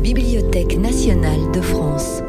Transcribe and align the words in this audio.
Bibliothèque 0.00 0.78
nationale 0.78 1.50
de 1.52 1.60
France. 1.60 2.22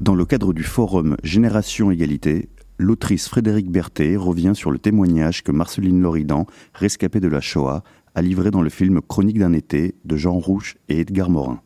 Dans 0.00 0.14
le 0.14 0.24
cadre 0.24 0.52
du 0.52 0.62
forum 0.62 1.16
Génération 1.24 1.90
Égalité, 1.90 2.48
l'autrice 2.78 3.28
Frédéric 3.28 3.70
Berthet 3.70 4.16
revient 4.16 4.52
sur 4.54 4.70
le 4.70 4.78
témoignage 4.78 5.42
que 5.42 5.50
Marceline 5.50 6.00
Loridan, 6.00 6.46
rescapée 6.74 7.18
de 7.18 7.26
la 7.26 7.40
Shoah, 7.40 7.82
a 8.14 8.22
livré 8.22 8.52
dans 8.52 8.62
le 8.62 8.70
film 8.70 9.00
Chronique 9.00 9.38
d'un 9.38 9.52
été 9.52 9.96
de 10.04 10.16
Jean 10.16 10.38
Rouche 10.38 10.76
et 10.88 11.00
Edgar 11.00 11.28
Morin. 11.28 11.60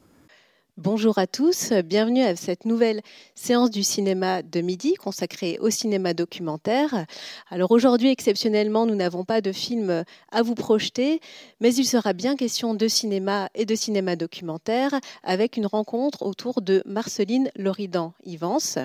Bonjour 0.83 1.19
à 1.19 1.27
tous, 1.27 1.75
bienvenue 1.85 2.23
à 2.23 2.35
cette 2.37 2.65
nouvelle 2.65 3.03
séance 3.35 3.71
du 3.71 3.83
cinéma 3.83 4.41
de 4.41 4.62
midi 4.62 4.95
consacrée 4.95 5.59
au 5.61 5.69
cinéma 5.69 6.15
documentaire. 6.15 7.05
Alors 7.51 7.71
aujourd'hui, 7.71 8.09
exceptionnellement, 8.09 8.87
nous 8.87 8.95
n'avons 8.95 9.27
pas 9.27 9.43
de 9.43 9.53
film 9.53 10.05
à 10.33 10.43
vous 10.43 10.55
projeter, 10.55 11.21
mais 11.61 11.75
il 11.75 11.85
sera 11.85 12.15
bien 12.15 12.35
question 12.35 12.73
de 12.73 12.88
cinéma 12.88 13.51
et 13.55 13.66
de 13.66 13.74
cinéma 13.74 14.16
documentaire 14.16 14.98
avec 15.23 15.59
une 15.59 15.66
rencontre 15.66 16.23
autour 16.23 16.62
de 16.62 16.83
Marceline 16.87 17.51
Loridan-Ivance. 17.57 18.79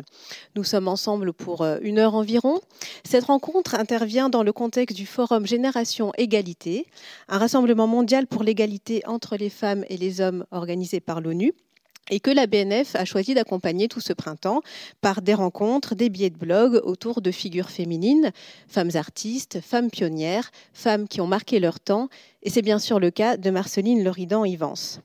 Nous 0.57 0.65
sommes 0.65 0.89
ensemble 0.89 1.31
pour 1.31 1.61
euh, 1.61 1.77
une 1.81 1.97
heure 1.97 2.15
environ. 2.15 2.59
Cette 3.05 3.23
rencontre 3.23 3.73
intervient 3.73 4.27
dans 4.27 4.43
le 4.43 4.51
contexte 4.51 4.97
du 4.97 5.05
Forum 5.05 5.47
Génération 5.47 6.11
Égalité, 6.17 6.87
un 7.29 7.37
rassemblement 7.37 7.87
mondial 7.87 8.27
pour 8.27 8.43
l'égalité 8.43 9.01
entre 9.05 9.37
les 9.37 9.49
femmes 9.49 9.85
et 9.87 9.95
les 9.95 10.19
hommes 10.19 10.45
organisé 10.51 10.99
par 10.99 11.21
l'ONU 11.21 11.53
et 12.09 12.19
que 12.19 12.31
la 12.31 12.47
BNF 12.47 12.95
a 12.95 13.05
choisi 13.05 13.33
d'accompagner 13.33 13.87
tout 13.87 13.99
ce 13.99 14.13
printemps 14.13 14.61
par 15.01 15.21
des 15.21 15.33
rencontres, 15.33 15.95
des 15.95 16.09
billets 16.09 16.29
de 16.29 16.37
blog 16.37 16.81
autour 16.83 17.21
de 17.21 17.31
figures 17.31 17.69
féminines, 17.69 18.31
femmes 18.67 18.91
artistes, 18.95 19.59
femmes 19.61 19.89
pionnières, 19.89 20.51
femmes 20.73 21.07
qui 21.07 21.21
ont 21.21 21.27
marqué 21.27 21.59
leur 21.59 21.79
temps, 21.79 22.09
et 22.43 22.49
c'est 22.49 22.61
bien 22.61 22.79
sûr 22.79 22.99
le 22.99 23.11
cas 23.11 23.37
de 23.37 23.49
Marceline 23.49 24.03
Loridan-Ivance. 24.03 25.01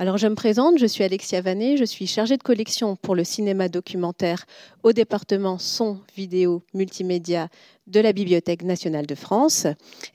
Alors 0.00 0.16
je 0.16 0.28
me 0.28 0.34
présente, 0.34 0.78
je 0.78 0.86
suis 0.86 1.04
Alexia 1.04 1.42
Vanet, 1.42 1.76
je 1.76 1.84
suis 1.84 2.06
chargée 2.06 2.38
de 2.38 2.42
collection 2.42 2.96
pour 2.96 3.14
le 3.14 3.22
cinéma 3.22 3.68
documentaire 3.68 4.46
au 4.82 4.94
département 4.94 5.58
son, 5.58 6.00
vidéo, 6.16 6.62
multimédia 6.72 7.48
de 7.86 8.00
la 8.00 8.14
Bibliothèque 8.14 8.62
nationale 8.62 9.04
de 9.04 9.14
France. 9.14 9.66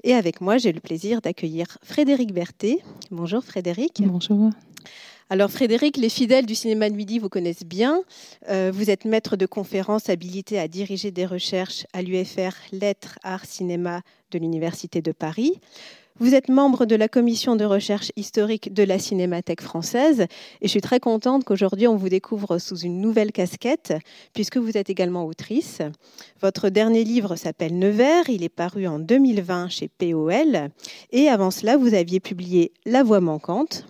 Et 0.04 0.16
avec 0.16 0.42
moi, 0.42 0.58
j'ai 0.58 0.72
le 0.72 0.80
plaisir 0.80 1.22
d'accueillir 1.22 1.78
Frédéric 1.84 2.34
Berthet. 2.34 2.80
Bonjour 3.12 3.44
Frédéric. 3.44 4.02
Bonjour. 4.04 4.50
Alors 5.31 5.50
Frédéric, 5.50 5.98
les 5.98 6.09
fidèles 6.09 6.45
du 6.45 6.54
cinéma 6.54 6.88
de 6.88 6.95
midi 6.95 7.18
vous 7.18 7.30
connaissent 7.30 7.66
bien. 7.66 8.02
Euh, 8.48 8.72
vous 8.72 8.92
êtes 8.92 9.06
maître 9.06 9.36
de 9.38 9.48
conférences 9.48 10.08
habilité 10.09 10.59
à 10.59 10.67
diriger 10.67 11.09
des 11.09 11.26
recherches 11.26 11.88
à 11.94 12.04
l'UFR 12.04 12.52
Lettres, 12.72 13.17
Arts, 13.23 13.45
Cinéma 13.45 14.02
de 14.30 14.38
l'Université 14.38 15.02
de 15.02 15.12
Paris. 15.12 15.59
Vous 16.20 16.36
êtes 16.36 16.48
membre 16.48 16.86
de 16.86 16.95
la 16.95 17.08
commission 17.08 17.56
de 17.56 17.66
recherche 17.66 18.12
historique 18.16 18.72
de 18.72 18.84
la 18.84 19.00
Cinémathèque 19.00 19.62
française 19.62 20.22
et 20.62 20.67
je 20.67 20.67
suis 20.67 20.80
très 20.80 21.00
contente 21.00 21.44
qu'aujourd'hui 21.44 21.88
on 21.88 21.98
vous 21.98 22.08
découvre 22.08 22.60
sous 22.60 22.78
une 22.78 23.02
nouvelle 23.02 23.32
casquette 23.32 23.94
puisque 24.34 24.58
vous 24.58 24.78
êtes 24.78 24.92
également 24.92 25.26
autrice. 25.26 25.82
Votre 26.39 26.70
dernier 26.70 27.04
livre 27.04 27.36
s'appelle 27.36 27.78
Nevers, 27.80 28.30
il 28.30 28.44
est 28.44 28.50
paru 28.50 28.86
en 28.86 29.00
2020 29.00 29.70
chez 29.70 29.88
POL 29.88 30.70
et 31.12 31.28
avant 31.30 31.50
cela 31.50 31.78
vous 31.78 31.95
aviez 31.95 32.20
publié 32.20 32.72
La 32.86 33.02
voix 33.02 33.22
manquante 33.22 33.86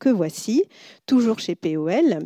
que 0.00 0.08
voici, 0.08 0.64
toujours 1.06 1.38
chez 1.38 1.54
POL. 1.54 2.18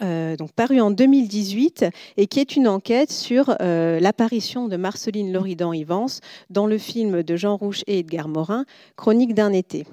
Euh, 0.00 0.36
donc 0.36 0.52
paru 0.52 0.80
en 0.80 0.90
2018 0.90 1.84
et 2.16 2.26
qui 2.26 2.40
est 2.40 2.56
une 2.56 2.66
enquête 2.66 3.12
sur 3.12 3.54
euh, 3.60 4.00
l'apparition 4.00 4.66
de 4.66 4.76
Marceline 4.76 5.30
Loridan-Ivance 5.30 6.20
dans 6.48 6.66
le 6.66 6.78
film 6.78 7.22
de 7.22 7.36
Jean 7.36 7.58
Rouche 7.58 7.82
et 7.86 7.98
Edgar 7.98 8.26
Morin, 8.26 8.64
Chronique 8.96 9.34
d'un 9.34 9.52
été. 9.52 9.84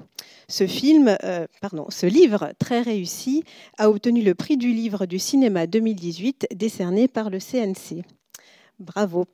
Ce 0.48 0.64
euh, 0.64 1.46
ce 1.90 2.06
livre 2.06 2.54
très 2.60 2.82
réussi 2.82 3.44
a 3.78 3.90
obtenu 3.90 4.22
le 4.22 4.36
prix 4.36 4.56
du 4.56 4.72
livre 4.72 5.06
du 5.06 5.20
cinéma 5.20 5.68
2018 5.68 6.48
décerné 6.56 7.10
par 7.10 7.30
le 7.30 7.40
CNC. 7.40 8.06
Bravo. 8.80 9.26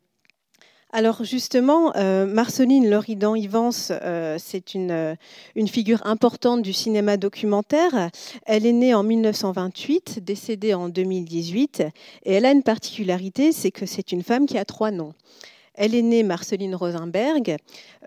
Alors 0.98 1.26
justement, 1.26 1.94
euh, 1.98 2.26
Marceline 2.26 2.90
Loridan-Ivance, 2.90 3.92
euh, 3.92 4.38
c'est 4.40 4.78
euh, 4.78 5.16
une, 5.58 5.68
figure 5.68 6.00
importante 6.06 6.62
du 6.62 6.72
cinéma 6.72 7.18
documentaire. 7.18 8.12
Elle 8.46 8.66
est 8.66 8.72
née 8.72 8.94
en 8.94 9.04
1928, 9.04 10.24
décédée 10.24 10.74
en 10.74 10.88
2018, 10.88 11.84
et 12.24 12.34
elle 12.36 12.46
a 12.46 12.52
une 12.54 12.64
particularité, 12.64 13.52
c'est 13.52 13.72
que 13.72 13.86
c'est 13.86 14.14
une 14.14 14.24
femme 14.24 14.46
qui 14.46 14.58
a 14.58 14.64
trois 14.64 14.92
noms. 14.92 15.14
Elle 15.78 15.94
est 15.94 16.02
née 16.02 16.24
Marceline 16.24 16.74
Rosenberg. 16.74 17.58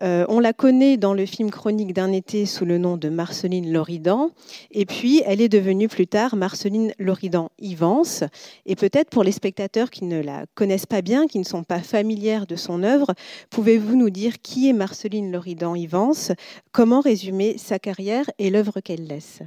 Euh, 0.02 0.24
on 0.28 0.40
la 0.40 0.52
connaît 0.52 0.96
dans 0.96 1.12
le 1.12 1.26
film 1.26 1.50
Chronique 1.50 1.92
d'un 1.92 2.12
été 2.12 2.46
sous 2.46 2.64
le 2.64 2.78
nom 2.78 2.96
de 2.96 3.08
Marceline 3.08 3.70
Loridan. 3.72 4.30
Et 4.70 4.86
puis, 4.86 5.22
elle 5.26 5.40
est 5.40 5.48
devenue 5.48 5.88
plus 5.88 6.06
tard 6.06 6.36
Marceline 6.36 6.92
Loridan-Ivance. 6.98 8.24
Et 8.64 8.74
peut-être 8.74 9.10
pour 9.10 9.22
les 9.22 9.32
spectateurs 9.32 9.90
qui 9.90 10.04
ne 10.04 10.22
la 10.22 10.46
connaissent 10.54 10.86
pas 10.86 11.02
bien, 11.02 11.26
qui 11.26 11.38
ne 11.38 11.44
sont 11.44 11.64
pas 11.64 11.80
familières 11.80 12.46
de 12.46 12.56
son 12.56 12.82
œuvre, 12.82 13.14
pouvez-vous 13.50 13.96
nous 13.96 14.10
dire 14.10 14.40
qui 14.40 14.68
est 14.68 14.72
Marceline 14.72 15.30
Loridan-Ivance 15.30 16.32
Comment 16.72 17.00
résumer 17.00 17.58
sa 17.58 17.78
carrière 17.78 18.30
et 18.38 18.50
l'œuvre 18.50 18.80
qu'elle 18.80 19.06
laisse? 19.06 19.42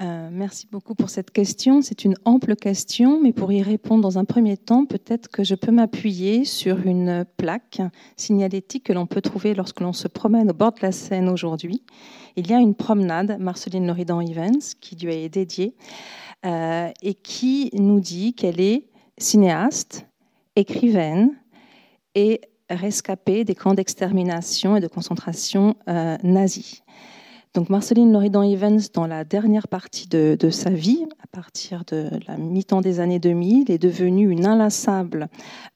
Euh, 0.00 0.30
merci 0.32 0.66
beaucoup 0.72 0.94
pour 0.94 1.10
cette 1.10 1.30
question. 1.30 1.82
C'est 1.82 2.04
une 2.04 2.14
ample 2.24 2.56
question, 2.56 3.20
mais 3.22 3.32
pour 3.32 3.52
y 3.52 3.62
répondre 3.62 4.00
dans 4.00 4.18
un 4.18 4.24
premier 4.24 4.56
temps, 4.56 4.86
peut-être 4.86 5.28
que 5.28 5.44
je 5.44 5.54
peux 5.54 5.70
m'appuyer 5.70 6.46
sur 6.46 6.86
une 6.86 7.26
plaque 7.36 7.82
signalétique 8.16 8.84
que 8.84 8.94
l'on 8.94 9.06
peut 9.06 9.20
trouver 9.20 9.54
lorsque 9.54 9.80
l'on 9.80 9.92
se 9.92 10.08
promène 10.08 10.50
au 10.50 10.54
bord 10.54 10.72
de 10.72 10.80
la 10.80 10.92
Seine 10.92 11.28
aujourd'hui. 11.28 11.82
Il 12.36 12.50
y 12.50 12.54
a 12.54 12.58
une 12.58 12.74
promenade, 12.74 13.36
Marceline 13.38 13.86
Loridan 13.86 14.20
Evans, 14.22 14.62
qui 14.80 14.96
lui 14.96 15.12
est 15.12 15.28
dédiée, 15.28 15.74
euh, 16.46 16.88
et 17.02 17.12
qui 17.12 17.70
nous 17.74 18.00
dit 18.00 18.32
qu'elle 18.32 18.60
est 18.60 18.88
cinéaste, 19.18 20.06
écrivaine 20.56 21.36
et 22.14 22.40
rescapée 22.70 23.44
des 23.44 23.54
camps 23.54 23.74
d'extermination 23.74 24.76
et 24.76 24.80
de 24.80 24.88
concentration 24.88 25.76
euh, 25.88 26.16
nazis. 26.22 26.82
Donc 27.54 27.68
Marceline 27.68 28.10
Loridan-Evans, 28.14 28.80
dans 28.94 29.06
la 29.06 29.24
dernière 29.24 29.68
partie 29.68 30.08
de, 30.08 30.38
sa 30.50 30.70
vie, 30.70 31.04
à 31.22 31.26
partir 31.26 31.84
de 31.86 32.08
la 32.26 32.38
mi-temps 32.38 32.80
des 32.80 32.98
années 32.98 33.18
2000, 33.18 33.70
est 33.70 33.76
devenue 33.76 34.30
une 34.30 34.46
inlassable 34.46 35.28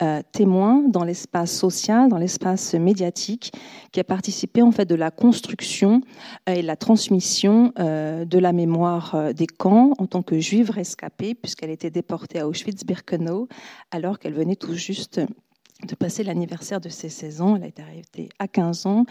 euh, 0.03 0.23
témoin 0.33 0.83
dans 0.89 1.05
l'espace 1.05 1.53
social, 1.53 2.09
dans 2.09 2.17
l'espace 2.17 2.73
médiatique, 2.73 3.53
qui 3.93 4.01
a 4.01 4.05
participé 4.05 4.63
en 4.63 4.73
fait 4.73 4.87
de 4.87 4.95
la 4.95 5.11
construction 5.11 6.01
euh, 6.49 6.55
et 6.55 6.63
la 6.63 6.77
transmission 6.77 7.75
euh, 7.79 8.25
de 8.25 8.39
la 8.39 8.55
mémoire 8.55 9.35
des 9.35 9.47
camps 9.47 9.93
en 9.99 10.07
tant 10.07 10.23
que 10.23 10.41
juive 10.41 10.71
rescapée, 10.71 11.35
puisqu'elle 11.35 11.71
était 11.71 11.91
déportée 11.91 12.41
à 12.41 12.49
Auschwitz-Birkenau, 12.49 13.49
alors 13.91 14.19
qu'elle 14.19 14.35
venait 14.35 14.57
tout 14.57 14.73
juste 14.73 15.21
de 15.85 15.95
passer 15.95 16.25
l'anniversaire 16.25 16.81
de 16.81 16.89
ses 16.89 17.11
16 17.11 17.41
ans. 17.43 17.57
Elle 17.57 17.65
a 17.65 17.67
été 17.67 17.83
arrêtée 17.83 18.29
à 18.39 18.49
15 18.49 18.87
ans 18.87 19.05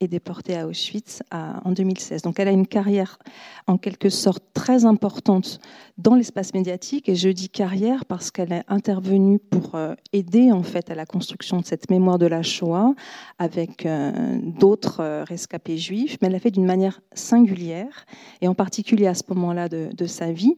et 0.00 0.08
déportée 0.08 0.56
à 0.56 0.66
Auschwitz 0.66 1.22
en 1.30 1.72
2016. 1.72 2.22
Donc 2.22 2.38
elle 2.38 2.48
a 2.48 2.50
une 2.50 2.66
carrière 2.66 3.18
en 3.66 3.78
quelque 3.78 4.10
sorte 4.10 4.44
très 4.52 4.84
importante 4.84 5.60
dans 5.96 6.14
l'espace 6.14 6.52
médiatique. 6.52 7.08
Et 7.08 7.14
je 7.14 7.30
dis 7.30 7.48
carrière 7.48 8.04
parce 8.04 8.30
qu'elle 8.30 8.52
est 8.52 8.64
intervenue 8.68 9.38
pour 9.38 9.74
euh, 9.74 9.94
aider 10.12 10.52
en 10.52 10.62
fait 10.62 10.90
à 10.90 10.94
la 10.94 11.06
construction 11.06 11.60
de 11.60 11.64
cette 11.64 11.90
mémoire 11.90 12.18
de 12.18 12.26
la 12.26 12.42
Shoah 12.42 12.94
avec 13.38 13.86
euh, 13.86 14.38
d'autres 14.42 15.00
euh, 15.00 15.24
rescapés 15.24 15.78
juifs. 15.78 16.18
Mais 16.20 16.26
elle 16.26 16.34
l'a 16.34 16.40
fait 16.40 16.50
d'une 16.50 16.66
manière 16.66 17.00
singulière 17.14 18.04
et 18.42 18.48
en 18.48 18.54
particulier 18.54 19.06
à 19.06 19.14
ce 19.14 19.22
moment-là 19.28 19.70
de, 19.70 19.88
de 19.96 20.06
sa 20.06 20.32
vie 20.32 20.56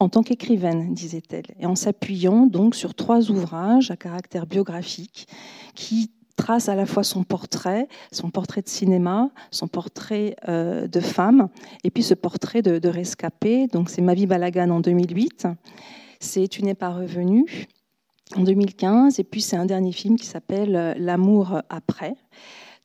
en 0.00 0.08
tant 0.08 0.22
qu'écrivaine, 0.22 0.92
disait-elle, 0.94 1.46
et 1.58 1.66
en 1.66 1.74
s'appuyant 1.74 2.46
donc 2.46 2.74
sur 2.74 2.94
trois 2.94 3.30
ouvrages 3.30 3.90
à 3.90 3.96
caractère 3.96 4.46
biographique 4.46 4.95
qui 5.74 6.10
tracent 6.36 6.68
à 6.68 6.74
la 6.74 6.86
fois 6.86 7.02
son 7.02 7.24
portrait, 7.24 7.88
son 8.12 8.30
portrait 8.30 8.62
de 8.62 8.68
cinéma, 8.68 9.30
son 9.50 9.68
portrait 9.68 10.36
euh, 10.48 10.86
de 10.86 11.00
femme, 11.00 11.48
et 11.82 11.90
puis 11.90 12.02
ce 12.02 12.14
portrait 12.14 12.62
de, 12.62 12.88
rescapé. 12.88 13.66
Donc 13.66 13.90
c'est 13.90 14.02
Mavi 14.02 14.26
Balagan 14.26 14.70
en 14.70 14.80
2008, 14.80 15.48
c'est 16.20 16.46
Tu 16.48 16.62
n'es 16.62 16.74
pas 16.74 16.90
revenu 16.90 17.66
en 18.36 18.42
2015, 18.42 19.18
et 19.18 19.24
puis 19.24 19.40
c'est 19.40 19.56
un 19.56 19.66
dernier 19.66 19.92
film 19.92 20.16
qui 20.16 20.26
s'appelle 20.26 20.76
euh, 20.76 20.94
L'amour 20.98 21.60
après. 21.70 22.14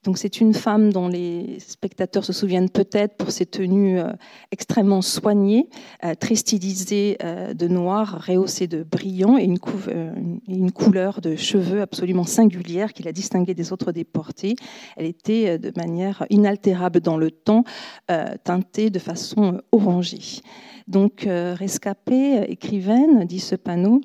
Donc 0.03 0.17
c'est 0.17 0.41
une 0.41 0.55
femme 0.55 0.91
dont 0.91 1.07
les 1.07 1.59
spectateurs 1.59 2.25
se 2.25 2.33
souviennent 2.33 2.71
peut-être 2.71 3.17
pour 3.17 3.29
ses 3.29 3.45
tenues 3.45 3.99
euh, 3.99 4.11
extrêmement 4.51 5.03
soignées, 5.03 5.69
euh, 6.03 6.15
très 6.15 6.33
stylisées 6.33 7.17
euh, 7.23 7.53
de 7.53 7.67
noir, 7.67 8.23
rehaussées 8.27 8.65
de 8.65 8.81
brillant 8.81 9.37
et 9.37 9.43
une, 9.43 10.71
couleur 10.71 11.21
de 11.21 11.35
cheveux 11.35 11.81
absolument 11.81 12.23
singulière 12.23 12.93
qui 12.93 13.03
la 13.03 13.11
distinguait 13.11 13.53
des 13.53 13.71
autres 13.71 13.91
déportés. 13.91 14.55
Elle 14.97 15.05
était 15.05 15.59
de 15.59 15.71
manière 15.75 16.25
inaltérable 16.31 16.99
dans 16.99 17.17
le 17.17 17.29
temps, 17.29 17.63
teintée 18.43 18.89
de 18.89 18.99
façon 18.99 19.61
orangée. 19.71 20.41
Donc 20.87 21.27
rescapée, 21.27 22.43
écrivaine, 22.47 23.25
dit 23.25 23.39
ce 23.39 23.55
panneau, 23.55 24.01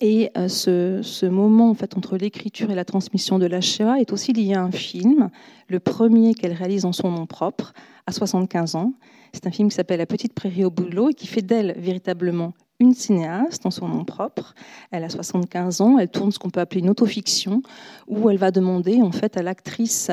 Et 0.00 0.30
euh, 0.36 0.48
ce, 0.48 1.26
moment 1.26 1.70
en 1.70 1.74
fait, 1.74 1.96
entre 1.96 2.16
l'écriture 2.16 2.70
et 2.70 2.74
la 2.74 2.84
transmission 2.84 3.38
de 3.38 3.46
la 3.46 3.60
Shoah 3.60 4.00
est 4.00 4.12
aussi 4.12 4.32
lié 4.32 4.54
à 4.54 4.62
un 4.62 4.70
film, 4.70 5.30
le 5.68 5.80
premier 5.80 6.34
qu'elle 6.34 6.52
réalise 6.52 6.84
en 6.84 6.92
son 6.92 7.10
nom 7.10 7.26
propre, 7.26 7.72
à 8.06 8.12
75 8.12 8.76
ans. 8.76 8.94
C'est 9.32 9.46
un 9.46 9.50
film 9.50 9.68
qui 9.68 9.74
s'appelle 9.74 9.98
La 9.98 10.06
petite 10.06 10.34
prairie 10.34 10.64
au 10.64 10.70
boulot 10.70 11.10
et 11.10 11.14
qui 11.14 11.26
fait 11.26 11.42
d'elle 11.42 11.74
véritablement 11.78 12.52
une 12.80 12.94
cinéaste 12.94 13.66
en 13.66 13.70
son 13.70 13.88
nom 13.88 14.04
propre. 14.04 14.54
Elle 14.90 15.04
a 15.04 15.10
75 15.10 15.80
ans, 15.82 15.98
elle 15.98 16.08
tourne 16.08 16.32
ce 16.32 16.38
qu'on 16.38 16.50
peut 16.50 16.60
appeler 16.60 16.80
une 16.80 16.90
autofiction, 16.90 17.62
où 18.08 18.30
elle 18.30 18.38
va 18.38 18.50
demander 18.50 19.02
en 19.02 19.12
fait 19.12 19.36
à 19.36 19.42
l'actrice 19.42 20.10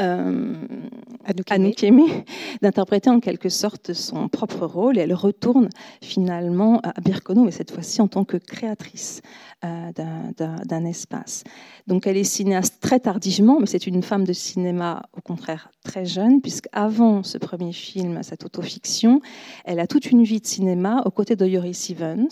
euh, 0.00 0.54
Anouk 1.24 1.84
d'interpréter 2.62 3.10
en 3.10 3.20
quelque 3.20 3.48
sorte 3.48 3.92
son 3.92 4.28
propre 4.28 4.66
rôle 4.66 4.98
et 4.98 5.02
elle 5.02 5.14
retourne 5.14 5.68
finalement 6.02 6.80
à 6.82 7.00
Birkono, 7.00 7.44
mais 7.44 7.50
cette 7.50 7.70
fois-ci 7.70 8.02
en 8.02 8.08
tant 8.08 8.24
que 8.24 8.36
créatrice 8.36 9.22
euh, 9.64 9.92
d'un 9.94 10.84
espace. 10.84 11.44
Donc 11.86 12.06
elle 12.06 12.16
est 12.16 12.24
cinéaste 12.24 12.80
très 12.80 13.00
tardivement, 13.00 13.58
mais 13.60 13.66
c'est 13.66 13.86
une 13.86 14.02
femme 14.02 14.24
de 14.24 14.32
cinéma 14.32 15.02
au 15.16 15.20
contraire 15.20 15.70
très 15.84 16.04
jeune, 16.04 16.40
puisqu'avant 16.40 17.22
ce 17.22 17.38
premier 17.38 17.72
film, 17.72 18.20
cette 18.22 18.44
autofiction, 18.44 19.20
elle 19.64 19.78
a 19.78 19.86
toute 19.86 20.10
une 20.10 20.24
vie 20.24 20.40
de 20.40 20.46
cinéma 20.46 21.02
aux 21.04 21.10
côtés 21.10 21.36
de 21.36 21.46
Yoris 21.46 21.90
Evans 21.90 22.26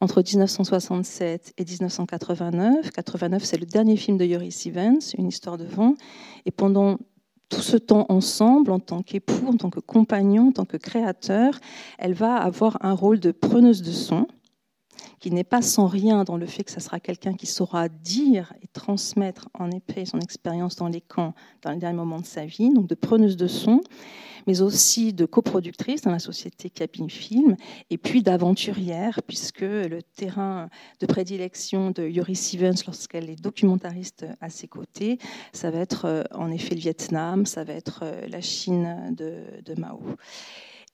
entre 0.00 0.22
1967 0.22 1.54
et 1.56 1.64
1989. 1.64 2.90
89, 2.90 3.44
c'est 3.44 3.56
le 3.56 3.64
dernier 3.64 3.96
film 3.96 4.18
de 4.18 4.26
Yoris 4.26 4.66
Evans, 4.66 4.98
Une 5.16 5.28
histoire 5.28 5.56
de 5.56 5.64
vent, 5.64 5.94
et 6.44 6.50
pendant 6.50 6.98
tout 7.48 7.62
ce 7.62 7.76
temps 7.76 8.04
ensemble, 8.10 8.72
en 8.72 8.80
tant 8.80 9.02
qu'époux, 9.02 9.46
en 9.46 9.56
tant 9.56 9.70
que 9.70 9.80
compagnon, 9.80 10.48
en 10.48 10.52
tant 10.52 10.64
que 10.66 10.76
créateur, 10.76 11.58
elle 11.98 12.12
va 12.12 12.36
avoir 12.36 12.84
un 12.84 12.92
rôle 12.92 13.20
de 13.20 13.30
preneuse 13.30 13.80
de 13.80 13.92
son, 13.92 14.26
qui 15.20 15.30
n'est 15.30 15.44
pas 15.44 15.62
sans 15.62 15.86
rien 15.86 16.24
dans 16.24 16.36
le 16.36 16.46
fait 16.46 16.64
que 16.64 16.70
ce 16.70 16.80
sera 16.80 17.00
quelqu'un 17.00 17.34
qui 17.34 17.46
saura 17.46 17.88
dire 17.88 18.52
et 18.62 18.66
transmettre 18.68 19.48
en 19.54 19.70
épée 19.70 20.04
son 20.04 20.20
expérience 20.20 20.76
dans 20.76 20.88
les 20.88 21.00
camps 21.00 21.34
dans 21.62 21.70
les 21.70 21.78
derniers 21.78 21.96
moments 21.96 22.20
de 22.20 22.26
sa 22.26 22.46
vie, 22.46 22.70
donc 22.72 22.86
de 22.86 22.94
preneuse 22.94 23.36
de 23.36 23.46
son, 23.46 23.80
mais 24.46 24.62
aussi 24.62 25.12
de 25.12 25.26
coproductrice 25.26 26.02
dans 26.02 26.10
la 26.10 26.18
société 26.18 26.70
Cabine 26.70 27.10
Film, 27.10 27.56
et 27.90 27.98
puis 27.98 28.22
d'aventurière, 28.22 29.20
puisque 29.26 29.60
le 29.60 30.00
terrain 30.02 30.70
de 31.00 31.06
prédilection 31.06 31.90
de 31.90 32.04
Yuri 32.04 32.36
Stevens 32.36 32.82
lorsqu'elle 32.86 33.28
est 33.28 33.40
documentariste 33.40 34.26
à 34.40 34.48
ses 34.50 34.68
côtés, 34.68 35.18
ça 35.52 35.70
va 35.70 35.80
être 35.80 36.04
euh, 36.06 36.22
en 36.34 36.50
effet 36.50 36.74
le 36.74 36.80
Vietnam, 36.80 37.46
ça 37.46 37.64
va 37.64 37.74
être 37.74 38.00
euh, 38.02 38.26
la 38.28 38.40
Chine 38.40 39.14
de 39.16 39.74
Mao. 39.76 40.00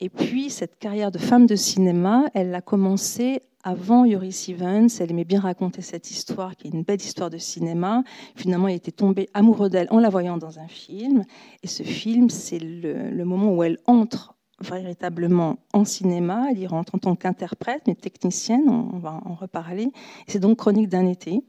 Et 0.01 0.09
puis, 0.09 0.51
cette 0.51 0.79
carrière 0.79 1.11
de 1.11 1.19
femme 1.19 1.47
de 1.47 1.57
cinéma, 1.57 2.25
elle 2.35 2.55
a 2.55 2.61
commencé 2.61 3.43
avant 3.65 4.05
Yuri 4.05 4.31
Stevens, 4.31 4.89
elle 5.01 5.11
aimait 5.11 5.25
bien 5.25 5.41
raconter 5.41 5.81
cette 5.81 6.11
histoire, 6.11 6.55
qui 6.55 6.69
est 6.69 6.71
une 6.71 6.83
belle 6.83 7.01
histoire 7.01 7.31
de 7.31 7.39
cinéma. 7.39 8.03
Finalement, 8.37 8.69
il 8.69 8.75
était 8.75 8.93
tombé 8.93 9.31
amoureux 9.33 9.71
d'elle 9.71 9.89
en 9.91 10.01
la 10.01 10.11
voyant 10.11 10.37
dans 10.37 10.59
un 10.59 10.69
film. 10.69 11.25
Et 11.63 11.67
ce 11.67 11.83
film, 11.83 12.29
c'est 12.29 12.59
le, 12.59 13.25
moment 13.25 13.55
où 13.55 13.63
elle 13.63 13.79
entre 13.87 14.35
véritablement 14.61 15.57
en 15.73 15.87
cinéma. 15.87 16.49
Elle 16.51 16.59
y 16.59 16.67
rentre 16.67 16.95
en 16.95 16.99
tant 16.99 17.17
qu'interprète, 17.17 17.83
mais 17.87 17.95
technicienne, 17.95 18.69
on 18.69 18.99
va 18.99 19.19
en 19.25 19.35
reparler. 19.35 19.89
C'est 20.27 20.41
donc 20.41 20.59
Chronique 20.59 20.91
d'un 20.91 21.07
été 21.07 21.43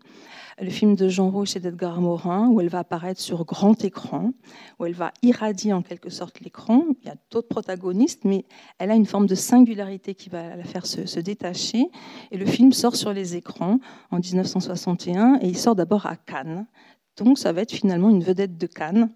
le 0.61 0.69
film 0.69 0.95
de 0.95 1.09
Jean 1.09 1.29
Rouge 1.29 1.57
et 1.57 1.59
d'Edgar 1.59 1.99
Morin, 1.99 2.47
où 2.47 2.61
elle 2.61 2.69
va 2.69 2.79
apparaître 2.79 3.19
sur 3.19 3.43
grand 3.43 3.83
écran, 3.83 4.31
où 4.79 4.85
elle 4.85 4.93
va 4.93 5.11
irradier 5.21 5.73
en 5.73 5.81
quelque 5.81 6.09
sorte 6.09 6.39
l'écran. 6.39 6.85
Il 7.01 7.07
y 7.07 7.11
a 7.11 7.15
d'autres 7.29 7.49
protagonistes, 7.49 8.23
mais 8.23 8.45
elle 8.79 8.91
a 8.91 8.95
une 8.95 9.05
forme 9.05 9.27
de 9.27 9.35
singularité 9.35 10.15
qui 10.15 10.29
va 10.29 10.55
la 10.55 10.63
faire 10.63 10.85
se, 10.85 11.19
détacher. 11.19 11.89
Et 12.31 12.37
le 12.37 12.45
film 12.45 12.71
sort 12.71 12.95
sur 12.95 13.11
les 13.11 13.35
écrans 13.35 13.79
en 14.11 14.19
1961, 14.19 15.39
et 15.41 15.47
il 15.47 15.57
sort 15.57 15.75
d'abord 15.75 16.05
à 16.05 16.15
Cannes. 16.15 16.65
Donc 17.17 17.37
ça 17.37 17.51
va 17.51 17.61
être 17.61 17.73
finalement 17.73 18.09
une 18.09 18.23
vedette 18.23 18.57
de 18.57 18.67
Cannes 18.67 19.09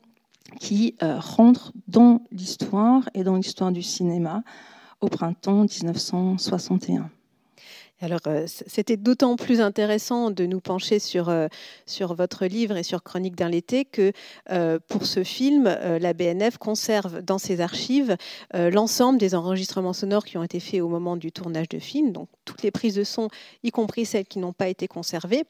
qui 0.60 0.96
euh, 1.04 1.20
rentre 1.20 1.72
dans 1.88 2.22
l'histoire 2.32 3.08
et 3.14 3.24
dans 3.24 3.36
l'histoire 3.36 3.72
du 3.72 3.84
cinéma 3.84 4.44
au 5.00 5.08
printemps 5.08 5.64
1961. 5.64 7.10
Alors, 8.02 8.22
euh, 8.28 8.46
c'était 8.48 8.96
d'autant 8.96 9.36
plus 9.36 9.60
intéressant 9.60 10.32
de 10.32 10.46
nous 10.46 10.62
pencher 10.62 11.00
sur, 11.00 11.28
euh, 11.28 11.48
sur 11.86 12.14
votre 12.14 12.46
livre 12.46 12.78
et 12.78 12.84
sur 12.84 13.04
Chronique 13.04 13.36
d'un 13.36 13.50
l'été 13.50 13.84
que 13.84 14.14
euh, 14.52 14.80
pour 14.88 15.06
ce 15.06 15.24
film, 15.24 15.66
la 15.66 16.14
BNF 16.14 16.58
conserve 16.58 17.22
dans 17.22 17.38
ses 17.38 17.62
archives 17.62 18.16
l'ensemble 18.54 19.18
des 19.18 19.36
enregistrements 19.36 19.94
sonores 19.94 20.26
qui 20.26 20.38
ont 20.38 20.44
été 20.44 20.60
faits 20.60 20.82
au 20.82 20.88
moment 20.88 21.18
du 21.18 21.32
tournage 21.32 21.70
de 21.70 21.80
film, 21.80 22.12
donc 22.12 22.30
toutes 22.46 22.64
les 22.64 22.72
prises 22.72 22.96
de 22.96 23.04
son, 23.04 23.30
y 23.64 23.72
compris 23.72 24.06
celles 24.06 24.26
qui 24.26 24.40
n'ont 24.40 24.54
pas 24.54 24.70
été 24.70 24.88
conservées 24.88 25.44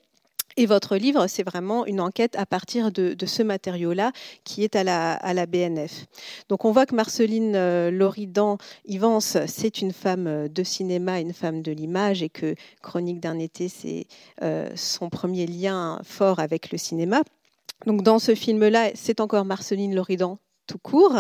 et 0.60 0.66
votre 0.66 0.98
livre, 0.98 1.28
c'est 1.28 1.44
vraiment 1.44 1.86
une 1.86 2.02
enquête 2.02 2.36
à 2.36 2.46
partir 2.46 2.92
de, 2.92 3.16
ce 3.26 3.44
matériau-là 3.44 4.12
qui 4.44 4.66
est 4.66 4.76
à 4.76 4.84
la, 4.84 5.46
BNF. 5.46 6.06
Donc 6.50 6.66
on 6.66 6.74
voit 6.74 6.86
que 6.86 6.94
Marceline 6.94 7.56
euh, 7.56 7.90
Loridan 7.92 8.58
Ivance, 8.86 9.38
c'est 9.48 9.82
une 9.82 9.94
femme 9.94 10.28
euh, 10.28 10.48
de 10.50 10.64
cinéma, 10.64 11.22
une 11.22 11.32
femme 11.32 11.62
de 11.62 11.72
l'image, 11.72 12.22
et 12.22 12.28
que 12.28 12.56
Chronique 12.82 13.22
d'un 13.22 13.40
été, 13.40 13.70
c'est 13.70 14.06
euh, 14.44 14.70
son 14.76 15.10
premier 15.10 15.48
lien 15.48 16.02
fort 16.04 16.40
avec 16.40 16.74
le 16.74 16.78
cinéma. 16.78 17.22
Donc 17.86 18.04
dans 18.04 18.20
ce 18.20 18.36
film-là, 18.36 18.90
c'est 18.96 19.22
encore 19.22 19.46
Marceline 19.46 19.96
Loridan 19.96 20.40
tout 20.68 20.78
court. 20.78 21.16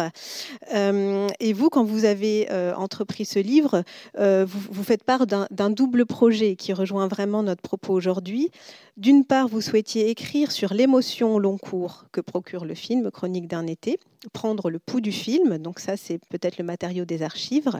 Et 0.71 1.53
vous, 1.53 1.69
quand 1.69 1.83
vous 1.83 2.05
avez 2.05 2.47
entrepris 2.77 3.25
ce 3.25 3.39
livre, 3.39 3.81
vous, 4.15 4.83
faites 4.83 5.03
part 5.03 5.25
d'un 5.25 5.69
double 5.71 6.05
projet 6.05 6.55
qui 6.55 6.71
rejoint 6.71 7.07
vraiment 7.07 7.41
notre 7.41 7.63
propos 7.63 7.93
aujourd'hui. 7.93 8.51
D'une 8.99 9.23
part, 9.23 9.47
vous 9.47 9.61
souhaitiez 9.61 10.09
écrire 10.09 10.51
sur 10.51 10.73
l'émotion 10.73 11.39
long 11.39 11.57
cours 11.57 12.03
que 12.11 12.19
procure 12.19 12.65
le 12.65 12.73
film 12.73 13.09
Chronique 13.11 13.47
d'un 13.47 13.65
été, 13.65 13.97
prendre 14.33 14.69
le 14.69 14.77
pouls 14.77 14.99
du 14.99 15.13
film, 15.13 15.57
donc 15.57 15.79
ça 15.79 15.95
c'est 15.95 16.19
peut-être 16.27 16.57
le 16.57 16.65
matériau 16.65 17.05
des 17.05 17.21
archives, 17.21 17.71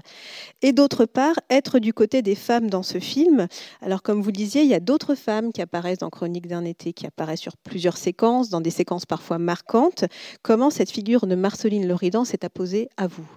et 0.62 0.72
d'autre 0.72 1.04
part, 1.04 1.36
être 1.50 1.80
du 1.80 1.92
côté 1.92 2.22
des 2.22 2.36
femmes 2.36 2.70
dans 2.70 2.84
ce 2.84 3.02
film. 3.02 3.48
Alors 3.82 4.02
comme 4.02 4.22
vous 4.22 4.30
le 4.30 4.38
disiez, 4.38 4.62
il 4.62 4.70
y 4.70 4.74
a 4.74 4.80
d'autres 4.80 5.16
femmes 5.16 5.52
qui 5.52 5.62
apparaissent 5.62 5.98
dans 5.98 6.10
Chronique 6.10 6.48
d'un 6.48 6.64
été, 6.64 6.94
qui 6.94 7.06
apparaissent 7.06 7.42
sur 7.42 7.58
plusieurs 7.58 7.98
séquences, 7.98 8.48
dans 8.48 8.62
des 8.62 8.72
séquences 8.72 9.06
parfois 9.06 9.40
marquantes. 9.40 10.06
Comment 10.42 10.70
cette 10.70 10.90
figure 10.90 11.28
de 11.28 11.36
Marceline 11.36 11.86
Loridan 11.86 12.24
s'est 12.24 12.46
apposée 12.46 12.88
à 12.96 13.08
vous? 13.08 13.28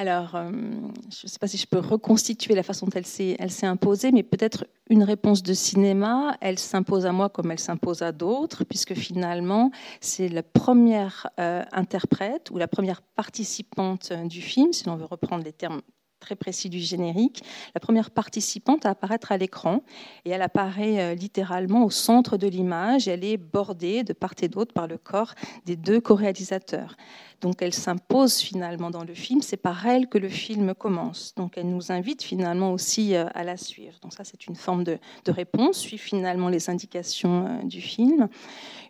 Alors, 0.00 0.34
euh, 0.34 0.50
je 0.50 1.26
ne 1.26 1.28
sais 1.28 1.38
pas 1.38 1.46
si 1.46 1.58
je 1.58 1.66
peux 1.66 1.78
reconstituer 1.78 2.54
la 2.54 2.62
façon 2.62 2.86
dont 2.86 2.92
elle 2.94 3.04
s'est, 3.04 3.36
imposée, 3.66 4.12
mais 4.12 4.22
peut-être 4.22 4.66
une 4.88 5.02
réponse 5.02 5.42
de 5.42 5.52
cinéma, 5.52 6.38
elle 6.40 6.58
s'impose 6.58 7.04
à 7.04 7.12
moi 7.12 7.28
comme 7.28 7.50
elle 7.50 7.58
s'impose 7.58 8.00
à 8.00 8.10
d'autres, 8.10 8.64
puisque 8.64 8.94
finalement, 8.94 9.70
c'est 10.00 10.30
la 10.30 10.42
première 10.42 11.26
euh, 11.38 11.62
interprète 11.72 12.50
ou 12.50 12.56
la 12.56 12.66
première 12.66 13.02
participante 13.02 14.08
euh, 14.12 14.24
du 14.26 14.40
film, 14.40 14.72
si 14.72 14.86
l'on 14.86 14.96
veut 14.96 15.04
reprendre 15.04 15.44
les 15.44 15.52
termes 15.52 15.82
très 16.18 16.34
précis 16.34 16.70
du 16.70 16.78
générique, 16.78 17.42
la 17.74 17.80
première 17.80 18.10
participante 18.10 18.86
à 18.86 18.90
apparaître 18.90 19.32
à 19.32 19.36
l'écran. 19.36 19.82
Et 20.24 20.30
elle 20.30 20.42
apparaît 20.42 21.14
littéralement 21.14 21.82
au 21.82 21.88
centre 21.88 22.36
de 22.36 22.46
l'image. 22.46 23.08
Elle 23.08 23.24
est 23.24 23.38
bordée 23.38 24.04
de 24.04 24.12
part 24.12 24.34
et 24.42 24.48
d'autre 24.48 24.74
par 24.74 24.86
le 24.86 24.98
corps 24.98 25.34
des 25.64 25.76
deux 25.76 25.98
co-réalisateurs. 25.98 26.94
Donc 27.40 27.62
elle 27.62 27.72
s'impose 27.72 28.38
finalement 28.38 28.90
dans 28.90 29.04
le 29.04 29.14
film, 29.14 29.40
c'est 29.40 29.56
par 29.56 29.86
elle 29.86 30.08
que 30.08 30.18
le 30.18 30.28
film 30.28 30.74
commence. 30.74 31.34
Donc 31.36 31.54
elle 31.56 31.70
nous 31.70 31.90
invite 31.90 32.22
finalement 32.22 32.72
aussi 32.72 33.14
euh, 33.14 33.24
à 33.34 33.44
la 33.44 33.56
suivre. 33.56 33.94
Donc 34.02 34.12
ça 34.12 34.24
c'est 34.24 34.46
une 34.46 34.56
forme 34.56 34.84
de, 34.84 34.98
réponse, 35.26 35.78
suivre 35.78 36.02
finalement 36.02 36.48
les 36.48 36.68
indications 36.68 37.46
euh, 37.46 37.62
du 37.64 37.80
film. 37.80 38.28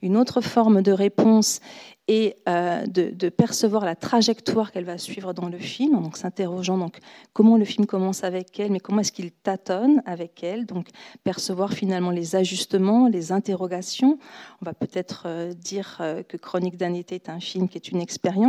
Une 0.02 0.16
autre 0.16 0.40
forme 0.40 0.83
de 0.83 0.90
réponse 0.90 1.61
est 2.09 2.38
euh, 2.49 2.87
de, 2.87 3.28
percevoir 3.28 3.85
la 3.85 3.95
trajectoire 3.95 4.73
qu'elle 4.73 4.85
va 4.85 4.99
suivre 4.99 5.33
dans 5.33 5.49
le 5.49 5.59
film, 5.59 6.02
donc 6.02 6.16
s'interrogeant 6.16 6.76
donc 6.76 6.99
comment 7.33 7.57
le 7.57 7.64
film 7.64 7.87
commence 7.87 8.25
avec 8.25 8.59
elle, 8.59 8.73
mais 8.73 8.80
comment 8.80 9.00
est-ce 9.00 9.12
qu'il 9.12 9.30
tâtonne 9.30 10.02
avec 10.07 10.42
elle, 10.42 10.66
donc 10.66 10.88
percevoir 11.23 11.73
finalement 11.73 12.11
les 12.11 12.35
ajustements, 12.35 13.07
les 13.07 13.30
interrogations. 13.30 14.19
On 14.61 14.64
va 14.64 14.75
peut-être 14.75 15.52
dire 15.54 16.02
que 16.28 16.37
Chronique 16.37 16.76
d'un 16.76 16.95
été 16.95 17.14
est 17.14 17.28
un 17.28 17.38
film 17.38 17.69
qui 17.69 17.78
est 17.78 17.88
une 17.90 18.00
expérience 18.00 18.39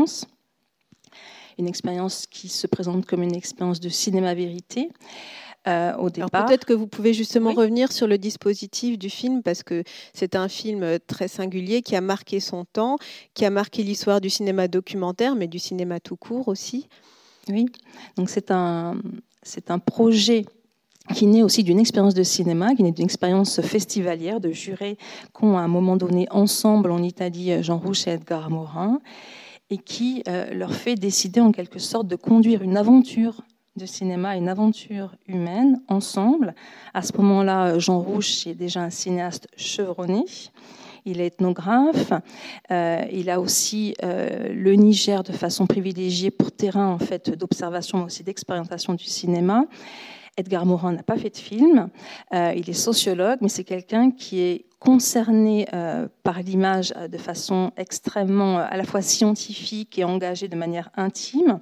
une 1.58 1.68
expérience 1.68 2.26
qui 2.28 2.50
se 2.50 2.68
présente 2.68 3.06
comme 3.06 3.24
une 3.24 3.36
expérience 3.36 3.80
de 3.80 3.90
cinéma-vérité. 3.90 4.90
Euh, 5.68 5.96
au 5.98 6.10
départ. 6.10 6.48
Peut-être 6.48 6.66
que 6.66 6.74
vous 6.74 6.88
pouvez 6.88 7.14
justement 7.14 7.54
revenir 7.54 7.92
sur 7.92 8.08
le 8.08 8.18
dispositif 8.18 8.98
du 8.98 9.12
film 9.12 9.44
parce 9.44 9.62
que 9.62 9.84
c'est 10.12 10.36
un 10.36 10.48
film 10.48 10.98
très 11.06 11.28
singulier 11.28 11.84
qui 11.84 11.96
a 11.96 12.02
marqué 12.02 12.40
son 12.40 12.66
temps, 12.66 12.98
qui 13.36 13.46
a 13.46 13.52
marqué 13.52 13.84
l'histoire 13.84 14.22
du 14.22 14.32
cinéma 14.32 14.68
documentaire, 14.68 15.36
mais 15.36 15.46
du 15.46 15.60
cinéma 15.60 16.00
tout 16.00 16.16
court 16.16 16.48
aussi. 16.48 16.88
Oui, 17.48 17.68
donc 18.16 18.32
c'est 18.32 18.50
un, 18.50 18.96
c'est 19.44 19.70
un 19.70 19.78
projet 19.78 20.46
qui 21.14 21.28
naît 21.28 21.44
aussi 21.44 21.64
d'une 21.64 21.80
expérience 21.80 22.16
de 22.16 22.24
cinéma, 22.24 22.74
qui 22.74 22.82
naît 22.82 22.92
d'une 22.92 23.06
expérience 23.06 23.62
festivalière 23.62 24.40
de 24.40 24.50
jurés 24.50 24.98
qu'ont 25.32 25.60
à 25.60 25.62
un 25.62 25.68
moment 25.68 25.96
donné 25.96 26.26
ensemble 26.32 26.90
en 26.90 27.04
Italie 27.04 27.62
Jean 27.62 27.78
Rouch 27.78 28.08
et 28.08 28.12
Edgar 28.12 28.50
Morin 28.50 29.00
et 29.72 29.78
qui 29.78 30.22
euh, 30.28 30.54
leur 30.54 30.76
fait 30.76 30.96
décider 30.96 31.40
en 31.40 31.52
quelque 31.52 31.80
sorte 31.80 32.08
de 32.08 32.16
conduire 32.16 32.62
une 32.62 32.78
aventure 32.78 33.42
de 33.78 33.86
cinéma 33.86 34.36
une 34.36 34.50
aventure 34.50 35.16
humaine 35.28 35.82
ensemble. 35.88 36.54
À 36.94 37.02
ce 37.02 37.16
moment-là, 37.16 37.80
Jean 37.80 38.02
Rouche 38.02 38.46
est 38.46 38.54
déjà 38.54 38.82
un 38.82 38.90
cinéaste 38.90 39.48
chevronné. 39.56 40.26
Il 41.06 41.22
est 41.22 41.28
ethnographe. 41.28 42.12
Euh, 42.70 43.06
il 43.14 43.30
a 43.30 43.40
aussi 43.40 43.96
euh, 44.04 44.54
le 44.54 44.74
Niger 44.74 45.24
de 45.24 45.32
façon 45.32 45.68
privilégiée 45.68 46.32
pour 46.32 46.52
terrain 46.52 46.90
en 46.90 47.00
fait 47.00 47.30
d'observation, 47.30 48.00
mais 48.00 48.04
aussi 48.04 48.24
d'expérimentation 48.24 48.94
du 48.94 49.06
cinéma. 49.06 49.64
Edgar 50.36 50.66
Morin 50.66 50.92
n'a 50.92 51.04
pas 51.04 51.18
fait 51.18 51.30
de 51.30 51.38
film. 51.38 51.90
Il 52.34 52.70
est 52.70 52.74
sociologue, 52.74 53.40
mais 53.42 53.50
c'est 53.50 53.64
quelqu'un 53.66 54.12
qui 54.12 54.40
est 54.40 54.66
concerné 54.82 55.68
euh, 55.74 56.08
par 56.24 56.42
l'image 56.42 56.92
euh, 56.98 57.08
de 57.08 57.20
façon 57.20 57.72
extrêmement 57.78 58.58
euh, 58.58 58.66
à 58.68 58.78
la 58.78 58.84
fois 58.84 59.04
scientifique 59.04 60.00
et 60.00 60.04
engagée 60.04 60.48
de 60.48 60.56
manière 60.56 60.90
intime, 60.98 61.60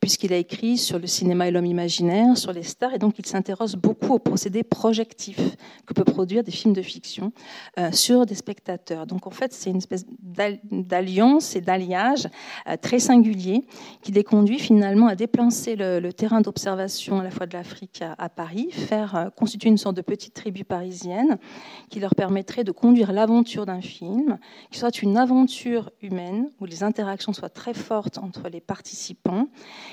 puisqu'il 0.00 0.34
a 0.34 0.36
écrit 0.36 0.76
sur 0.76 0.98
le 0.98 1.06
cinéma 1.06 1.48
et 1.48 1.50
l'homme 1.50 1.64
imaginaire, 1.64 2.36
sur 2.36 2.52
les 2.52 2.62
stars, 2.62 2.92
et 2.92 2.98
donc 2.98 3.18
il 3.18 3.24
s'intéresse 3.24 3.74
beaucoup 3.74 4.12
au 4.12 4.18
procédé 4.18 4.62
projectif 4.64 5.40
que 5.86 5.94
peut 5.94 6.04
produire 6.04 6.44
des 6.44 6.50
films 6.50 6.74
de 6.74 6.82
fiction 6.82 7.32
sur 7.92 8.26
des 8.26 8.34
spectateurs. 8.34 9.06
Donc 9.06 9.26
en 9.26 9.30
fait, 9.30 9.54
c'est 9.54 9.70
une 9.70 9.78
espèce 9.78 10.04
d'alliance 10.20 11.56
et 11.56 11.60
d'alliage 11.60 12.28
très 12.82 12.98
singulier 12.98 13.64
qui 14.02 14.12
les 14.12 14.24
conduit 14.24 14.58
finalement 14.58 15.06
à 15.06 15.14
déplacer 15.14 15.74
le, 15.76 16.12
terrain 16.12 16.40
d'observation 16.42 17.20
à 17.20 17.24
la 17.24 17.30
fois 17.30 17.46
de 17.46 17.54
l'Afrique 17.54 18.02
à, 18.02 18.14
à, 18.18 18.28
Paris, 18.28 18.68
faire 18.70 19.30
constituer 19.36 19.70
une 19.70 19.78
sorte 19.78 19.96
de 19.96 20.02
petite 20.02 20.34
tribu 20.34 20.64
parisienne 20.64 21.38
qui 21.88 22.00
leur 22.00 22.14
permettrait 22.14 22.57
de 22.64 22.72
conduire 22.72 23.12
l'aventure 23.12 23.66
d'un 23.66 23.80
film, 23.80 24.38
qui 24.70 24.78
soit 24.78 25.02
une 25.02 25.16
aventure 25.16 25.90
humaine, 26.02 26.50
où 26.60 26.64
les 26.64 26.82
interactions 26.82 27.32
soient 27.32 27.48
très 27.48 27.74
fortes 27.74 28.18
entre 28.18 28.48
les 28.48 28.60
participants. 28.60 29.48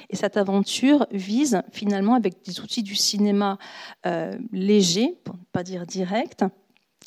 Et 0.09 0.15
cette 0.15 0.37
aventure 0.37 1.07
vise 1.11 1.61
finalement, 1.71 2.15
avec 2.15 2.43
des 2.45 2.59
outils 2.59 2.83
du 2.83 2.95
cinéma 2.95 3.57
euh, 4.05 4.31
légers, 4.51 5.17
pour 5.23 5.35
ne 5.35 5.43
pas 5.51 5.63
dire 5.63 5.85
direct, 5.85 6.45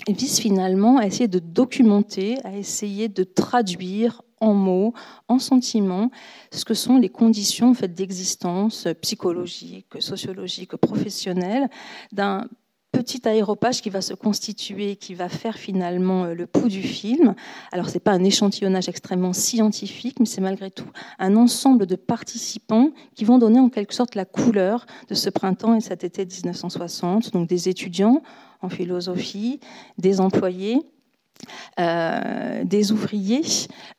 vise 0.07 0.39
finalement 0.39 0.99
à 0.99 1.07
essayer 1.07 1.29
de 1.29 1.39
documenter, 1.39 2.39
à 2.45 2.57
essayer 2.57 3.09
de 3.09 3.25
traduire 3.25 4.23
en 4.41 4.55
mots, 4.55 4.95
en 5.27 5.39
sentiments, 5.39 6.11
ce 6.53 6.65
que 6.65 6.75
sont 6.75 6.97
les 6.97 7.09
conditions 7.09 7.75
en 7.75 7.95
d'existence 7.95 8.87
psychologique, 9.01 9.87
sociologique, 10.01 10.77
professionnelle 10.77 11.69
d'un 12.13 12.47
petit 12.93 13.29
aéropage 13.29 13.83
qui 13.83 13.91
va 13.91 14.01
se 14.01 14.15
constituer, 14.15 14.97
qui 14.97 15.15
va 15.15 15.29
faire 15.29 15.57
finalement 15.57 16.25
euh, 16.25 16.35
le 16.35 16.47
pouls 16.47 16.69
du 16.69 16.83
film. 16.83 17.35
Alors, 17.73 17.89
ce 17.89 17.95
n'est 17.95 18.01
pas 18.01 18.13
un 18.13 18.25
échantillonnage 18.25 18.89
extrêmement 18.89 19.33
scientifique, 19.33 20.21
mais 20.21 20.27
c'est 20.27 20.41
malgré 20.41 20.71
tout 20.71 20.91
un 21.19 21.37
ensemble 21.37 21.87
de 21.87 21.97
participants 21.97 22.91
qui 23.15 23.25
vont 23.25 23.39
donner 23.39 23.61
en 23.61 23.69
quelque 23.69 23.95
sorte 23.95 24.15
la 24.15 24.25
couleur 24.25 24.87
de 25.09 25.15
ce 25.15 25.31
printemps 25.31 25.75
et 25.75 25.81
cet 25.81 26.05
été 26.05 26.25
1960. 26.25 27.33
Donc, 27.33 27.49
des 27.49 27.69
étudiants 27.69 28.23
en 28.63 28.69
philosophie, 28.69 29.61
des 29.99 30.21
employés, 30.21 30.83
euh, 31.79 32.65
des 32.65 32.91
ouvriers, 32.91 33.43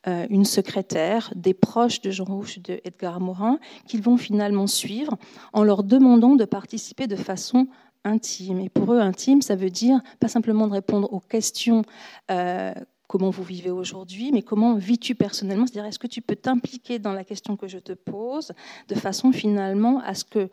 euh, 0.08 0.27
une 0.29 0.43
secrétaire, 0.43 1.31
des 1.36 1.53
proches 1.53 2.01
de 2.01 2.12
Jean 2.12 2.25
Rouche, 2.25 2.60
de 2.60 2.81
Edgar 2.84 3.22
Morin, 3.22 3.60
qu'ils 3.88 4.01
vont 4.01 4.17
finalement 4.17 4.67
suivre 4.67 5.17
en 5.53 5.63
leur 5.63 5.84
demandant 5.84 6.36
de 6.36 6.43
participer 6.46 7.08
de 7.08 7.15
façon 7.15 7.67
intime. 8.03 8.60
Et 8.60 8.70
pour 8.70 8.94
eux, 8.94 9.00
intime, 9.00 9.41
ça 9.41 9.56
veut 9.56 9.70
dire 9.70 10.01
pas 10.20 10.27
simplement 10.27 10.68
de 10.68 10.74
répondre 10.74 11.12
aux 11.12 11.20
questions 11.20 11.84
euh, 12.32 12.74
comment 13.08 13.32
vous 13.32 13.44
vivez 13.44 13.72
aujourd'hui, 13.72 14.32
mais 14.32 14.44
comment 14.44 14.75
vis-tu 14.75 15.15
personnellement? 15.15 15.65
C'est-à-dire, 15.65 15.89
est-ce 15.89 16.00
que 16.00 16.08
tu 16.08 16.22
peux 16.22 16.36
t'impliquer 16.36 17.00
dans 17.00 17.13
la 17.13 17.24
question 17.24 17.58
que 17.58 17.68
je 17.68 17.79
te 17.79 17.94
pose, 17.94 18.51
de 18.88 18.96
façon 18.96 19.32
finalement 19.32 20.00
à 20.06 20.13
ce 20.13 20.24
que, 20.24 20.50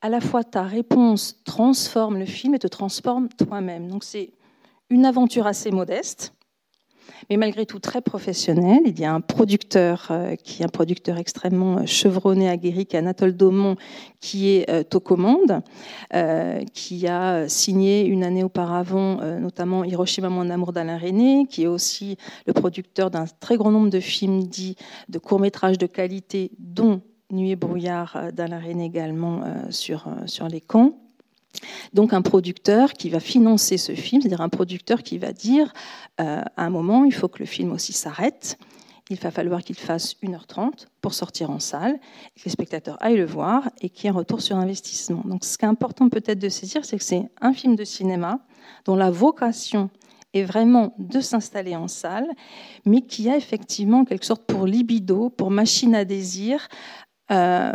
à 0.00 0.08
la 0.08 0.20
fois, 0.20 0.44
ta 0.44 0.62
réponse 0.62 1.42
transforme 1.44 2.18
le 2.18 2.26
film 2.26 2.54
et 2.54 2.60
te 2.60 2.68
transforme 2.68 3.28
toi-même? 3.30 3.88
Donc, 3.88 4.04
c'est 4.04 4.30
une 4.88 5.04
aventure 5.04 5.48
assez 5.48 5.72
modeste, 5.72 6.32
mais 7.30 7.36
malgré 7.36 7.66
tout 7.66 7.78
très 7.78 8.00
professionnel. 8.00 8.80
Il 8.86 8.98
y 8.98 9.04
a 9.04 9.12
un 9.12 9.20
producteur 9.20 10.08
euh, 10.10 10.36
qui 10.36 10.62
est 10.62 10.64
un 10.64 10.68
producteur 10.68 11.18
extrêmement 11.18 11.78
euh, 11.78 11.86
chevronné, 11.86 12.48
aguerri, 12.48 12.86
qui 12.86 12.96
est 12.96 12.98
Anatole 12.98 13.36
Daumont, 13.36 13.76
qui 14.20 14.50
est 14.50 14.70
euh, 14.70 14.82
aux 14.94 15.00
commandes, 15.00 15.62
qui 16.72 17.06
a 17.06 17.48
signé 17.48 18.06
une 18.06 18.24
année 18.24 18.42
auparavant, 18.42 19.20
notamment 19.38 19.84
Hiroshima, 19.84 20.28
mon 20.30 20.48
amour 20.48 20.72
d'Alain 20.72 20.96
René, 20.96 21.46
qui 21.50 21.64
est 21.64 21.66
aussi 21.66 22.16
le 22.46 22.52
producteur 22.52 23.10
d'un 23.10 23.26
très 23.40 23.56
grand 23.56 23.70
nombre 23.70 23.90
de 23.90 24.00
films 24.00 24.44
dits 24.44 24.76
de 25.08 25.18
courts-métrages 25.18 25.78
de 25.78 25.86
qualité, 25.86 26.50
dont 26.58 27.02
Nuit 27.30 27.50
et 27.50 27.56
brouillard 27.56 28.32
d'Alain 28.32 28.60
René 28.60 28.84
également 28.84 29.42
sur, 29.70 30.08
sur 30.26 30.48
les 30.48 30.60
camps. 30.60 31.05
Donc 31.92 32.12
un 32.12 32.22
producteur 32.22 32.92
qui 32.92 33.10
va 33.10 33.20
financer 33.20 33.76
ce 33.78 33.92
film, 33.92 34.22
c'est-à-dire 34.22 34.40
un 34.40 34.48
producteur 34.48 35.02
qui 35.02 35.18
va 35.18 35.32
dire 35.32 35.72
euh, 36.20 36.42
à 36.56 36.64
un 36.64 36.70
moment, 36.70 37.04
il 37.04 37.14
faut 37.14 37.28
que 37.28 37.38
le 37.38 37.46
film 37.46 37.72
aussi 37.72 37.92
s'arrête, 37.92 38.58
il 39.08 39.18
va 39.18 39.30
falloir 39.30 39.62
qu'il 39.62 39.76
fasse 39.76 40.16
1h30 40.22 40.86
pour 41.00 41.14
sortir 41.14 41.50
en 41.50 41.60
salle, 41.60 41.98
que 42.34 42.42
les 42.44 42.50
spectateurs 42.50 42.96
aillent 43.00 43.16
le 43.16 43.26
voir 43.26 43.70
et 43.80 43.88
qu'il 43.88 44.04
y 44.04 44.06
ait 44.08 44.10
un 44.10 44.18
retour 44.18 44.40
sur 44.40 44.56
investissement. 44.56 45.22
Donc 45.24 45.44
ce 45.44 45.56
qui 45.56 45.64
est 45.64 45.68
important 45.68 46.08
peut-être 46.08 46.40
de 46.40 46.48
saisir, 46.48 46.84
c'est 46.84 46.98
que 46.98 47.04
c'est 47.04 47.22
un 47.40 47.52
film 47.52 47.76
de 47.76 47.84
cinéma 47.84 48.40
dont 48.84 48.96
la 48.96 49.10
vocation 49.10 49.90
est 50.34 50.42
vraiment 50.42 50.94
de 50.98 51.20
s'installer 51.20 51.76
en 51.76 51.88
salle, 51.88 52.26
mais 52.84 53.00
qui 53.00 53.30
a 53.30 53.36
effectivement, 53.36 54.00
en 54.00 54.04
quelque 54.04 54.26
sorte, 54.26 54.44
pour 54.44 54.66
libido, 54.66 55.30
pour 55.30 55.50
machine 55.50 55.94
à 55.94 56.04
désir, 56.04 56.68
euh, 57.30 57.72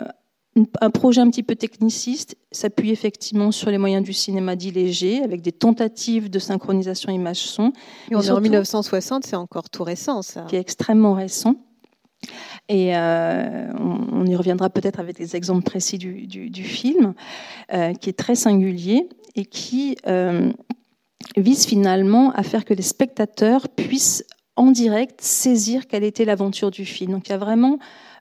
un 0.81 0.89
projet 0.89 1.22
un 1.22 1.29
petit 1.29 1.43
peu 1.43 1.55
techniciste 1.55 2.36
s'appuie 2.51 2.91
effectivement 2.91 3.51
sur 3.51 3.72
les 3.72 3.77
moyens 3.77 4.03
du 4.03 4.12
cinéma 4.12 4.55
dit 4.55 4.72
léger, 4.72 5.24
avec 5.24 5.41
des 5.41 5.53
tentatives 5.53 6.29
de 6.29 6.39
synchronisation 6.39 7.12
image-son. 7.12 7.72
Et 8.10 8.15
on 8.15 8.22
est 8.22 8.31
en 8.31 8.41
1960, 8.41 9.25
c'est 9.25 9.38
encore 9.38 9.70
tout 9.70 9.84
récent, 9.84 10.22
ça. 10.22 10.41
Qui 10.50 10.58
est 10.58 10.60
extrêmement 10.60 11.13
récent. 11.13 11.55
Et 12.70 12.96
euh, 12.96 13.72
on, 13.79 14.25
y 14.25 14.36
reviendra 14.36 14.70
peut-être 14.70 15.00
avec 15.00 15.17
des 15.17 15.36
exemples 15.36 15.63
précis 15.63 15.98
du, 15.98 16.63
film, 16.63 17.13
euh, 17.74 17.93
qui 17.93 18.10
est 18.10 18.17
très 18.17 18.36
singulier 18.36 19.10
et 19.36 19.46
qui 19.46 19.98
euh, 20.08 20.51
vise 21.38 21.65
finalement 21.65 22.31
à 22.31 22.43
faire 22.43 22.65
que 22.65 22.74
les 22.74 22.84
spectateurs 22.84 23.70
puissent 23.70 24.25
en 24.55 24.72
direct 24.72 25.22
saisir 25.22 25.88
quelle 25.88 26.03
était 26.03 26.25
l'aventure 26.25 26.72
du 26.72 26.86
film. 26.86 27.13
Donc 27.13 27.29
il 27.29 27.31
y 27.31 27.36
a 27.36 27.38
vraiment 27.38 27.79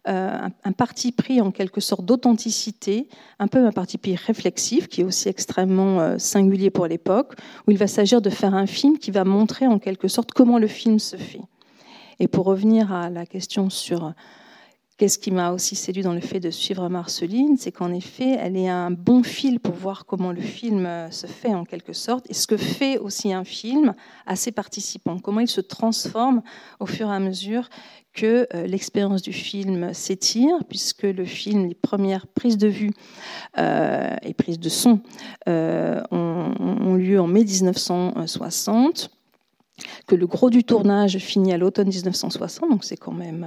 euh, 0.08 0.48
un, 0.64 0.72
parti 0.72 1.12
pris 1.12 1.40
en 1.40 1.50
quelque 1.50 1.80
sorte 1.80 2.04
d'authenticité, 2.04 3.08
un 3.38 3.48
peu 3.48 3.66
un 3.66 3.72
parti 3.72 3.98
pris 3.98 4.16
réflexif, 4.16 4.88
qui 4.88 5.02
est 5.02 5.04
aussi 5.04 5.28
extrêmement 5.28 6.00
euh, 6.00 6.18
singulier 6.18 6.70
pour 6.70 6.86
l'époque, 6.86 7.34
où 7.66 7.70
il 7.70 7.78
va 7.78 7.86
s'agir 7.86 8.22
de 8.22 8.30
faire 8.30 8.54
un 8.54 8.66
film 8.66 8.98
qui 8.98 9.10
va 9.10 9.24
montrer 9.24 9.66
en 9.66 9.78
quelque 9.78 10.08
sorte 10.08 10.32
comment 10.32 10.58
le 10.58 10.68
film 10.68 10.98
se 10.98 11.16
fait. 11.16 11.42
Et 12.18 12.28
pour 12.28 12.46
revenir 12.46 12.92
à 12.92 13.10
la 13.10 13.26
question 13.26 13.70
sur 13.70 14.14
Qu'est-ce 15.00 15.18
qui 15.18 15.30
m'a 15.30 15.52
aussi 15.52 15.76
séduit 15.76 16.02
dans 16.02 16.12
le 16.12 16.20
fait 16.20 16.40
de 16.40 16.50
suivre 16.50 16.90
Marceline, 16.90 17.56
c'est 17.56 17.72
qu'en 17.72 17.90
effet, 17.90 18.36
elle 18.38 18.54
est 18.54 18.68
un 18.68 18.90
bon 18.90 19.22
fil 19.22 19.58
pour 19.58 19.72
voir 19.72 20.04
comment 20.04 20.30
le 20.30 20.42
film 20.42 20.84
euh, 20.84 21.10
se 21.10 21.26
fait 21.26 21.54
en 21.54 21.64
quelque 21.64 21.94
sorte, 21.94 22.28
et 22.28 22.34
ce 22.34 22.46
que 22.46 22.58
fait 22.58 22.98
aussi 22.98 23.32
un 23.32 23.44
film 23.44 23.94
à 24.26 24.36
ses 24.36 24.52
participants, 24.52 25.18
comment 25.18 25.40
il 25.40 25.48
se 25.48 25.62
transforme 25.62 26.42
au 26.80 26.84
fur 26.84 27.08
et 27.08 27.14
à 27.14 27.18
mesure 27.18 27.70
que 28.12 28.46
euh, 28.54 28.66
l'expérience 28.66 29.22
du 29.22 29.32
film 29.32 29.94
s'étire, 29.94 30.56
puisque 30.68 31.04
le 31.04 31.24
film, 31.24 31.68
les 31.68 31.74
premières 31.74 32.26
prises 32.26 32.58
de 32.58 32.68
vue 32.68 32.90
euh, 33.58 34.16
et 34.22 34.34
prises 34.34 34.58
de 34.58 34.68
son 34.68 35.00
ont, 35.46 36.04
ont, 36.10 36.94
lieu 36.94 37.20
en 37.20 37.26
mai 37.26 37.44
1960, 37.44 39.10
que 40.06 40.14
le 40.14 40.26
gros 40.26 40.50
du 40.50 40.64
tournage 40.64 41.18
finit 41.18 41.52
à 41.52 41.58
l'automne 41.58 41.88
1960, 41.88 42.70
donc 42.70 42.84
c'est 42.84 42.96
quand 42.96 43.12
même 43.12 43.46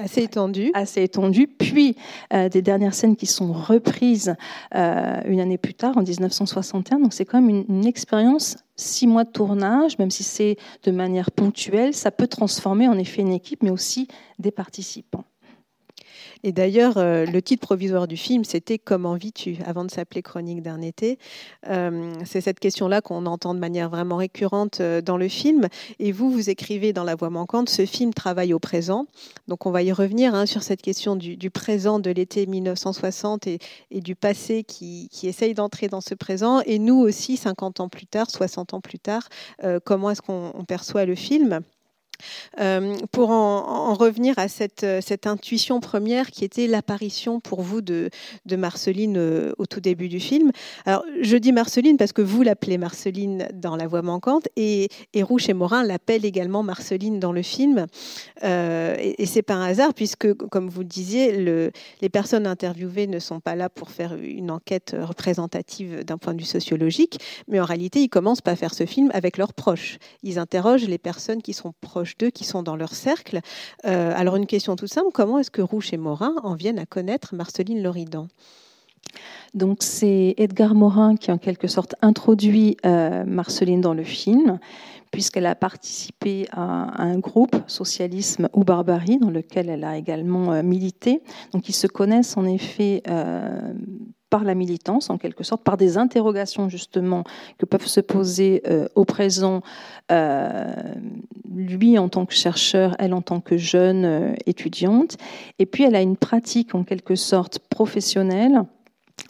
assez 0.00 0.22
étendu. 0.22 0.70
Assez 0.74 1.02
étendu. 1.02 1.46
Puis 1.46 1.96
euh, 2.32 2.48
des 2.48 2.62
dernières 2.62 2.94
scènes 2.94 3.16
qui 3.16 3.26
sont 3.26 3.52
reprises 3.52 4.34
euh, 4.74 5.20
une 5.26 5.40
année 5.40 5.58
plus 5.58 5.74
tard, 5.74 5.96
en 5.96 6.02
1961. 6.02 7.00
Donc 7.00 7.12
c'est 7.12 7.24
quand 7.24 7.40
même 7.40 7.64
une, 7.68 7.86
expérience, 7.86 8.58
six 8.76 9.06
mois 9.06 9.24
de 9.24 9.30
tournage, 9.30 9.98
même 9.98 10.10
si 10.10 10.22
c'est 10.22 10.56
de 10.84 10.90
manière 10.90 11.30
ponctuelle, 11.30 11.94
ça 11.94 12.10
peut 12.10 12.26
transformer 12.26 12.88
en 12.88 12.98
effet 12.98 13.22
une 13.22 13.32
équipe, 13.32 13.62
mais 13.62 13.70
aussi 13.70 14.08
des 14.38 14.50
participants. 14.50 15.24
Et 16.42 16.52
d'ailleurs, 16.52 16.98
euh, 16.98 17.26
le 17.26 17.42
titre 17.42 17.66
provisoire 17.66 18.06
du 18.06 18.16
film, 18.16 18.44
c'était 18.44 18.78
Comment 18.78 19.14
vis-tu 19.14 19.58
avant 19.66 19.84
de 19.84 19.90
s'appeler 19.90 20.22
Chronique 20.22 20.62
d'un 20.62 20.80
été. 20.80 21.18
Euh, 21.68 22.12
c'est 22.24 22.40
cette 22.40 22.60
question-là 22.60 23.00
qu'on 23.00 23.26
entend 23.26 23.54
de 23.54 23.58
manière 23.58 23.90
vraiment 23.90 24.16
récurrente 24.16 24.80
euh, 24.80 25.00
dans 25.00 25.16
le 25.16 25.28
film. 25.28 25.68
Et 25.98 26.12
vous, 26.12 26.30
vous 26.30 26.50
écrivez 26.50 26.92
dans 26.92 27.04
La 27.04 27.14
Voix 27.14 27.30
manquante, 27.30 27.68
ce 27.68 27.86
film 27.86 28.14
travaille 28.14 28.54
au 28.54 28.58
présent. 28.58 29.06
Donc 29.48 29.66
on 29.66 29.70
va 29.70 29.82
y 29.82 29.92
revenir 29.92 30.34
hein, 30.34 30.46
sur 30.46 30.62
cette 30.62 30.82
question 30.82 31.16
du, 31.16 31.50
présent 31.50 31.98
de 31.98 32.10
l'été 32.10 32.46
1960 32.46 33.46
et, 33.46 33.58
du 33.90 34.14
passé 34.14 34.64
qui, 34.64 35.08
essaye 35.22 35.54
d'entrer 35.54 35.88
dans 35.88 36.00
ce 36.00 36.14
présent. 36.14 36.60
Et 36.66 36.78
nous 36.78 36.96
aussi, 36.96 37.36
50 37.36 37.80
ans 37.80 37.88
plus 37.88 38.06
tard, 38.06 38.30
60 38.30 38.74
ans 38.74 38.80
plus 38.80 38.98
tard, 38.98 39.28
comment 39.84 40.10
est-ce 40.10 40.22
qu'on 40.22 40.64
perçoit 40.66 41.04
le 41.04 41.14
film? 41.14 41.60
Euh, 42.60 42.96
pour 43.12 43.30
en, 43.30 43.94
revenir 43.94 44.38
à 44.38 44.48
cette, 44.48 44.86
cette, 45.00 45.26
intuition 45.26 45.80
première 45.80 46.30
qui 46.30 46.44
était 46.44 46.66
l'apparition 46.66 47.40
pour 47.40 47.62
vous 47.62 47.80
de, 47.80 48.10
Marceline 48.50 49.16
euh, 49.16 49.52
au 49.58 49.66
tout 49.66 49.80
début 49.80 50.08
du 50.08 50.20
film. 50.20 50.50
Alors, 50.84 51.04
je 51.20 51.36
dis 51.36 51.52
Marceline 51.52 51.96
parce 51.96 52.12
que 52.12 52.22
vous 52.22 52.42
l'appelez 52.42 52.78
Marceline 52.78 53.48
dans 53.54 53.76
La 53.76 53.86
Voix 53.86 54.02
manquante 54.02 54.48
et, 54.56 54.88
et 55.14 55.22
Rouche 55.22 55.48
et 55.48 55.54
Morin 55.54 55.84
l'appellent 55.84 56.24
également 56.24 56.62
Marceline 56.62 57.20
dans 57.20 57.32
le 57.32 57.42
film. 57.42 57.86
Euh, 58.44 58.96
et, 58.98 59.22
et 59.22 59.26
c'est 59.26 59.42
pas 59.42 59.54
un 59.54 59.64
hasard 59.64 59.94
puisque, 59.94 60.32
comme 60.34 60.68
vous 60.68 60.80
le 60.80 60.86
disiez, 60.86 61.36
le, 61.36 61.70
les 62.00 62.08
personnes 62.08 62.46
interviewées 62.46 63.06
ne 63.06 63.18
sont 63.18 63.40
pas 63.40 63.54
là 63.54 63.68
pour 63.68 63.90
faire 63.90 64.14
une 64.14 64.50
enquête 64.50 64.96
représentative 64.98 66.04
d'un 66.04 66.18
point 66.18 66.34
de 66.34 66.40
vue 66.40 66.46
sociologique, 66.46 67.18
mais 67.48 67.60
en 67.60 67.64
réalité, 67.64 68.00
ils 68.00 68.08
commencent 68.08 68.40
par 68.40 68.56
faire 68.56 68.74
ce 68.74 68.86
film 68.86 69.10
avec 69.14 69.38
leurs 69.38 69.52
proches. 69.52 69.98
Ils 70.22 70.38
interrogent 70.38 70.88
les 70.88 70.98
personnes 70.98 71.42
qui 71.42 71.52
sont 71.52 71.72
proches 71.80 72.07
d'eux 72.16 72.30
qui 72.30 72.44
sont 72.44 72.62
dans 72.62 72.76
leur 72.76 72.94
cercle. 72.94 73.40
Euh, 73.86 74.12
alors 74.14 74.36
une 74.36 74.46
question 74.46 74.76
toute 74.76 74.92
simple, 74.92 75.10
comment 75.12 75.38
est-ce 75.38 75.50
que 75.50 75.62
Rouche 75.62 75.92
et 75.92 75.96
Morin 75.96 76.34
en 76.42 76.54
viennent 76.54 76.78
à 76.78 76.86
connaître 76.86 77.34
Marceline 77.34 77.82
Loridan? 77.82 78.28
Donc 79.54 79.78
c'est 79.80 80.34
Edgar 80.36 80.74
Morin 80.74 81.16
qui 81.16 81.32
en 81.32 81.38
quelque 81.38 81.68
sorte 81.68 81.94
introduit 82.02 82.76
euh, 82.84 83.24
Marceline 83.24 83.80
dans 83.80 83.94
le 83.94 84.04
film, 84.04 84.58
puisqu'elle 85.10 85.46
a 85.46 85.54
participé 85.54 86.46
à, 86.52 87.02
un 87.02 87.18
groupe 87.18 87.56
Socialisme 87.66 88.48
ou 88.52 88.64
Barbarie 88.64 89.18
dans 89.18 89.30
lequel 89.30 89.70
elle 89.70 89.84
a 89.84 89.96
également 89.96 90.52
euh, 90.52 90.62
milité. 90.62 91.22
Donc 91.52 91.68
ils 91.68 91.74
se 91.74 91.86
connaissent 91.86 92.36
en 92.36 92.44
effet 92.44 93.02
par 94.30 94.44
la 94.44 94.54
militance, 94.54 95.10
en 95.10 95.18
quelque 95.18 95.44
sorte, 95.44 95.62
par 95.62 95.76
des 95.76 95.98
interrogations 95.98 96.68
justement 96.68 97.24
que 97.58 97.66
peuvent 97.66 97.86
se 97.86 98.00
poser 98.00 98.62
euh, 98.68 98.88
au 98.94 99.04
présent, 99.04 99.62
euh, 100.12 100.72
lui 101.54 101.98
en 101.98 102.08
tant 102.08 102.26
que 102.26 102.34
chercheur, 102.34 102.94
elle 102.98 103.14
en 103.14 103.22
tant 103.22 103.40
que 103.40 103.56
jeune 103.56 104.04
euh, 104.04 104.34
étudiante. 104.46 105.16
Et 105.58 105.66
puis 105.66 105.84
elle 105.84 105.96
a 105.96 106.02
une 106.02 106.16
pratique 106.16 106.74
en 106.74 106.84
quelque 106.84 107.14
sorte 107.14 107.58
professionnelle 107.58 108.62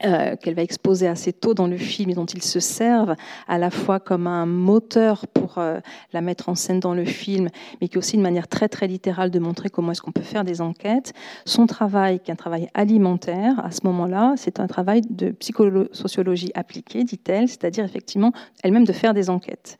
euh, 0.04 0.36
qu'elle 0.36 0.54
va 0.54 0.62
exposer 0.62 1.08
assez 1.08 1.32
tôt 1.32 1.54
dans 1.54 1.66
le 1.66 1.76
film 1.76 2.10
et 2.10 2.14
dont 2.14 2.26
ils 2.26 2.42
se 2.42 2.60
servent 2.60 3.16
à 3.48 3.58
la 3.58 3.70
fois 3.70 3.98
comme 3.98 4.28
un 4.28 4.46
moteur 4.46 5.26
pour 5.26 5.58
euh, 5.58 5.80
la 6.12 6.20
mettre 6.20 6.48
en 6.48 6.54
scène 6.54 6.78
dans 6.78 6.94
le 6.94 7.04
film, 7.04 7.48
mais 7.80 7.88
qui 7.88 7.96
est 7.96 7.98
aussi 7.98 8.14
une 8.14 8.22
manière 8.22 8.46
très 8.46 8.68
très 8.68 8.86
littérale 8.86 9.32
de 9.32 9.40
montrer 9.40 9.70
comment 9.70 9.90
est-ce 9.90 10.00
qu'on 10.00 10.12
peut 10.12 10.22
faire 10.22 10.44
des 10.44 10.60
enquêtes. 10.60 11.14
Son 11.46 11.66
travail, 11.66 12.20
qui 12.20 12.30
est 12.30 12.32
un 12.32 12.36
travail 12.36 12.68
alimentaire, 12.74 13.58
à 13.64 13.72
ce 13.72 13.80
moment-là, 13.84 14.34
c'est 14.36 14.60
un 14.60 14.68
travail 14.68 15.00
de 15.10 15.30
psychosociologie 15.30 16.52
appliquée, 16.54 17.02
dit-elle, 17.02 17.48
c'est-à-dire 17.48 17.84
effectivement 17.84 18.32
elle-même 18.62 18.84
de 18.84 18.92
faire 18.92 19.14
des 19.14 19.30
enquêtes. 19.30 19.78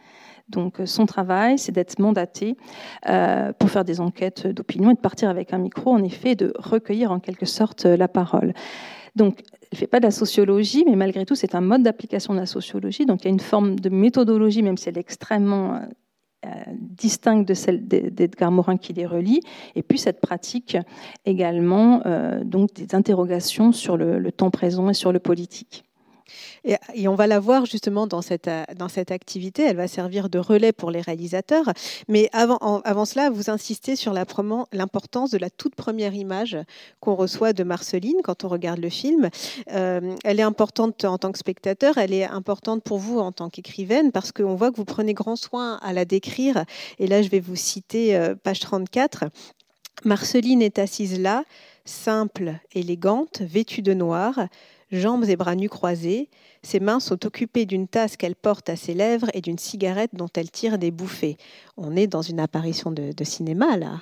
Donc 0.49 0.81
son 0.85 1.07
travail, 1.07 1.59
c'est 1.59 1.73
d'être 1.73 1.99
mandaté 2.01 2.57
euh, 3.09 3.53
pour 3.53 3.71
faire 3.71 3.85
des 3.85 4.01
enquêtes 4.01 4.47
d'opinion 4.47 4.91
et 4.91 4.95
de 4.95 5.01
partir 5.01 5.29
avec 5.29 5.53
un 5.53 5.59
micro, 5.59 5.93
en 5.93 6.03
effet, 6.03 6.35
de 6.35 6.53
recueillir 6.59 7.13
en 7.13 7.21
quelque 7.21 7.47
sorte 7.47 7.85
la 7.85 8.09
parole. 8.09 8.53
Donc 9.15 9.43
elle 9.71 9.77
ne 9.77 9.79
fait 9.79 9.87
pas 9.87 10.01
de 10.01 10.07
la 10.07 10.11
sociologie, 10.11 10.85
mais 10.87 10.97
malgré 10.97 11.27
tout, 11.27 11.35
c'est 11.35 11.55
un 11.55 11.61
mode 11.61 11.83
d'application 11.83 12.33
de 12.33 12.39
la 12.39 12.47
sociologie. 12.47 13.05
Donc 13.05 13.23
il 13.23 13.25
y 13.27 13.29
a 13.29 13.33
une 13.33 13.41
forme 13.41 13.79
de 13.79 13.91
méthodologie, 13.91 14.63
même 14.63 14.79
si 14.79 14.89
elle 14.89 14.97
est 14.97 15.01
extrêmement 15.01 15.81
euh, 16.47 16.49
distincte 16.73 17.47
de 17.47 17.55
celle 17.55 17.87
d'Edgar 17.87 18.51
Morin 18.51 18.77
qui 18.79 18.93
les 18.93 19.07
relie. 19.07 19.41
Et 19.75 19.83
puis 19.83 19.99
cette 19.99 20.21
pratique 20.21 20.77
également, 21.27 22.03
euh, 22.07 22.43
des 22.45 22.95
interrogations 22.95 23.73
sur 23.73 23.97
le 23.97 24.33
temps 24.33 24.51
présent 24.51 24.89
et 24.89 24.95
sur 24.95 25.13
le 25.13 25.19
politique. 25.19 25.88
Et, 26.65 27.09
on 27.09 27.15
va 27.15 27.27
la 27.27 27.41
voir 27.41 27.67
justement 27.67 28.07
dans 28.07 28.23
cette, 28.23 28.51
dans 28.77 28.89
cette 28.89 29.11
activité. 29.11 29.63
Elle 29.63 29.77
va 29.77 29.89
servir 29.89 30.29
de 30.29 30.39
relais 30.39 30.73
pour 30.73 30.91
les 30.91 31.01
réalisateurs. 31.01 31.73
Mais 32.09 32.29
avant, 32.33 32.59
avant 32.85 33.05
cela, 33.05 33.31
vous 33.31 33.51
insistez 33.51 33.97
sur 33.97 34.13
l'importance 34.13 35.31
de 35.31 35.39
la 35.39 35.51
toute 35.51 35.75
première 35.75 36.15
image 36.15 36.57
qu'on 37.01 37.15
reçoit 37.15 37.53
de 37.53 37.65
Marceline 37.65 38.21
quand 38.23 38.45
on 38.45 38.49
regarde 38.49 38.81
le 38.81 38.91
film. 38.91 39.31
Euh, 39.73 40.15
elle 40.25 40.41
est 40.41 40.45
importante 40.45 41.05
en 41.05 41.19
tant 41.19 41.33
que 41.33 41.39
spectateur, 41.39 41.99
elle 41.99 42.13
est 42.13 42.25
importante 42.25 42.83
pour 42.83 42.99
vous 42.99 43.19
en 43.19 43.33
tant 43.33 43.49
qu'écrivaine 43.49 44.13
parce 44.13 44.33
qu'on 44.33 44.55
voit 44.55 44.71
que 44.71 44.77
vous 44.77 44.85
prenez 44.85 45.15
grand 45.15 45.37
soin 45.37 45.79
à 45.83 45.93
la 45.93 46.05
décrire. 46.05 46.65
Et 46.99 47.07
là, 47.07 47.23
je 47.23 47.29
vais 47.29 47.41
vous 47.41 47.57
citer 47.57 48.17
euh, 48.17 48.35
page 48.35 48.61
34. 48.61 49.25
Marceline 50.05 50.63
est 50.63 50.79
assise 50.79 51.19
là, 51.19 51.45
simple, 51.85 52.55
élégante, 52.73 53.41
vêtue 53.41 53.83
de 53.83 53.95
noir 53.95 54.49
jambes 54.91 55.25
et 55.29 55.37
bras 55.37 55.55
nus 55.55 55.69
croisés. 55.69 56.29
Ses 56.63 56.81
mains 56.81 57.01
sont 57.01 57.25
occupées 57.27 57.67
d'une 57.67 57.89
tasse 57.89 58.17
qu'elle 58.17 58.35
porte 58.35 58.69
à 58.69 58.77
ses 58.77 58.95
lèvres 58.95 59.29
et 59.35 59.41
d'une 59.41 59.59
cigarette 59.59 60.11
dont 60.15 60.29
elle 60.35 60.51
tire 60.51 60.79
des 60.79 60.91
bouffées. 60.91 61.37
On 61.77 61.97
est 61.97 62.07
dans 62.07 62.23
une 62.23 62.41
apparition 62.41 62.91
de, 62.91 63.13
cinéma, 63.25 63.77
là. 63.77 64.01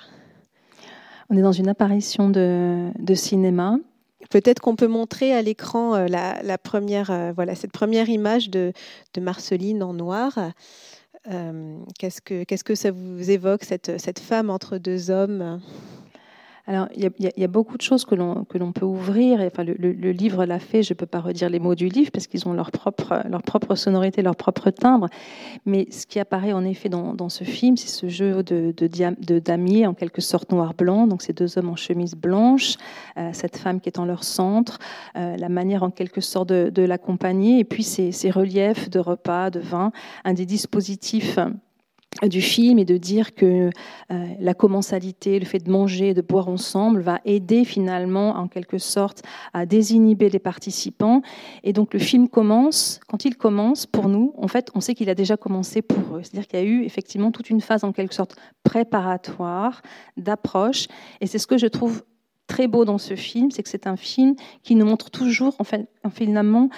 On 1.29 1.37
est 1.37 1.43
dans 1.43 1.53
une 1.53 1.69
apparition 1.69 2.31
de, 2.31 2.93
cinéma. 3.15 3.79
Peut-être 4.31 4.61
qu'on 4.61 4.77
peut 4.77 4.89
montrer 4.89 5.33
à 5.33 5.43
l'écran 5.43 5.95
euh, 5.95 6.07
la, 6.09 6.59
première, 6.59 7.11
euh, 7.11 7.33
voilà, 7.33 7.55
cette 7.55 7.71
première 7.71 8.09
image 8.09 8.51
de, 8.51 8.73
Marceline 9.21 9.83
en 9.83 9.93
noir. 9.93 10.39
Euh, 11.31 11.79
qu'est-ce, 11.99 12.21
que, 12.21 12.45
qu'est-ce 12.45 12.65
que 12.65 12.75
ça 12.75 12.91
vous 12.91 13.31
évoque, 13.31 13.65
cette, 13.65 14.01
cette 14.01 14.19
femme 14.19 14.51
entre 14.51 14.79
deux 14.79 15.11
hommes? 15.11 15.61
Alors, 16.69 16.89
il 16.97 17.09
y, 17.37 17.45
a 17.45 17.47
beaucoup 17.47 17.77
de 17.77 17.83
choses 17.83 18.05
que 18.05 18.17
l'on, 18.17 18.45
peut 18.45 18.85
ouvrir. 18.85 19.39
Enfin, 19.41 19.63
le, 19.63 20.11
livre 20.11 20.45
l'a 20.45 20.59
fait, 20.59 20.83
je 20.83 20.95
ne 20.95 20.97
peux 20.97 21.07
pas 21.07 21.21
redire 21.21 21.49
les 21.49 21.61
mots 21.61 21.77
du 21.77 21.89
livre 21.89 22.11
parce 22.11 22.27
qu'ils 22.27 22.49
ont 22.49 22.53
leur 22.53 22.73
propre, 22.73 23.23
leur 23.29 23.43
propre 23.43 23.77
sonorité, 23.77 24.21
leur 24.21 24.35
propre 24.35 24.71
timbre. 24.71 25.09
Mais 25.65 25.87
ce 25.93 26.07
qui 26.07 26.19
apparaît 26.19 26.53
en 26.53 26.65
effet 26.65 26.89
dans, 26.89 27.15
dans 27.15 27.29
ce 27.29 27.45
film, 27.45 27.77
c'est 27.77 27.89
ce 27.89 28.09
jeu 28.09 28.43
de, 28.43 28.75
de, 28.77 28.89
de, 28.89 29.39
damier, 29.39 29.87
en 29.87 29.95
quelque 29.95 30.21
sorte 30.21 30.51
noir-blanc. 30.51 31.07
Donc, 31.07 31.23
ces 31.23 31.33
deux 31.33 31.57
hommes 31.57 31.69
en 31.69 31.77
chemise 31.77 32.17
blanche, 32.17 32.75
euh, 33.17 33.31
cette 33.33 33.59
femme 33.59 33.81
qui 33.81 33.89
est 33.89 34.01
en 34.01 34.05
leur 34.05 34.25
centre, 34.25 34.81
euh, 35.17 35.37
la 35.37 35.49
manière 35.49 35.85
en 35.85 35.91
quelque 35.91 36.21
sorte 36.21 36.49
de, 36.49 36.83
l'accompagner, 36.83 37.61
et 37.61 37.65
puis 37.65 37.85
ces, 37.85 38.11
ces 38.11 38.31
reliefs 38.31 38.91
de 38.91 38.99
repas, 38.99 39.51
de 39.51 39.61
vin, 39.61 39.93
un 40.25 40.35
des 40.35 40.47
dispositifs 40.47 41.39
du 42.23 42.41
film 42.41 42.79
et 42.79 42.85
de 42.85 42.97
dire 42.97 43.35
que 43.35 43.71
euh, 44.11 44.27
la 44.39 44.55
commensalité, 44.55 45.39
le 45.39 45.45
fait 45.45 45.59
de 45.59 45.71
manger, 45.71 46.15
de 46.15 46.23
boire 46.23 46.49
ensemble 46.49 47.01
va 47.01 47.21
aider 47.25 47.65
finalement 47.65 48.31
en 48.37 48.49
quelque 48.49 48.79
sorte 48.79 49.23
à 49.53 49.67
désinhiber 49.67 50.29
les 50.29 50.39
participants. 50.39 51.23
Et 51.63 51.73
donc 51.73 51.93
le 51.93 52.01
film 52.01 52.29
commence, 52.29 53.01
quand 53.09 53.25
il 53.25 53.37
commence, 53.37 53.87
pour 53.87 54.09
nous, 54.09 54.33
en 54.37 54.49
fait, 54.49 54.71
on 54.75 54.81
sait 54.81 54.95
qu'il 54.95 55.11
a 55.11 55.15
déjà 55.15 55.37
commencé 55.37 55.83
pour 55.83 56.17
eux. 56.17 56.23
C'est-à-dire 56.23 56.47
qu'il 56.47 56.59
y 56.59 56.63
a 56.63 56.67
eu 56.67 56.85
effectivement 56.85 57.31
toute 57.31 57.51
une 57.51 57.61
phase 57.61 57.85
en 57.85 57.93
quelque 57.93 58.15
sorte 58.15 58.37
préparatoire, 58.63 59.83
d'approche. 60.17 60.89
Et 61.21 61.27
c'est 61.27 61.39
ce 61.39 61.47
que 61.47 61.59
je 61.59 61.67
trouve 61.67 62.03
très 62.47 62.69
beau 62.69 62.85
dans 62.85 62.99
ce 62.99 63.17
film, 63.17 63.51
c'est 63.51 63.63
que 63.63 63.69
c'est 63.69 63.87
un 63.87 63.97
film 63.97 64.35
qui 64.63 64.75
nous 64.77 64.87
montre 64.87 65.11
toujours, 65.11 65.57
en 65.59 65.65
fait, 65.65 65.89
finalement, 66.13 66.69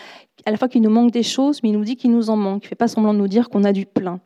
à 0.47 0.51
la 0.51 0.57
fois 0.57 0.69
qu'il 0.69 0.83
nous 0.83 0.91
manque 0.91 1.11
des 1.11 1.23
choses, 1.23 1.61
mais 1.63 1.71
il 1.71 1.73
nous 1.73 1.85
dit 1.85 1.97
qu'il 1.97 2.11
nous 2.11 2.31
en 2.31 2.37
manque. 2.37 2.65
Il 2.65 2.67
ne 2.67 2.69
fait 2.69 2.75
pas 2.75 2.89
semblant 2.89 3.13
de 3.13 3.19
nous 3.19 3.29
dire 3.29 3.49
qu'on 3.49 3.65
a 3.65 3.73
du 3.73 3.87
plein. 3.87 4.21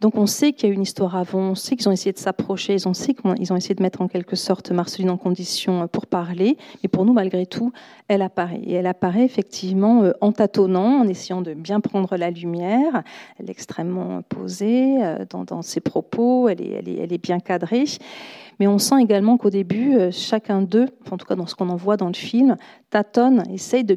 Donc 0.00 0.16
on 0.16 0.26
sait 0.26 0.52
qu'il 0.52 0.68
y 0.68 0.72
a 0.72 0.74
une 0.74 0.82
histoire 0.82 1.16
avant, 1.16 1.40
on 1.40 1.54
sait 1.54 1.76
qu'ils 1.76 1.88
ont 1.88 1.92
essayé 1.92 2.12
de 2.12 2.18
s'approcher, 2.18 2.74
ils 2.74 2.88
ont, 2.88 2.92
qu'ils 2.92 3.52
ont 3.52 3.56
essayé 3.56 3.74
de 3.74 3.82
mettre 3.82 4.00
en 4.00 4.08
quelque 4.08 4.36
sorte 4.36 4.70
Marceline 4.70 5.10
en 5.10 5.16
condition 5.16 5.82
euh, 5.82 5.86
pour 5.86 6.06
parler, 6.06 6.56
mais 6.82 6.88
pour 6.88 7.04
nous, 7.04 7.12
malgré 7.12 7.46
tout, 7.46 7.72
elle 8.06 8.22
apparaît. 8.22 8.60
Et 8.64 8.74
elle 8.74 8.86
apparaît 8.86 9.24
effectivement 9.24 10.04
euh, 10.04 10.12
en 10.20 10.32
tâtonnant, 10.32 11.00
en 11.00 11.08
essayant 11.08 11.42
de 11.42 11.54
bien 11.54 11.80
prendre 11.80 12.16
la 12.16 12.30
lumière. 12.30 13.02
Elle 13.38 13.48
est 13.48 13.52
extrêmement 13.52 14.22
posée 14.22 15.04
euh, 15.04 15.24
dans, 15.28 15.62
ses 15.62 15.80
propos, 15.80 16.48
elle 16.48 16.60
est, 16.60 17.22
bien 17.22 17.40
cadrée. 17.40 17.84
Mais 18.60 18.66
on 18.66 18.78
sent 18.78 19.00
également 19.00 19.36
qu'au 19.36 19.50
début, 19.50 19.96
chacun 20.10 20.62
d'eux, 20.62 20.88
en 21.10 21.16
tout 21.16 21.26
cas 21.26 21.36
dans 21.36 21.46
ce 21.46 21.54
qu'on 21.54 21.68
en 21.68 21.76
voit 21.76 21.96
dans 21.96 22.08
le 22.08 22.14
film, 22.14 22.56
tâtonne, 22.90 23.44
essaye 23.52 23.84
de, 23.84 23.96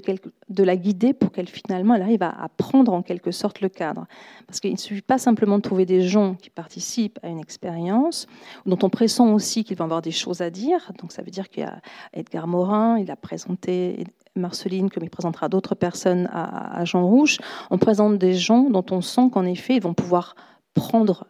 de 0.49 0.63
la 0.63 0.75
guider 0.75 1.13
pour 1.13 1.31
qu'elle 1.31 1.49
finalement 1.65 1.95
elle 1.95 2.01
arrive 2.01 2.23
à, 2.23 2.49
prendre 2.57 2.93
en 2.93 3.01
quelque 3.01 3.31
sorte 3.31 3.61
le 3.61 3.69
cadre. 3.69 4.05
Parce 4.47 4.59
qu'il 4.59 4.71
ne 4.71 4.77
suffit 4.77 5.01
pas 5.01 5.17
simplement 5.17 5.57
de 5.57 5.61
trouver 5.61 5.85
des 5.85 6.01
gens 6.01 6.35
qui 6.35 6.49
participent 6.49 7.19
à 7.23 7.29
une 7.29 7.39
expérience, 7.39 8.27
dont 8.65 8.77
on 8.83 8.89
pressent 8.89 9.19
aussi 9.19 9.63
qu'ils 9.63 9.77
vont 9.77 9.85
avoir 9.85 10.01
des 10.01 10.11
choses 10.11 10.41
à 10.41 10.49
dire. 10.49 10.91
Donc 10.99 11.11
ça 11.11 11.21
veut 11.21 11.31
dire 11.31 11.49
qu'il 11.49 11.63
y 11.63 11.65
a 11.65 11.79
Edgar 12.13 12.47
Morin, 12.47 12.97
il 12.97 13.11
a 13.11 13.15
présenté 13.15 14.05
Marceline, 14.35 14.89
comme 14.89 15.03
il 15.03 15.09
présentera 15.09 15.49
d'autres 15.49 15.75
personnes 15.75 16.29
à, 16.31 16.79
à 16.79 16.85
Jean 16.85 17.05
Rouge. 17.05 17.37
On 17.69 17.77
présente 17.77 18.17
des 18.17 18.33
gens 18.33 18.69
dont 18.69 18.85
on 18.91 19.01
sent 19.01 19.29
qu'en 19.31 19.45
effet, 19.45 19.75
ils 19.75 19.81
vont 19.81 19.93
pouvoir 19.93 20.35
prendre 20.73 21.27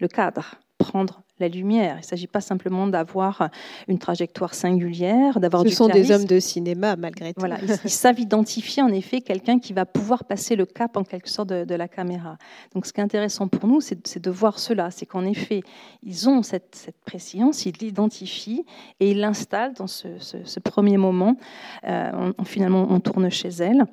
le 0.00 0.08
cadre, 0.08 0.56
prendre 0.78 1.23
la 1.40 1.48
lumière. 1.48 1.96
Il 1.96 2.00
ne 2.00 2.04
s'agit 2.04 2.26
pas 2.26 2.40
simplement 2.40 2.86
d'avoir 2.86 3.48
une 3.88 3.98
trajectoire 3.98 4.54
singulière, 4.54 5.40
d'avoir 5.40 5.62
Ce 5.62 5.70
sont 5.70 5.88
des 5.88 6.10
hommes 6.10 6.24
de 6.24 6.38
cinéma, 6.38 6.96
malgré 6.96 7.32
tout. 7.32 7.40
Voilà, 7.40 7.58
ils, 7.62 7.90
savent 7.90 8.20
identifier 8.20 8.82
en 8.82 8.88
effet 8.88 9.20
quelqu'un 9.20 9.58
qui 9.58 9.72
va 9.72 9.84
pouvoir 9.86 10.24
passer 10.24 10.56
le 10.56 10.66
cap 10.66 10.96
en 10.96 11.04
quelque 11.04 11.28
sorte 11.28 11.48
de, 11.48 11.74
la 11.74 11.88
caméra. 11.88 12.36
Donc 12.72 12.86
ce 12.86 12.92
qui 12.92 13.00
est 13.00 13.04
intéressant 13.04 13.48
pour 13.48 13.68
nous, 13.68 13.80
c'est 13.80 14.18
de 14.18 14.30
voir 14.30 14.58
cela. 14.58 14.90
C'est 14.90 15.06
qu'en 15.06 15.24
effet, 15.24 15.62
ils 16.02 16.28
ont 16.28 16.42
cette, 16.42 16.74
cette 16.74 17.00
précision, 17.04 17.50
ils 17.50 17.74
l'identifient 17.80 18.64
et 19.00 19.10
ils 19.10 19.18
l'installent 19.18 19.74
dans 19.74 19.88
ce, 19.88 20.60
premier 20.60 20.96
moment. 20.96 21.36
Euh, 21.88 22.32
finalement, 22.44 22.86
on 22.90 23.00
tourne 23.00 23.28
chez 23.30 23.48
elle. 23.48 23.86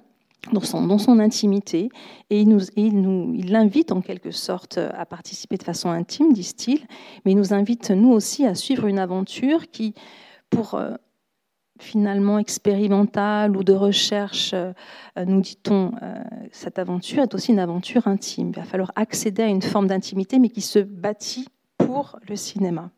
Dans 0.51 0.97
son, 0.97 1.19
intimité, 1.19 1.89
et 2.29 2.41
il, 2.41 2.49
nous, 2.49 2.61
il 2.75 3.51
l'invite 3.51 3.91
en 3.91 4.01
quelque 4.01 4.31
sorte 4.31 4.77
à 4.77 5.05
participer 5.05 5.57
de 5.57 5.63
façon 5.63 5.89
intime, 5.89 6.33
disent-ils, 6.33 6.81
mais 7.23 7.31
il 7.31 7.37
nous 7.37 7.53
invite 7.53 7.91
nous 7.91 8.11
aussi 8.11 8.45
à 8.45 8.55
suivre 8.55 8.87
une 8.87 8.97
aventure 8.97 9.69
qui, 9.69 9.93
pour 10.49 10.73
euh, 10.73 10.95
finalement 11.79 12.39
expérimentale 12.39 13.57
ou 13.57 13.63
de 13.63 13.73
recherche, 13.73 14.53
euh, 14.53 14.73
nous 15.17 15.41
dit-on, 15.41 15.91
euh, 16.01 16.23
cette 16.51 16.79
aventure 16.79 17.23
est 17.23 17.33
aussi 17.33 17.51
une 17.51 17.59
aventure 17.59 18.07
intime. 18.07 18.49
Il 18.49 18.55
va 18.55 18.63
falloir 18.63 18.91
accéder 18.95 19.43
à 19.43 19.47
une 19.47 19.61
forme 19.61 19.87
d'intimité, 19.87 20.39
mais 20.39 20.49
qui 20.49 20.61
se 20.61 20.79
bâtit 20.79 21.47
pour 21.77 22.19
le 22.27 22.35
cinéma. 22.35 22.91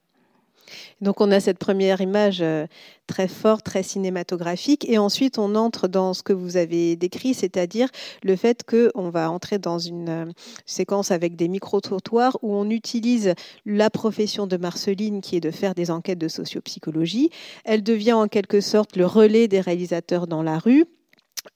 Donc 1.02 1.22
on 1.22 1.32
a 1.32 1.40
cette 1.40 1.58
première 1.58 2.02
image 2.02 2.42
euh, 2.42 2.66
très 3.08 3.28
forte, 3.28 3.66
très 3.66 3.84
cinématographique, 3.84 4.90
et 4.90 4.98
ensuite 4.98 5.38
on 5.38 5.56
entre 5.56 5.88
dans 5.88 6.14
ce 6.14 6.24
que 6.24 6.34
vous 6.34 6.58
avez 6.58 6.96
décrit, 6.96 7.34
c'est-à-dire 7.34 7.90
le 8.24 8.36
fait 8.36 8.64
qu'on 8.64 9.10
va 9.10 9.30
entrer 9.30 9.60
dans 9.60 9.80
une 9.80 10.10
euh, 10.10 10.26
séquence 10.66 11.12
avec 11.12 11.36
des 11.36 11.48
micro-trottoirs 11.48 12.38
où 12.42 12.54
on 12.56 12.70
utilise 12.70 13.34
la 13.66 13.90
profession 13.90 14.48
de 14.48 14.58
Marceline 14.58 15.22
qui 15.22 15.36
est 15.36 15.42
de 15.42 15.52
faire 15.52 15.76
des 15.76 15.92
enquêtes 15.92 16.20
de 16.20 16.28
sociopsychologie. 16.28 17.30
Elle 17.66 17.84
devient 17.84 18.14
en 18.14 18.28
quelque 18.28 18.62
sorte 18.62 18.96
le 18.96 19.06
relais 19.06 19.48
des 19.48 19.62
réalisateurs 19.62 20.28
dans 20.28 20.44
la 20.44 20.58
rue 20.60 20.86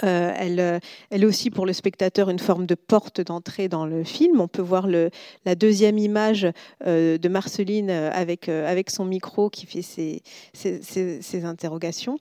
euh, 0.03 0.33
elle, 0.35 0.59
euh, 0.59 0.79
elle, 1.09 1.23
est 1.23 1.25
aussi 1.25 1.49
pour 1.49 1.65
le 1.65 1.73
spectateur 1.73 2.29
une 2.29 2.39
forme 2.39 2.65
de 2.65 2.75
porte 2.75 3.21
d'entrée 3.21 3.67
dans 3.67 3.85
le 3.85 4.03
film. 4.03 4.39
On 4.41 4.47
peut 4.47 4.61
voir 4.61 4.87
la 4.87 5.55
deuxième 5.55 5.97
image 5.97 6.47
euh, 6.85 7.17
de 7.17 7.29
Marceline 7.29 7.89
avec, 7.89 8.49
son 8.89 9.05
micro 9.05 9.49
qui 9.49 9.65
fait 9.65 9.81
ses 9.81 11.45
interrogations. 11.45 12.17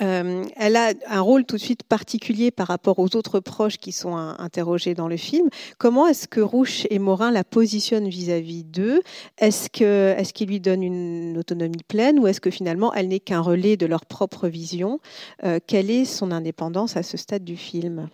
Euh, 0.00 0.44
elle 0.56 0.76
a 0.76 0.92
un 1.08 1.20
rôle 1.20 1.44
tout 1.44 1.56
de 1.56 1.60
suite 1.60 1.82
particulier 1.82 2.50
par 2.50 2.68
rapport 2.68 2.98
aux 2.98 3.14
autres 3.16 3.40
proches 3.40 3.78
qui 3.78 3.92
sont 3.92 4.16
interrogés 4.16 4.94
dans 4.94 5.08
le 5.08 5.16
film. 5.16 5.48
Comment 5.78 6.06
est-ce 6.06 6.28
que 6.28 6.40
Rouche 6.40 6.86
et 6.90 6.98
Morin 6.98 7.30
la 7.30 7.44
positionnent 7.44 8.08
vis-à-vis 8.08 8.64
d'eux? 8.64 9.02
Est-ce 9.38 9.68
que 9.68 10.14
est-ce 10.16 10.32
qu'ils 10.32 10.48
lui 10.48 10.60
donnent 10.60 10.82
une 10.82 11.36
autonomie 11.38 11.84
pleine 11.86 12.18
ou 12.18 12.26
est-ce 12.26 12.40
que 12.40 12.50
finalement 12.50 12.92
elle 12.94 13.08
n'est 13.08 13.20
qu'un 13.20 13.40
relais 13.40 13.76
de 13.76 13.86
leur 13.86 14.06
propre 14.06 14.48
vision? 14.48 15.00
Euh, 15.44 15.58
Quelle 15.66 15.90
est 15.90 16.04
son 16.04 16.30
indépendance 16.30 16.96
à 16.96 17.02
ce 17.02 17.16
stade 17.16 17.44
du 17.44 17.56
film? 17.56 18.08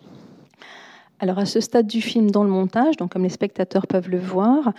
Alors 1.19 1.37
à 1.37 1.45
ce 1.45 1.59
stade 1.59 1.87
du 1.87 2.01
film 2.01 2.31
dans 2.31 2.43
le 2.43 2.49
montage, 2.49 2.97
donc 2.97 3.11
comme 3.11 3.23
les 3.23 3.29
spectateurs 3.29 3.87
peuvent 3.87 4.09
le 4.09 4.19
voir, 4.19 4.73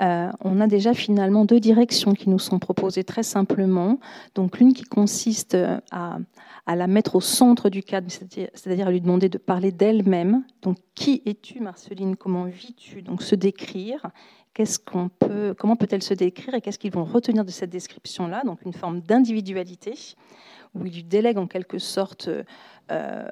euh, 0.00 0.30
on 0.40 0.60
a 0.60 0.66
déjà 0.66 0.94
finalement 0.94 1.44
deux 1.44 1.60
directions 1.60 2.14
qui 2.14 2.30
nous 2.30 2.38
sont 2.38 2.58
proposées 2.58 3.04
très 3.04 3.22
simplement. 3.22 3.98
Donc 4.34 4.58
l'une 4.58 4.72
qui 4.72 4.84
consiste 4.84 5.56
à, 5.90 6.18
à, 6.66 6.76
la 6.76 6.86
mettre 6.86 7.16
au 7.16 7.20
centre 7.20 7.68
du 7.68 7.82
cadre, 7.82 8.08
c'est-à-dire 8.10 8.88
à 8.88 8.90
lui 8.90 9.00
demander 9.00 9.28
de 9.28 9.38
parler 9.38 9.70
d'elle-même. 9.70 10.44
Donc 10.62 10.78
qui 10.94 11.22
es-tu 11.26 11.60
Marceline? 11.60 12.16
Comment 12.16 12.44
vis-tu? 12.44 13.02
Donc 13.02 13.22
se 13.22 13.34
décrire. 13.34 14.10
Qu'est-ce 14.54 14.78
qu'on 14.78 15.08
peut, 15.08 15.54
comment 15.58 15.76
peut-elle 15.76 16.02
se 16.02 16.12
décrire 16.12 16.54
et 16.54 16.60
qu'est-ce 16.60 16.78
qu'ils 16.78 16.92
vont 16.92 17.04
retenir 17.04 17.44
de 17.44 17.50
cette 17.50 17.70
description-là? 17.70 18.42
Donc 18.44 18.62
une 18.64 18.74
forme 18.74 19.00
d'individualité 19.00 19.94
où 20.74 20.86
il 20.86 20.92
lui 20.92 21.04
délègue 21.04 21.38
en 21.38 21.46
quelque 21.46 21.78
sorte 21.78 22.28
euh, 22.90 23.26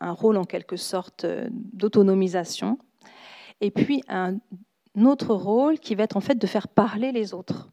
un, 0.00 0.12
rôle 0.12 0.36
en 0.36 0.44
quelque 0.44 0.76
sorte 0.76 1.24
euh, 1.24 1.48
d'autonomisation, 1.50 2.78
et 3.60 3.70
puis 3.70 4.02
un, 4.08 4.38
autre 5.04 5.34
rôle 5.34 5.78
qui 5.78 5.94
va 5.94 6.04
être 6.04 6.16
en 6.16 6.20
fait 6.20 6.36
de 6.36 6.46
faire 6.46 6.68
parler 6.68 7.10
les 7.10 7.34
autres. 7.34 7.70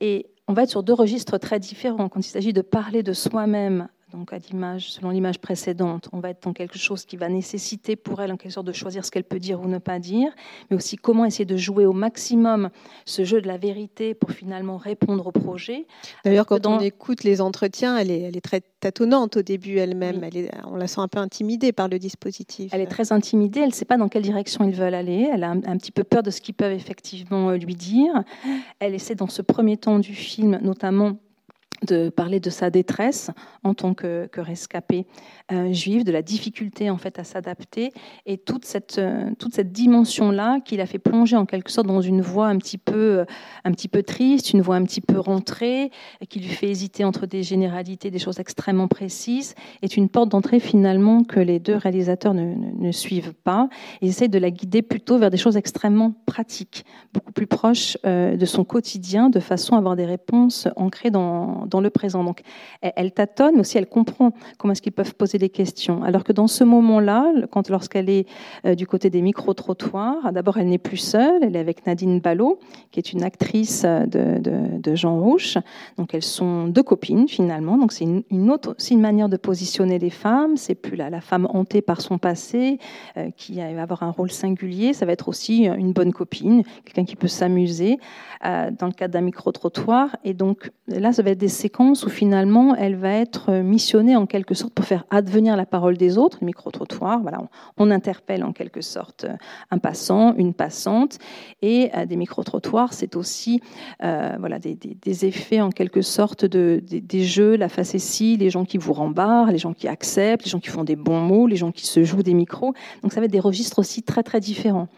Et 0.00 0.26
on 0.48 0.52
va 0.52 0.64
être 0.64 0.70
sur 0.70 0.82
deux 0.82 0.92
registres 0.92 1.38
très 1.38 1.60
différents. 1.60 2.08
Quand 2.08 2.20
il 2.20 2.30
s'agit 2.30 2.52
de 2.52 2.62
parler 2.62 3.02
de 3.02 3.12
soi-même 3.12 3.88
donc 4.12 4.32
à 4.32 4.38
l'image, 4.38 4.92
selon 4.92 5.10
l'image 5.10 5.40
précédente, 5.40 6.08
on 6.12 6.20
va 6.20 6.30
être 6.30 6.44
dans 6.44 6.52
quelque 6.52 6.78
chose 6.78 7.04
qui 7.04 7.16
va 7.16 7.28
nécessiter 7.28 7.96
pour 7.96 8.22
elle 8.22 8.30
en 8.30 8.36
quelque 8.36 8.52
sorte 8.52 8.66
de 8.66 8.72
choisir 8.72 9.04
ce 9.04 9.10
qu'elle 9.10 9.24
peut 9.24 9.40
dire 9.40 9.60
ou 9.60 9.66
ne 9.66 9.78
pas 9.78 9.98
dire, 9.98 10.32
mais 10.70 10.76
aussi 10.76 10.96
comment 10.96 11.24
essayer 11.24 11.44
de 11.44 11.56
jouer 11.56 11.86
au 11.86 11.92
maximum 11.92 12.70
ce 13.04 13.24
jeu 13.24 13.40
de 13.40 13.48
la 13.48 13.58
vérité 13.58 14.14
pour 14.14 14.30
finalement 14.30 14.76
répondre 14.76 15.26
au 15.26 15.32
projet. 15.32 15.86
D'ailleurs, 16.24 16.46
quand 16.46 16.66
on 16.66 16.78
écoute 16.78 17.24
les 17.24 17.40
entretiens, 17.40 17.98
elle 17.98 18.12
est, 18.12 18.20
elle 18.20 18.36
est 18.36 18.42
très 18.42 18.60
tâtonnante 18.78 19.38
au 19.38 19.42
début 19.42 19.78
elle-même. 19.78 20.22
Elle 20.22 20.50
on 20.66 20.76
la 20.76 20.86
sent 20.86 21.00
un 21.00 21.08
peu 21.08 21.18
intimidée 21.18 21.72
par 21.72 21.88
le 21.88 21.98
dispositif. 21.98 22.72
Elle 22.72 22.82
est 22.82 22.86
très 22.86 23.12
intimidée, 23.12 23.60
elle 23.60 23.70
ne 23.70 23.74
sait 23.74 23.84
pas 23.84 23.96
dans 23.96 24.08
quelle 24.08 24.22
direction 24.22 24.64
ils 24.64 24.74
veulent 24.74 24.94
aller, 24.94 25.28
elle 25.32 25.42
a 25.42 25.50
un, 25.50 25.62
un 25.64 25.76
petit 25.78 25.92
peu 25.92 26.04
peur 26.04 26.22
de 26.22 26.30
ce 26.30 26.40
qu'ils 26.40 26.54
peuvent 26.54 26.72
effectivement 26.72 27.50
euh, 27.50 27.56
lui 27.56 27.74
dire. 27.74 28.22
Elle 28.78 28.94
essaie 28.94 29.16
dans 29.16 29.28
ce 29.28 29.42
premier 29.42 29.76
temps 29.76 29.98
du 29.98 30.14
film, 30.14 30.60
notamment 30.62 31.16
de 31.82 32.08
parler 32.08 32.40
de 32.40 32.50
sa 32.50 32.70
détresse 32.70 33.30
en 33.62 33.74
tant 33.74 33.94
que, 33.94 34.26
que 34.26 34.40
rescapée 34.40 35.06
euh, 35.52 35.72
juive, 35.72 36.04
de 36.04 36.12
la 36.12 36.22
difficulté 36.22 36.90
en 36.90 36.96
fait 36.96 37.18
à 37.18 37.24
s'adapter 37.24 37.92
et 38.24 38.38
toute 38.38 38.64
cette, 38.64 38.98
euh, 38.98 39.30
toute 39.38 39.54
cette 39.54 39.72
dimension-là 39.72 40.60
qui 40.64 40.76
l'a 40.76 40.86
fait 40.86 40.98
plonger 40.98 41.36
en 41.36 41.46
quelque 41.46 41.70
sorte 41.70 41.86
dans 41.86 42.00
une 42.00 42.20
voie 42.20 42.48
un 42.48 42.58
petit 42.58 42.78
peu, 42.78 43.24
un 43.64 43.72
petit 43.72 43.88
peu 43.88 44.02
triste, 44.02 44.52
une 44.52 44.62
voie 44.62 44.76
un 44.76 44.84
petit 44.84 45.00
peu 45.00 45.18
rentrée, 45.18 45.90
qui 46.28 46.40
lui 46.40 46.48
fait 46.48 46.68
hésiter 46.68 47.04
entre 47.04 47.26
des 47.26 47.42
généralités, 47.42 48.10
des 48.10 48.18
choses 48.18 48.40
extrêmement 48.40 48.88
précises, 48.88 49.54
est 49.82 49.96
une 49.96 50.08
porte 50.08 50.30
d'entrée 50.30 50.60
finalement 50.60 51.24
que 51.24 51.40
les 51.40 51.58
deux 51.58 51.76
réalisateurs 51.76 52.34
ne, 52.34 52.92
suivent 52.92 53.34
pas 53.34 53.68
et 54.00 54.06
essaient 54.06 54.28
de 54.28 54.38
la 54.38 54.50
guider 54.50 54.82
plutôt 54.82 55.18
vers 55.18 55.30
des 55.30 55.36
choses 55.36 55.56
extrêmement 55.56 56.14
pratiques, 56.24 56.84
beaucoup 57.12 57.32
plus 57.32 57.46
proches 57.46 57.98
euh, 58.06 58.36
de 58.36 58.46
son 58.46 58.64
quotidien, 58.64 59.28
de 59.28 59.40
façon 59.40 59.74
à 59.74 59.78
avoir 59.78 59.96
des 59.96 60.06
réponses 60.06 60.68
ancrées 60.76 61.10
dans 61.10 61.65
dans, 61.66 61.80
le 61.80 61.90
présent. 61.90 62.24
Donc, 62.24 62.40
elle, 62.80 63.12
tâtonne, 63.12 63.54
mais 63.54 63.60
aussi 63.60 63.78
elle 63.78 63.88
comprend 63.88 64.32
comment 64.58 64.72
est-ce 64.72 64.82
qu'ils 64.82 64.92
peuvent 64.92 65.14
poser 65.14 65.38
des 65.38 65.48
questions. 65.48 66.02
Alors 66.02 66.24
que 66.24 66.32
dans 66.32 66.46
ce 66.46 66.64
moment-là, 66.64 67.32
quand 67.50 67.68
lorsqu'elle 67.70 68.10
est 68.10 68.26
euh, 68.64 68.74
du 68.74 68.86
côté 68.86 69.10
des 69.10 69.22
micro-trottoirs, 69.22 70.32
d'abord, 70.32 70.58
elle 70.58 70.68
n'est 70.68 70.78
plus 70.78 70.96
seule, 70.96 71.42
elle 71.42 71.56
est 71.56 71.60
avec 71.60 71.86
Nadine 71.86 72.20
Ballot, 72.20 72.58
qui 72.90 73.00
est 73.00 73.12
une 73.12 73.22
actrice 73.22 73.84
de, 73.84 74.38
de, 74.38 74.94
Jean 74.94 75.20
Rouche. 75.20 75.58
Donc, 75.98 76.14
elles 76.14 76.22
sont 76.22 76.68
deux 76.68 76.82
copines, 76.82 77.28
finalement. 77.28 77.76
Donc, 77.76 77.92
c'est 77.92 78.04
une, 78.04 78.50
autre, 78.50 78.74
aussi 78.78 78.94
une 78.94 79.00
manière 79.00 79.28
de 79.28 79.36
positionner 79.36 79.98
les 79.98 80.10
femmes. 80.10 80.56
C'est 80.56 80.74
plus 80.74 80.96
la, 80.96 81.20
femme 81.20 81.46
hantée 81.52 81.82
par 81.82 82.00
son 82.00 82.18
passé, 82.18 82.78
euh, 83.16 83.30
qui 83.36 83.56
va 83.56 83.82
avoir 83.82 84.02
un 84.02 84.10
rôle 84.10 84.30
singulier. 84.30 84.92
Ça 84.92 85.06
va 85.06 85.12
être 85.12 85.28
aussi 85.28 85.64
une 85.64 85.92
bonne 85.92 86.12
copine, 86.12 86.62
quelqu'un 86.84 87.04
qui 87.04 87.16
peut 87.16 87.28
s'amuser 87.28 87.98
euh, 88.44 88.70
dans 88.70 88.86
le 88.86 88.92
cadre 88.92 89.14
d'un 89.14 89.22
micro-trottoir. 89.22 90.16
Et 90.24 90.34
donc, 90.34 90.70
là, 90.86 91.12
ça 91.12 91.22
va 91.22 91.30
être 91.30 91.38
des 91.38 91.48
séquences 91.56 92.04
où 92.04 92.08
finalement 92.08 92.76
elle 92.76 92.96
va 92.96 93.10
être 93.10 93.50
missionnée 93.52 94.14
en 94.14 94.26
quelque 94.26 94.54
sorte 94.54 94.72
pour 94.72 94.84
faire 94.84 95.04
advenir 95.10 95.56
la 95.56 95.66
parole 95.66 95.96
des 95.96 96.18
autres, 96.18 96.38
le 96.40 96.46
micro-trottoir. 96.46 97.20
Voilà, 97.20 97.38
on, 97.78 97.90
interpelle 97.90 98.44
en 98.44 98.52
quelque 98.52 98.80
sorte 98.80 99.24
euh, 99.24 99.36
un 99.70 99.78
passant, 99.78 100.34
une 100.34 100.54
passante, 100.54 101.18
et 101.62 101.90
euh, 101.96 102.04
des 102.04 102.16
micro-trottoirs, 102.16 102.92
c'est 102.92 103.16
aussi 103.16 103.60
euh, 104.02 104.36
voilà, 104.38 104.58
des, 104.58 105.24
effets 105.24 105.60
en 105.60 105.70
quelque 105.70 106.02
sorte 106.02 106.44
de, 106.44 106.82
des, 106.84 107.24
jeux, 107.24 107.56
la 107.56 107.68
facétie, 107.68 108.36
les 108.36 108.50
gens 108.50 108.64
qui 108.64 108.76
vous 108.76 108.92
rembarrent, 108.92 109.50
les 109.50 109.58
gens 109.58 109.72
qui 109.72 109.88
acceptent, 109.88 110.44
les 110.44 110.50
gens 110.50 110.60
qui 110.60 110.68
font 110.68 110.84
des 110.84 110.96
bons 110.96 111.20
mots, 111.20 111.46
les 111.46 111.56
gens 111.56 111.72
qui 111.72 111.86
se 111.86 112.04
jouent 112.04 112.22
des 112.22 112.34
micros. 112.34 112.74
Donc 113.02 113.12
ça 113.12 113.20
va 113.20 113.26
être 113.26 113.32
des 113.32 113.40
registres 113.40 113.78
aussi 113.78 114.02
très 114.02 114.22
très 114.22 114.40
différents. 114.40 114.88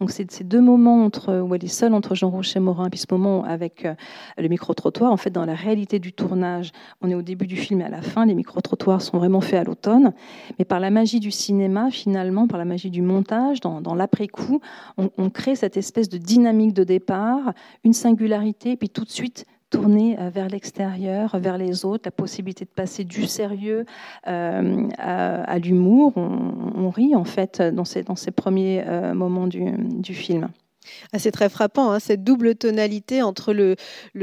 Donc 0.00 0.10
c'est 0.10 0.30
ces 0.30 0.44
deux 0.44 0.60
moments 0.60 1.04
entre, 1.04 1.40
où 1.40 1.54
elle 1.54 1.64
est 1.64 1.68
seule 1.68 1.92
entre 1.92 2.14
Jean 2.14 2.30
Rocher 2.30 2.58
et 2.58 2.60
Morin, 2.60 2.88
puis 2.88 3.00
ce 3.00 3.06
moment 3.10 3.44
avec 3.44 3.86
le 4.36 4.48
micro-trottoir, 4.48 5.12
en 5.12 5.16
fait, 5.16 5.30
dans 5.30 5.44
la 5.44 5.54
réalité 5.54 5.98
du 5.98 6.07
tournage, 6.12 6.72
on 7.00 7.10
est 7.10 7.14
au 7.14 7.22
début 7.22 7.46
du 7.46 7.56
film 7.56 7.80
et 7.80 7.84
à 7.84 7.88
la 7.88 8.02
fin, 8.02 8.26
les 8.26 8.34
micro-trottoirs 8.34 9.02
sont 9.02 9.18
vraiment 9.18 9.40
faits 9.40 9.60
à 9.60 9.64
l'automne. 9.64 10.12
Mais 10.58 10.64
par 10.64 10.80
la 10.80 10.90
magie 10.90 11.20
du 11.20 11.30
cinéma, 11.30 11.90
finalement, 11.90 12.46
par 12.46 12.58
la 12.58 12.64
magie 12.64 12.90
du 12.90 13.02
montage, 13.02 13.60
dans, 13.60 13.94
l'après-coup, 13.94 14.60
on, 14.96 15.30
crée 15.30 15.56
cette 15.56 15.76
espèce 15.76 16.08
de 16.08 16.18
dynamique 16.18 16.72
de 16.72 16.84
départ, 16.84 17.52
une 17.84 17.92
singularité, 17.92 18.76
puis 18.76 18.88
tout 18.88 19.04
de 19.04 19.10
suite 19.10 19.46
tourner 19.70 20.18
euh, 20.18 20.30
vers 20.30 20.48
l'extérieur, 20.48 21.38
vers 21.38 21.58
les 21.58 21.84
autres, 21.84 22.04
la 22.06 22.10
possibilité 22.10 22.64
de 22.64 22.70
passer 22.70 23.04
du 23.04 23.26
sérieux 23.26 23.84
euh, 24.26 24.88
à, 24.96 25.58
l'humour. 25.58 26.14
On, 26.16 26.90
rit 26.90 27.14
en 27.14 27.24
fait 27.24 27.60
dans 27.60 27.84
ces, 27.84 28.02
dans 28.02 28.16
ces 28.16 28.30
premiers 28.30 28.82
euh, 28.86 29.14
moments 29.14 29.46
du 29.46 30.14
film. 30.14 30.48
Ah, 31.12 31.18
c'est 31.18 31.30
très 31.30 31.48
frappant, 31.48 31.90
hein, 31.92 32.00
cette 32.00 32.24
double 32.24 32.54
tonalité 32.54 33.22
entre 33.22 33.52
le, 33.52 33.76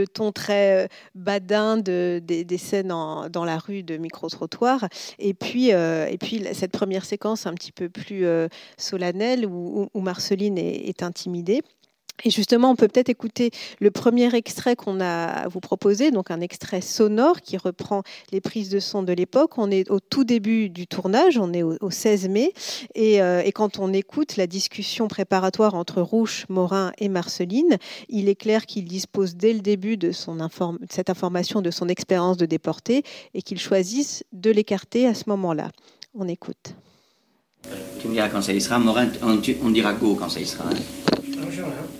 ton 0.07 0.31
très 0.31 0.85
euh, 0.85 0.87
badin 1.15 1.77
de, 1.77 2.21
des, 2.23 2.57
scènes 2.57 2.87
dans 2.87 3.45
la 3.45 3.57
rue 3.57 3.83
de 3.83 3.97
micro-trottoir 3.97 4.87
et 5.19 5.33
puis, 5.33 5.73
euh, 5.73 6.07
et 6.07 6.17
puis 6.17 6.43
cette 6.53 6.71
première 6.71 7.05
séquence 7.05 7.45
un 7.47 7.53
petit 7.53 7.71
peu 7.71 7.89
plus 7.89 8.25
euh, 8.25 8.47
solennelle 8.77 9.45
où, 9.45 9.89
Marceline 9.95 10.59
est 10.59 11.01
intimidée. 11.01 11.63
Et 12.23 12.29
justement, 12.29 12.71
on 12.71 12.75
peut 12.75 12.87
peut-être 12.87 13.09
écouter 13.09 13.51
le 13.79 13.91
premier 13.91 14.33
extrait 14.33 14.75
qu'on 14.75 15.01
a 15.01 15.25
à 15.25 15.47
vous 15.47 15.59
proposer, 15.59 16.11
donc 16.11 16.31
un 16.31 16.39
extrait 16.39 16.81
sonore 16.81 17.41
qui 17.41 17.57
reprend 17.57 18.03
les 18.31 18.41
prises 18.41 18.69
de 18.69 18.79
son 18.79 19.03
de 19.03 19.11
l'époque. 19.11 19.57
On 19.57 19.69
est 19.69 19.89
au 19.91 19.99
tout 19.99 20.23
début 20.23 20.69
du 20.69 20.87
tournage, 20.87 21.37
on 21.37 21.51
est 21.51 21.63
au, 21.63 21.77
16 21.89 22.29
mai, 22.29 22.53
euh, 22.97 23.41
et, 23.43 23.51
quand 23.51 23.79
on 23.79 23.93
écoute 23.93 24.37
la 24.37 24.47
discussion 24.47 25.07
préparatoire 25.07 25.75
entre 25.75 26.01
Rouche, 26.01 26.45
Morin 26.49 26.91
et 26.97 27.09
Marceline, 27.09 27.77
il 28.09 28.29
est 28.29 28.35
clair 28.35 28.65
qu'il 28.65 28.85
dispose 28.85 29.35
dès 29.35 29.53
le 29.53 29.59
début 29.59 29.97
de, 29.97 30.11
son 30.11 30.37
cette 30.89 31.09
information 31.09 31.61
de 31.61 31.71
son 31.71 31.87
expérience 31.87 32.37
de 32.37 32.45
déporté 32.45 33.03
et 33.33 33.41
qu'il 33.41 33.59
choisisse 33.59 34.23
de 34.33 34.51
l'écarter 34.51 35.07
à 35.07 35.13
ce 35.13 35.23
moment-là. 35.27 35.71
On 36.13 36.27
écoute. 36.27 36.75
Tu 37.99 38.07
me 38.07 38.13
diras 38.13 38.29
quand 38.29 38.41
ça 38.41 38.53
y 38.53 38.61
sera. 38.61 38.79
Morin, 38.79 39.09
on, 39.21 39.41
on 39.63 39.69
dira 39.69 39.93
go 39.93 40.15
quand 40.15 40.29
ça 40.29 40.39
y 40.39 40.45
sera. 40.45 40.69
Hein. 40.69 40.75
Bonjour, 41.41 41.67
hein. 41.67 41.94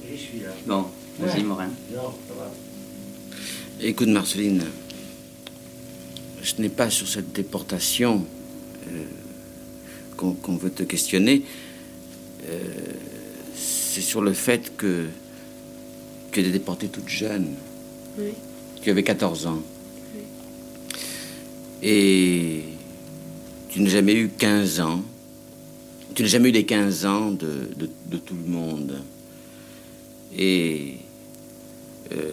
Bon, 0.65 0.85
vas-y, 1.19 1.43
Morin. 1.43 1.69
Non, 1.93 2.13
ça 2.27 2.33
va. 2.37 2.51
Écoute, 3.81 4.07
Marceline, 4.07 4.63
ce 6.43 6.61
n'est 6.61 6.69
pas 6.69 6.89
sur 6.89 7.07
cette 7.07 7.31
déportation 7.33 8.25
euh, 8.87 9.03
qu'on 10.17 10.55
veut 10.57 10.71
te 10.71 10.83
questionner. 10.83 11.43
Euh, 12.47 12.63
c'est 13.55 14.01
sur 14.01 14.21
le 14.21 14.33
fait 14.33 14.75
que, 14.77 15.05
que 16.31 16.41
tu 16.41 16.47
es 16.47 16.51
déportée 16.51 16.87
toute 16.87 17.09
jeune. 17.09 17.47
Oui. 18.17 18.29
Tu 18.81 18.89
avais 18.89 19.03
14 19.03 19.47
ans. 19.47 19.61
Et 21.83 22.63
tu 23.69 23.81
n'as 23.81 23.89
jamais 23.89 24.13
eu 24.13 24.29
15 24.29 24.79
ans. 24.79 25.01
Tu 26.15 26.23
n'as 26.23 26.29
jamais 26.29 26.49
eu 26.49 26.53
les 26.53 26.65
15 26.65 27.05
ans 27.05 27.31
de, 27.31 27.69
de- 27.77 27.89
de 28.07 28.17
tout 28.17 28.35
le 28.35 28.49
monde. 28.51 29.01
Et 30.37 30.95
euh, 32.11 32.31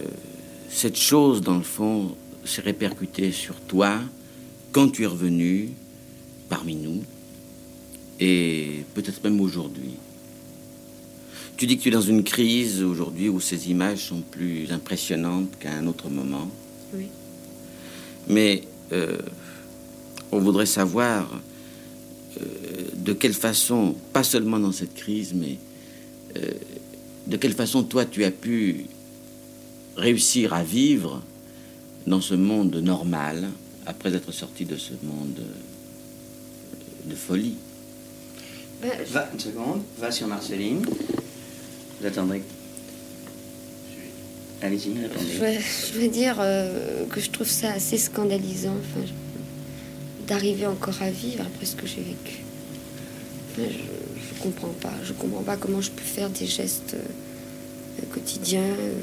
cette 0.69 0.97
chose, 0.97 1.41
dans 1.41 1.57
le 1.57 1.63
fond, 1.63 2.15
s'est 2.45 2.61
répercutée 2.61 3.31
sur 3.31 3.55
toi 3.61 3.99
quand 4.71 4.89
tu 4.89 5.03
es 5.03 5.07
revenu 5.07 5.69
parmi 6.49 6.75
nous, 6.75 7.03
et 8.19 8.83
peut-être 8.93 9.23
même 9.23 9.39
aujourd'hui. 9.39 9.95
Tu 11.57 11.67
dis 11.67 11.77
que 11.77 11.83
tu 11.83 11.89
es 11.89 11.91
dans 11.91 12.01
une 12.01 12.23
crise 12.23 12.81
aujourd'hui 12.81 13.29
où 13.29 13.39
ces 13.39 13.69
images 13.69 14.07
sont 14.07 14.21
plus 14.21 14.71
impressionnantes 14.71 15.49
qu'à 15.59 15.71
un 15.71 15.87
autre 15.87 16.09
moment. 16.09 16.49
Oui. 16.93 17.07
Mais 18.27 18.63
euh, 18.91 19.17
on 20.31 20.39
voudrait 20.39 20.65
savoir 20.65 21.29
euh, 22.41 22.45
de 22.95 23.13
quelle 23.13 23.33
façon, 23.33 23.95
pas 24.11 24.23
seulement 24.23 24.59
dans 24.59 24.71
cette 24.71 24.95
crise, 24.95 25.33
mais 25.33 25.57
euh, 26.37 26.51
de 27.27 27.37
quelle 27.37 27.53
façon 27.53 27.83
toi 27.83 28.05
tu 28.05 28.23
as 28.23 28.31
pu 28.31 28.85
réussir 29.95 30.53
à 30.53 30.63
vivre 30.63 31.21
dans 32.07 32.21
ce 32.21 32.33
monde 32.33 32.75
normal 32.77 33.49
après 33.85 34.13
être 34.15 34.31
sorti 34.31 34.65
de 34.65 34.75
ce 34.77 34.93
monde 35.03 35.39
euh, 35.39 37.09
de 37.09 37.15
folie? 37.15 37.55
Ben, 38.81 38.91
Va, 39.11 39.29
une 39.33 39.39
seconde. 39.39 39.81
Va 39.99 40.11
sur 40.11 40.27
Marceline. 40.27 40.85
Vous 42.01 42.05
attendrez. 42.05 42.41
Allez-y, 44.61 44.93
je, 44.95 45.05
attendez. 45.05 45.33
veux, 45.57 45.61
je 45.93 45.99
veux 45.99 46.07
dire 46.07 46.37
euh, 46.39 47.05
que 47.07 47.19
je 47.19 47.29
trouve 47.29 47.47
ça 47.49 47.71
assez 47.73 47.97
scandalisant 47.97 48.75
enfin, 48.79 49.05
je- 49.05 50.25
d'arriver 50.27 50.65
encore 50.67 51.01
à 51.01 51.09
vivre 51.09 51.41
après 51.45 51.65
ce 51.65 51.75
que 51.75 51.85
j'ai 51.85 52.01
vécu. 52.01 52.43
Enfin, 53.51 53.63
je, 53.69 54.12
je 54.29 54.41
comprends 54.41 54.73
pas. 54.81 54.93
Je 55.03 55.13
comprends 55.13 55.43
pas 55.43 55.57
comment 55.57 55.81
je 55.81 55.91
peux 55.91 56.01
faire 56.03 56.29
des 56.29 56.45
gestes 56.45 56.95
euh, 56.95 58.05
quotidiens. 58.13 58.61
euh, 58.61 58.93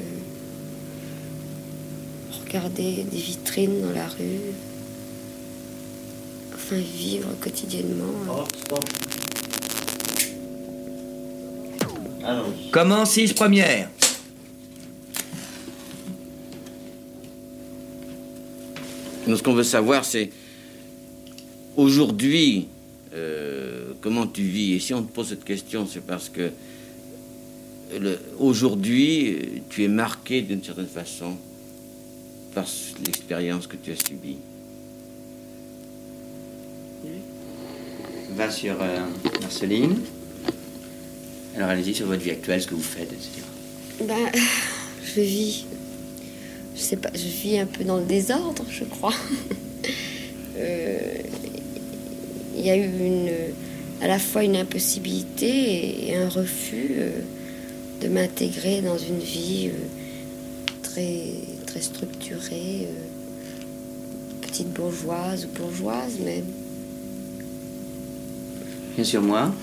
regarder 2.51 3.03
des 3.09 3.17
vitrines 3.17 3.81
dans 3.81 3.93
la 3.93 4.07
rue. 4.07 4.51
Enfin, 6.53 6.75
vivre 6.75 7.29
quotidiennement. 7.39 8.45
Stop. 8.65 8.83
Comment 12.71 13.05
six 13.05 13.33
premières 13.33 13.89
Nous, 19.27 19.37
ce 19.37 19.43
qu'on 19.43 19.53
veut 19.53 19.63
savoir, 19.63 20.03
c'est 20.03 20.29
aujourd'hui, 21.77 22.67
euh, 23.13 23.50
comment 24.01 24.27
tu 24.27 24.41
vis 24.41 24.73
Et 24.73 24.79
si 24.79 24.93
on 24.93 25.03
te 25.03 25.11
pose 25.11 25.29
cette 25.29 25.45
question, 25.45 25.87
c'est 25.87 26.03
parce 26.05 26.29
que 26.29 26.51
aujourd'hui, 28.39 29.61
tu 29.69 29.83
es 29.83 29.87
marqué 29.87 30.41
d'une 30.41 30.63
certaine 30.63 30.87
façon 30.87 31.37
par 32.53 32.65
l'expérience 33.05 33.67
que 33.67 33.77
tu 33.77 33.91
as 33.91 34.07
subie. 34.07 34.37
Va 38.35 38.49
sur 38.49 38.81
euh, 38.81 38.99
Marceline. 39.41 39.99
Alors 41.55 41.69
allez-y 41.69 41.93
sur 41.93 42.07
votre 42.07 42.21
vie 42.21 42.31
actuelle, 42.31 42.61
ce 42.61 42.67
que 42.67 42.75
vous 42.75 42.81
faites, 42.81 43.11
etc. 43.11 43.41
Ben, 44.07 44.31
je 45.03 45.21
vis. 45.21 45.65
Je 46.75 46.81
sais 46.81 46.95
pas, 46.95 47.09
je 47.13 47.27
vis 47.27 47.59
un 47.59 47.65
peu 47.65 47.83
dans 47.83 47.97
le 47.97 48.05
désordre, 48.05 48.65
je 48.69 48.83
crois. 48.85 49.13
Euh, 50.57 51.13
Il 52.55 52.63
y 52.63 52.69
a 52.69 52.75
eu 52.75 52.83
une, 52.83 53.31
à 54.01 54.07
la 54.07 54.17
fois 54.17 54.43
une 54.43 54.55
impossibilité 54.55 56.07
et 56.07 56.15
un 56.15 56.27
refus 56.27 56.89
euh, 56.97 57.19
de 58.01 58.07
m'intégrer 58.07 58.81
dans 58.81 58.97
une 58.97 59.19
vie 59.19 59.69
euh, 59.69 59.77
très, 60.81 61.33
très 61.67 61.81
structurée, 61.81 62.87
euh, 62.87 64.41
petite 64.41 64.73
bourgeoise 64.73 65.45
ou 65.45 65.49
bourgeoise 65.55 66.17
même. 66.19 66.45
Bien 68.95 69.03
sûr, 69.03 69.21
moi. 69.21 69.53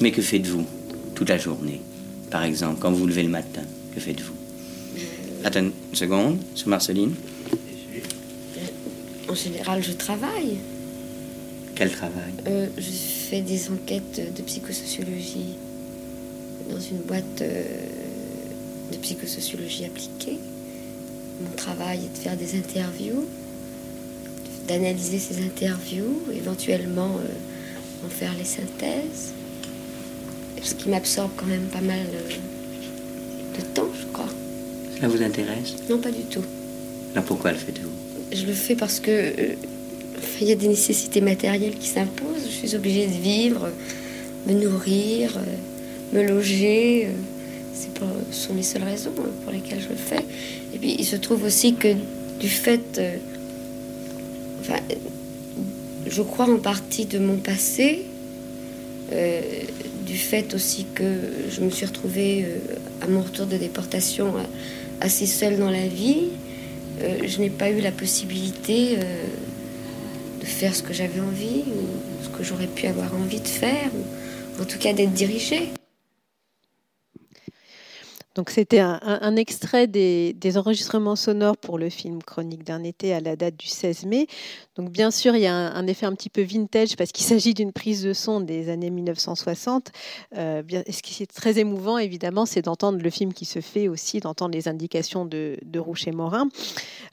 Mais 0.00 0.10
que 0.10 0.20
faites-vous 0.20 0.66
toute 1.14 1.28
la 1.28 1.38
journée 1.38 1.80
Par 2.30 2.42
exemple, 2.42 2.78
quand 2.80 2.90
vous 2.90 2.98
vous 2.98 3.06
levez 3.06 3.22
le 3.22 3.30
matin, 3.30 3.62
que 3.94 4.00
faites-vous? 4.00 4.34
Attends 5.44 5.60
une 5.60 5.72
seconde, 5.94 6.38
sur 6.54 6.68
Marceline. 6.68 7.14
En 9.28 9.34
général, 9.34 9.82
je 9.82 9.92
travaille. 9.92 10.58
Quel 11.74 11.90
travail? 11.90 12.32
Euh, 12.46 12.68
je 12.78 12.90
fais 13.28 13.40
des 13.40 13.70
enquêtes 13.70 14.34
de 14.34 14.42
psychosociologie 14.42 15.56
dans 16.70 16.80
une 16.80 16.98
boîte 16.98 17.42
euh, 17.42 17.64
de 18.92 18.96
psychosociologie 18.98 19.84
appliquée. 19.84 20.38
Mon 21.42 21.50
travail 21.56 21.98
est 22.04 22.16
de 22.16 22.22
faire 22.22 22.36
des 22.36 22.56
interviews, 22.56 23.26
d'analyser 24.68 25.18
ces 25.18 25.44
interviews, 25.44 26.22
éventuellement 26.32 27.10
euh, 27.18 28.06
en 28.06 28.08
faire 28.08 28.32
les 28.38 28.44
synthèses. 28.44 29.32
Ce 30.62 30.74
qui 30.74 30.88
m'absorbe 30.88 31.30
quand 31.36 31.46
même 31.46 31.66
pas 31.66 31.82
mal 31.82 32.06
de 33.56 33.62
temps, 33.74 33.88
je 34.00 34.06
crois. 34.12 34.28
Cela 34.96 35.08
vous 35.08 35.22
intéresse? 35.22 35.74
Non, 35.90 35.98
pas 35.98 36.10
du 36.10 36.22
tout. 36.22 36.44
Alors 37.12 37.24
pourquoi 37.24 37.52
le 37.52 37.58
faites-vous? 37.58 37.90
Je 38.36 38.44
le 38.44 38.52
fais 38.52 38.74
parce 38.74 39.00
que 39.00 39.10
euh, 39.10 39.54
il 40.42 40.46
y 40.46 40.52
a 40.52 40.56
des 40.56 40.68
nécessités 40.68 41.22
matérielles 41.22 41.76
qui 41.76 41.88
s'imposent. 41.88 42.44
Je 42.44 42.66
suis 42.66 42.76
obligée 42.76 43.06
de 43.06 43.12
vivre, 43.12 43.70
me 44.46 44.52
nourrir, 44.52 45.38
euh, 45.38 46.16
me 46.18 46.22
loger. 46.28 47.06
euh, 47.06 47.10
ce 48.30 48.38
sont 48.38 48.54
les 48.54 48.62
seules 48.62 48.82
raisons 48.82 49.12
pour 49.42 49.52
lesquelles 49.52 49.80
je 49.80 49.88
le 49.88 49.94
fais. 49.94 50.22
Et 50.74 50.78
puis 50.78 50.96
il 50.98 51.04
se 51.04 51.16
trouve 51.16 51.44
aussi 51.44 51.74
que 51.74 51.94
du 52.38 52.48
fait, 52.48 53.00
enfin, 54.60 54.80
je 56.06 56.22
crois 56.22 56.46
en 56.46 56.58
partie 56.58 57.06
de 57.06 57.18
mon 57.18 57.36
passé, 57.36 58.02
du 60.06 60.18
fait 60.18 60.52
aussi 60.54 60.84
que 60.94 61.04
je 61.50 61.62
me 61.62 61.70
suis 61.70 61.86
retrouvée 61.86 62.44
à 63.00 63.06
mon 63.06 63.22
retour 63.22 63.46
de 63.46 63.56
déportation 63.56 64.34
assez 65.00 65.26
seule 65.26 65.58
dans 65.58 65.70
la 65.70 65.86
vie. 65.86 66.28
Euh, 67.02 67.18
je 67.26 67.40
n'ai 67.40 67.50
pas 67.50 67.70
eu 67.70 67.80
la 67.80 67.92
possibilité 67.92 68.96
euh, 68.98 69.24
de 70.40 70.46
faire 70.46 70.74
ce 70.74 70.82
que 70.82 70.92
j'avais 70.92 71.20
envie, 71.20 71.64
ou 71.66 72.24
ce 72.24 72.28
que 72.28 72.42
j'aurais 72.42 72.66
pu 72.66 72.86
avoir 72.86 73.14
envie 73.14 73.40
de 73.40 73.48
faire, 73.48 73.90
ou 73.94 74.62
en 74.62 74.64
tout 74.64 74.78
cas 74.78 74.92
d'être 74.92 75.12
dirigée. 75.12 75.68
Donc 78.36 78.50
c'était 78.50 78.80
un, 78.80 79.36
extrait 79.36 79.86
des, 79.86 80.58
enregistrements 80.58 81.16
sonores 81.16 81.56
pour 81.56 81.78
le 81.78 81.88
film 81.88 82.22
Chronique 82.22 82.64
d'un 82.64 82.84
été 82.84 83.14
à 83.14 83.20
la 83.20 83.34
date 83.34 83.56
du 83.56 83.66
16 83.66 84.04
mai. 84.04 84.26
Donc 84.76 84.90
bien 84.90 85.10
sûr, 85.10 85.34
il 85.34 85.40
y 85.40 85.46
a 85.46 85.54
un, 85.54 85.86
effet 85.86 86.04
un 86.04 86.12
petit 86.12 86.28
peu 86.28 86.42
vintage 86.42 86.96
parce 86.96 87.12
qu'il 87.12 87.24
s'agit 87.24 87.54
d'une 87.54 87.72
prise 87.72 88.02
de 88.02 88.12
son 88.12 88.42
des 88.42 88.68
années 88.68 88.90
1960. 88.90 89.90
Euh, 90.36 90.62
ce 90.68 91.02
qui 91.02 91.22
est 91.22 91.32
très 91.32 91.58
émouvant, 91.58 91.96
évidemment, 91.96 92.44
c'est 92.44 92.60
d'entendre 92.60 92.98
le 93.02 93.08
film 93.08 93.32
qui 93.32 93.46
se 93.46 93.62
fait 93.62 93.88
aussi, 93.88 94.20
d'entendre 94.20 94.52
les 94.52 94.68
indications 94.68 95.24
de, 95.24 95.56
de 95.64 95.78
Rouchet-Morin. 95.78 96.48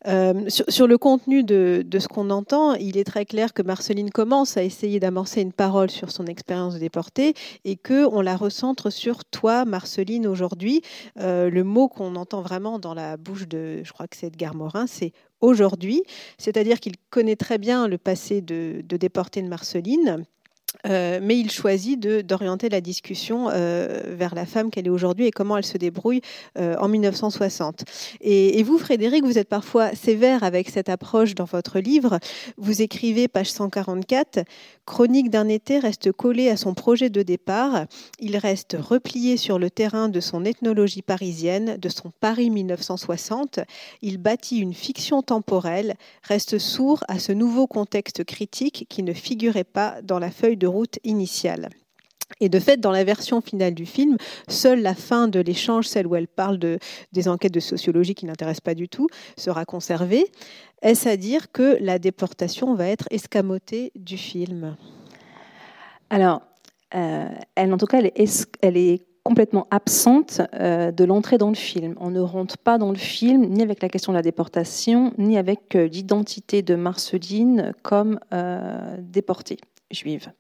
Euh, 0.07 0.49
sur, 0.49 0.65
sur 0.67 0.87
le 0.87 0.97
contenu 0.97 1.43
de, 1.43 1.85
de 1.87 1.99
ce 1.99 2.09
qu'on 2.09 2.31
entend, 2.31 2.73
il 2.73 2.97
est 2.97 3.05
très 3.05 3.25
clair 3.25 3.53
que 3.53 3.61
Marceline 3.61 4.11
commence 4.11 4.57
à 4.57 4.63
essayer 4.63 4.99
d'amorcer 4.99 5.39
une 5.39 5.53
parole 5.53 5.89
sur 5.89 6.11
son 6.11 6.25
expérience 6.25 6.73
de 6.73 6.79
déportée 6.79 7.33
et 7.63 7.77
que 7.77 8.05
on 8.07 8.19
la 8.19 8.35
recentre 8.35 8.91
sur 8.91 9.23
toi, 9.23 9.63
Marceline, 9.63 10.27
aujourd'hui. 10.27 10.81
Euh, 11.19 11.49
le 11.49 11.63
mot 11.63 11.87
qu'on 11.87 12.15
entend 12.15 12.41
vraiment 12.41 12.79
dans 12.79 12.93
la 12.93 13.17
bouche 13.17 13.47
de, 13.47 13.83
je 13.83 13.93
crois 13.93 14.07
que 14.07 14.17
c'est 14.17 14.27
Edgar 14.27 14.55
Morin, 14.55 14.87
c'est 14.87 15.11
aujourd'hui, 15.41 16.03
c'est-à-dire 16.37 16.79
qu'il 16.79 16.93
connaît 17.09 17.35
très 17.35 17.57
bien 17.57 17.87
le 17.87 17.97
passé 17.97 18.41
de, 18.41 18.81
de 18.83 18.97
de 18.97 19.47
Marceline. 19.47 20.25
Euh, 20.87 21.19
mais 21.21 21.37
il 21.37 21.51
choisit 21.51 21.99
d'orienter 21.99 22.67
la 22.67 22.81
discussion 22.81 23.47
euh, 23.51 24.01
vers 24.07 24.33
la 24.33 24.47
femme 24.47 24.71
qu'elle 24.71 24.87
est 24.87 24.89
aujourd'hui 24.89 25.27
et 25.27 25.31
comment 25.31 25.55
elle 25.55 25.65
se 25.65 25.77
débrouille 25.77 26.21
en 26.57 26.87
1960. 26.87 27.83
Et, 28.21 28.59
et, 28.59 28.63
vous, 28.63 28.79
Frédéric, 28.79 29.23
vous 29.23 29.37
êtes 29.37 29.49
parfois 29.49 29.93
sévère 29.93 30.43
avec 30.43 30.69
cette 30.69 30.89
approche 30.89 31.35
dans 31.35 31.45
votre 31.45 31.79
livre. 31.79 32.17
Vous 32.57 32.81
écrivez, 32.81 33.27
page 33.27 33.51
144, 33.51 34.39
Chronique 34.85 35.29
d'un 35.29 35.47
été 35.47 35.79
reste 35.79 36.11
collé 36.11 36.49
à 36.49 36.57
son 36.57 36.73
projet 36.73 37.09
de 37.09 37.21
départ. 37.21 37.85
Il 38.19 38.35
reste 38.35 38.75
replié 38.77 39.37
sur 39.37 39.57
le 39.57 39.69
terrain 39.69 40.09
de 40.09 40.19
son 40.19 40.43
ethnologie 40.43 41.01
parisienne, 41.01 41.77
de 41.77 41.89
son 41.89 42.11
Paris 42.19 42.49
1960. 42.49 43.61
Il 44.01 44.17
bâtit 44.17 44.59
une 44.59 44.73
fiction 44.73 45.21
temporelle, 45.21 45.95
reste 46.23 46.59
sourd 46.59 47.05
à 47.07 47.19
ce 47.19 47.31
nouveau 47.31 47.65
contexte 47.65 48.25
critique 48.25 48.85
qui 48.89 49.03
ne 49.03 49.13
figurait 49.13 49.63
pas 49.63 50.01
dans 50.01 50.19
la 50.19 50.31
feuille 50.31 50.57
de 50.57 50.67
route 50.67 50.99
initiale. 51.05 51.69
Et 52.39 52.49
de 52.49 52.59
fait, 52.59 52.79
dans 52.79 52.91
la 52.91 53.03
version 53.03 53.41
finale 53.41 53.73
du 53.73 53.85
film, 53.85 54.17
seule 54.47 54.81
la 54.81 54.95
fin 54.95 55.27
de 55.27 55.39
l'échange, 55.39 55.87
celle 55.87 56.07
où 56.07 56.15
elle 56.15 56.27
parle 56.27 56.57
de, 56.57 56.79
des 57.11 57.27
enquêtes 57.27 57.53
de 57.53 57.59
sociologie 57.59 58.15
qui 58.15 58.25
n'intéressent 58.25 58.61
pas 58.61 58.75
du 58.75 58.89
tout, 58.89 59.07
sera 59.37 59.65
conservée. 59.65 60.25
Est-ce 60.81 61.07
à 61.07 61.17
dire 61.17 61.51
que 61.51 61.77
la 61.79 61.99
déportation 61.99 62.75
va 62.75 62.87
être 62.87 63.07
escamotée 63.11 63.91
du 63.95 64.17
film? 64.17 64.75
Alors, 66.09 66.41
euh, 66.95 67.29
elle, 67.55 67.73
en 67.73 67.77
tout 67.77 67.85
cas, 67.85 68.01
elle 68.61 68.77
est, 68.77 69.05
complètement 69.23 69.67
absente 69.71 70.41
euh, 70.53 70.91
de 70.91 71.05
l'entrée 71.05 71.37
dans 71.37 71.47
le 71.47 71.55
film. 71.55 71.95
On 72.01 72.11
ne 72.11 72.19
rentre 72.19 72.57
pas 72.57 72.77
dans 72.77 72.91
le 72.91 72.97
film 72.97 73.45
ni 73.45 73.63
avec 73.63 73.81
la 73.81 73.87
question 73.87 74.11
de 74.11 74.17
la 74.17 74.21
déportation, 74.21 75.13
ni 75.17 75.37
avec 75.37 75.77
euh, 75.77 75.87
l'identité 75.87 76.61
de 76.61 76.75
Marceline 76.75 77.71
comme 77.83 78.19
déportée 78.99 79.59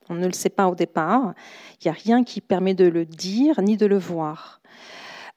On 0.09 0.15
ne 0.15 0.25
le 0.25 0.33
sait 0.33 0.49
pas 0.49 0.67
au 0.67 0.75
départ. 0.75 1.33
Il 1.81 1.87
n'y 1.87 1.91
a 1.91 1.93
rien 1.93 2.23
qui 2.23 2.41
permet 2.41 2.73
de 2.73 2.85
le 2.85 3.05
dire 3.05 3.61
ni 3.61 3.77
de 3.77 3.85
le 3.85 3.97
voir. 3.97 4.61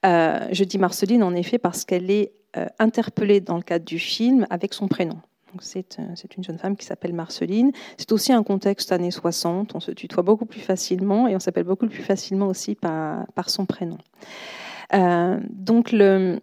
Euh, 0.05 0.47
je 0.51 0.63
dis 0.63 0.77
Marceline 0.77 1.23
en 1.23 1.33
effet 1.33 1.57
parce 1.57 1.85
qu'elle 1.85 2.11
est 2.11 2.33
euh, 2.55 2.67
interpellée 2.79 3.41
dans 3.41 3.57
le 3.57 3.63
cadre 3.63 3.85
du 3.85 3.99
film 3.99 4.45
avec 4.49 4.73
son 4.73 4.87
prénom. 4.87 5.19
C'est, 5.59 5.99
euh, 5.99 6.03
c'est 6.15 6.37
une 6.37 6.43
jeune 6.43 6.59
femme 6.59 6.75
qui 6.75 6.85
s'appelle 6.85 7.13
Marceline. 7.13 7.71
C'est 7.97 8.11
aussi 8.11 8.31
un 8.31 8.43
contexte 8.43 8.91
années 8.91 9.11
60. 9.11 9.73
On 9.75 9.79
se 9.79 9.91
tutoie 9.91 10.23
beaucoup 10.23 10.45
plus 10.45 10.59
facilement 10.59 11.27
et 11.27 11.35
on 11.35 11.39
s'appelle 11.39 11.63
beaucoup 11.63 11.87
plus 11.87 12.03
facilement 12.03 12.47
aussi 12.47 12.75
par, 12.75 13.25
par 13.33 13.49
son 13.49 13.65
prénom. 13.65 13.97
Donc 15.49 15.91
le, 15.91 16.39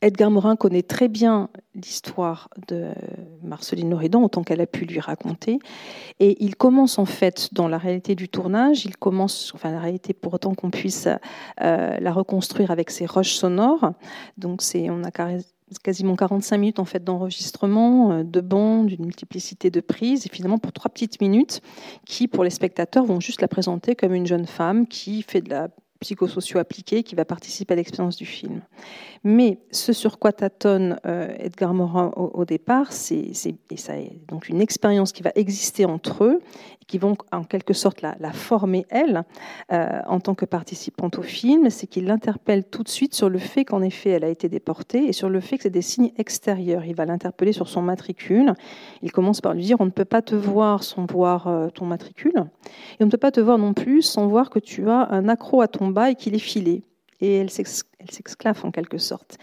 Edgar 0.00 0.30
Morin 0.30 0.54
connaît 0.54 0.82
très 0.82 1.08
bien 1.08 1.48
l'histoire 1.74 2.48
de 2.68 2.90
Marceline 3.42 3.90
Loridan 3.90 4.22
autant 4.22 4.44
qu'elle 4.44 4.60
a 4.60 4.66
pu 4.66 4.84
lui 4.84 5.00
raconter. 5.00 5.58
Et 6.20 6.42
il 6.44 6.54
commence 6.54 6.98
en 6.98 7.04
fait 7.04 7.48
dans 7.52 7.66
la 7.66 7.78
réalité 7.78 8.14
du 8.14 8.28
tournage, 8.28 8.84
il 8.84 8.96
commence, 8.96 9.52
enfin 9.54 9.72
la 9.72 9.80
réalité 9.80 10.12
pour 10.12 10.34
autant 10.34 10.54
qu'on 10.54 10.70
puisse 10.70 11.08
euh, 11.60 11.98
la 11.98 12.12
reconstruire 12.12 12.70
avec 12.70 12.90
ses 12.90 13.06
roches 13.06 13.34
sonores. 13.34 13.92
Donc 14.36 14.62
c'est, 14.62 14.88
on 14.88 15.02
a 15.02 15.10
quasiment 15.82 16.14
45 16.14 16.58
minutes 16.58 16.78
en 16.78 16.84
fait 16.84 17.02
d'enregistrement, 17.02 18.12
euh, 18.12 18.22
de 18.22 18.40
bandes, 18.40 18.86
d'une 18.86 19.04
multiplicité 19.04 19.70
de 19.70 19.80
prises, 19.80 20.26
et 20.26 20.28
finalement 20.28 20.58
pour 20.58 20.72
trois 20.72 20.90
petites 20.90 21.20
minutes 21.20 21.60
qui, 22.06 22.28
pour 22.28 22.44
les 22.44 22.50
spectateurs, 22.50 23.04
vont 23.04 23.18
juste 23.18 23.40
la 23.40 23.48
présenter 23.48 23.96
comme 23.96 24.14
une 24.14 24.26
jeune 24.26 24.46
femme 24.46 24.86
qui 24.86 25.22
fait 25.22 25.40
de 25.40 25.50
la 25.50 25.68
psychosociaux 26.00 26.58
appliqués 26.58 27.02
qui 27.02 27.14
va 27.14 27.24
participer 27.24 27.74
à 27.74 27.76
l'expérience 27.76 28.16
du 28.16 28.26
film. 28.26 28.62
Mais 29.24 29.58
ce 29.70 29.92
sur 29.92 30.18
quoi 30.18 30.32
tâtonne 30.32 30.98
euh, 31.06 31.34
Edgar 31.38 31.74
Morin 31.74 32.12
au, 32.16 32.44
départ, 32.44 32.92
c'est 32.92 33.32
donc 34.28 34.48
une 34.48 34.60
expérience 34.60 35.12
qui 35.12 35.22
va 35.22 35.32
exister 35.34 35.84
entre 35.84 36.24
eux 36.24 36.40
qui 36.88 36.98
vont 36.98 37.16
en 37.30 37.44
quelque 37.44 37.74
sorte 37.74 38.02
la, 38.02 38.16
la 38.18 38.32
former 38.32 38.86
elle 38.88 39.22
euh, 39.72 40.00
en 40.06 40.18
tant 40.18 40.34
que 40.34 40.46
participante 40.46 41.18
au 41.18 41.22
film, 41.22 41.70
c'est 41.70 41.86
qu'il 41.86 42.06
l'interpelle 42.06 42.64
tout 42.64 42.82
de 42.82 42.88
suite 42.88 43.14
sur 43.14 43.28
le 43.28 43.38
fait 43.38 43.64
qu'en 43.64 43.82
effet 43.82 44.10
elle 44.10 44.24
a 44.24 44.28
été 44.28 44.48
déportée 44.48 45.04
et 45.04 45.12
sur 45.12 45.28
le 45.28 45.40
fait 45.40 45.58
que 45.58 45.64
c'est 45.64 45.70
des 45.70 45.82
signes 45.82 46.12
extérieurs. 46.16 46.84
Il 46.86 46.96
va 46.96 47.04
l'interpeller 47.04 47.52
sur 47.52 47.68
son 47.68 47.82
matricule. 47.82 48.54
Il 49.02 49.12
commence 49.12 49.40
par 49.40 49.52
lui 49.54 49.62
dire 49.62 49.76
on 49.80 49.84
ne 49.84 49.90
peut 49.90 50.06
pas 50.06 50.22
te 50.22 50.34
voir 50.34 50.82
sans 50.82 51.04
voir 51.04 51.46
euh, 51.46 51.68
ton 51.68 51.84
matricule 51.84 52.46
et 52.98 53.02
on 53.02 53.06
ne 53.06 53.10
peut 53.10 53.18
pas 53.18 53.32
te 53.32 53.40
voir 53.40 53.58
non 53.58 53.74
plus 53.74 54.02
sans 54.02 54.26
voir 54.26 54.48
que 54.48 54.58
tu 54.58 54.88
as 54.88 55.08
un 55.10 55.28
accro 55.28 55.60
à 55.60 55.68
ton 55.68 55.87
bas 55.88 56.10
et 56.10 56.14
qu'il 56.14 56.34
est 56.34 56.40
filé 56.40 56.82
et 57.20 57.34
elle 57.34 57.50
s'exclave 57.50 58.64
en 58.64 58.70
quelque 58.70 58.98
sorte. 58.98 59.38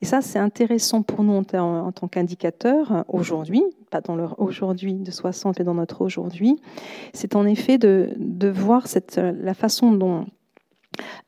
Et 0.00 0.06
ça, 0.06 0.22
c'est 0.22 0.38
intéressant 0.38 1.02
pour 1.02 1.22
nous 1.22 1.34
en, 1.34 1.92
tant 1.92 2.08
qu'indicateur 2.08 3.04
aujourd'hui, 3.08 3.62
pas 3.90 4.00
dans 4.00 4.16
leur 4.16 4.40
aujourd'hui 4.40 4.94
de 4.94 5.10
60, 5.10 5.58
mais 5.58 5.64
dans 5.64 5.74
notre 5.74 6.00
aujourd'hui. 6.02 6.56
C'est 7.12 7.36
en 7.36 7.44
effet 7.46 7.78
de, 7.78 8.48
voir 8.48 8.86
cette, 8.86 9.16
la 9.18 9.54
façon 9.54 9.92
dont 9.92 10.24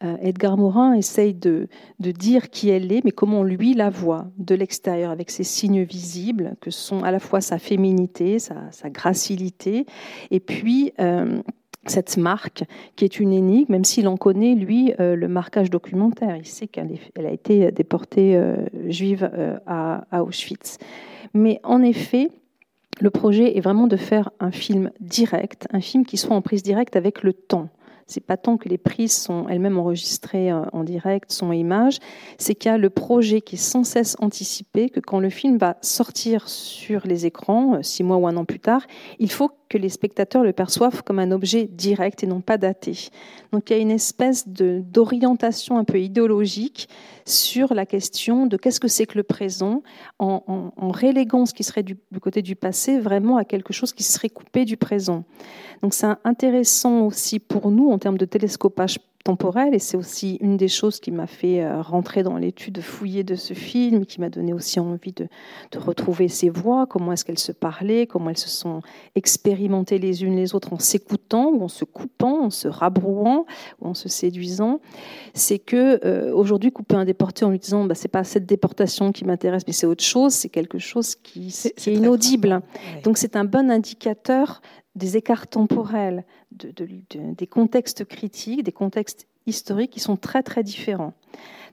euh, 0.02 0.16
Edgar 0.20 0.56
Morin 0.56 0.94
essaye 0.94 1.34
de, 1.34 1.68
dire 1.98 2.48
qui 2.48 2.70
elle 2.70 2.90
est, 2.92 3.04
mais 3.04 3.12
comment 3.12 3.42
lui 3.42 3.74
la 3.74 3.90
voit 3.90 4.28
de 4.38 4.54
l'extérieur, 4.54 5.10
avec 5.10 5.30
ses 5.30 5.44
signes 5.44 5.82
visibles, 5.82 6.56
que 6.60 6.70
sont 6.70 7.02
à 7.02 7.10
la 7.10 7.18
fois 7.18 7.42
sa 7.42 7.58
féminité, 7.58 8.38
sa, 8.38 8.70
sa 8.72 8.88
gracilité, 8.88 9.84
et 10.30 10.40
puis 10.40 10.92
euh, 10.98 11.42
cette 11.86 12.16
marque 12.16 12.64
qui 12.96 13.04
est 13.04 13.20
une 13.20 13.32
énigme, 13.32 13.72
même 13.72 13.84
s'il 13.84 14.06
en 14.08 14.16
connaît, 14.16 14.54
lui, 14.54 14.92
euh, 15.00 15.16
le 15.16 15.28
marquage 15.28 15.70
documentaire. 15.70 16.36
Il 16.36 16.46
sait 16.46 16.66
qu'elle 16.66 16.90
elle 17.14 17.26
a 17.26 17.32
été 17.32 17.70
déportée 17.72 18.36
euh, 18.36 18.56
juive 18.88 19.28
euh, 19.32 19.56
à, 19.66 20.04
à, 20.10 20.22
Auschwitz. 20.22 20.78
Mais 21.32 21.60
en 21.62 21.82
effet, 21.82 22.30
le 23.00 23.10
projet 23.10 23.56
est 23.56 23.60
vraiment 23.60 23.86
de 23.86 23.96
faire 23.96 24.30
un 24.40 24.50
film 24.50 24.90
direct, 25.00 25.66
un 25.72 25.80
film 25.80 26.04
qui 26.04 26.16
soit 26.16 26.36
en 26.36 26.42
prise 26.42 26.62
directe 26.62 26.96
avec 26.96 27.22
le 27.22 27.32
temps. 27.32 27.68
C'est 28.06 28.20
pas 28.20 28.36
tant 28.36 28.56
que 28.56 28.68
les 28.68 28.76
prises 28.76 29.16
sont 29.16 29.46
elles-mêmes 29.48 29.78
enregistrées 29.78 30.52
en 30.52 30.82
direct, 30.82 31.30
son 31.30 31.52
image, 31.52 31.98
c'est 32.38 32.56
qu'il 32.56 32.68
y 32.68 32.74
a 32.74 32.76
le 32.76 32.90
projet 32.90 33.40
qui 33.40 33.54
est 33.54 33.58
sans 33.58 33.84
cesse 33.84 34.16
anticipé, 34.18 34.90
que 34.90 34.98
quand 34.98 35.20
le 35.20 35.30
film 35.30 35.58
va 35.58 35.76
sortir 35.80 36.48
sur 36.48 37.06
les 37.06 37.24
écrans, 37.24 37.80
six 37.84 38.02
mois 38.02 38.16
ou 38.16 38.26
un 38.26 38.36
an 38.36 38.44
plus 38.44 38.58
tard, 38.58 38.82
il 39.20 39.30
faut 39.30 39.52
que 39.70 39.78
les 39.78 39.88
spectateurs 39.88 40.42
le 40.42 40.52
perçoivent 40.52 41.02
comme 41.02 41.20
un 41.20 41.30
objet 41.30 41.66
direct 41.66 42.22
et 42.24 42.26
non 42.26 42.42
pas 42.42 42.58
daté. 42.58 43.08
Donc 43.52 43.70
il 43.70 43.76
y 43.76 43.78
a 43.78 43.78
une 43.80 43.92
espèce 43.92 44.46
d'orientation 44.46 45.78
un 45.78 45.84
peu 45.84 46.00
idéologique 46.00 46.88
sur 47.24 47.72
la 47.72 47.86
question 47.86 48.46
de 48.46 48.56
qu'est-ce 48.56 48.80
que 48.80 48.88
c'est 48.88 49.06
que 49.06 49.16
le 49.16 49.22
présent, 49.22 49.82
en, 50.18 50.72
en, 50.76 50.92
ce 50.92 51.54
qui 51.54 51.62
serait 51.62 51.84
du, 51.84 51.96
côté 52.20 52.42
du 52.42 52.56
passé 52.56 52.98
vraiment 52.98 53.36
à 53.36 53.44
quelque 53.44 53.72
chose 53.72 53.92
qui 53.92 54.02
serait 54.02 54.28
coupé 54.28 54.64
du 54.64 54.76
présent. 54.76 55.24
Donc 55.82 55.94
c'est 55.94 56.08
intéressant 56.24 57.06
aussi 57.06 57.38
pour 57.38 57.70
nous 57.70 57.90
en 57.90 57.98
termes 57.98 58.18
de 58.18 58.26
télescopage 58.26 58.98
temporel 59.24 59.74
et 59.74 59.78
c'est 59.78 59.96
aussi 59.96 60.36
une 60.40 60.56
des 60.56 60.68
choses 60.68 60.98
qui 60.98 61.10
m'a 61.10 61.26
fait 61.26 61.62
euh, 61.62 61.82
rentrer 61.82 62.22
dans 62.22 62.38
l'étude 62.38 62.80
fouillée 62.80 63.22
de 63.22 63.34
ce 63.34 63.52
film, 63.52 64.06
qui 64.06 64.20
m'a 64.20 64.30
donné 64.30 64.52
aussi 64.52 64.80
envie 64.80 65.12
de, 65.12 65.28
de 65.72 65.78
retrouver 65.78 66.28
ces 66.28 66.48
voix, 66.48 66.86
comment 66.86 67.12
est-ce 67.12 67.24
qu'elles 67.24 67.38
se 67.38 67.52
parlaient, 67.52 68.06
comment 68.06 68.30
elles 68.30 68.38
se 68.38 68.48
sont 68.48 68.80
expérimentées 69.14 69.98
les 69.98 70.24
unes 70.24 70.36
les 70.36 70.54
autres 70.54 70.72
en 70.72 70.78
s'écoutant 70.78 71.50
ou 71.50 71.62
en 71.62 71.68
se 71.68 71.84
coupant, 71.84 72.44
en 72.44 72.50
se 72.50 72.66
rabrouant 72.66 73.44
ou 73.80 73.88
en 73.88 73.94
se 73.94 74.08
séduisant. 74.08 74.80
C'est 75.34 75.58
que 75.58 76.00
euh, 76.04 76.32
aujourd'hui 76.32 76.72
couper 76.72 76.96
un 76.96 77.04
déporté 77.04 77.44
en 77.44 77.50
lui 77.50 77.58
disant 77.58 77.84
bah, 77.84 77.94
c'est 77.94 78.08
pas 78.08 78.24
cette 78.24 78.46
déportation 78.46 79.12
qui 79.12 79.24
m'intéresse 79.24 79.64
mais 79.66 79.74
c'est 79.74 79.86
autre 79.86 80.04
chose, 80.04 80.32
c'est 80.32 80.48
quelque 80.48 80.78
chose 80.78 81.14
qui, 81.14 81.48
est, 81.48 81.74
qui 81.74 81.90
est 81.90 81.94
inaudible. 81.94 82.48
Ouais. 82.48 83.02
Donc 83.02 83.18
c'est 83.18 83.36
un 83.36 83.44
bon 83.44 83.70
indicateur 83.70 84.62
des 84.94 85.16
écarts 85.16 85.46
temporels, 85.46 86.24
de, 86.52 86.70
de, 86.70 86.86
de, 87.10 87.34
des 87.34 87.46
contextes 87.46 88.04
critiques, 88.04 88.62
des 88.62 88.72
contextes 88.72 89.26
historiques 89.46 89.92
qui 89.92 90.00
sont 90.00 90.16
très 90.16 90.42
très 90.42 90.62
différents. 90.62 91.14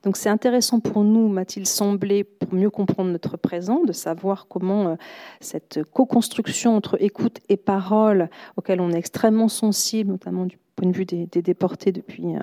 Donc 0.03 0.17
c'est 0.17 0.29
intéressant 0.29 0.79
pour 0.79 1.03
nous, 1.03 1.27
m'a-t-il 1.27 1.65
semblé, 1.67 2.23
pour 2.23 2.53
mieux 2.53 2.69
comprendre 2.69 3.11
notre 3.11 3.37
présent, 3.37 3.83
de 3.83 3.93
savoir 3.93 4.47
comment 4.47 4.87
euh, 4.89 4.95
cette 5.41 5.83
co-construction 5.93 6.75
entre 6.75 7.01
écoute 7.01 7.39
et 7.49 7.57
parole, 7.57 8.29
auquel 8.55 8.81
on 8.81 8.91
est 8.91 8.97
extrêmement 8.97 9.47
sensible, 9.47 10.11
notamment 10.11 10.45
du 10.45 10.57
point 10.75 10.89
de 10.89 10.95
vue 10.95 11.05
des, 11.05 11.25
déportés 11.25 11.91
depuis 11.91 12.35
euh, 12.35 12.39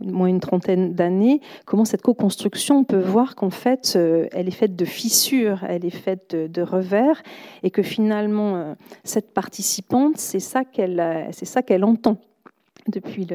moins 0.00 0.28
une 0.28 0.40
trentaine 0.40 0.94
d'années, 0.94 1.40
comment 1.66 1.84
cette 1.84 2.02
co-construction, 2.02 2.78
on 2.78 2.84
peut 2.84 3.00
voir 3.00 3.34
qu'en 3.34 3.50
fait, 3.50 3.94
euh, 3.96 4.26
elle 4.32 4.48
est 4.48 4.52
faite 4.52 4.74
de 4.74 4.84
fissures, 4.86 5.64
elle 5.68 5.84
est 5.84 5.90
faite 5.90 6.34
de, 6.34 6.62
revers, 6.62 7.22
et 7.62 7.70
que 7.70 7.82
finalement, 7.82 8.74
cette 9.02 9.34
participante, 9.34 10.16
c'est 10.16 10.40
ça 10.40 10.64
qu'elle, 10.64 11.28
c'est 11.32 11.44
ça 11.44 11.62
qu'elle 11.62 11.84
entend 11.84 12.18
depuis 12.88 13.26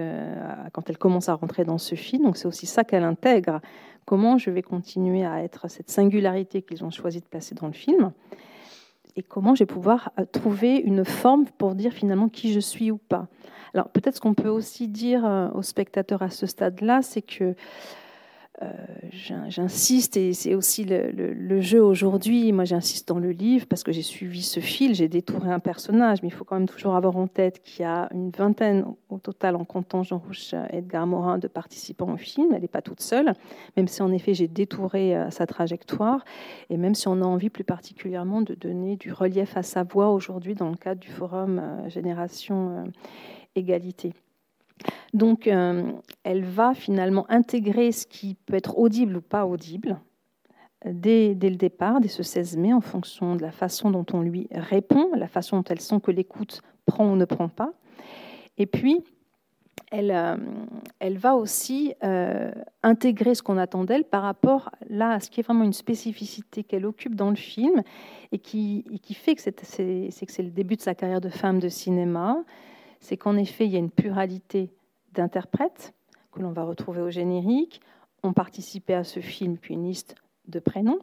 quand 0.74 0.90
elle 0.90 0.98
commence 0.98 1.30
à 1.30 1.34
rentrer 1.34 1.66
dans 1.66 1.78
ce 1.78 1.96
film. 1.96 2.24
Donc 2.24 2.38
c'est 2.38 2.48
aussi 2.48 2.66
ça 2.66 2.84
qu'elle 2.84 3.04
intègre. 3.04 3.62
Comment 4.06 4.38
je 4.38 4.50
vais 4.50 4.62
continuer 4.62 5.26
à 5.26 5.44
être 5.44 5.70
cette 5.70 5.90
singularité 5.90 6.62
qu'ils 6.62 6.84
ont 6.84 6.90
choisi 6.92 7.20
de 7.20 7.26
placer 7.26 7.56
dans 7.56 7.68
le 7.68 7.74
film 7.74 8.12
et 9.16 9.24
comment 9.24 9.54
je 9.54 9.64
vais 9.64 9.68
pouvoir 9.68 10.12
euh, 10.20 10.26
trouver 10.26 10.78
une 10.78 11.04
forme 11.04 11.45
pour 11.58 11.76
dire 11.76 11.91
finalement 11.91 12.30
qui 12.30 12.54
je 12.54 12.60
suis 12.60 12.89
ou 12.89 12.97
pas. 12.97 13.28
Alors 13.74 13.89
peut-être 13.89 14.16
ce 14.16 14.22
qu'on 14.22 14.34
peut 14.34 14.50
aussi 14.50 14.88
dire 14.88 15.26
euh, 15.26 15.50
aux 15.52 15.62
spectateurs 15.62 16.22
à 16.22 16.30
ce 16.30 16.45
stade-là, 16.45 17.02
c'est 17.02 17.22
que 17.22 17.56
j'insiste, 19.12 20.18
et 20.18 20.34
c'est 20.34 20.55
aussi 20.55 20.86
le, 20.86 21.62
jeu 21.62 21.84
aujourd'hui. 21.84 22.51
Moi, 22.51 22.66
j'insiste 22.66 23.07
dans 23.07 23.20
le 23.20 23.32
livre 23.32 23.66
parce 23.68 23.84
que 23.84 23.91
j'ai 23.91 24.01
suivi 24.01 24.41
ce 24.41 24.60
fil, 24.60 24.95
j'ai 24.95 25.07
détouré 25.07 25.51
un 25.51 25.60
personnage, 25.60 26.22
mais 26.22 26.30
il 26.30 26.32
faut 26.32 26.43
quand 26.43 26.55
même 26.55 26.68
toujours 26.68 26.95
avoir 26.95 27.18
en 27.18 27.28
tête 27.28 27.62
qu'il 27.64 27.82
y 27.82 27.86
a 27.86 28.10
une 28.14 28.32
vingtaine 28.32 28.86
au 29.10 29.18
total, 29.20 29.55
en 29.55 29.66
comptant 29.66 30.03
Jean 30.03 30.18
Rouche, 30.18 30.53
Edgar 30.72 31.07
Morin, 31.07 31.38
de 31.38 31.47
participants 31.47 32.14
au 32.14 32.18
film. 32.18 32.53
Elle 32.53 32.62
n'est 32.62 32.68
pas 32.68 32.82
toute 32.82 33.01
seule, 33.01 33.34
même 33.78 33.88
si 33.88 34.01
en 34.01 34.12
effet 34.12 34.34
j'ai 34.34 34.47
détouré 34.47 35.16
euh, 35.16 35.30
sa 35.30 35.47
trajectoire, 35.47 36.24
et 36.70 36.78
même 36.78 36.95
si 36.95 37.07
on 37.07 37.22
a 37.22 37.26
envie 37.26 37.49
plus 37.49 37.64
particulièrement 37.64 38.41
de 38.41 38.53
donner 38.55 38.95
du 38.95 39.12
relief 39.12 39.57
à 39.57 39.64
sa 39.64 39.84
voix 39.84 40.10
aujourd'hui 40.12 40.55
dans 40.55 40.70
le 40.70 40.78
cadre 40.78 40.99
du 40.99 41.10
forum 41.10 41.60
euh, 41.60 41.89
Génération 41.89 42.86
Égalité. 43.55 44.14
Donc, 45.13 45.47
euh, 45.47 45.91
elle 46.23 46.43
va 46.43 46.73
finalement 46.73 47.25
intégrer 47.30 47.91
ce 47.91 48.05
qui 48.05 48.36
peut 48.36 48.55
être 48.55 48.77
audible 48.77 49.17
ou 49.17 49.21
pas 49.21 49.45
audible 49.45 49.99
dès, 50.86 51.34
le 51.34 51.55
départ, 51.55 51.99
dès 51.99 52.07
ce 52.07 52.23
16 52.23 52.57
mai, 52.57 52.73
en 52.73 52.82
fonction 52.82 53.36
de 53.36 53.41
la 53.41 53.51
façon 53.51 53.91
dont 53.91 54.05
on 54.13 54.21
lui 54.21 54.47
répond, 54.51 55.09
la 55.15 55.27
façon 55.27 55.57
dont 55.57 55.63
elle 55.69 55.82
sent 55.82 55.99
que 56.01 56.11
l'écoute 56.11 56.61
prend 56.86 57.11
ou 57.11 57.15
ne 57.15 57.25
prend 57.25 57.49
pas. 57.49 57.73
Et 58.57 58.65
puis, 58.65 59.03
elle, 59.91 60.11
euh, 60.11 60.38
va 61.17 61.36
aussi 61.36 61.93
euh, 62.03 62.51
intégrer 62.84 63.34
ce 63.34 63.41
qu'on 63.41 63.57
attend 63.57 63.84
d'elle 63.84 64.03
par 64.03 64.21
rapport 64.21 64.69
là 64.88 65.13
à 65.13 65.19
ce 65.19 65.30
qui 65.30 65.39
est 65.39 65.43
vraiment 65.43 65.63
une 65.63 65.73
spécificité 65.73 66.63
qu'elle 66.63 66.86
occupe 66.86 67.15
dans 67.15 67.32
le 67.32 67.36
film 67.36 67.82
et 68.32 68.38
qui 68.38 68.84
fait 69.15 69.34
que 69.36 69.41
c'est 69.41 70.43
le 70.43 70.51
début 70.51 70.75
de 70.75 70.82
sa 70.82 70.93
carrière 70.93 71.21
de 71.21 71.30
femme 71.30 71.59
de 71.59 71.69
cinéma 71.69 72.43
c'est 73.00 73.18
qu'en 73.18 73.38
effet, 73.38 73.66
il 73.66 73.72
y 73.72 73.76
a 73.76 73.80
une 73.80 73.91
pluralité 73.91 74.72
d'interprètes 75.14 75.93
que 76.32 76.41
l'on 76.41 76.52
va 76.52 76.64
retrouver 76.64 77.02
au 77.02 77.10
générique. 77.10 77.82
On 78.24 78.34
participé 78.34 78.93
à 78.93 79.04
ce 79.04 79.20
film, 79.20 79.58
puis 79.58 79.74
une 79.74 79.86
liste 79.86 80.16
de 80.47 80.60
prénoms 80.60 81.00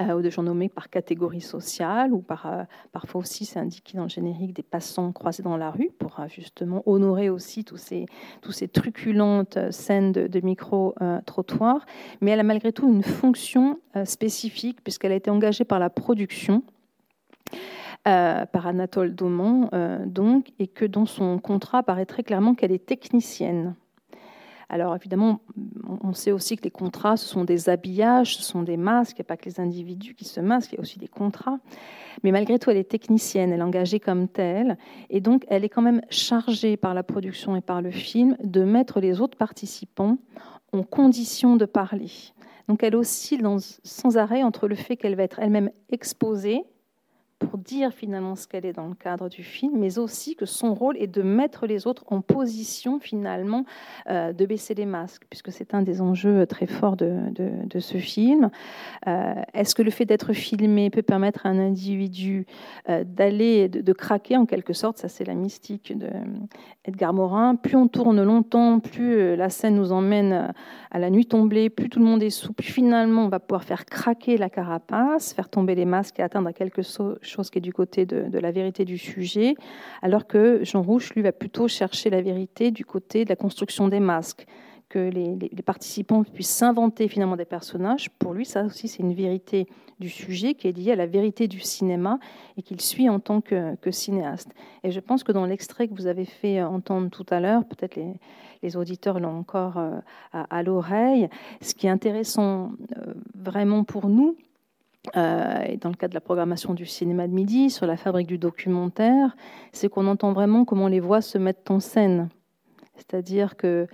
euh, 0.00 0.14
ou 0.14 0.22
de 0.22 0.30
gens 0.30 0.42
nommés 0.42 0.68
par 0.68 0.88
catégorie 0.88 1.40
sociale, 1.40 2.12
ou 2.12 2.20
par, 2.20 2.46
euh, 2.46 2.64
parfois 2.92 3.20
aussi 3.20 3.44
c'est 3.44 3.58
indiqué 3.58 3.96
dans 3.96 4.04
le 4.04 4.08
générique 4.08 4.54
des 4.54 4.62
passants 4.62 5.12
croisés 5.12 5.42
dans 5.42 5.56
la 5.56 5.70
rue 5.70 5.90
pour 5.98 6.18
euh, 6.18 6.28
justement 6.28 6.82
honorer 6.86 7.28
aussi 7.28 7.64
tous 7.64 7.76
ces, 7.76 8.06
tous 8.40 8.52
ces 8.52 8.68
truculentes 8.68 9.58
scènes 9.70 10.12
de, 10.12 10.26
de 10.26 10.40
micro-trottoirs. 10.40 11.84
Mais 12.20 12.30
elle 12.30 12.40
a 12.40 12.44
malgré 12.44 12.72
tout 12.72 12.88
une 12.88 13.02
fonction 13.02 13.78
spécifique 14.04 14.82
puisqu'elle 14.82 15.12
a 15.12 15.16
été 15.16 15.30
engagée 15.30 15.64
par 15.64 15.78
la 15.78 15.90
production 15.90 16.62
euh, 18.08 18.46
par 18.46 18.66
Anatole 18.66 19.14
Daumont, 19.14 19.68
euh, 19.72 20.04
donc, 20.06 20.52
et 20.58 20.66
que 20.66 20.84
dans 20.84 21.06
son 21.06 21.38
contrat 21.38 21.82
paraît 21.82 22.06
très 22.06 22.22
clairement 22.22 22.54
qu'elle 22.54 22.72
est 22.72 22.84
technicienne. 22.84 23.74
Alors 24.68 24.96
évidemment, 24.96 25.40
on 26.02 26.14
sait 26.14 26.32
aussi 26.32 26.56
que 26.56 26.64
les 26.64 26.70
contrats, 26.70 27.18
ce 27.18 27.28
sont 27.28 27.44
des 27.44 27.68
habillages, 27.68 28.38
ce 28.38 28.42
sont 28.42 28.62
des 28.62 28.78
masques, 28.78 29.18
il 29.18 29.20
n'y 29.20 29.26
a 29.26 29.28
pas 29.28 29.36
que 29.36 29.44
les 29.44 29.60
individus 29.60 30.14
qui 30.14 30.24
se 30.24 30.40
masquent, 30.40 30.72
il 30.72 30.76
y 30.76 30.78
a 30.78 30.80
aussi 30.80 30.98
des 30.98 31.08
contrats. 31.08 31.58
Mais 32.22 32.32
malgré 32.32 32.58
tout, 32.58 32.70
elle 32.70 32.78
est 32.78 32.90
technicienne, 32.90 33.52
elle 33.52 33.60
est 33.60 33.62
engagée 33.62 34.00
comme 34.00 34.28
telle, 34.28 34.78
et 35.10 35.20
donc 35.20 35.44
elle 35.48 35.64
est 35.64 35.68
quand 35.68 35.82
même 35.82 36.00
chargée 36.08 36.78
par 36.78 36.94
la 36.94 37.02
production 37.02 37.54
et 37.54 37.60
par 37.60 37.82
le 37.82 37.90
film 37.90 38.34
de 38.42 38.64
mettre 38.64 38.98
les 38.98 39.20
autres 39.20 39.36
participants 39.36 40.16
en 40.72 40.82
condition 40.82 41.56
de 41.56 41.66
parler. 41.66 42.10
Donc 42.66 42.82
elle 42.82 42.96
oscille 42.96 43.46
sans 43.84 44.16
arrêt 44.16 44.42
entre 44.42 44.68
le 44.68 44.74
fait 44.74 44.96
qu'elle 44.96 45.16
va 45.16 45.24
être 45.24 45.38
elle-même 45.38 45.70
exposée, 45.90 46.64
pour 47.42 47.58
dire 47.58 47.92
finalement 47.92 48.36
ce 48.36 48.46
qu'elle 48.46 48.66
est 48.66 48.72
dans 48.72 48.88
le 48.88 48.94
cadre 48.94 49.28
du 49.28 49.42
film, 49.42 49.78
mais 49.78 49.98
aussi 49.98 50.36
que 50.36 50.46
son 50.46 50.74
rôle 50.74 50.96
est 50.98 51.06
de 51.06 51.22
mettre 51.22 51.66
les 51.66 51.86
autres 51.86 52.04
en 52.08 52.20
position 52.20 53.00
finalement 53.00 53.64
euh, 54.08 54.32
de 54.32 54.46
baisser 54.46 54.74
les 54.74 54.86
masques, 54.86 55.24
puisque 55.28 55.52
c'est 55.52 55.74
un 55.74 55.82
des 55.82 56.00
enjeux 56.00 56.46
très 56.46 56.66
forts 56.66 56.96
de, 56.96 57.18
de, 57.30 57.80
ce 57.80 57.98
film. 57.98 58.50
Euh, 59.06 59.34
est-ce 59.54 59.74
que 59.74 59.82
le 59.82 59.90
fait 59.90 60.04
d'être 60.04 60.32
filmé 60.32 60.90
peut 60.90 61.02
permettre 61.02 61.46
à 61.46 61.48
un 61.48 61.58
individu 61.58 62.46
euh, 62.88 63.04
d'aller, 63.04 63.68
de, 63.68 63.92
craquer 63.92 64.36
en 64.36 64.46
quelque 64.46 64.72
sorte 64.72 64.98
Ça, 64.98 65.08
c'est 65.08 65.24
la 65.24 65.34
mystique 65.34 65.96
de 65.96 66.08
Edgar 66.84 67.12
Morin. 67.12 67.56
Plus 67.56 67.76
on 67.76 67.88
tourne 67.88 68.22
longtemps, 68.22 68.78
plus 68.78 69.36
la 69.36 69.50
scène 69.50 69.76
nous 69.76 69.92
emmène 69.92 70.52
à 70.90 70.98
la 70.98 71.10
nuit 71.10 71.26
tombée, 71.26 71.70
plus 71.70 71.88
tout 71.88 71.98
le 71.98 72.04
monde 72.04 72.22
est 72.22 72.30
sous, 72.30 72.52
plus 72.52 72.70
finalement 72.70 73.24
on 73.24 73.28
va 73.28 73.40
pouvoir 73.40 73.64
faire 73.64 73.84
craquer 73.84 74.36
la 74.36 74.50
carapace, 74.50 75.32
faire 75.32 75.48
tomber 75.48 75.74
les 75.74 75.84
masques 75.84 76.18
et 76.18 76.22
atteindre 76.22 76.50
quelque 76.52 76.82
chose 76.82 77.18
chose 77.32 77.50
qui 77.50 77.58
est 77.58 77.62
du 77.62 77.72
côté 77.72 78.06
de, 78.06 78.38
la 78.38 78.50
vérité 78.50 78.84
du 78.84 78.98
sujet, 78.98 79.54
alors 80.02 80.26
que 80.26 80.60
Jean 80.64 80.82
Rouche, 80.82 81.14
lui, 81.14 81.22
va 81.22 81.32
plutôt 81.32 81.68
chercher 81.68 82.10
la 82.10 82.22
vérité 82.22 82.70
du 82.70 82.84
côté 82.84 83.24
de 83.24 83.28
la 83.28 83.36
construction 83.36 83.88
des 83.88 84.00
masques, 84.00 84.46
que 84.92 84.98
les, 84.98 85.62
participants 85.64 86.22
puissent 86.22 86.50
s'inventer 86.50 87.08
finalement 87.08 87.36
des 87.36 87.46
personnages. 87.46 88.10
Pour 88.18 88.34
lui, 88.34 88.44
ça 88.44 88.62
aussi, 88.64 88.88
c'est 88.88 89.02
une 89.02 89.14
vérité 89.14 89.66
du 89.98 90.10
sujet 90.10 90.52
qui 90.52 90.68
est 90.68 90.76
liée 90.76 90.92
à 90.92 90.96
la 90.96 91.06
vérité 91.06 91.48
du 91.48 91.60
cinéma 91.60 92.18
et 92.58 92.62
qu'il 92.62 92.78
suit 92.80 93.08
en 93.08 93.18
tant 93.18 93.40
que, 93.40 93.90
cinéaste. 93.90 94.50
Et 94.84 94.90
je 94.90 95.00
pense 95.00 95.24
que 95.24 95.32
dans 95.32 95.46
l'extrait 95.46 95.88
que 95.88 95.94
vous 95.94 96.08
avez 96.08 96.26
fait 96.26 96.62
entendre 96.62 97.08
tout 97.08 97.24
à 97.30 97.40
l'heure, 97.40 97.64
peut-être 97.64 97.98
les, 98.62 98.76
auditeurs 98.76 99.18
l'ont 99.18 99.38
encore 99.38 99.78
euh, 99.78 99.98
à, 100.32 100.62
l'oreille, 100.62 101.28
ce 101.62 101.74
qui 101.74 101.86
est 101.86 101.90
intéressant 101.90 102.72
euh, 102.96 103.14
vraiment 103.34 103.84
pour 103.84 104.08
nous, 104.08 104.36
euh, 105.16 105.62
et 105.66 105.76
dans 105.78 105.88
le 105.88 105.96
cadre 105.96 106.10
de 106.10 106.16
la 106.16 106.20
programmation 106.20 106.74
du 106.74 106.86
cinéma 106.86 107.26
de 107.26 107.32
midi, 107.32 107.70
sur 107.70 107.86
la 107.86 107.96
fabrique 107.96 108.28
du 108.28 108.38
documentaire, 108.38 109.36
c'est 109.72 109.88
qu'on 109.88 110.06
entend 110.06 110.32
vraiment 110.32 110.64
comment 110.64 110.88
les 110.88 111.00
voix 111.00 111.20
se 111.20 111.38
mettent 111.38 111.70
en 111.70 111.80
scène. 111.80 112.28
C'est-à-dire 112.94 113.56
que 113.56 113.88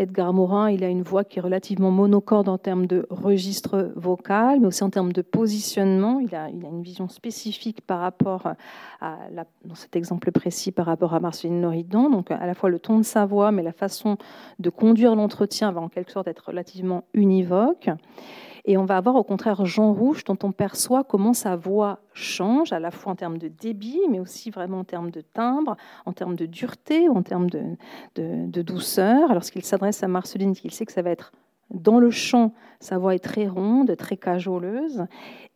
Edgar 0.00 0.32
Morin, 0.32 0.70
il 0.70 0.82
a 0.82 0.88
une 0.88 1.02
voix 1.02 1.24
qui 1.24 1.38
est 1.38 1.42
relativement 1.42 1.90
monocorde 1.90 2.48
en 2.48 2.56
termes 2.56 2.86
de 2.86 3.06
registre 3.10 3.92
vocal, 3.96 4.58
mais 4.58 4.66
aussi 4.66 4.82
en 4.82 4.88
termes 4.88 5.12
de 5.12 5.20
positionnement. 5.20 6.20
Il 6.20 6.34
a, 6.34 6.48
une 6.48 6.82
vision 6.82 7.06
spécifique 7.08 7.82
par 7.82 8.00
rapport 8.00 8.54
à, 9.02 9.18
dans 9.64 9.74
cet 9.74 9.96
exemple 9.96 10.32
précis, 10.32 10.72
par 10.72 10.86
rapport 10.86 11.12
à 11.12 11.20
Marceline 11.20 11.60
Loridan. 11.60 12.08
Donc, 12.08 12.30
à 12.30 12.46
la 12.46 12.54
fois 12.54 12.70
le 12.70 12.78
ton 12.78 12.96
de 12.96 13.02
sa 13.02 13.26
voix, 13.26 13.52
mais 13.52 13.62
la 13.62 13.72
façon 13.72 14.16
de 14.58 14.70
conduire 14.70 15.14
l'entretien 15.14 15.70
va 15.70 15.82
en 15.82 15.90
quelque 15.90 16.12
sorte 16.12 16.28
être 16.28 16.46
relativement 16.46 17.04
univoque. 17.12 17.90
Et 18.70 18.76
on 18.76 18.84
va 18.84 18.98
avoir 18.98 19.16
au 19.16 19.24
contraire 19.24 19.66
Jean 19.66 19.92
Rouge, 19.92 20.22
dont 20.22 20.38
on 20.44 20.52
perçoit 20.52 21.02
comment 21.02 21.32
sa 21.32 21.56
voix 21.56 21.98
change, 22.14 22.72
à 22.72 22.78
la 22.78 22.92
fois 22.92 23.10
en 23.10 23.16
termes 23.16 23.36
de 23.36 23.48
débit, 23.48 23.98
mais 24.08 24.20
aussi 24.20 24.48
vraiment 24.48 24.78
en 24.78 24.84
termes 24.84 25.10
de 25.10 25.22
timbre, 25.22 25.76
en 26.06 26.12
termes 26.12 26.36
de 26.36 26.46
dureté, 26.46 27.08
en 27.08 27.24
termes 27.24 27.50
de, 27.50 28.62
douceur. 28.62 29.34
Lorsqu'il 29.34 29.64
s'adresse 29.64 30.04
à 30.04 30.06
Marceline, 30.06 30.54
il 30.62 30.70
sait 30.70 30.86
que 30.86 30.92
ça 30.92 31.02
va 31.02 31.10
être 31.10 31.32
dans 31.70 31.98
le 31.98 32.10
chant, 32.10 32.52
sa 32.78 32.96
voix 32.96 33.16
est 33.16 33.18
très 33.18 33.48
ronde, 33.48 33.96
très 33.96 34.16
cajoleuse. 34.16 35.04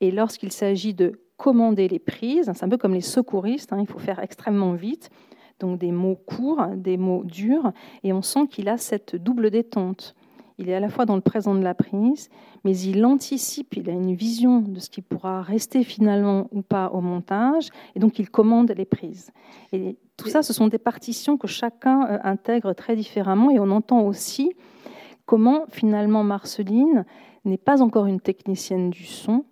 Et 0.00 0.10
lorsqu'il 0.10 0.50
s'agit 0.50 0.92
de 0.92 1.20
commander 1.36 1.86
les 1.86 2.00
prises, 2.00 2.50
c'est 2.52 2.64
un 2.64 2.68
peu 2.68 2.78
comme 2.78 2.94
les 2.94 3.00
secouristes, 3.00 3.72
hein, 3.72 3.78
il 3.78 3.86
faut 3.86 4.00
faire 4.00 4.18
extrêmement 4.18 4.72
vite, 4.72 5.10
donc 5.60 5.78
des 5.78 5.92
mots 5.92 6.16
courts, 6.16 6.66
des 6.74 6.96
mots 6.96 7.22
durs, 7.22 7.70
et 8.02 8.12
on 8.12 8.22
sent 8.22 8.48
qu'il 8.50 8.68
a 8.68 8.76
cette 8.76 9.14
double 9.14 9.50
détente. 9.50 10.16
Il 10.58 10.68
est 10.68 10.74
à 10.74 10.80
la 10.80 10.88
fois 10.88 11.04
dans 11.04 11.16
le 11.16 11.20
présent 11.20 11.54
de 11.54 11.62
la 11.62 11.74
prise, 11.74 12.28
mais 12.64 12.78
il 12.78 13.04
anticipe, 13.04 13.76
il 13.76 13.90
a 13.90 13.92
une 13.92 14.14
vision 14.14 14.60
de 14.60 14.78
ce 14.78 14.88
qui 14.88 15.02
pourra 15.02 15.42
rester 15.42 15.82
finalement 15.82 16.48
ou 16.52 16.62
pas 16.62 16.90
au 16.90 17.00
montage, 17.00 17.70
et 17.96 17.98
donc 17.98 18.18
il 18.18 18.30
commande 18.30 18.72
les 18.76 18.84
prises. 18.84 19.30
Et 19.72 19.96
tout 20.16 20.28
ça, 20.28 20.42
ce 20.42 20.52
sont 20.52 20.68
des 20.68 20.78
partitions 20.78 21.36
que 21.36 21.48
chacun 21.48 22.06
euh, 22.06 22.18
intègre 22.22 22.72
très 22.72 22.94
différemment, 22.94 23.50
et 23.50 23.58
on 23.58 23.70
entend 23.70 24.02
aussi 24.02 24.52
comment 25.26 25.64
finalement 25.70 26.22
Marceline 26.22 27.04
n'est 27.44 27.58
pas 27.58 27.82
encore 27.82 28.06
une 28.06 28.20
technicienne 28.20 28.90
du 28.90 29.04
son, 29.04 29.44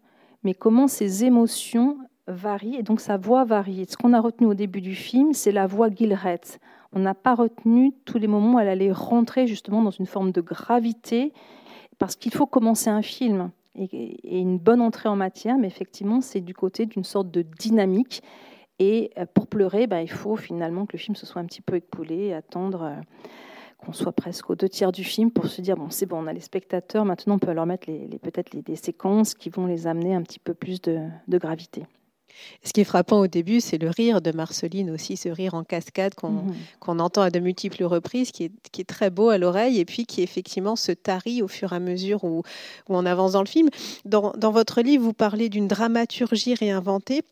mais 0.45 0.55
comment 0.55 0.87
ses 0.87 1.25
émotions 1.25 1.99
varient, 2.29 2.77
et 2.77 2.83
donc 2.85 3.01
sa 3.01 3.17
voix 3.17 3.45
varie. 3.45 3.87
Ce 3.89 3.97
qu'on 3.97 4.13
a 4.13 4.21
retenu 4.21 4.47
au 4.47 4.55
début 4.55 4.81
du 4.81 4.95
film, 4.95 5.33
c'est 5.33 5.53
la 5.53 5.67
voix 5.67 5.91
Gilrette 5.91 6.61
on 6.93 7.01
n'a 7.01 7.15
pas 7.15 7.35
retenu 7.35 7.93
tous 8.05 8.19
les 8.19 8.27
moments 8.27 8.55
où 8.55 8.59
elle 8.59 8.69
allait 8.69 8.93
rentrer 8.93 9.47
justement 9.47 9.83
dans 9.83 9.91
une 9.91 10.07
forme 10.07 10.33
de 10.33 10.41
gravité, 10.41 11.33
parce 11.99 12.17
qu'il 12.17 12.33
faut 12.33 12.47
commencer 12.47 12.91
un 12.91 13.03
film 13.03 13.51
et, 13.75 14.41
une 14.41 14.59
bonne 14.59 14.81
entrée 14.81 15.09
en 15.09 15.17
matière, 15.17 15.57
mais 15.57 15.67
effectivement, 15.67 16.21
c'est 16.21 16.41
du 16.41 16.55
côté 16.55 16.87
d'une 16.87 17.05
sorte 17.05 17.31
de 17.31 17.43
dynamique. 17.43 18.23
Et 18.79 19.11
euh, 19.19 19.27
pour 19.33 19.47
pleurer, 19.47 19.87
ben, 19.87 20.01
il 20.01 20.11
faut 20.11 20.37
finalement 20.37 20.87
que 20.87 20.95
le 20.95 20.99
film 20.99 21.15
se 21.15 21.27
soit 21.27 21.41
un 21.41 21.47
petit 21.47 21.63
peu 21.63 21.77
écoulé, 21.77 22.33
attendre 22.33 22.83
euh, 22.83 22.95
qu'on 23.79 23.93
soit 23.93 24.13
presque 24.13 24.51
aux 24.51 24.55
deux 24.55 24.69
tiers 24.69 24.93
du 24.93 25.05
film 25.05 25.31
pour 25.31 25.47
se 25.47 25.61
dire 25.61 25.77
bon, 25.77 25.91
c'est 25.91 26.07
bon, 26.07 26.23
on 26.23 26.27
a 26.27 26.33
les 26.33 26.41
spectateurs, 26.41 27.05
maintenant 27.05 27.37
on 27.37 27.39
peut 27.39 27.53
leur 27.53 27.67
mettre 27.67 27.89
les, 27.89 28.19
peut-être 28.19 28.53
les, 28.53 28.63
des 28.63 28.77
séquences 28.77 29.35
qui 29.35 29.51
vont 29.51 29.67
les 29.67 29.87
amener 29.87 30.15
un 30.15 30.23
petit 30.23 30.39
peu 30.39 30.55
plus 30.55 30.81
de 30.81 31.39
gravité. 31.39 31.85
Ce 32.65 32.73
qui 32.73 32.81
est 32.81 32.85
frappant 32.85 33.21
au 33.21 33.27
début, 33.27 33.61
c'est 33.61 33.79
le 33.79 33.91
rire 33.91 34.21
de 34.21 34.31
Marceline 34.33 34.91
aussi, 34.91 35.17
ce 35.17 35.29
rire 35.29 35.55
en 35.55 35.65
cascade 35.65 36.15
qu'on 36.15 36.31
mhm. 36.31 37.01
entend 37.01 37.23
à 37.23 37.31
de 37.31 37.41
multiples 37.41 37.85
reprises, 37.85 38.31
qui 38.31 38.45
est, 38.45 38.85
très 38.87 39.11
beau 39.11 39.29
à 39.29 39.39
l'oreille 39.39 39.79
et 39.79 39.85
puis 39.85 40.07
qui 40.07 40.23
effectivement 40.23 40.77
se 40.77 40.93
tarit 40.93 41.43
au 41.43 41.49
fur 41.49 41.73
et 41.73 41.77
à 41.77 41.81
mesure 41.81 42.25
où, 42.25 42.43
on 42.89 43.07
avance 43.07 43.33
dans 43.33 43.41
le 43.41 43.47
film. 43.47 43.69
Dans, 44.05 44.33
votre 44.51 44.83
livre, 44.83 45.05
vous 45.05 45.13
parlez 45.13 45.49
d'une 45.49 45.69
dramaturgie 45.69 46.55
réinventée. 46.55 47.23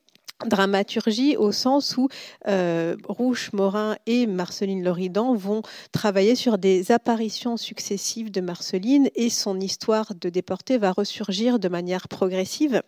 dramaturgie 0.47 1.37
au 1.37 1.53
sens 1.53 1.97
où 1.97 2.09
euh, 2.49 2.97
Rouche 3.09 3.53
Morin 3.53 3.97
et 4.07 4.27
Marceline 4.27 4.83
Loridan 4.83 5.35
vont 5.35 5.63
travailler 5.93 6.35
sur 6.35 6.57
des 6.57 6.93
apparitions 6.93 7.57
successives 7.57 8.31
de 8.31 8.41
Marceline 8.41 9.11
et 9.17 9.29
son 9.29 9.61
histoire 9.61 10.15
de 10.15 10.29
déportée 10.31 10.79
va 10.79 10.93
ressurgir 10.93 11.59
de 11.59 11.69
manière 11.69 12.09
progressive 12.09 12.83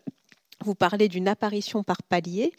vous 0.63 0.75
parlez 0.75 1.09
d'une 1.09 1.29
apparition 1.29 1.83
par 1.83 2.03
palier. 2.03 2.53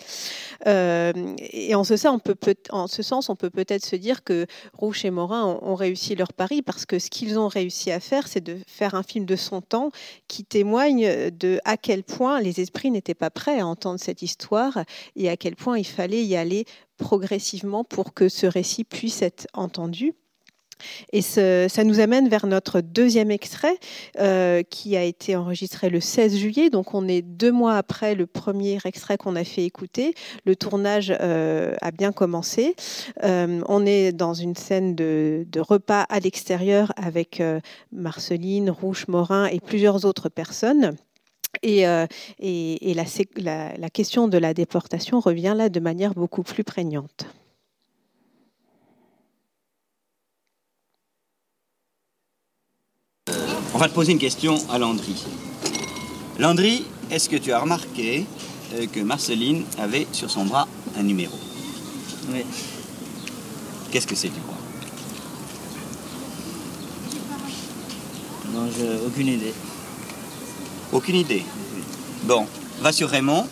Euh, 0.68 1.14
et 1.40 1.76
en 1.76 1.84
ce, 1.84 1.96
sens, 1.96 2.16
on 2.16 3.36
peut 3.36 3.50
peut-être 3.50 3.86
se 3.86 3.96
dire 3.96 4.24
que 4.24 4.46
Rouche 4.74 5.06
et 5.06 5.12
Morin 5.12 5.46
ont, 5.46 5.60
ont 5.72 5.76
réussi 5.76 6.16
leur 6.16 6.34
pari 6.34 6.62
parce 6.62 6.86
que 6.86 7.00
ce 7.00 7.10
qu'ils 7.10 7.40
ont 7.40 7.48
réussi 7.48 7.92
à 7.92 8.00
faire, 8.00 8.28
c'est 8.28 8.44
de 8.44 8.58
faire 8.68 8.96
un 8.96 9.04
film 9.04 9.26
de 9.26 9.36
son 9.36 9.62
temps 9.62 9.92
qui 10.28 10.44
témoigne 10.46 11.32
de 11.32 11.60
à 11.66 11.78
quel 11.78 12.04
point 12.04 12.42
les 12.42 12.60
esprits 12.60 12.92
n'étaient 12.92 13.14
pas 13.14 13.30
prêts 13.30 13.60
à 13.60 13.68
entendre 13.68 14.00
cette 14.00 14.22
histoire 14.22 14.84
et 15.16 15.30
à 15.30 15.38
quel 15.38 15.56
point 15.56 15.78
il 15.78 15.88
fallait 15.88 16.24
y 16.24 16.36
aller 16.36 16.66
progressivement 16.98 17.84
pour 17.84 18.14
que 18.14 18.30
ce 18.30 18.46
récit 18.46 18.84
puisse 18.84 19.22
être 19.22 19.48
entendu. 19.54 20.14
Et 21.12 21.22
ça 21.22 21.84
nous 21.84 22.00
amène 22.00 22.30
vers 22.30 22.46
notre 22.46 22.82
deuxième 22.82 23.32
extrait 23.32 23.78
euh, 24.20 24.64
qui 24.64 24.96
a 24.96 25.04
été 25.04 25.36
enregistré 25.36 25.90
le 25.90 26.00
16 26.00 26.38
juillet. 26.38 26.70
Donc 26.70 26.94
on 26.94 27.08
est 27.08 27.22
deux 27.22 27.52
mois 27.52 27.76
après 27.76 28.16
le 28.16 28.26
premier 28.26 28.78
extrait 28.86 29.18
qu'on 29.18 29.36
a 29.36 29.44
fait 29.44 29.64
écouter. 29.64 30.14
Le 30.46 30.56
tournage 30.56 31.14
euh, 31.22 31.76
a 31.82 31.92
bien 31.92 32.12
commencé. 32.12 32.76
Euh, 33.24 33.62
on 33.68 33.86
est 33.86 34.12
dans 34.12 34.34
une 34.34 34.56
scène 34.56 34.96
de, 34.96 35.46
repas 35.58 36.06
à 36.10 36.20
l'extérieur 36.20 36.92
avec 36.98 37.42
Marceline, 37.92 38.70
Rouge, 38.70 39.06
Morin 39.08 39.46
et 39.46 39.60
plusieurs 39.60 40.06
autres 40.06 40.30
personnes. 40.30 40.96
Et, 41.62 41.86
la 41.86 43.90
question 43.94 44.28
de 44.28 44.38
la 44.38 44.54
déportation 44.54 45.20
revient 45.20 45.54
là 45.56 45.70
de 45.70 45.80
manière 45.80 46.14
beaucoup 46.14 46.44
plus 46.44 46.64
prégnante. 46.64 47.28
On 53.76 53.80
va 53.80 53.90
te 53.90 53.94
poser 53.96 54.12
une 54.12 54.20
question 54.20 54.56
à 54.70 54.78
Landry. 54.78 55.16
Landry, 56.38 56.86
est-ce 57.10 57.28
que 57.28 57.38
tu 57.38 57.52
as 57.52 57.60
remarqué 57.60 58.28
euh, 58.76 58.86
que 58.86 59.00
Marceline 59.00 59.66
avait 59.80 60.06
sur 60.12 60.30
son 60.30 60.46
bras 60.46 60.68
un 60.96 61.02
numéro? 61.02 61.36
Oui. 62.32 62.44
Qu'est-ce 63.92 64.06
que 64.06 64.14
c'est, 64.16 64.30
tu 64.30 64.40
crois? 64.42 64.58
Non, 68.54 68.70
j'ai 68.78 69.08
aucune 69.08 69.28
idée. 69.28 69.54
Aucune 70.92 71.16
idée? 71.16 71.44
Bon, 72.26 72.46
va 72.80 72.92
sur 72.92 73.10
Raymond. 73.10 73.48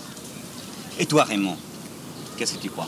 Et 1.00 1.08
toi, 1.08 1.24
Raymond, 1.24 1.58
qu'est-ce 2.38 2.54
que 2.54 2.62
tu 2.62 2.70
crois? 2.70 2.88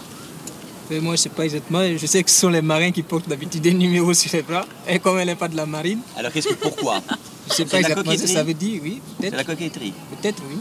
Mais 0.90 1.00
moi, 1.00 1.16
je 1.16 1.22
sais 1.22 1.30
pas 1.30 1.44
exactement. 1.46 1.82
Je 1.98 2.06
sais 2.06 2.22
que 2.24 2.30
ce 2.30 2.40
sont 2.42 2.50
les 2.50 2.62
marins 2.62 2.92
qui 2.92 3.04
portent 3.04 3.28
d'habitude 3.28 3.62
des 3.62 3.74
numéros 3.74 4.14
sur 4.14 4.30
les 4.34 4.42
bras. 4.42 4.66
Et 4.88 5.00
comme 5.00 5.18
elle 5.20 5.28
n'est 5.28 5.36
pas 5.36 5.48
de 5.48 5.56
la 5.56 5.66
marine, 5.66 6.00
Alors, 6.18 6.32
qu'est-ce 6.32 6.50
que 6.50 6.54
pourquoi? 6.56 7.02
je 7.48 7.54
sais 7.54 7.56
C'est 7.58 7.66
pas 7.66 7.80
exactement 7.80 8.12
ce 8.18 8.22
que 8.22 8.28
ça 8.28 8.44
veut 8.44 8.54
dire, 8.54 8.82
oui. 8.84 9.02
C'est 9.20 9.30
Peut-être. 9.32 9.38
la 9.38 9.44
coquetterie. 9.44 9.94
Peut-être, 10.22 10.42
oui. 10.50 10.58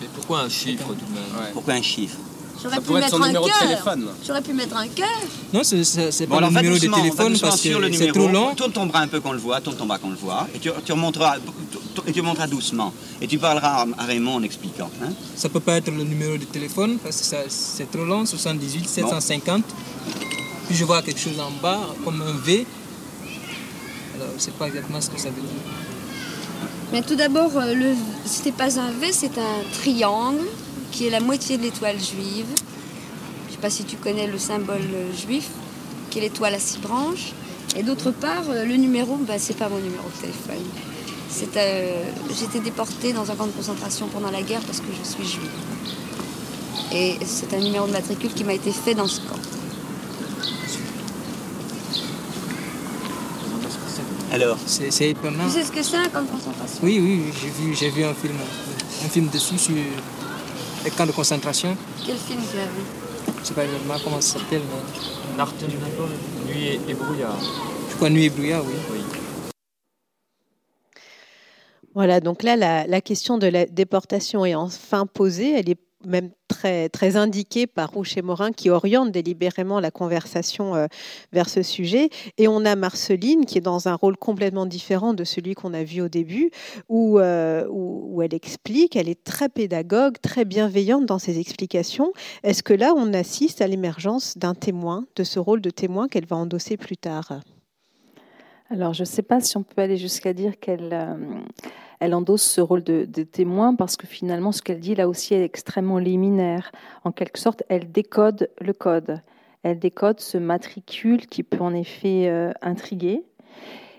Mais 0.00 0.06
pourquoi 0.14 0.40
un 0.42 0.48
chiffre 0.48 0.86
tout 0.88 0.94
de 0.94 1.14
même? 1.14 1.52
Pourquoi 1.52 1.74
un 1.74 1.82
chiffre? 1.82 2.16
J'aurais 2.62 2.76
Ça 2.76 2.80
pu 2.80 2.86
pourrait 2.86 3.00
être 3.00 3.06
mettre 3.06 3.16
son 3.16 3.22
un 3.24 3.26
numéro 3.26 3.44
de 3.44 3.50
cœur. 3.50 3.60
téléphone. 3.60 4.06
J'aurais 4.24 4.42
pu 4.42 4.52
mettre 4.52 4.76
un 4.76 4.86
cœur. 4.86 5.08
Non, 5.52 5.64
c'est- 5.64 6.26
Bon, 6.26 6.26
pas 6.28 6.36
alors 6.38 6.50
le 6.52 6.56
numéro 6.60 6.74
de 6.76 6.80
téléphone 6.80 7.38
parce 7.40 7.60
que 7.60 7.92
c'est 7.92 8.12
trop 8.12 8.28
long. 8.28 8.54
Tourne 8.54 8.70
ton 8.72 8.86
bras 8.86 9.00
un 9.00 9.08
peu 9.08 9.18
qu'on 9.20 9.32
le 9.32 9.38
voit, 9.38 9.60
tourne 9.60 9.76
ton 9.76 9.86
bras 9.86 9.98
qu'on 9.98 10.10
le 10.10 10.16
voit, 10.16 10.46
et 10.54 10.60
tu, 10.60 10.70
tu 10.84 10.92
remonteras, 10.92 11.38
et 12.06 12.12
tu 12.12 12.22
monteras 12.22 12.46
doucement. 12.46 12.92
Et 13.20 13.26
tu 13.26 13.38
parleras 13.38 13.86
à 13.98 14.04
Raymond 14.04 14.36
en 14.36 14.42
expliquant. 14.42 14.90
hein. 15.02 15.12
Ça 15.36 15.48
peut 15.48 15.60
pas 15.60 15.76
être 15.76 15.90
le 15.90 16.04
numéro 16.04 16.36
de 16.36 16.44
téléphone 16.44 16.98
parce 17.02 17.20
que 17.20 17.36
c'est 17.48 17.90
trop 17.90 18.04
long, 18.04 18.24
78 18.26 18.88
750. 18.88 19.64
Puis 20.66 20.76
je 20.76 20.84
vois 20.84 21.02
quelque 21.02 21.20
chose 21.20 21.38
en 21.40 21.50
bas 21.62 21.80
comme 22.04 22.22
un 22.22 22.32
V. 22.32 22.66
Alors, 24.14 24.28
je 24.36 24.42
sais 24.42 24.50
pas 24.52 24.66
exactement 24.68 25.00
ce 25.00 25.10
que 25.10 25.18
ça 25.20 25.28
veut 25.30 25.40
dire. 25.40 25.50
Mais 26.92 27.02
tout 27.02 27.14
d'abord, 27.16 27.56
euh, 27.56 27.74
le 27.74 27.94
c'était 28.24 28.52
pas 28.52 28.78
un 28.78 28.90
V, 28.92 29.12
c'est 29.12 29.38
un 29.38 29.62
triangle 29.72 30.44
qui 30.90 31.06
est 31.06 31.10
la 31.10 31.20
moitié 31.20 31.56
de 31.56 31.62
l'étoile 31.62 31.98
juive. 31.98 32.46
Je 33.48 33.52
sais 33.52 33.60
pas 33.60 33.70
si 33.70 33.84
tu 33.84 33.96
connais 33.96 34.26
le 34.26 34.38
symbole 34.38 34.82
euh, 34.94 35.10
juif, 35.14 35.48
qui 36.10 36.18
est 36.18 36.22
l'étoile 36.22 36.54
à 36.54 36.58
six 36.58 36.78
branches. 36.78 37.32
Et 37.76 37.82
d'autre 37.82 38.10
part, 38.10 38.44
euh, 38.50 38.64
le 38.66 38.76
numéro, 38.76 39.16
bah, 39.16 39.38
c'est 39.38 39.56
pas 39.56 39.70
mon 39.70 39.78
numéro 39.78 40.04
de 40.14 40.20
téléphone. 40.20 40.66
C'est, 41.34 41.56
euh, 41.56 42.04
J'étais 42.38 42.60
déportée 42.60 43.12
dans 43.12 43.30
un 43.30 43.34
camp 43.34 43.46
de 43.46 43.52
concentration 43.52 44.06
pendant 44.08 44.30
la 44.30 44.42
guerre 44.42 44.60
parce 44.60 44.80
que 44.80 44.86
je 45.02 45.08
suis 45.08 45.26
juive. 45.26 45.50
Et 46.92 47.16
c'est 47.24 47.52
un 47.54 47.60
numéro 47.60 47.86
de 47.86 47.92
matricule 47.92 48.32
qui 48.34 48.44
m'a 48.44 48.52
été 48.52 48.70
fait 48.70 48.94
dans 48.94 49.06
ce 49.08 49.20
camp. 49.20 49.38
Alors 54.30 54.56
C'est 54.66 54.90
c'est 54.90 55.10
étonnant. 55.10 55.44
Tu 55.46 55.50
sais 55.52 55.64
ce 55.64 55.72
que 55.72 55.82
c'est 55.82 55.96
un 55.96 56.08
camp 56.08 56.22
de 56.22 56.28
concentration? 56.28 56.78
Oui, 56.82 56.98
oui, 57.00 57.32
j'ai 57.40 57.48
vu, 57.50 57.74
j'ai 57.74 57.90
vu 57.90 58.04
un 58.04 58.14
film, 58.14 58.34
un 59.04 59.08
film 59.08 59.28
dessus 59.28 59.58
sur 59.58 59.74
les 60.84 60.90
camps 60.90 61.06
de 61.06 61.12
concentration. 61.12 61.76
Quel 62.06 62.16
film 62.16 62.40
tu 62.50 62.58
as 62.58 62.64
vu? 62.64 62.82
Je 63.42 63.48
sais 63.48 63.54
pas 63.54 63.64
exactement 63.64 63.94
comment 64.04 64.20
ça 64.20 64.38
s'appelle, 64.38 64.62
mais 64.70 65.36
Nacht 65.36 65.54
Nuit 66.46 66.66
et, 66.66 66.80
et 66.90 66.94
brouillard. 66.94 67.36
je 67.90 67.96
crois 67.96 68.08
Nuit 68.10 68.24
et 68.24 68.30
brouillard, 68.30 68.62
oui. 68.66 69.01
Voilà, 71.94 72.20
donc 72.20 72.42
là, 72.42 72.56
la, 72.56 73.00
question 73.02 73.36
de 73.36 73.46
la 73.46 73.66
déportation 73.66 74.46
est 74.46 74.54
enfin 74.54 75.06
posée. 75.06 75.52
Elle 75.52 75.68
est 75.68 75.78
même 76.06 76.30
très, 76.48 76.88
très 76.88 77.16
indiquée 77.16 77.66
par 77.66 77.92
Rouche 77.92 78.16
et 78.16 78.22
Morin 78.22 78.50
qui 78.50 78.70
orientent 78.70 79.12
délibérément 79.12 79.78
la 79.78 79.90
conversation 79.90 80.74
euh, 80.74 80.86
vers 81.32 81.48
ce 81.48 81.62
sujet. 81.62 82.08
Et 82.38 82.48
on 82.48 82.64
a 82.64 82.76
Marceline 82.76 83.44
qui 83.44 83.58
est 83.58 83.62
dans 83.62 83.88
un 83.88 83.94
rôle 83.94 84.16
complètement 84.16 84.66
différent 84.66 85.12
de 85.12 85.22
celui 85.22 85.54
qu'on 85.54 85.74
a 85.74 85.84
vu 85.84 86.00
au 86.00 86.08
début, 86.08 86.50
euh, 86.90 87.66
où, 87.68 88.14
où 88.14 88.22
elle 88.22 88.34
explique, 88.34 88.96
elle 88.96 89.08
est 89.08 89.22
très 89.22 89.50
pédagogue, 89.50 90.16
très 90.20 90.44
bienveillante 90.44 91.06
dans 91.06 91.18
ses 91.18 91.38
explications. 91.38 92.12
Est-ce 92.42 92.62
que 92.62 92.74
là, 92.74 92.94
on 92.96 93.12
assiste 93.12 93.60
à 93.60 93.66
l'émergence 93.66 94.38
d'un 94.38 94.54
témoin, 94.54 95.04
de 95.14 95.24
ce 95.24 95.38
rôle 95.38 95.60
de 95.60 95.70
témoin 95.70 96.08
qu'elle 96.08 96.26
va 96.26 96.36
endosser 96.36 96.76
plus 96.76 96.96
tard? 96.96 97.40
Alors, 98.72 98.94
je 98.94 99.02
ne 99.02 99.06
sais 99.06 99.22
pas 99.22 99.38
si 99.40 99.58
on 99.58 99.62
peut 99.62 99.82
aller 99.82 99.98
jusqu'à 99.98 100.32
dire 100.32 100.58
qu'elle 100.58 100.94
euh, 100.94 102.12
endosse 102.14 102.42
ce 102.42 102.62
rôle 102.62 102.82
de, 102.82 103.04
témoin 103.22 103.74
parce 103.74 103.98
que 103.98 104.06
finalement, 104.06 104.50
ce 104.50 104.62
qu'elle 104.62 104.80
dit 104.80 104.94
là 104.94 105.08
aussi 105.08 105.34
est 105.34 105.44
extrêmement 105.44 105.98
liminaire. 105.98 106.72
En 107.04 107.12
quelque 107.12 107.38
sorte, 107.38 107.62
elle 107.68 107.92
décode 107.92 108.48
le 108.62 108.72
code. 108.72 109.20
Elle 109.62 109.78
décode 109.78 110.20
ce 110.20 110.38
matricule 110.38 111.26
qui 111.26 111.42
peut 111.42 111.60
en 111.60 111.74
effet 111.74 112.28
euh, 112.28 112.50
intriguer. 112.62 113.22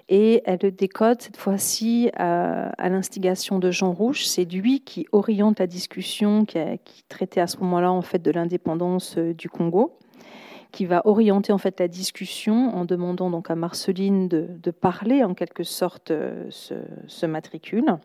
Et 0.09 0.41
elle 0.45 0.59
le 0.63 0.71
décode 0.71 1.21
cette 1.21 1.38
fois-ci 1.38 2.09
à, 2.15 2.89
l'instigation 2.89 3.59
de 3.59 3.69
Jean 3.69 3.93
Rouge. 3.93 4.26
C'est 4.26 4.45
lui 4.45 4.80
qui 4.80 5.05
oriente 5.11 5.59
la 5.59 5.67
discussion, 5.67 6.45
qui, 6.45 6.57
qui 6.84 7.03
traitait 7.09 7.41
à 7.41 7.47
ce 7.47 7.57
moment-là 7.57 7.91
en 7.91 8.01
fait 8.01 8.19
de 8.19 8.32
l'indépendance 8.32 9.19
euh, 9.19 9.36
du 9.36 9.49
Congo 9.49 9.99
qui 10.74 10.86
va 10.86 11.03
orienter 11.05 11.53
en 11.53 11.57
fait 11.57 11.80
la 11.80 11.88
discussion 11.88 12.76
en 12.76 12.84
demandant 12.84 13.30
donc 13.30 13.49
à 13.49 13.55
Marceline 13.55 14.28
de, 14.28 14.71
parler 14.71 15.24
en 15.24 15.36
quelque 15.36 15.63
sorte 15.63 16.11
euh, 16.11 16.45
ce, 16.49 16.74
ce 17.07 17.26
matricule. 17.26 17.95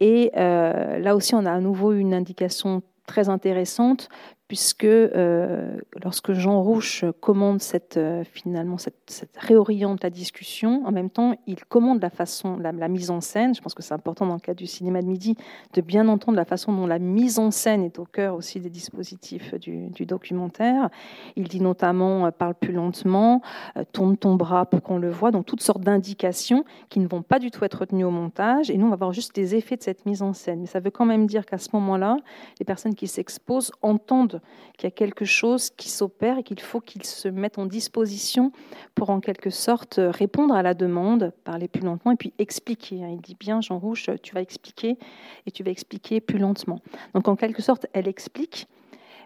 Et 0.00 0.32
euh, 0.36 0.98
là 0.98 1.14
aussi, 1.14 1.34
on 1.34 1.44
a 1.44 1.52
à 1.52 1.60
nouveau 1.60 1.92
une 1.92 2.14
indication 2.14 2.82
très 3.06 3.28
intéressante 3.28 4.08
puisque 4.48 4.84
euh, 4.84 5.76
lorsque 6.02 6.32
Jean 6.32 6.62
Rouche 6.62 7.04
commande 7.20 7.60
cette, 7.60 7.96
euh, 7.96 8.22
finalement 8.24 8.78
cette, 8.78 8.94
cette 9.08 9.36
réoriente 9.36 10.02
la 10.04 10.10
discussion, 10.10 10.82
en 10.86 10.92
même 10.92 11.10
temps, 11.10 11.34
il 11.46 11.64
commande 11.64 12.00
la 12.00 12.10
façon, 12.10 12.56
la, 12.56 12.72
mise 12.88 13.10
en 13.10 13.20
scène. 13.20 13.54
Je 13.54 13.60
pense 13.60 13.74
que 13.74 13.82
c'est 13.82 13.94
important 13.94 14.26
dans 14.26 14.34
le 14.34 14.40
cadre 14.40 14.58
du 14.58 14.66
cinéma 14.66 15.02
de 15.02 15.06
midi 15.06 15.36
de 15.74 15.80
bien 15.80 16.06
entendre 16.08 16.36
la 16.36 16.44
façon 16.44 16.72
dont 16.72 16.86
la 16.86 16.98
mise 16.98 17.38
en 17.38 17.50
scène 17.50 17.82
est 17.82 17.98
au 17.98 18.04
cœur 18.04 18.34
aussi 18.34 18.60
des 18.60 18.70
dispositifs 18.70 19.54
du, 19.54 19.88
du 19.88 20.06
documentaire. 20.06 20.90
Il 21.34 21.48
dit 21.48 21.60
notamment 21.60 22.26
euh, 22.26 22.30
parle 22.30 22.54
plus 22.54 22.72
lentement, 22.72 23.42
euh, 23.76 23.84
tourne 23.92 24.16
ton 24.16 24.36
bras 24.36 24.66
pour 24.66 24.82
qu'on 24.82 24.98
le 24.98 25.10
voit, 25.10 25.30
donc 25.30 25.46
toutes 25.46 25.62
sortes 25.62 25.82
d'indications 25.82 26.64
qui 26.88 27.00
ne 27.00 27.08
vont 27.08 27.22
pas 27.22 27.38
du 27.38 27.50
tout 27.50 27.64
être 27.64 27.80
retenues 27.80 28.04
au 28.04 28.10
montage. 28.10 28.70
Et 28.70 28.78
nous, 28.78 28.86
on 28.86 28.90
va 28.90 28.96
voir 28.96 29.12
juste 29.12 29.36
les 29.36 29.54
effets 29.54 29.76
de 29.76 29.82
cette 29.82 30.06
mise 30.06 30.22
en 30.22 30.32
scène. 30.32 30.60
Mais 30.60 30.66
ça 30.66 30.80
veut 30.80 30.90
quand 30.90 31.04
même 31.04 31.26
dire 31.26 31.46
qu'à 31.46 31.58
ce 31.58 31.70
moment-là, 31.72 32.16
les 32.60 32.64
personnes 32.64 32.94
qui 32.94 33.08
s'exposent 33.08 33.72
entendent 33.82 34.35
qu'il 34.76 34.86
y 34.86 34.86
a 34.88 34.90
quelque 34.90 35.24
chose 35.24 35.70
qui 35.70 35.88
s'opère 35.88 36.38
et 36.38 36.42
qu'il 36.42 36.60
faut 36.60 36.80
qu'ils 36.80 37.04
se 37.04 37.28
mettent 37.28 37.58
en 37.58 37.66
disposition 37.66 38.52
pour 38.94 39.10
en 39.10 39.20
quelque 39.20 39.50
sorte 39.50 39.98
répondre 39.98 40.54
à 40.54 40.62
la 40.62 40.74
demande, 40.74 41.32
parler 41.44 41.68
plus 41.68 41.82
lentement 41.82 42.12
et 42.12 42.16
puis 42.16 42.32
expliquer. 42.38 43.04
hein. 43.04 43.10
Il 43.12 43.20
dit 43.20 43.36
bien, 43.38 43.60
Jean 43.60 43.78
Rouge, 43.78 44.10
tu 44.22 44.34
vas 44.34 44.40
expliquer 44.40 44.98
et 45.46 45.50
tu 45.50 45.62
vas 45.62 45.70
expliquer 45.70 46.20
plus 46.20 46.38
lentement. 46.38 46.80
Donc 47.14 47.28
en 47.28 47.36
quelque 47.36 47.62
sorte, 47.62 47.86
elle 47.92 48.08
explique, 48.08 48.66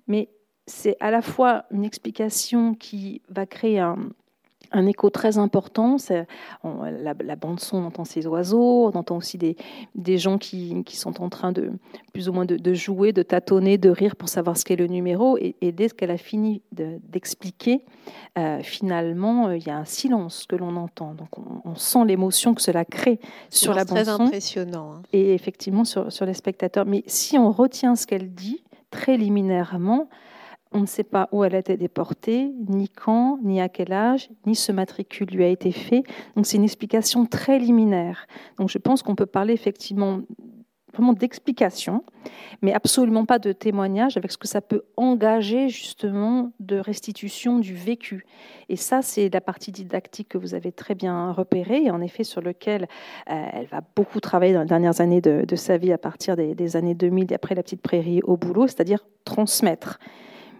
mais 0.07 0.29
c'est 0.67 0.97
à 1.01 1.11
la 1.11 1.23
fois 1.23 1.65
une 1.71 1.85
explication 1.85 2.75
qui 2.75 3.23
va 3.29 3.47
créer 3.47 3.81
un, 3.81 3.97
un 4.73 4.87
écho 4.87 5.11
très 5.11 5.39
important. 5.39 5.97
la, 6.65 7.37
bande 7.37 7.61
son, 7.61 7.79
on 7.79 7.87
entend 7.87 8.05
ces 8.05 8.27
oiseaux, 8.27 8.87
on 8.87 8.97
entend 8.97 9.17
aussi 9.17 9.39
des, 9.39 9.57
des 9.95 10.19
gens 10.19 10.39
qui, 10.39 10.83
qui, 10.85 10.97
sont 10.97 11.23
en 11.23 11.29
train 11.29 11.53
de 11.53 11.73
plus 12.13 12.29
ou 12.29 12.33
moins 12.33 12.45
de, 12.45 12.75
jouer, 12.75 13.13
de 13.13 13.23
tâtonner, 13.23 13.79
de 13.79 13.91
rire 13.91 14.17
pour 14.17 14.29
savoir 14.29 14.57
ce 14.57 14.65
qu'est 14.65 14.77
le 14.77 14.87
numéro. 14.87 15.39
Et, 15.39 15.73
dès 15.73 15.89
qu'elle 15.89 16.11
a 16.11 16.19
fini 16.19 16.63
d'expliquer, 16.73 17.85
euh, 18.39 18.61
finalement, 18.63 19.49
euh, 19.49 19.57
il 19.57 19.67
y 19.67 19.71
a 19.71 19.77
un 19.77 19.85
silence 19.85 20.47
que 20.47 20.57
l'on 20.57 20.77
entend. 20.77 21.15
Donc 21.15 21.29
on, 21.65 21.75
sent 21.75 22.05
l'émotion 22.05 22.55
que 22.55 22.61
cela 22.61 22.85
crée 22.85 23.21
sur 23.49 23.75
la 23.75 23.85
bande 23.85 23.99
son. 23.99 24.05
Très 24.05 24.23
impressionnant. 24.23 24.93
Hein. 24.95 25.03
Et 25.13 25.35
effectivement 25.35 25.85
sur, 25.85 26.13
sur 26.13 26.27
les 26.27 26.35
spectateurs. 26.35 26.85
Mais 26.85 27.03
si 27.07 27.39
on 27.39 27.51
retient 27.53 27.97
ce 27.97 28.07
qu'elle 28.07 28.35
dit 28.35 28.63
très 28.91 29.17
liminairement, 29.17 30.09
on 30.73 30.81
ne 30.81 30.87
sait 30.87 31.05
pas 31.05 31.29
où 31.33 31.43
elle 31.43 31.55
a 31.55 31.59
été 31.59 31.77
déportée, 31.77 32.53
ni 32.69 32.89
quand, 32.89 33.39
ni 33.43 33.61
à 33.61 33.69
quel 33.69 33.93
âge, 33.93 34.31
ni 34.47 34.55
ce 34.55 34.71
matricule 34.71 35.29
lui 35.29 35.45
a 35.45 35.49
été 35.49 35.73
fait. 35.73 36.05
Donc 36.37 36.47
c'est 36.47 36.57
une 36.57 36.65
explication 36.65 37.27
très 37.27 37.59
liminaire. 37.59 38.27
Donc 38.59 38.69
je 38.69 38.79
pense 38.79 39.03
qu'on 39.03 39.17
peut 39.17 39.27
parler 39.27 39.53
effectivement 39.53 40.21
vraiment 40.93 41.13
d'explication, 41.13 42.05
mais 42.63 42.73
absolument 42.73 43.25
pas 43.25 43.39
de 43.39 43.53
témoignage 43.53 44.17
avec 44.17 44.33
ce 44.33 44.39
que 44.39 44.49
ça 44.49 44.61
peut 44.61 44.83
engager 44.97 45.69
justement 45.69 46.53
de 46.59 46.79
restitution 46.79 47.59
du 47.59 47.75
vécu. 47.75 48.27
Et 48.69 48.77
ça, 48.77 49.03
c'est 49.03 49.33
la 49.33 49.41
partie 49.41 49.73
didactique 49.73 50.29
que 50.29 50.39
vous 50.39 50.55
avez 50.55 50.73
très 50.73 50.95
bien 50.95 51.33
repérée 51.33 51.85
et 51.85 51.91
en 51.91 52.01
effet 52.01 52.25
sur 52.25 52.41
lequel 52.41 52.89
euh, 53.31 53.47
elle 53.53 53.67
va 53.67 53.83
beaucoup 53.95 54.21
travailler 54.21 54.53
dans 54.53 54.63
les 54.63 54.67
dernières 54.67 55.01
années 55.01 55.21
de, 55.21 55.57
sa 55.57 55.79
vie 55.79 55.93
à 55.93 55.99
partir 55.99 56.37
des, 56.37 56.55
des 56.55 56.77
années 56.77 56.95
2000 56.95 57.33
et 57.33 57.35
après 57.35 57.55
la 57.55 57.63
petite 57.63 57.83
prairie 57.83 58.21
au 58.23 58.37
boulot, 58.37 58.67
c'est-à-dire 58.67 59.05
transmettre. 59.25 59.99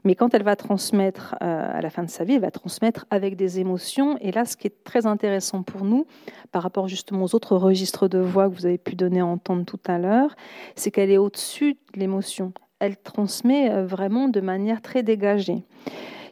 Mais 0.05 0.15
quand 0.15 0.35
elle 0.35 0.43
va 0.43 0.57
transmettre 0.57 1.37
euh, 1.43 1.79
à 1.79 1.81
la 1.81 1.91
fin 1.91 2.03
de 2.03 2.11
sa 2.11 2.25
vie, 2.25 2.35
elle 2.35 2.41
va 2.41 2.51
transmettre 2.51 3.07
avec 3.11 3.37
des 3.37 3.61
émotions. 3.61 4.17
Et 4.21 4.33
là, 4.33 4.45
ce 4.45 4.57
qui 4.57 4.67
est 4.67 4.85
très 4.85 5.07
intéressant 5.07 5.63
pour 5.63 5.85
nous, 5.85 6.07
par 6.53 6.63
rapport 6.63 6.89
justement 6.89 7.25
aux 7.25 7.35
autres 7.35 7.57
registres 7.57 8.09
de 8.09 8.19
voix 8.19 8.49
que 8.49 8.55
vous 8.55 8.67
avez 8.67 8.79
pu 8.79 8.95
donner 8.95 9.21
à 9.21 9.27
entendre 9.27 9.65
tout 9.65 9.81
à 9.87 9.99
l'heure, 9.99 10.35
c'est 10.75 10.91
qu'elle 10.91 11.11
est 11.11 11.19
au-dessus 11.19 11.75
de 11.95 12.01
l'émotion. 12.01 12.53
Elle 12.79 12.97
transmet 12.97 13.71
euh, 13.71 13.85
vraiment 13.85 14.29
de 14.29 14.41
manière 14.41 14.81
très 14.81 15.03
dégagée. 15.03 15.65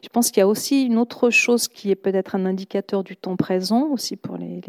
Je 0.01 0.07
pense 0.07 0.31
qu'il 0.31 0.39
y 0.39 0.43
a 0.43 0.47
aussi 0.47 0.85
une 0.85 0.97
autre 0.97 1.29
chose 1.29 1.67
qui 1.67 1.91
est 1.91 1.95
peut-être 1.95 2.35
un 2.35 2.45
indicateur 2.45 3.03
du 3.03 3.17
temps 3.17 3.35
présent 3.35 3.89
aussi 3.91 4.15
pour 4.15 4.37
les, 4.37 4.61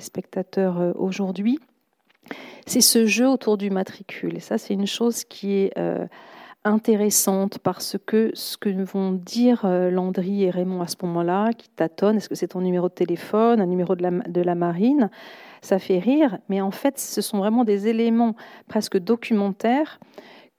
spectateurs 0.00 0.78
euh, 0.78 0.92
aujourd'hui. 0.96 1.58
C'est 2.66 2.80
ce 2.80 3.06
jeu 3.06 3.28
autour 3.28 3.56
du 3.56 3.70
matricule. 3.70 4.36
Et 4.36 4.40
ça, 4.40 4.58
c'est 4.58 4.74
une 4.74 4.86
chose 4.86 5.24
qui 5.24 5.54
est 5.54 5.72
intéressante 6.66 7.58
parce 7.58 7.96
que 8.06 8.30
ce 8.34 8.56
que 8.56 8.68
vont 8.68 9.12
dire 9.12 9.64
euh, 9.64 9.90
Landry 9.90 10.44
et 10.44 10.50
Raymond 10.50 10.82
à 10.82 10.86
ce 10.86 10.96
moment-là, 11.02 11.52
qui 11.52 11.68
tâtonnent, 11.70 12.16
est-ce 12.16 12.28
que 12.28 12.34
c'est 12.34 12.48
ton 12.48 12.60
numéro 12.60 12.88
de 12.88 12.94
téléphone, 12.94 13.60
un 13.60 13.66
numéro 13.66 13.94
de 13.94 14.02
la, 14.42 14.54
marine, 14.54 15.10
ça 15.62 15.78
fait 15.78 15.98
rire, 15.98 16.38
mais 16.48 16.60
en 16.60 16.70
fait, 16.70 16.98
ce 16.98 17.20
sont 17.20 17.38
vraiment 17.38 17.64
des 17.64 17.88
éléments 17.88 18.36
presque 18.68 18.98
documentaires 18.98 20.00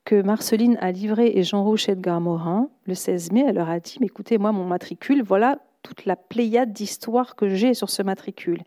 que 0.05 0.21
Marceline 0.21 0.77
a 0.79 0.91
livrés 0.91 1.33
et 1.35 1.43
Jean 1.43 1.63
Roche 1.63 1.89
Edgar 1.89 2.21
Morin 2.21 2.69
le 2.85 2.95
16 2.95 3.31
mai. 3.33 3.45
Elle 3.47 3.55
leur 3.55 3.69
a 3.69 3.79
dit, 3.79 3.97
mais 3.99 4.07
écoutez, 4.07 4.37
moi, 4.37 4.51
mon 4.53 4.63
matricule, 4.63 5.21
voilà 5.21 5.59
toute 5.87 6.05
la 6.05 6.15
pléiade 6.15 6.73
d'histoires 6.73 7.35
que 7.35 7.47
j'ai 7.47 7.73
sur 7.73 7.89
ce 7.89 8.03
matricule. 8.03 8.61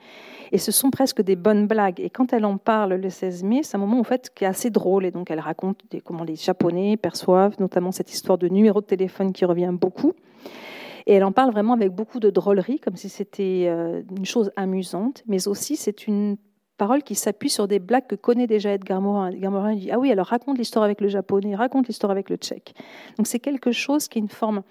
Et 0.53 0.59
ce 0.59 0.73
sont 0.73 0.91
presque 0.91 1.23
des 1.23 1.37
bonnes 1.37 1.67
blagues. 1.67 2.01
Et 2.01 2.11
quand 2.11 2.33
elle 2.33 2.45
en 2.45 2.57
parle 2.57 2.95
le 2.95 3.11
16 3.11 3.45
mai, 3.45 3.63
c'est 3.63 3.77
un 3.77 3.81
moment 3.81 4.01
en 4.01 4.05
fait 4.05 4.31
qui 4.35 4.45
est 4.45 4.47
assez 4.47 4.71
drôle. 4.71 5.05
Et 5.05 5.11
donc 5.11 5.31
elle 5.31 5.41
raconte 5.41 5.83
comment 6.05 6.25
les 6.25 6.37
Japonais 6.37 6.97
perçoivent 6.97 7.57
notamment 7.61 7.93
cette 7.93 8.13
histoire 8.13 8.39
de 8.39 8.49
numéro 8.49 8.81
de 8.81 8.87
téléphone 8.87 9.33
qui 9.33 9.45
revient 9.45 9.73
beaucoup. 9.73 10.15
Et 11.07 11.15
elle 11.15 11.25
en 11.25 11.33
parle 11.33 11.51
vraiment 11.51 11.75
avec 11.75 11.91
beaucoup 11.91 12.21
de 12.21 12.31
drôlerie, 12.31 12.79
comme 12.79 12.97
si 12.97 13.09
c'était 13.09 13.67
euh, 13.69 14.03
une 14.17 14.27
chose 14.27 14.53
amusante, 14.57 15.23
mais 15.27 15.49
aussi 15.49 15.77
c'est 15.77 16.07
une 16.07 16.37
parole 16.77 17.03
qui 17.03 17.15
s'appuie 17.15 17.51
sur 17.51 17.69
des 17.69 17.79
blagues 17.79 18.07
que 18.07 18.15
connaît 18.15 18.47
déjà 18.47 18.73
Edgar 18.73 19.01
Morin. 19.01 19.31
Edgar 19.31 19.51
Morin 19.51 19.75
dit 19.75 19.91
Ah 19.91 19.99
oui, 19.99 20.11
alors 20.11 20.27
raconte 20.27 20.57
l'histoire 20.57 20.85
avec 20.85 21.01
le 21.01 21.09
japonais, 21.09 21.55
raconte 21.55 21.89
l'histoire 21.89 22.11
avec 22.11 22.31
le 22.31 22.37
tchèque. 22.37 22.75
Donc 23.17 23.27
c'est 23.27 23.39
quelque 23.39 23.73
chose 23.73 24.09
qui 24.09 24.19
est 24.19 24.23
une 24.23 24.29
forme 24.29 24.63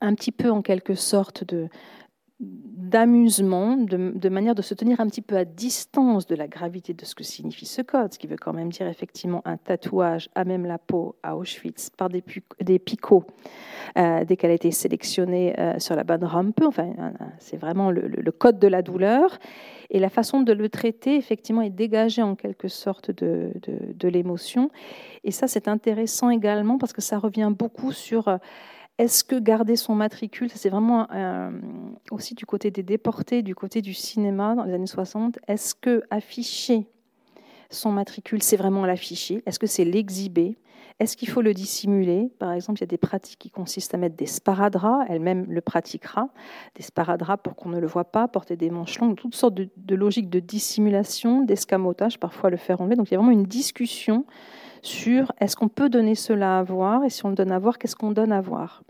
un 0.00 0.14
petit 0.14 0.32
peu 0.32 0.50
en 0.50 0.62
quelque 0.62 0.94
sorte 0.94 1.44
de 1.44 1.68
d'amusement, 2.40 3.76
de, 3.76 4.28
manière 4.30 4.54
de 4.54 4.62
se 4.62 4.72
tenir 4.72 4.98
un 5.00 5.06
petit 5.06 5.20
peu 5.20 5.36
à 5.36 5.44
distance 5.44 6.26
de 6.26 6.34
la 6.34 6.48
gravité 6.48 6.94
de 6.94 7.04
ce 7.04 7.14
que 7.14 7.22
signifie 7.22 7.66
ce 7.66 7.82
code, 7.82 8.14
ce 8.14 8.18
qui 8.18 8.26
veut 8.26 8.38
quand 8.40 8.54
même 8.54 8.70
dire 8.70 8.88
effectivement 8.88 9.42
un 9.44 9.58
tatouage 9.58 10.30
à 10.34 10.44
même 10.44 10.64
la 10.64 10.78
peau 10.78 11.16
à 11.22 11.36
Auschwitz 11.36 11.90
par 11.90 12.08
des, 12.08 12.24
des 12.60 12.78
picots 12.78 13.26
euh, 13.98 14.24
dès 14.24 14.36
qu'elle 14.36 14.50
a 14.50 14.54
été 14.54 14.70
sélectionnée 14.70 15.54
euh, 15.60 15.78
sur 15.78 15.94
la 15.94 16.02
bonne 16.02 16.24
rampe. 16.24 16.62
Enfin, 16.64 16.94
c'est 17.38 17.58
vraiment 17.58 17.90
le, 17.90 18.32
code 18.32 18.58
de 18.58 18.68
la 18.68 18.80
douleur. 18.80 19.38
Et 19.90 19.98
la 19.98 20.08
façon 20.08 20.40
de 20.40 20.52
le 20.52 20.68
traiter, 20.68 21.16
effectivement, 21.16 21.62
est 21.62 21.70
dégagée 21.70 22.22
en 22.22 22.36
quelque 22.36 22.68
sorte 22.68 23.10
de, 23.10 23.52
de 23.66 24.08
l'émotion. 24.08 24.70
Et 25.24 25.30
ça, 25.30 25.46
c'est 25.46 25.68
intéressant 25.68 26.30
également 26.30 26.78
parce 26.78 26.92
que 26.92 27.02
ça 27.02 27.18
revient 27.18 27.52
beaucoup 27.56 27.92
sur 27.92 28.28
euh, 28.28 28.38
est-ce 29.00 29.24
que 29.24 29.36
garder 29.36 29.76
son 29.76 29.94
matricule, 29.94 30.50
c'est 30.54 30.68
vraiment 30.68 31.06
euh, 31.10 31.50
aussi 32.10 32.34
du 32.34 32.44
côté 32.44 32.70
des 32.70 32.82
déportés, 32.82 33.40
du 33.40 33.54
côté 33.54 33.80
du 33.80 33.94
cinéma 33.94 34.54
dans 34.54 34.64
les 34.64 34.74
années 34.74 34.86
60, 34.86 35.38
est-ce 35.48 35.74
que 35.74 36.02
afficher 36.10 36.86
son 37.70 37.92
matricule, 37.92 38.42
c'est 38.42 38.58
vraiment 38.58 38.84
l'afficher? 38.84 39.42
Est-ce 39.46 39.58
que 39.58 39.66
c'est 39.66 39.86
l'exhiber? 39.86 40.58
Est-ce 40.98 41.16
qu'il 41.16 41.30
faut 41.30 41.40
le 41.40 41.54
dissimuler? 41.54 42.30
Par 42.38 42.52
exemple, 42.52 42.80
il 42.80 42.82
y 42.82 42.84
a 42.84 42.88
des 42.88 42.98
pratiques 42.98 43.38
qui 43.38 43.48
consistent 43.48 43.94
à 43.94 43.96
mettre 43.96 44.16
des 44.16 44.26
sparadraps, 44.26 45.06
elle-même 45.08 45.46
le 45.48 45.62
pratiquera, 45.62 46.28
des 46.74 46.82
sparadraps 46.82 47.42
pour 47.42 47.56
qu'on 47.56 47.70
ne 47.70 47.78
le 47.78 47.86
voit 47.86 48.04
pas, 48.04 48.28
porter 48.28 48.56
des 48.56 48.68
manches 48.68 48.98
longues, 48.98 49.16
toutes 49.16 49.34
sortes 49.34 49.54
de, 49.54 49.70
de 49.78 49.94
logiques 49.94 50.28
de 50.28 50.40
dissimulation, 50.40 51.42
d'escamotage, 51.42 52.20
parfois 52.20 52.50
le 52.50 52.58
faire 52.58 52.82
enlever. 52.82 52.96
Donc 52.96 53.08
il 53.08 53.12
y 53.12 53.14
a 53.14 53.18
vraiment 53.18 53.32
une 53.32 53.46
discussion 53.46 54.26
sur 54.82 55.32
est-ce 55.40 55.56
qu'on 55.56 55.68
peut 55.68 55.88
donner 55.88 56.14
cela 56.14 56.58
à 56.58 56.62
voir 56.62 57.04
et 57.04 57.10
si 57.10 57.24
on 57.24 57.30
le 57.30 57.34
donne 57.34 57.52
à 57.52 57.58
voir, 57.58 57.78
qu'est-ce 57.78 57.96
qu'on 57.96 58.12
donne 58.12 58.32
à 58.32 58.40
voir. 58.40 58.82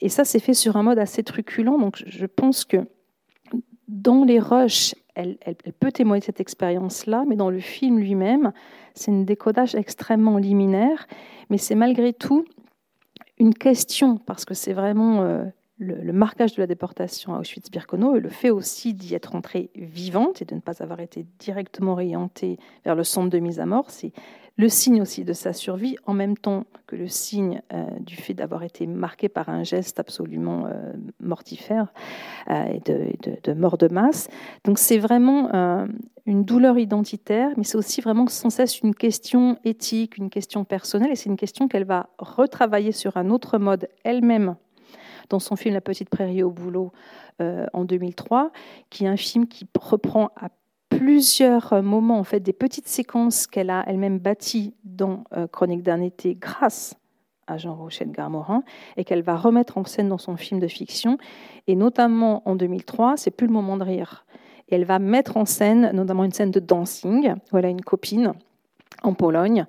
Et 0.00 0.08
ça, 0.08 0.24
c'est 0.24 0.38
fait 0.38 0.54
sur 0.54 0.76
un 0.76 0.82
mode 0.82 0.98
assez 0.98 1.22
truculent. 1.22 1.78
Donc 1.78 2.02
je 2.06 2.26
pense 2.26 2.64
que 2.64 2.78
dans 3.88 4.24
les 4.24 4.38
rushs, 4.38 4.94
elle, 5.14 5.36
peut 5.78 5.92
témoigner 5.92 6.20
de 6.20 6.24
cette 6.24 6.40
expérience-là, 6.40 7.24
mais 7.26 7.36
dans 7.36 7.50
le 7.50 7.60
film 7.60 7.98
lui-même, 7.98 8.52
c'est 8.94 9.10
un 9.10 9.22
décodage 9.22 9.74
extrêmement 9.74 10.38
liminaire, 10.38 11.06
mais 11.50 11.58
c'est 11.58 11.74
malgré 11.74 12.12
tout 12.12 12.46
une 13.38 13.54
question, 13.54 14.16
parce 14.16 14.44
que 14.44 14.54
c'est 14.54 14.72
vraiment 14.72 15.22
euh, 15.22 15.44
le, 15.78 16.12
marquage 16.12 16.54
de 16.54 16.62
la 16.62 16.66
déportation 16.66 17.34
à 17.34 17.40
Auschwitz-Birkenau 17.40 18.16
et 18.16 18.20
le 18.20 18.28
fait 18.28 18.50
aussi 18.50 18.94
d'y 18.94 19.14
être 19.14 19.34
entrée 19.34 19.70
vivante 19.74 20.42
et 20.42 20.44
de 20.44 20.54
ne 20.54 20.60
pas 20.60 20.82
avoir 20.82 21.00
été 21.00 21.26
directement 21.38 21.92
orientée 21.92 22.58
vers 22.84 22.94
le 22.94 23.04
centre 23.04 23.30
de 23.30 23.38
mise 23.38 23.60
à 23.60 23.66
mort, 23.66 23.90
le 24.60 24.68
signe 24.68 25.00
aussi 25.00 25.24
de 25.24 25.32
sa 25.32 25.54
survie, 25.54 25.96
en 26.04 26.12
même 26.12 26.36
temps 26.36 26.66
que 26.86 26.94
le 26.94 27.08
signe 27.08 27.62
euh, 27.72 27.86
du 28.00 28.14
fait 28.14 28.34
d'avoir 28.34 28.62
été 28.62 28.86
marqué 28.86 29.30
par 29.30 29.48
un 29.48 29.64
geste 29.64 29.98
absolument 29.98 30.66
euh, 30.66 30.92
mortifère 31.18 31.94
euh, 32.50 32.64
et 32.66 32.80
de, 33.42 33.52
mort 33.54 33.78
de 33.78 33.88
masse. 33.88 34.28
Donc 34.64 34.78
c'est 34.78 34.98
vraiment 34.98 35.50
une 36.26 36.44
douleur 36.44 36.78
identitaire, 36.78 37.50
mais 37.56 37.64
c'est 37.64 37.78
aussi 37.78 38.02
vraiment 38.02 38.26
sans 38.26 38.50
cesse 38.50 38.80
une 38.80 38.94
question 38.94 39.58
éthique, 39.64 40.18
une 40.18 40.28
question 40.28 40.64
personnelle, 40.64 41.12
et 41.12 41.16
c'est 41.16 41.30
une 41.30 41.38
question 41.38 41.66
qu'elle 41.66 41.86
va 41.86 42.10
retravailler 42.18 42.92
sur 42.92 43.16
un 43.16 43.30
autre 43.30 43.58
mode 43.58 43.88
elle-même 44.04 44.56
dans 45.30 45.38
son 45.38 45.56
film 45.56 45.72
La 45.72 45.80
petite 45.80 46.10
prairie 46.10 46.42
au 46.42 46.50
boulot 46.50 46.92
en 47.72 47.84
2003, 47.84 48.52
qui 48.90 49.04
est 49.04 49.08
un 49.08 49.16
film 49.16 49.46
qui 49.46 49.66
reprend 49.80 50.30
à 50.36 50.50
plusieurs 50.90 51.72
euh, 51.72 51.82
moments, 51.82 52.18
en 52.18 52.24
fait, 52.24 52.40
des 52.40 52.52
petites 52.52 52.88
séquences 52.88 53.46
qu'elle 53.46 53.70
a 53.70 53.82
elle-même 53.86 54.18
bâties 54.18 54.74
dans 54.84 55.24
euh, 55.34 55.46
Chronique 55.46 55.82
d'un 55.82 56.02
été 56.02 56.34
grâce 56.34 56.94
à 57.46 57.56
Jean 57.56 57.74
Rochette 57.74 58.12
Garmorin 58.12 58.62
et 58.96 59.04
qu'elle 59.04 59.22
va 59.22 59.36
remettre 59.36 59.78
en 59.78 59.84
scène 59.84 60.08
dans 60.08 60.18
son 60.18 60.36
film 60.36 60.60
de 60.60 60.68
fiction. 60.68 61.16
Et 61.66 61.74
notamment 61.74 62.42
en 62.44 62.54
2003, 62.54 63.16
c'est 63.16 63.30
plus 63.30 63.46
le 63.46 63.52
moment 63.52 63.76
de 63.76 63.84
rire. 63.84 64.26
Et 64.68 64.74
elle 64.74 64.84
va 64.84 64.98
mettre 64.98 65.36
en 65.36 65.46
scène 65.46 65.90
notamment 65.94 66.24
une 66.24 66.32
scène 66.32 66.50
de 66.50 66.60
dancing 66.60 67.34
où 67.52 67.58
elle 67.58 67.64
a 67.64 67.70
une 67.70 67.80
copine 67.80 68.34
en 69.02 69.14
Pologne, 69.14 69.64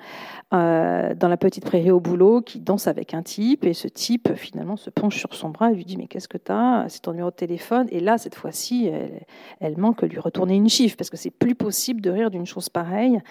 euh, 0.54 1.14
dans 1.16 1.30
la 1.30 1.38
petite 1.38 1.64
prairie 1.64 1.92
au 1.92 2.00
boulot, 2.00 2.42
qui 2.42 2.60
danse 2.60 2.88
avec 2.88 3.14
un 3.14 3.24
type, 3.24 3.64
et 3.66 3.74
ce 3.74 3.88
type 3.88 4.34
finalement 4.36 4.76
se 4.76 4.90
penche 4.90 5.18
sur 5.18 5.34
son 5.34 5.50
bras 5.50 5.72
et 5.72 5.76
lui 5.76 5.86
dit 5.86 5.96
Mais 5.96 6.08
qu'est-ce 6.08 6.28
que 6.28 6.38
tu 6.38 6.52
as 6.52 6.86
C'est 6.90 7.02
ton 7.02 7.12
numéro 7.12 7.30
de 7.30 7.36
téléphone. 7.36 7.88
Et 7.92 8.00
là, 8.00 8.18
cette 8.18 8.36
fois-ci, 8.36 8.92
elle, 9.60 9.78
manque 9.78 10.02
lui 10.02 10.20
retourner 10.20 10.56
une 10.56 10.70
chiffre, 10.70 10.98
parce 10.98 11.10
que 11.10 11.18
c'est 11.18 11.32
plus 11.32 11.56
possible 11.56 12.02
de 12.02 12.10
rire 12.10 12.30
d'une 12.30 12.46
chose 12.46 12.68
pareille 12.68 13.22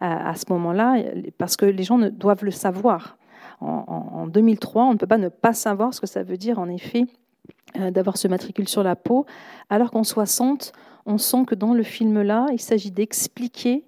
à, 0.00 0.34
ce 0.34 0.44
moment-là, 0.50 1.02
parce 1.36 1.56
que 1.56 1.66
les 1.66 1.82
gens 1.82 1.98
doivent 1.98 2.44
le 2.44 2.50
savoir. 2.50 3.18
En, 3.60 4.26
2003, 4.26 4.84
on 4.84 4.92
ne 4.92 4.98
peut 4.98 5.06
pas 5.06 5.18
ne 5.18 5.28
pas 5.28 5.52
savoir 5.52 5.92
ce 5.92 6.00
que 6.00 6.06
ça 6.06 6.22
veut 6.22 6.38
dire, 6.38 6.58
en 6.58 6.68
effet, 6.68 7.04
euh, 7.78 7.90
d'avoir 7.90 8.16
ce 8.16 8.26
matricule 8.26 8.68
sur 8.68 8.82
la 8.82 8.96
peau, 8.96 9.26
alors 9.68 9.90
qu'en 9.90 10.02
60, 10.02 10.72
on 11.06 11.18
sent 11.18 11.44
que 11.46 11.54
dans 11.54 11.74
le 11.74 11.82
film-là, 11.82 12.46
il 12.52 12.60
s'agit 12.60 12.90
d'expliquer 12.90 13.84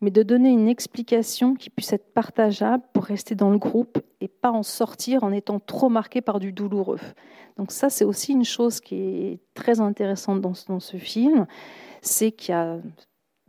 mais 0.00 0.10
de 0.10 0.22
donner 0.22 0.50
une 0.50 0.68
explication 0.68 1.54
qui 1.54 1.70
puisse 1.70 1.92
être 1.92 2.12
partageable 2.12 2.82
pour 2.92 3.04
rester 3.04 3.34
dans 3.34 3.50
le 3.50 3.58
groupe 3.58 3.98
et 4.20 4.28
pas 4.28 4.50
en 4.50 4.62
sortir 4.62 5.24
en 5.24 5.32
étant 5.32 5.60
trop 5.60 5.88
marqué 5.88 6.20
par 6.20 6.40
du 6.40 6.52
douloureux. 6.52 7.00
Donc 7.56 7.72
ça, 7.72 7.90
c'est 7.90 8.04
aussi 8.04 8.32
une 8.32 8.44
chose 8.44 8.80
qui 8.80 8.96
est 8.96 9.40
très 9.54 9.80
intéressante 9.80 10.40
dans, 10.40 10.54
ce 10.54 10.96
film, 10.96 11.46
c'est 12.00 12.32
qu'il 12.32 12.52
y 12.52 12.56
a 12.56 12.78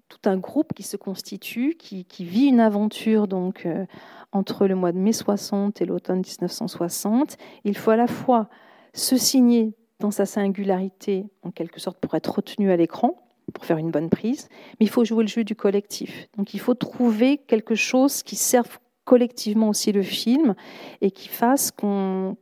tout 0.09 0.29
un 0.29 0.37
groupe 0.37 0.73
qui 0.73 0.83
se 0.83 0.97
constitue, 0.97 1.75
qui, 1.75 2.05
vit 2.19 2.47
une 2.47 2.59
aventure 2.59 3.27
donc 3.27 3.65
euh, 3.65 3.85
entre 4.33 4.67
le 4.67 4.75
mois 4.75 4.91
de 4.91 4.97
mai 4.97 5.13
60 5.13 5.81
et 5.81 5.85
l'automne 5.85 6.19
1960. 6.19 7.37
Il 7.63 7.77
faut 7.77 7.91
à 7.91 7.95
la 7.95 8.07
fois 8.07 8.49
se 8.93 9.15
signer 9.15 9.73
dans 9.99 10.11
sa 10.11 10.25
singularité, 10.25 11.25
en 11.43 11.51
quelque 11.51 11.79
sorte, 11.79 11.97
pour 11.99 12.15
être 12.15 12.35
retenu 12.35 12.71
à 12.71 12.75
l'écran, 12.75 13.30
pour 13.51 13.65
faire 13.65 13.77
une 13.77 13.91
bonne 13.91 14.09
prise, 14.09 14.47
mais 14.79 14.85
il 14.85 14.89
faut 14.89 15.05
jouer 15.05 15.23
le 15.23 15.29
jeu 15.29 15.43
du 15.43 15.55
collectif. 15.55 16.27
Donc 16.37 16.53
il 16.53 16.59
faut 16.59 16.73
trouver 16.73 17.37
quelque 17.37 17.75
chose 17.75 18.23
qui 18.23 18.35
serve 18.35 18.79
collectivement 19.03 19.69
aussi 19.69 19.91
le 19.91 20.03
film 20.03 20.55
et 21.01 21.11
qui 21.11 21.27
fasse 21.27 21.71
qu'on 21.71 22.37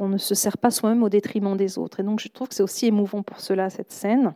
ne 0.00 0.18
se 0.18 0.34
sert 0.34 0.58
pas 0.58 0.70
soi-même 0.70 1.02
au 1.02 1.08
détriment 1.08 1.56
des 1.56 1.78
autres. 1.78 2.00
Et 2.00 2.02
donc 2.02 2.20
je 2.20 2.28
trouve 2.28 2.48
que 2.48 2.54
c'est 2.54 2.62
aussi 2.62 2.86
émouvant 2.86 3.22
pour 3.22 3.40
cela, 3.40 3.70
cette 3.70 3.92
scène, 3.92 4.34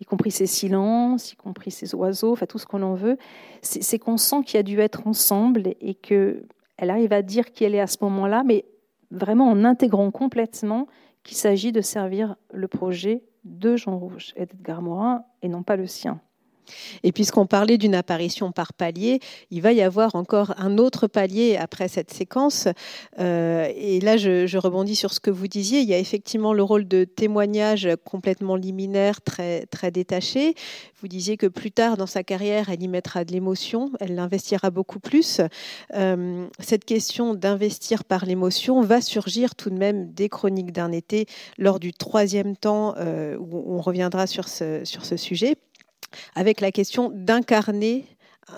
y 0.00 0.04
compris 0.04 0.30
ces 0.30 0.46
silences, 0.46 1.32
y 1.32 1.36
compris 1.36 1.70
ces 1.70 1.94
oiseaux, 1.94 2.32
enfin 2.32 2.46
tout 2.46 2.58
ce 2.58 2.66
qu'on 2.66 2.82
en 2.82 2.94
veut, 2.94 3.16
c'est 3.62 3.98
qu'on 3.98 4.16
sent 4.16 4.42
qu'il 4.44 4.56
y 4.56 4.60
a 4.60 4.62
dû 4.62 4.78
être 4.80 5.06
ensemble 5.06 5.74
et 5.80 5.94
qu'elle 5.94 6.44
arrive 6.78 7.12
à 7.12 7.22
dire 7.22 7.52
qui 7.52 7.64
elle 7.64 7.74
est 7.74 7.80
à 7.80 7.86
ce 7.86 7.98
moment-là, 8.02 8.42
mais 8.44 8.64
vraiment 9.10 9.48
en 9.48 9.64
intégrant 9.64 10.10
complètement 10.10 10.86
qu'il 11.22 11.36
s'agit 11.36 11.72
de 11.72 11.80
servir 11.80 12.36
le 12.52 12.68
projet 12.68 13.22
de 13.44 13.76
Jean 13.76 13.98
Rouge 13.98 14.32
et 14.36 14.46
d'Edgar 14.46 14.82
Morin 14.82 15.24
et 15.42 15.48
non 15.48 15.62
pas 15.62 15.76
le 15.76 15.86
sien. 15.86 16.20
Et 17.02 17.12
puisqu'on 17.12 17.46
parlait 17.46 17.78
d'une 17.78 17.94
apparition 17.94 18.52
par 18.52 18.72
palier, 18.72 19.20
il 19.50 19.62
va 19.62 19.72
y 19.72 19.82
avoir 19.82 20.14
encore 20.14 20.54
un 20.58 20.78
autre 20.78 21.06
palier 21.06 21.56
après 21.56 21.88
cette 21.88 22.12
séquence. 22.12 22.68
Euh, 23.18 23.70
et 23.76 24.00
là, 24.00 24.16
je, 24.16 24.56
rebondis 24.56 24.96
sur 24.96 25.12
ce 25.12 25.20
que 25.20 25.30
vous 25.30 25.48
disiez. 25.48 25.80
Il 25.80 25.88
y 25.88 25.94
a 25.94 25.98
effectivement 25.98 26.52
le 26.52 26.62
rôle 26.62 26.86
de 26.86 27.04
témoignage 27.04 27.88
complètement 28.04 28.56
liminaire, 28.56 29.22
très, 29.22 29.66
très 29.66 29.90
détaché. 29.90 30.54
Vous 31.00 31.08
disiez 31.08 31.36
que 31.36 31.46
plus 31.46 31.72
tard 31.72 31.96
dans 31.96 32.06
sa 32.06 32.22
carrière, 32.22 32.68
elle 32.68 32.82
y 32.82 32.88
mettra 32.88 33.24
de 33.24 33.32
l'émotion, 33.32 33.90
elle 34.00 34.14
l'investira 34.14 34.70
beaucoup 34.70 35.00
plus. 35.00 35.40
Euh, 35.94 36.46
cette 36.58 36.84
question 36.84 37.34
d'investir 37.34 38.04
par 38.04 38.26
l'émotion 38.26 38.82
va 38.82 39.00
surgir 39.00 39.54
tout 39.54 39.70
de 39.70 39.78
même 39.78 40.12
des 40.12 40.28
chroniques 40.28 40.72
d'un 40.72 40.92
été 40.92 41.26
lors 41.58 41.80
du 41.80 41.92
troisième 41.92 42.56
temps 42.56 42.94
euh, 42.98 43.36
où 43.38 43.64
on 43.74 43.80
reviendra 43.80 44.26
sur 44.26 44.48
ce, 44.48 44.84
sur 44.84 45.04
ce 45.04 45.16
sujet 45.16 45.56
avec 46.34 46.60
la 46.60 46.72
question 46.72 47.10
d'incarner 47.14 48.06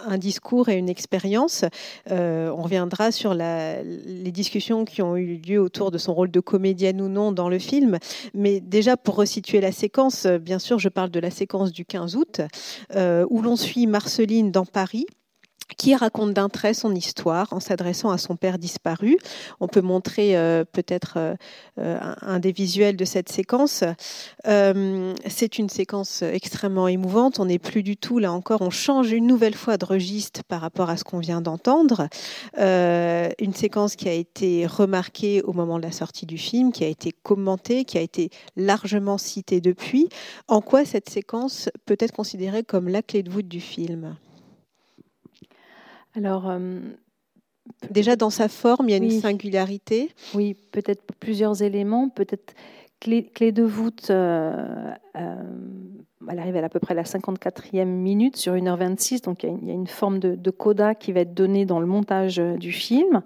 un 0.07 0.19
discours 0.19 0.69
et 0.69 0.77
une 0.77 0.89
expérience. 0.89 1.65
Euh, 2.11 2.51
on 2.57 2.63
reviendra 2.63 3.13
sur 3.13 3.35
les 3.35 4.33
discussions 4.33 4.85
qui 4.85 5.03
ont 5.03 5.17
eu 5.17 5.37
lieu 5.37 5.61
autour 5.61 5.91
de 5.91 5.99
son 5.99 6.15
rôle 6.15 6.31
de 6.31 6.41
comédienne 6.41 7.01
ou 7.01 7.09
non 7.09 7.33
dans 7.33 7.49
le 7.49 7.59
film. 7.59 7.99
Mais 8.35 8.61
déjà, 8.61 8.97
pour 8.97 9.17
resituer 9.17 9.61
la 9.61 9.73
séquence, 9.73 10.27
bien 10.27 10.59
sûr, 10.59 10.79
je 10.79 10.89
parle 10.89 11.11
de 11.11 11.21
la 11.21 11.31
séquence 11.31 11.73
du 11.73 11.85
15 11.85 12.17
août, 12.17 12.41
euh, 12.97 13.27
où 13.31 13.43
l'on 13.43 13.57
suit 13.57 13.87
Marceline 13.87 14.51
dans 14.51 14.67
Paris 14.67 15.07
qui 15.77 15.95
raconte 15.95 16.33
d'un 16.33 16.49
trait 16.49 16.75
son 16.75 16.95
histoire 16.95 17.53
en 17.53 17.61
s'adressant 17.61 18.11
à 18.11 18.19
son 18.19 18.37
père 18.37 18.59
disparu. 18.59 19.19
On 19.61 19.69
peut 19.69 19.81
montrer 19.81 20.37
euh, 20.37 20.65
peut-être 20.71 21.15
euh, 21.17 21.35
euh, 21.79 21.99
un, 22.21 22.39
des 22.39 22.53
visuels 22.53 22.97
de 22.97 23.05
cette 23.05 23.31
séquence. 23.31 23.85
c'est 24.45 25.59
une 25.59 25.69
séquence 25.69 26.23
extrêmement 26.23 26.89
émouvante. 26.89 27.39
On 27.39 27.47
n'est 27.47 27.59
plus 27.59 27.83
du 27.83 27.97
tout, 27.97 28.19
là 28.19 28.33
encore, 28.33 28.63
on 28.63 28.71
change 28.71 29.13
une 29.13 29.27
nouvelle 29.27 29.55
fois 29.55 29.77
de 29.77 29.85
registre 29.85 30.43
par 30.45 30.61
rapport 30.61 30.91
à 30.91 30.97
ce 30.97 31.05
qu'on 31.05 31.19
vient 31.19 31.41
d'entendre. 31.41 32.09
une 32.59 33.55
séquence 33.55 33.97
qui 33.97 34.09
a 34.09 34.13
été 34.13 34.67
remarquée 34.67 35.43
au 35.43 35.53
moment 35.53 35.79
de 35.79 35.83
la 35.83 35.93
sortie 35.93 36.27
du 36.27 36.39
film, 36.39 36.73
qui 36.73 36.85
a 36.85 36.89
été 36.89 37.13
commentée, 37.23 37.85
qui 37.85 37.99
a 37.99 38.01
été 38.01 38.31
largement 38.57 39.19
citée 39.19 39.61
depuis. 39.61 40.09
En 40.49 40.61
quoi 40.61 40.85
cette 40.85 41.09
séquence 41.09 41.69
peut 41.87 41.97
être 41.99 42.13
considérée 42.13 42.63
comme 42.63 42.89
la 42.89 43.03
clé 43.03 43.23
de 43.23 43.31
voûte 43.31 43.49
du 43.49 43.61
film? 43.61 44.17
Alors, 46.15 46.49
euh, 46.51 46.81
déjà 47.91 48.17
dans 48.17 48.31
sa 48.31 48.49
forme, 48.49 48.89
il 48.89 48.93
y 48.93 48.95
a 48.95 48.99
une 48.99 49.11
singularité. 49.11 50.11
Oui, 50.35 50.55
peut-être 50.73 51.03
plusieurs 51.19 51.63
éléments, 51.63 52.09
peut-être 52.09 52.55
clé, 53.01 53.53
de 53.53 53.63
voûte. 53.63 54.09
Euh, 54.11 54.93
euh, 55.17 55.35
elle 56.29 56.39
arrive 56.39 56.57
à, 56.57 56.65
à 56.65 56.69
peu 56.69 56.79
près 56.79 56.95
la 56.95 57.03
54e 57.03 57.85
minute 57.85 58.37
sur 58.37 58.55
1h26, 58.55 59.23
donc 59.23 59.43
il 59.43 59.49
y 59.67 59.71
a 59.71 59.75
une, 59.75 59.89
forme 59.89 60.21
de, 60.21 60.51
coda 60.51 60.95
qui 60.95 61.13
va 61.13 61.21
être 61.21 61.35
donnée 61.35 61.65
dans 61.67 61.81
le 61.81 61.87
montage 61.87 62.37
du 62.37 62.71
film. 62.71 63.23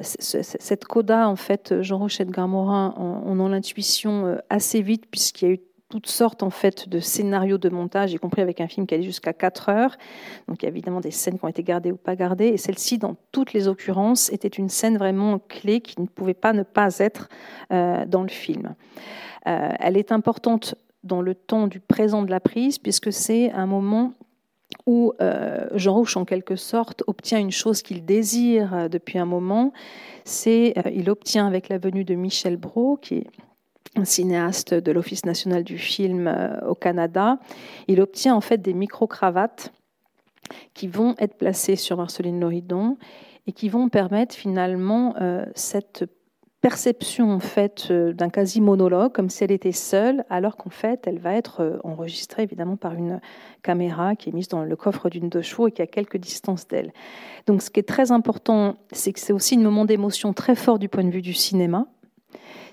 cette 0.00 0.84
coda, 0.86 1.28
en 1.28 1.36
fait, 1.36 1.80
Jean 1.82 1.98
Rochette 1.98 2.30
Garmorin, 2.30 2.92
on, 2.96 3.38
on 3.38 3.46
a 3.46 3.48
l'intuition 3.48 4.36
assez 4.50 4.82
vite 4.82 5.06
puisqu'il 5.08 5.44
y 5.44 5.50
a 5.50 5.54
eu 5.54 5.60
toutes 5.88 6.08
sortes 6.08 6.42
en 6.42 6.50
fait 6.50 6.88
de 6.88 6.98
scénarios 6.98 7.58
de 7.58 7.68
montage, 7.68 8.12
y 8.12 8.16
compris 8.16 8.42
avec 8.42 8.60
un 8.60 8.66
film 8.66 8.86
qui 8.86 8.94
allait 8.94 9.04
jusqu'à 9.04 9.32
4 9.32 9.68
heures. 9.68 9.96
Donc 10.48 10.62
il 10.62 10.64
y 10.64 10.66
a 10.66 10.70
évidemment 10.70 11.00
des 11.00 11.12
scènes 11.12 11.38
qui 11.38 11.44
ont 11.44 11.48
été 11.48 11.62
gardées 11.62 11.92
ou 11.92 11.96
pas 11.96 12.16
gardées. 12.16 12.48
Et 12.48 12.56
celle-ci, 12.56 12.98
dans 12.98 13.16
toutes 13.30 13.52
les 13.52 13.68
occurrences, 13.68 14.32
était 14.32 14.48
une 14.48 14.68
scène 14.68 14.98
vraiment 14.98 15.38
clé 15.38 15.80
qui 15.80 16.00
ne 16.00 16.06
pouvait 16.06 16.34
pas 16.34 16.52
ne 16.52 16.64
pas 16.64 16.98
être 16.98 17.28
euh, 17.72 18.04
dans 18.06 18.22
le 18.22 18.28
film. 18.28 18.74
Euh, 19.46 19.70
elle 19.78 19.96
est 19.96 20.10
importante 20.10 20.74
dans 21.04 21.22
le 21.22 21.36
temps 21.36 21.68
du 21.68 21.78
présent 21.78 22.22
de 22.22 22.30
la 22.30 22.40
prise, 22.40 22.78
puisque 22.78 23.12
c'est 23.12 23.52
un 23.52 23.66
moment 23.66 24.12
où 24.86 25.12
euh, 25.20 25.68
Jean 25.74 25.94
Rouch, 25.94 26.16
en 26.16 26.24
quelque 26.24 26.56
sorte, 26.56 27.04
obtient 27.06 27.38
une 27.38 27.52
chose 27.52 27.82
qu'il 27.82 28.04
désire 28.04 28.88
depuis 28.90 29.18
un 29.18 29.24
moment. 29.24 29.72
C'est, 30.24 30.74
il 30.92 31.08
obtient 31.10 31.46
avec 31.46 31.68
la 31.68 31.78
venue 31.78 32.04
de 32.04 32.16
Michel 32.16 32.56
Brault, 32.56 32.96
qui 32.96 33.18
est 33.18 33.26
un 33.94 34.04
cinéaste 34.04 34.74
de 34.74 34.92
l'Office 34.92 35.24
national 35.24 35.64
du 35.64 35.78
film 35.78 36.26
euh, 36.26 36.58
au 36.66 36.74
Canada. 36.74 37.38
Il 37.88 38.00
obtient 38.00 38.34
en 38.34 38.40
fait 38.40 38.58
des 38.58 38.74
micro-cravates 38.74 39.72
qui 40.74 40.88
vont 40.88 41.14
être 41.18 41.36
placées 41.36 41.76
sur 41.76 41.96
Marceline 41.96 42.40
Loridon 42.40 42.96
et 43.46 43.52
qui 43.52 43.68
vont 43.68 43.88
permettre 43.88 44.34
finalement 44.34 45.14
euh, 45.20 45.44
cette 45.54 46.04
perception 46.60 47.30
en 47.30 47.38
euh, 47.90 48.12
d'un 48.12 48.28
quasi 48.28 48.60
monologue 48.60 49.12
comme 49.12 49.28
si 49.28 49.44
elle 49.44 49.52
était 49.52 49.72
seule 49.72 50.24
alors 50.30 50.56
qu'en 50.56 50.70
fait 50.70 51.06
elle 51.06 51.18
va 51.18 51.34
être 51.34 51.80
enregistrée 51.84 52.42
évidemment 52.42 52.76
par 52.76 52.94
une 52.94 53.20
caméra 53.62 54.16
qui 54.16 54.30
est 54.30 54.32
mise 54.32 54.48
dans 54.48 54.64
le 54.64 54.76
coffre 54.76 55.08
d'une 55.08 55.28
deux 55.28 55.42
chevaux 55.42 55.68
et 55.68 55.72
qui 55.72 55.82
a 55.82 55.86
quelques 55.86 56.16
distances 56.16 56.66
d'elle. 56.66 56.92
Donc 57.46 57.62
ce 57.62 57.70
qui 57.70 57.80
est 57.80 57.88
très 57.88 58.10
important 58.10 58.76
c'est 58.90 59.12
que 59.12 59.20
c'est 59.20 59.32
aussi 59.32 59.56
un 59.56 59.60
moment 59.60 59.84
d'émotion 59.84 60.32
très 60.32 60.56
fort 60.56 60.78
du 60.78 60.88
point 60.88 61.04
de 61.04 61.10
vue 61.10 61.22
du 61.22 61.34
cinéma 61.34 61.86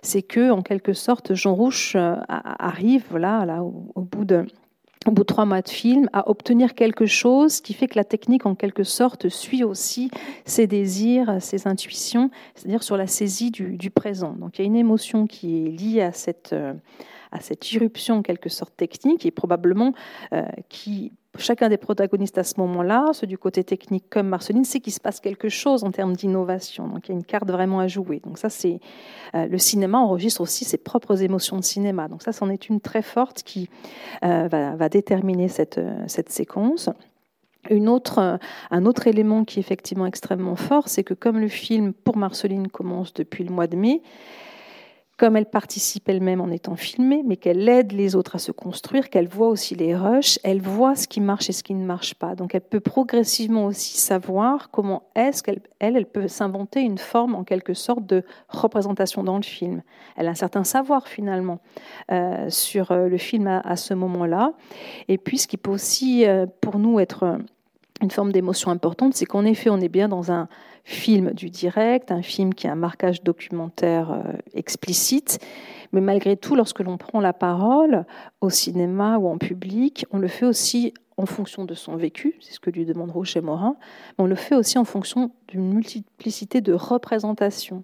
c'est 0.03 0.21
que, 0.21 0.51
en 0.51 0.61
quelque 0.61 0.93
sorte, 0.93 1.33
Jean 1.33 1.55
Rouche 1.55 1.95
euh, 1.95 2.15
arrive, 2.27 3.05
voilà, 3.09 3.45
là, 3.45 3.63
au, 3.63 4.01
bout 4.01 4.25
de 4.25 4.45
au 5.05 5.11
bout 5.11 5.23
de 5.23 5.27
trois 5.27 5.45
mois 5.45 5.61
de 5.61 5.69
film, 5.69 6.09
à 6.13 6.29
obtenir 6.29 6.75
quelque 6.75 7.05
chose 7.05 7.59
qui 7.59 7.73
fait 7.73 7.87
que 7.87 7.97
la 7.97 8.05
technique, 8.05 8.45
en 8.45 8.55
quelque 8.55 8.83
sorte, 8.83 9.27
suit 9.27 9.63
aussi 9.63 10.09
ses 10.45 10.65
désirs, 10.65 11.41
ses 11.41 11.67
intuitions, 11.67 12.29
c'est-à-dire 12.55 12.83
sur 12.83 12.95
la 12.95 13.07
saisie 13.07 13.51
du, 13.51 13.91
présent. 13.91 14.33
Donc 14.33 14.57
il 14.57 14.61
y 14.61 14.63
a 14.63 14.67
une 14.67 14.77
émotion 14.77 15.27
qui 15.27 15.65
est 15.65 15.69
liée 15.69 16.01
à 16.01 16.13
cette, 16.13 16.53
euh, 16.53 16.73
à 17.33 17.41
cette 17.41 17.69
irruption, 17.73 18.15
en 18.15 18.21
quelque 18.21 18.47
sorte, 18.47 18.77
technique, 18.77 19.25
et 19.25 19.31
probablement 19.31 19.93
euh, 20.33 20.43
qui 20.69 21.11
chacun 21.37 21.69
des 21.69 21.77
protagonistes 21.77 22.37
à 22.37 22.43
ce 22.43 22.59
moment-là, 22.59 23.07
ceux 23.13 23.27
du 23.27 23.37
côté 23.37 23.63
technique 23.63 24.05
comme 24.09 24.27
Marceline, 24.27 24.65
c'est 24.65 24.79
qu'il 24.79 24.93
se 24.93 24.99
passe 24.99 25.19
quelque 25.19 25.49
chose 25.49 25.83
en 25.83 25.91
termes 25.91 26.15
d'innovation. 26.15 26.87
Donc 26.87 27.07
il 27.07 27.11
y 27.11 27.15
a 27.15 27.17
une 27.17 27.23
carte 27.23 27.49
vraiment 27.49 27.79
à 27.79 27.87
jouer. 27.87 28.21
Donc 28.23 28.37
ça, 28.37 28.49
c'est 28.49 28.79
euh, 29.35 29.47
le 29.47 29.57
cinéma 29.57 29.97
enregistre 29.97 30.41
aussi 30.41 30.65
ses 30.65 30.77
propres 30.77 31.23
émotions 31.23 31.57
de 31.57 31.63
cinéma. 31.63 32.07
Donc 32.07 32.21
ça, 32.21 32.31
c'en 32.31 32.49
est 32.49 32.69
une 32.69 32.81
très 32.81 33.01
forte 33.01 33.43
qui 33.43 33.69
euh, 34.23 34.47
va, 34.47 34.89
déterminer 34.89 35.47
cette, 35.47 35.79
euh, 35.79 36.05
séquence. 36.07 36.89
Une 37.69 37.87
un 37.87 38.85
autre 38.85 39.07
élément 39.07 39.45
qui 39.45 39.59
est 39.59 39.61
effectivement 39.61 40.05
extrêmement 40.05 40.57
fort, 40.57 40.89
c'est 40.89 41.03
que 41.03 41.13
comme 41.13 41.39
le 41.39 41.47
film 41.47 41.93
pour 41.93 42.17
Marceline 42.17 42.67
commence 42.67 43.13
depuis 43.13 43.45
le 43.45 43.53
mois 43.53 43.67
de 43.67 43.77
mai, 43.77 44.01
comme 45.17 45.35
elle 45.35 45.45
participe 45.45 46.09
elle-même 46.09 46.41
en 46.41 46.49
étant 46.49 46.75
filmée, 46.75 47.21
mais 47.23 47.37
qu'elle 47.37 47.69
aide 47.69 47.91
les 47.91 48.15
autres 48.15 48.35
à 48.35 48.39
se 48.39 48.51
construire, 48.51 49.09
qu'elle 49.09 49.27
voit 49.27 49.47
aussi 49.47 49.75
les 49.75 49.95
rushs, 49.95 50.39
elle 50.43 50.61
voit 50.61 50.95
ce 50.95 51.07
qui 51.07 51.21
marche 51.21 51.49
et 51.49 51.53
ce 51.53 51.63
qui 51.63 51.75
ne 51.75 51.85
marche 51.85 52.15
pas. 52.15 52.35
Donc 52.35 52.55
elle 52.55 52.61
peut 52.61 52.79
progressivement 52.79 53.65
aussi 53.65 53.97
savoir 53.97 54.71
comment 54.71 55.03
est-ce 55.15 55.43
qu'elle 55.43 55.61
elle, 55.79 56.05
peut 56.05 56.27
s'inventer 56.27 56.81
une 56.81 56.97
forme 56.97 57.35
en 57.35 57.43
quelque 57.43 57.73
sorte 57.73 58.05
de 58.05 58.23
représentation 58.49 59.23
dans 59.23 59.37
le 59.37 59.43
film. 59.43 59.81
Elle 60.15 60.27
a 60.27 60.31
un 60.31 60.35
certain 60.35 60.63
savoir 60.63 61.07
finalement 61.07 61.59
euh, 62.11 62.49
sur 62.49 62.91
euh, 62.91 63.07
le 63.07 63.17
film 63.17 63.47
à, 63.47 63.75
ce 63.75 63.93
moment-là. 63.93 64.53
Et 65.09 65.17
puis 65.17 65.37
ce 65.37 65.47
qui 65.47 65.57
peut 65.57 65.71
aussi 65.71 66.25
euh, 66.25 66.45
pour 66.61 66.79
nous 66.79 66.99
être 66.99 67.37
une 68.03 68.11
forme 68.11 68.31
d'émotion 68.31 68.69
importante, 68.69 69.15
c'est 69.15 69.25
qu'en 69.25 69.45
effet 69.45 69.69
on 69.69 69.79
est 69.79 69.89
bien 69.89 70.09
dans 70.09 70.31
un 70.31 70.47
film 70.83 71.31
du 71.31 71.49
direct, 71.49 72.11
un 72.11 72.21
film 72.21 72.53
qui 72.53 72.67
a 72.67 72.73
un 72.73 72.75
marquage 72.75 73.23
documentaire 73.23 74.11
euh, 74.11 74.33
explicite, 74.53 75.39
mais 75.93 76.01
malgré 76.01 76.35
tout, 76.35 76.55
lorsque 76.55 76.81
l'on 76.81 76.97
prend 76.97 77.21
la 77.21 77.33
parole 77.33 78.05
au 78.41 78.49
cinéma 78.49 79.17
ou 79.17 79.27
en 79.27 79.37
public, 79.37 80.05
on 80.11 80.19
le 80.19 80.27
fait 80.27 80.45
aussi 80.45 80.93
en 81.15 81.25
fonction 81.25 81.63
de 81.63 81.73
son 81.73 81.95
vécu, 81.95 82.35
c'est 82.41 82.53
ce 82.53 82.59
que 82.59 82.69
lui 82.69 82.85
demande 82.85 83.11
Rocher 83.11 83.41
Morin, 83.41 83.75
mais 84.17 84.25
on 84.25 84.27
le 84.27 84.35
fait 84.35 84.55
aussi 84.55 84.77
en 84.77 84.83
fonction 84.83 85.31
d'une 85.47 85.73
multiplicité 85.73 86.59
de 86.59 86.73
représentations. 86.73 87.83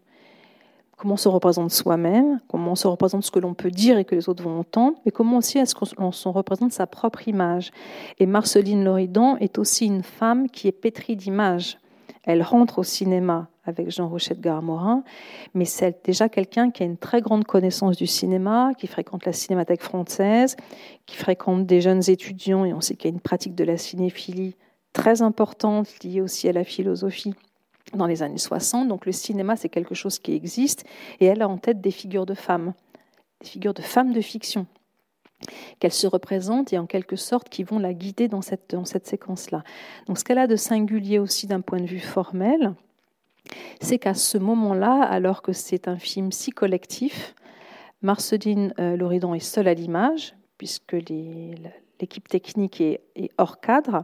Comment 1.00 1.14
on 1.14 1.18
se 1.18 1.30
représente 1.30 1.72
soi-même, 1.72 2.42
comment 2.50 2.74
on 2.74 2.76
se 2.76 2.86
représente 2.86 3.24
ce 3.24 3.32
que 3.32 3.40
l'on 3.40 3.54
peut 3.54 3.72
dire 3.72 3.98
et 3.98 4.04
que 4.04 4.16
les 4.16 4.28
autres 4.28 4.44
vont 4.44 4.60
entendre, 4.60 4.98
mais 5.06 5.12
comment 5.12 5.38
aussi 5.38 5.58
est-ce 5.58 5.74
qu'on 5.74 6.12
se 6.12 6.28
représente 6.28 6.74
sa 6.74 6.88
propre 6.88 7.26
image. 7.30 7.72
Et 8.18 8.26
Marceline 8.26 8.84
Loridan 8.84 9.38
est 9.38 9.60
aussi 9.60 9.86
une 9.86 10.04
femme 10.04 10.50
qui 10.50 10.68
est 10.68 10.74
pétrie 10.74 11.16
d'images. 11.16 11.78
Elle 12.26 12.44
rentre 12.44 12.80
au 12.80 12.84
cinéma 12.84 13.48
avec 13.64 13.90
Jean 13.92 14.10
Rocher 14.10 14.36
de 14.36 14.42
Garmorin, 14.42 15.06
mais 15.54 15.64
c'est 15.64 16.04
déjà 16.04 16.28
quelqu'un 16.28 16.70
qui 16.70 16.84
a 16.84 16.86
une 16.86 16.98
très 16.98 17.22
grande 17.22 17.46
connaissance 17.46 17.96
du 17.96 18.06
cinéma, 18.06 18.74
qui 18.78 18.88
fréquente 18.88 19.26
la 19.26 19.32
Cinémathèque 19.32 19.82
française, 19.82 20.58
qui 21.06 21.16
fréquente 21.16 21.66
des 21.66 21.80
jeunes 21.80 22.04
étudiants, 22.10 22.66
et 22.66 22.74
on 22.74 22.82
sait 22.82 22.96
qu'il 22.96 23.10
y 23.10 23.14
a 23.14 23.16
une 23.16 23.22
pratique 23.22 23.56
de 23.56 23.64
la 23.64 23.78
cinéphilie 23.78 24.58
très 24.92 25.22
importante 25.22 25.88
liée 26.04 26.20
aussi 26.20 26.50
à 26.50 26.52
la 26.52 26.66
philosophie 26.66 27.36
dans 27.94 28.06
les 28.06 28.24
années 28.24 28.38
60. 28.38 28.88
Donc 28.88 29.06
le 29.06 29.12
cinéma, 29.12 29.56
c'est 29.56 29.70
quelque 29.70 29.96
chose 29.96 30.20
qui 30.20 30.34
existe, 30.34 30.86
et 31.20 31.26
elle 31.26 31.42
a 31.42 31.48
en 31.48 31.58
tête 31.58 31.82
des 31.82 31.92
figures 31.92 32.26
de 32.26 32.34
femmes, 32.34 32.74
des 33.42 33.48
figures 33.48 33.74
de 33.74 33.82
femmes 33.82 34.14
de 34.14 34.22
fiction 34.22 34.68
qu'elle 35.80 35.94
se 35.94 36.08
représente 36.08 36.74
et 36.74 36.78
en 36.78 36.86
quelque 36.86 37.16
sorte 37.16 37.48
qui 37.50 37.64
vont 37.64 37.80
la 37.80 37.94
guider 37.94 38.28
dans 38.28 38.42
cette, 38.42 38.72
dans 38.72 38.86
cette 38.86 39.08
séquence-là. 39.08 39.64
Donc 40.08 40.18
ce 40.18 40.24
qu'elle 40.24 40.38
a 40.38 40.48
de 40.48 40.56
singulier 40.56 41.20
aussi 41.20 41.48
d'un 41.48 41.62
point 41.62 41.80
de 41.80 41.86
vue 41.86 42.00
formel, 42.00 42.74
c'est 43.82 44.00
qu'à 44.00 44.14
ce 44.14 44.38
moment-là, 44.38 45.02
alors 45.02 45.42
que 45.42 45.54
c'est 45.54 45.88
un 45.88 45.98
film 45.98 46.32
si 46.32 46.52
collectif, 46.52 47.34
Marceline 48.02 48.74
euh, 48.80 48.96
Loridon 48.96 49.34
est 49.34 49.40
seule 49.40 49.68
à 49.68 49.74
l'image, 49.74 50.36
puisque 50.58 50.94
l'équipe 50.94 52.28
technique 52.28 52.82
est, 52.82 53.02
hors 53.38 53.60
cadre. 53.60 54.04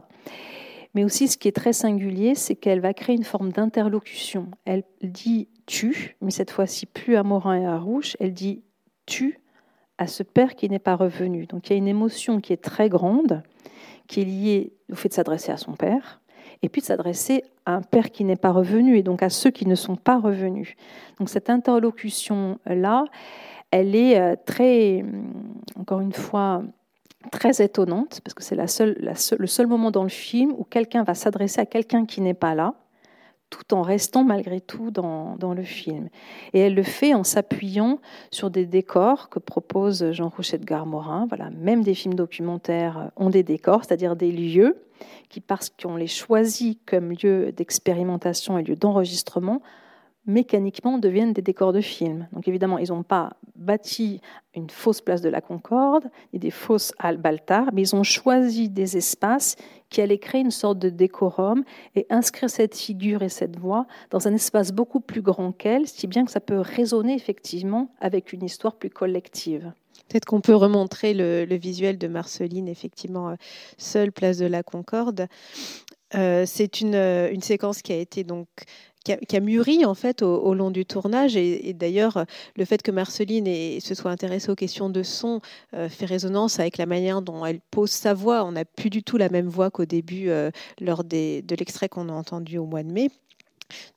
Mais 0.96 1.04
aussi, 1.04 1.28
ce 1.28 1.36
qui 1.36 1.46
est 1.46 1.52
très 1.52 1.74
singulier, 1.74 2.34
c'est 2.34 2.54
qu'elle 2.54 2.80
va 2.80 2.94
créer 2.94 3.14
une 3.14 3.22
forme 3.22 3.52
d'interlocution. 3.52 4.48
Elle 4.64 4.82
dit 5.02 5.46
tu, 5.66 6.16
mais 6.22 6.30
cette 6.30 6.50
fois-ci 6.50 6.86
plus 6.86 7.16
à 7.16 7.22
Morin 7.22 7.60
et 7.60 7.66
à 7.66 7.78
Rouge, 7.78 8.16
elle 8.18 8.32
dit 8.32 8.62
tu 9.04 9.38
à 9.98 10.06
ce 10.06 10.22
père 10.22 10.54
qui 10.54 10.70
n'est 10.70 10.78
pas 10.78 10.96
revenu. 10.96 11.44
Donc 11.44 11.68
il 11.68 11.74
y 11.74 11.76
a 11.76 11.76
une 11.76 11.86
émotion 11.86 12.40
qui 12.40 12.54
est 12.54 12.62
très 12.64 12.88
grande, 12.88 13.42
qui 14.06 14.22
est 14.22 14.24
liée 14.24 14.72
au 14.90 14.94
fait 14.94 15.10
de 15.10 15.12
s'adresser 15.12 15.52
à 15.52 15.58
son 15.58 15.74
père, 15.74 16.22
et 16.62 16.70
puis 16.70 16.80
de 16.80 16.86
s'adresser 16.86 17.44
à 17.66 17.74
un 17.74 17.82
père 17.82 18.10
qui 18.10 18.24
n'est 18.24 18.34
pas 18.34 18.52
revenu, 18.52 18.96
et 18.96 19.02
donc 19.02 19.22
à 19.22 19.28
ceux 19.28 19.50
qui 19.50 19.66
ne 19.66 19.74
sont 19.74 19.96
pas 19.96 20.18
revenus. 20.18 20.76
Donc 21.18 21.28
cette 21.28 21.50
interlocution-là, 21.50 23.04
elle 23.70 23.94
est 23.94 24.18
euh, 24.18 24.34
très, 24.46 25.02
hum, 25.02 25.52
encore 25.78 26.00
une 26.00 26.14
fois, 26.14 26.62
très 27.30 27.62
étonnante, 27.62 28.20
parce 28.24 28.34
que 28.34 28.42
c'est 28.42 28.56
le 28.56 29.46
seul 29.46 29.66
moment 29.66 29.90
dans 29.90 30.02
le 30.02 30.08
film 30.08 30.52
où 30.56 30.64
quelqu'un 30.64 31.04
va 31.04 31.14
s'adresser 31.14 31.60
à 31.60 31.66
quelqu'un 31.66 32.06
qui 32.06 32.20
n'est 32.20 32.34
pas 32.34 32.54
là, 32.54 32.74
tout 33.50 33.74
en 33.74 33.82
restant 33.82 34.24
malgré 34.24 34.60
tout 34.60 34.90
dans, 34.90 35.36
dans, 35.36 35.54
le 35.54 35.62
film. 35.62 36.08
Et 36.52 36.60
elle 36.60 36.74
le 36.74 36.82
fait 36.82 37.14
en 37.14 37.22
s'appuyant 37.22 38.00
sur 38.30 38.50
des 38.50 38.66
décors 38.66 39.28
que 39.28 39.38
propose 39.38 40.10
Jean 40.12 40.28
Rouchet 40.28 40.58
de 40.58 40.64
Garmorin. 40.64 41.26
Voilà, 41.28 41.50
même 41.50 41.82
des 41.82 41.94
films 41.94 42.14
documentaires 42.14 43.10
ont 43.16 43.30
des 43.30 43.44
décors, 43.44 43.84
c'est-à-dire 43.84 44.16
des 44.16 44.32
lieux 44.32 44.76
qui, 45.28 45.40
parce 45.40 45.70
qu'on 45.70 45.96
les 45.96 46.06
choisit 46.06 46.80
comme 46.86 47.12
lieu 47.12 47.52
d'expérimentation 47.52 48.58
et 48.58 48.62
lieu 48.62 48.76
d'enregistrement, 48.76 49.62
mécaniquement 50.26 50.98
deviennent 50.98 51.32
des 51.32 51.42
décors 51.42 51.72
de 51.72 51.80
film. 51.80 52.28
Donc 52.32 52.48
évidemment, 52.48 52.78
ils 52.78 52.88
n'ont 52.88 53.02
pas 53.02 53.36
bâti 53.54 54.20
une 54.54 54.70
fausse 54.70 55.00
place 55.00 55.22
de 55.22 55.28
la 55.28 55.40
Concorde 55.40 56.08
et 56.32 56.38
des 56.38 56.50
fausses 56.50 56.92
halles 56.98 57.18
Baltard, 57.18 57.70
mais 57.72 57.82
ils 57.82 57.96
ont 57.96 58.02
choisi 58.02 58.68
des 58.68 58.96
espaces 58.96 59.56
qui 59.88 60.00
allaient 60.00 60.18
créer 60.18 60.40
une 60.40 60.50
sorte 60.50 60.78
de 60.78 60.90
décorum 60.90 61.62
et 61.94 62.06
inscrire 62.10 62.50
cette 62.50 62.76
figure 62.76 63.22
et 63.22 63.28
cette 63.28 63.58
voix 63.58 63.86
dans 64.10 64.26
un 64.26 64.34
espace 64.34 64.72
beaucoup 64.72 65.00
plus 65.00 65.22
grand 65.22 65.52
qu'elle, 65.52 65.86
si 65.86 66.06
bien 66.06 66.24
que 66.24 66.30
ça 66.30 66.40
peut 66.40 66.60
résonner 66.60 67.14
effectivement 67.14 67.90
avec 68.00 68.32
une 68.32 68.44
histoire 68.44 68.74
plus 68.74 68.90
collective. 68.90 69.72
Peut-être 70.08 70.24
qu'on 70.24 70.40
peut 70.40 70.54
remontrer 70.54 71.14
le, 71.14 71.46
visuel 71.56 71.98
de 71.98 72.06
Marceline, 72.06 72.68
effectivement, 72.68 73.34
seule 73.78 74.12
place 74.12 74.38
de 74.38 74.46
la 74.46 74.62
Concorde. 74.62 75.26
Euh, 76.14 76.44
c'est 76.46 76.80
une, 76.80 77.40
séquence 77.40 77.82
qui 77.82 77.92
a 77.92 77.96
été 77.96 78.22
donc 78.22 78.48
qui 79.14 79.36
a, 79.36 79.40
mûri 79.40 79.84
en 79.84 79.94
fait 79.94 80.22
au, 80.22 80.54
long 80.54 80.70
du 80.70 80.84
tournage 80.84 81.36
et, 81.36 81.72
d'ailleurs 81.72 82.24
le 82.56 82.64
fait 82.64 82.82
que 82.82 82.90
Marceline 82.90 83.80
se 83.80 83.94
soit 83.94 84.10
intéressée 84.10 84.50
aux 84.50 84.56
questions 84.56 84.90
de 84.90 85.02
son 85.02 85.40
fait 85.72 86.06
résonance 86.06 86.58
avec 86.58 86.78
la 86.78 86.86
manière 86.86 87.22
dont 87.22 87.44
elle 87.44 87.60
pose 87.70 87.90
sa 87.90 88.14
voix. 88.14 88.44
On 88.44 88.52
n'a 88.52 88.64
plus 88.64 88.90
du 88.90 89.02
tout 89.02 89.16
la 89.16 89.28
même 89.28 89.48
voix 89.48 89.70
qu'au 89.70 89.84
début 89.84 90.30
lors 90.80 91.04
des, 91.04 91.42
de 91.42 91.54
l'extrait 91.56 91.88
qu'on 91.88 92.08
a 92.08 92.12
entendu 92.12 92.58
au 92.58 92.66
mois 92.66 92.82
de 92.82 92.90
mai. 92.90 93.10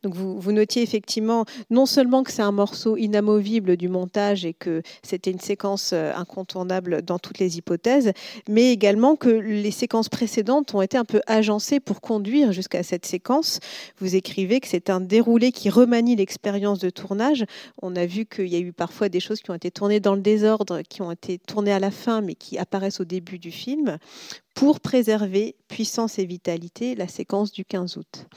Donc 0.04 0.16
vous, 0.16 0.52
notiez 0.52 0.82
effectivement 0.82 1.46
non 1.70 1.86
seulement 1.86 2.24
que 2.24 2.32
c'est 2.32 2.42
un 2.42 2.52
morceau 2.52 2.98
inamovible 2.98 3.78
du 3.78 3.88
montage 3.88 4.46
et 4.46 4.54
que 4.54 4.82
c'était 5.04 5.32
une 5.32 5.40
séquence 5.40 5.92
euh, 5.94 6.12
incontournable 6.16 7.02
dans 7.02 7.20
toutes 7.20 7.40
les 7.40 7.58
hypothèses, 7.58 8.12
mais 8.48 8.72
également 8.72 9.16
que 9.16 9.30
les 9.30 9.72
séquences 9.72 10.10
précédentes 10.10 10.74
ont 10.74 10.82
été 10.82 10.98
un 10.98 11.06
peu 11.06 11.22
agencées 11.28 11.80
pour 11.80 12.02
conduire 12.02 12.52
jusqu'à 12.52 12.84
cette 12.84 13.06
séquence. 13.06 13.60
Vous 14.00 14.16
écrivez 14.16 14.60
que 14.60 14.68
c'est 14.68 14.90
un 14.90 15.02
déroulé 15.02 15.52
qui 15.52 15.70
remanie 15.70 16.16
l'expérience 16.16 16.80
de 16.80 16.90
tournage. 16.90 17.46
On 17.82 17.96
a 17.96 18.06
vu 18.06 18.26
qu'il 18.26 18.48
y 18.48 18.56
a 18.56 18.60
eu 18.60 18.74
parfois 18.74 19.10
des 19.10 19.20
choses 19.20 19.42
qui 19.42 19.52
ont 19.52 19.56
été 19.56 19.72
tournées 19.72 20.00
dans 20.00 20.16
le 20.16 20.22
désordre, 20.22 20.82
qui 20.82 21.02
ont 21.02 21.12
été 21.12 21.38
tournées 21.38 21.74
à 21.74 21.80
la 21.80 21.92
fin, 21.92 22.22
mais 22.22 22.36
qui 22.36 22.58
apparaissent 22.58 23.00
au 23.00 23.06
début 23.06 23.40
du 23.40 23.52
film, 23.52 23.98
pour 24.54 24.80
préserver 24.80 25.56
puissance 25.68 26.20
et 26.20 26.26
vitalité 26.26 26.96
la 26.96 27.08
séquence 27.08 27.52
du 27.52 27.64
15 27.66 27.98
août. 27.98 28.28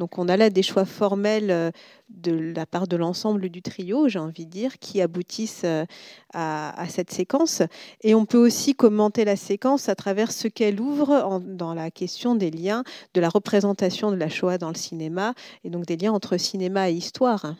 Donc 0.00 0.16
on 0.16 0.30
a 0.30 0.36
là 0.38 0.48
des 0.48 0.62
choix 0.62 0.86
formels 0.86 1.50
euh, 1.50 1.70
de 2.08 2.32
la 2.32 2.64
part 2.64 2.88
de 2.88 2.96
l'ensemble 2.96 3.50
du 3.50 3.60
trio, 3.60 4.08
j'ai 4.08 4.18
envie 4.18 4.46
de 4.46 4.50
dire, 4.50 4.78
qui 4.78 5.02
aboutissent 5.02 5.64
euh, 5.64 5.84
à, 6.32 6.86
cette 6.88 7.12
séquence. 7.12 7.62
Et 8.02 8.14
on 8.14 8.24
peut 8.24 8.38
aussi 8.38 8.74
commenter 8.74 9.26
la 9.26 9.36
séquence 9.36 9.90
à 9.90 9.94
travers 9.94 10.32
ce 10.32 10.48
qu'elle 10.48 10.80
ouvre 10.80 11.42
dans 11.44 11.74
la 11.74 11.90
question 11.90 12.34
des 12.34 12.50
liens 12.50 12.82
de 13.12 13.20
la 13.20 13.28
représentation 13.28 14.10
de 14.10 14.16
la 14.16 14.30
Shoah 14.30 14.56
dans 14.56 14.70
le 14.70 14.74
cinéma, 14.74 15.34
et 15.64 15.70
donc 15.70 15.84
des 15.84 15.98
liens 15.98 16.12
entre 16.12 16.38
cinéma 16.38 16.88
et 16.88 16.94
histoire. 16.94 17.54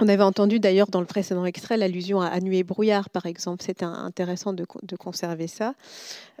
On 0.00 0.08
avait 0.08 0.22
entendu 0.22 0.58
d'ailleurs 0.60 0.88
dans 0.88 1.00
le 1.00 1.06
précédent 1.06 1.44
extrait 1.44 1.76
l'allusion 1.76 2.20
à, 2.20 2.40
Nuit 2.40 2.58
et 2.58 2.64
brouillard, 2.64 3.10
par 3.10 3.26
exemple. 3.26 3.62
C'était 3.62 3.84
intéressant 3.84 4.52
de, 4.52 4.64
conserver 4.98 5.46
ça. 5.46 5.74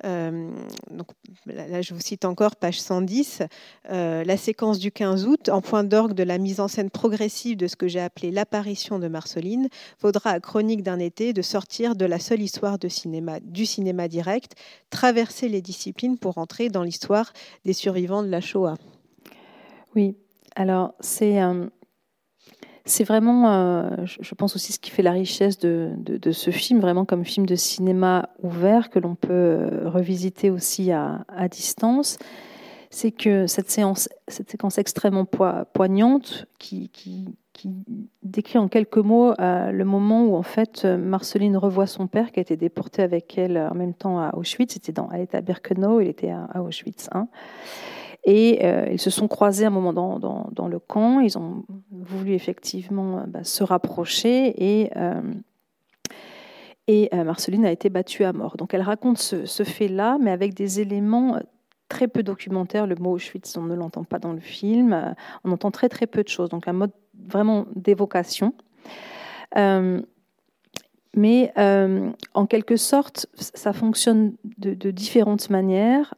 Euh, 0.04 0.50
donc, 0.90 1.08
là, 1.46 1.82
je 1.82 1.94
vous 1.94 2.00
cite 2.00 2.24
encore 2.24 2.56
page 2.56 2.80
110. 2.80 3.42
Euh, 3.90 4.24
la 4.24 4.36
séquence 4.36 4.78
du 4.78 4.90
15 4.90 5.26
août, 5.26 5.48
en 5.48 5.60
point 5.60 5.84
d'orgue 5.84 6.14
de 6.14 6.22
la 6.22 6.38
mise 6.38 6.60
en 6.60 6.68
scène 6.68 6.90
progressive 6.90 7.56
de 7.56 7.66
ce 7.66 7.76
que 7.76 7.88
j'ai 7.88 8.00
appelé 8.00 8.30
l'apparition 8.30 8.98
de 8.98 9.08
Marceline, 9.08 9.68
vaudra 10.00 10.30
à 10.30 10.40
Chronique 10.40 10.82
d'un 10.82 10.98
été 10.98 11.32
de 11.32 11.42
sortir 11.42 11.96
de 11.96 12.04
la 12.04 12.18
seule 12.18 12.42
histoire 12.42 12.78
de 12.78 12.88
cinéma, 12.88 13.40
du 13.40 13.66
cinéma 13.66 14.08
direct, 14.08 14.54
traverser 14.90 15.48
les 15.48 15.62
disciplines 15.62 16.18
pour 16.18 16.38
entrer 16.38 16.68
dans 16.68 16.82
l'histoire 16.82 17.32
des 17.64 17.72
survivants 17.72 18.22
de 18.22 18.28
la 18.28 18.40
Shoah. 18.40 18.76
Oui, 19.94 20.16
alors 20.56 20.94
c'est. 21.00 21.42
Euh, 21.42 21.66
c'est 22.84 23.04
vraiment, 23.04 23.52
euh, 23.52 23.90
je 24.06 24.34
pense 24.34 24.56
aussi, 24.56 24.72
ce 24.72 24.80
qui 24.80 24.90
fait 24.90 25.02
la 25.02 25.12
richesse 25.12 25.58
de, 25.58 25.94
ce 26.32 26.50
film, 26.50 26.80
vraiment 26.80 27.04
comme 27.04 27.24
film 27.24 27.46
de 27.46 27.54
cinéma 27.54 28.28
ouvert 28.42 28.90
que 28.90 28.98
l'on 28.98 29.14
peut 29.14 29.32
euh, 29.32 29.88
revisiter 29.88 30.50
aussi 30.50 30.90
à, 30.90 31.24
distance. 31.48 32.18
C'est 32.90 33.12
que 33.12 33.46
cette, 33.46 33.70
séance, 33.70 34.08
cette 34.28 34.50
séquence 34.50 34.78
extrêmement 34.78 35.24
poignante 35.24 36.46
qui, 36.58 36.90
décrit 38.24 38.58
en 38.58 38.66
quelques 38.66 38.98
mots 38.98 39.34
euh, 39.38 39.70
le 39.70 39.84
moment 39.84 40.24
où 40.24 40.34
en 40.34 40.42
fait 40.42 40.84
Marceline 40.84 41.56
revoit 41.56 41.86
son 41.86 42.08
père 42.08 42.32
qui 42.32 42.40
a 42.40 42.42
été 42.42 42.56
déporté 42.56 43.02
avec 43.02 43.38
elle 43.38 43.56
en 43.56 43.74
même 43.74 43.94
temps 43.94 44.18
à 44.18 44.34
Auschwitz. 44.34 44.74
C'était 44.74 44.92
dans, 44.92 45.08
elle 45.12 45.20
était 45.20 45.36
à 45.36 45.42
Birkenau, 45.42 46.00
il 46.00 46.08
était 46.08 46.30
à, 46.30 46.60
Auschwitz. 46.60 47.08
Et 48.24 48.60
euh, 48.64 48.86
ils 48.90 49.00
se 49.00 49.10
sont 49.10 49.26
croisés 49.26 49.64
un 49.64 49.70
moment 49.70 49.92
dans, 49.92 50.68
le 50.68 50.78
camp. 50.78 51.20
Ils 51.20 51.36
ont 51.38 51.64
voulu 51.90 52.32
effectivement 52.34 53.18
euh, 53.18 53.22
bah, 53.26 53.42
se 53.42 53.64
rapprocher 53.64 54.54
et, 54.62 54.90
euh, 54.96 55.22
Marceline 57.24 57.64
a 57.64 57.72
été 57.72 57.88
battue 57.88 58.24
à 58.24 58.32
mort. 58.32 58.56
Donc 58.56 58.74
elle 58.74 58.82
raconte 58.82 59.18
ce, 59.18 59.64
fait-là, 59.64 60.18
mais 60.20 60.30
avec 60.30 60.54
des 60.54 60.80
éléments 60.80 61.38
très 61.88 62.06
peu 62.06 62.22
documentaires. 62.22 62.86
Le 62.86 62.96
mot 62.96 63.12
Auschwitz, 63.12 63.56
on 63.56 63.62
ne 63.62 63.74
l'entend 63.74 64.04
pas 64.04 64.18
dans 64.18 64.32
le 64.32 64.40
film. 64.40 65.14
On 65.44 65.52
entend 65.52 65.70
très 65.70 65.88
très 65.88 66.06
peu 66.06 66.22
de 66.22 66.28
choses. 66.28 66.50
Donc 66.50 66.68
un 66.68 66.74
mode 66.74 66.92
vraiment 67.26 67.66
d'évocation. 67.74 68.52
mais 71.16 71.52
en 71.56 72.46
quelque 72.46 72.76
sorte, 72.76 73.26
ça 73.36 73.72
fonctionne 73.72 74.34
de 74.58 74.90
différentes 74.90 75.48
manières 75.48 76.14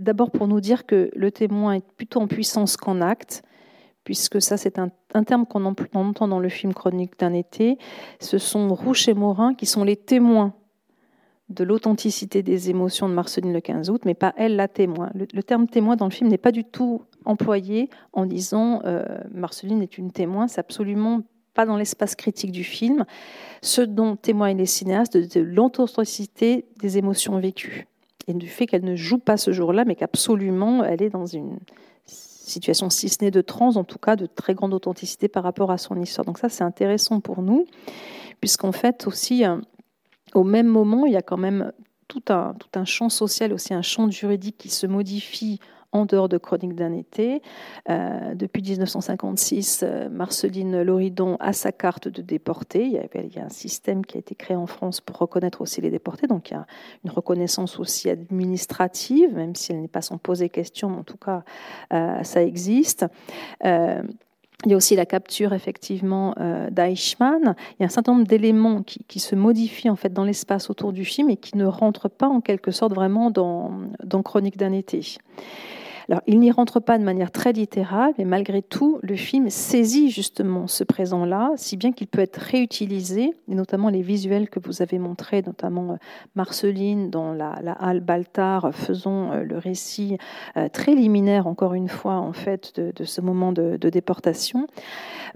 d'abord 0.00 0.30
pour 0.30 0.48
nous 0.48 0.60
dire 0.60 0.86
que 0.86 1.10
le 1.14 1.30
témoin 1.30 1.74
est 1.74 1.86
plutôt 1.96 2.20
en 2.20 2.26
puissance 2.26 2.76
qu'en 2.76 3.00
acte, 3.00 3.42
puisque 4.04 4.42
ça 4.42 4.56
c'est 4.56 4.78
un, 4.78 4.90
terme 5.24 5.46
qu'on 5.46 5.64
entend 5.66 6.26
dans 6.26 6.40
le 6.40 6.48
film 6.48 6.74
Chronique 6.74 7.18
d'un 7.18 7.34
été. 7.34 7.78
Ce 8.18 8.38
sont 8.38 8.74
Rouche 8.74 9.08
et 9.08 9.14
Morin 9.14 9.54
qui 9.54 9.66
sont 9.66 9.84
les 9.84 9.96
témoins 9.96 10.54
de 11.50 11.64
l'authenticité 11.64 12.42
des 12.42 12.70
émotions 12.70 13.08
de 13.08 13.14
Marceline 13.14 13.52
le 13.52 13.60
15 13.60 13.90
août, 13.90 14.02
mais 14.04 14.14
pas 14.14 14.32
elle 14.36 14.56
la 14.56 14.68
témoin. 14.68 15.10
Le, 15.14 15.42
terme 15.42 15.66
témoin 15.66 15.96
dans 15.96 16.06
le 16.06 16.12
film 16.12 16.30
n'est 16.30 16.38
pas 16.38 16.52
du 16.52 16.64
tout 16.64 17.02
employé 17.24 17.90
en 18.12 18.24
disant 18.24 18.80
euh, 18.84 19.04
Marceline 19.32 19.82
est 19.82 19.98
une 19.98 20.12
témoin, 20.12 20.46
c'est 20.48 20.60
absolument 20.60 21.22
pas 21.52 21.66
dans 21.66 21.76
l'espace 21.76 22.14
critique 22.14 22.52
du 22.52 22.62
film. 22.62 23.04
Ce 23.62 23.82
dont 23.82 24.14
témoignent 24.14 24.58
les 24.58 24.66
cinéastes 24.66 25.16
de, 25.16 25.40
de 25.40 25.40
l'authenticité 25.40 26.66
des 26.78 26.98
émotions 26.98 27.38
vécues 27.40 27.89
et 28.30 28.34
du 28.34 28.48
fait 28.48 28.66
qu'elle 28.66 28.84
ne 28.84 28.94
joue 28.94 29.18
pas 29.18 29.36
ce 29.36 29.52
jour-là, 29.52 29.84
mais 29.84 29.96
qu'absolument 29.96 30.84
elle 30.84 31.02
est 31.02 31.10
dans 31.10 31.26
une 31.26 31.58
situation, 32.04 32.90
si 32.90 33.08
ce 33.08 33.18
n'est 33.22 33.30
de 33.30 33.40
trans, 33.40 33.76
en 33.76 33.84
tout 33.84 33.98
cas 33.98 34.16
de 34.16 34.26
très 34.26 34.54
grande 34.54 34.74
authenticité 34.74 35.28
par 35.28 35.42
rapport 35.42 35.70
à 35.70 35.78
son 35.78 36.00
histoire. 36.00 36.24
Donc 36.24 36.38
ça, 36.38 36.48
c'est 36.48 36.64
intéressant 36.64 37.20
pour 37.20 37.42
nous, 37.42 37.66
puisqu'en 38.40 38.72
fait 38.72 39.06
aussi, 39.06 39.44
euh, 39.44 39.56
au 40.34 40.44
même 40.44 40.66
moment, 40.66 41.06
il 41.06 41.12
y 41.12 41.16
a 41.16 41.22
quand 41.22 41.36
même 41.36 41.72
tout 42.08 42.22
un, 42.28 42.54
tout 42.58 42.78
un 42.78 42.84
champ 42.84 43.08
social, 43.08 43.52
aussi 43.52 43.72
un 43.72 43.82
champ 43.82 44.10
juridique 44.10 44.58
qui 44.58 44.68
se 44.68 44.86
modifie 44.86 45.60
en 45.92 46.04
dehors 46.04 46.28
de 46.28 46.38
Chronique 46.38 46.74
d'un 46.74 46.92
été. 46.92 47.42
Euh, 47.88 48.34
depuis 48.34 48.62
1956, 48.62 49.82
euh, 49.82 50.08
Marceline 50.08 50.82
Loridon 50.82 51.36
a 51.40 51.52
sa 51.52 51.72
carte 51.72 52.08
de 52.08 52.22
déportée. 52.22 52.84
Il 52.84 52.92
y, 52.92 53.38
a, 53.38 53.44
un 53.44 53.48
système 53.48 54.04
qui 54.06 54.16
a 54.16 54.20
été 54.20 54.34
créé 54.34 54.56
en 54.56 54.66
France 54.66 55.00
pour 55.00 55.18
reconnaître 55.18 55.60
aussi 55.60 55.80
les 55.80 55.90
déportés. 55.90 56.26
Donc 56.26 56.50
il 56.50 56.54
y 56.54 56.56
a 56.56 56.66
une 57.04 57.10
reconnaissance 57.10 57.78
aussi 57.78 58.08
administrative, 58.08 59.34
même 59.34 59.54
si 59.54 59.72
elle 59.72 59.80
n'est 59.80 59.88
pas 59.88 60.02
sans 60.02 60.18
poser 60.18 60.48
question, 60.48 60.90
mais 60.90 60.98
en 60.98 61.04
tout 61.04 61.16
cas, 61.16 61.42
euh, 61.92 62.22
ça 62.22 62.42
existe. 62.42 63.06
Il 64.66 64.70
y 64.70 64.74
a 64.74 64.76
aussi 64.76 64.94
la 64.94 65.06
capture 65.06 65.54
effectivement 65.54 66.34
d'Eichmann. 66.70 67.54
Il 67.78 67.80
y 67.80 67.82
a 67.82 67.86
un 67.86 67.88
certain 67.88 68.12
nombre 68.12 68.26
d'éléments 68.26 68.82
qui, 68.82 69.02
qui, 69.08 69.18
se 69.18 69.34
modifient 69.34 69.88
en 69.88 69.96
fait 69.96 70.12
dans 70.12 70.24
l'espace 70.24 70.68
autour 70.68 70.92
du 70.92 71.06
film 71.06 71.30
et 71.30 71.38
qui 71.38 71.56
ne 71.56 71.64
rentrent 71.64 72.10
pas 72.10 72.28
en 72.28 72.42
quelque 72.42 72.70
sorte 72.70 72.92
vraiment 72.92 73.30
dans, 73.30 73.70
dans 74.04 74.22
Chronique 74.22 74.58
d'un 74.58 74.72
été. 74.72 75.16
Alors, 76.10 76.22
il 76.26 76.40
n'y 76.40 76.50
rentre 76.50 76.80
pas 76.80 76.98
de 76.98 77.04
manière 77.04 77.30
très 77.30 77.52
littérale, 77.52 78.12
mais 78.18 78.24
malgré 78.24 78.62
tout, 78.62 78.98
le 79.00 79.14
film 79.14 79.48
saisit 79.48 80.10
justement 80.10 80.66
ce 80.66 80.82
présent-là, 80.82 81.52
si 81.54 81.76
bien 81.76 81.92
qu'il 81.92 82.08
peut 82.08 82.20
être 82.20 82.36
réutilisé, 82.36 83.32
et 83.48 83.54
notamment 83.54 83.90
les 83.90 84.02
visuels 84.02 84.50
que 84.50 84.58
vous 84.58 84.82
avez 84.82 84.98
montrés, 84.98 85.42
notamment 85.42 85.92
euh, 85.92 85.96
Marceline 86.34 87.10
dans 87.10 87.32
la, 87.32 87.52
halle 87.78 88.00
Baltar, 88.00 88.74
faisant 88.74 89.30
euh, 89.30 89.44
le 89.44 89.56
récit 89.56 90.18
euh, 90.56 90.68
très 90.68 90.96
liminaire, 90.96 91.46
encore 91.46 91.74
une 91.74 91.88
fois, 91.88 92.14
en 92.14 92.32
fait, 92.32 92.80
de, 92.80 93.04
ce 93.04 93.20
moment 93.20 93.52
de 93.52 93.76
déportation, 93.76 94.66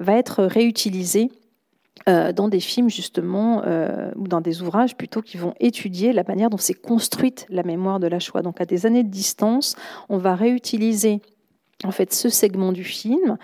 va 0.00 0.14
être 0.14 0.42
réutilisé 0.42 1.30
euh, 2.08 2.32
dans 2.32 2.48
des 2.48 2.60
films 2.60 2.90
justement 2.90 3.62
euh, 3.64 4.10
ou 4.16 4.28
dans 4.28 4.42
des 4.42 4.60
ouvrages 4.60 4.94
plutôt 4.94 5.22
qui 5.22 5.38
vont 5.38 5.54
étudier 5.58 6.12
la 6.12 6.22
manière 6.22 6.50
dont 6.50 6.58
s'est 6.58 6.74
construite 6.74 7.46
la 7.48 7.62
mémoire 7.62 7.98
de 7.98 8.06
la 8.06 8.18
Shoah. 8.18 8.42
Donc 8.42 8.60
à 8.60 8.66
des 8.66 8.84
années 8.84 9.04
de 9.04 9.08
distance, 9.08 9.74
on 10.10 10.18
va 10.18 10.34
réutiliser 10.34 11.22
en 11.82 11.90
fait 11.90 12.12
ce 12.12 12.28
segment 12.28 12.72
du 12.72 12.84
film 12.84 13.38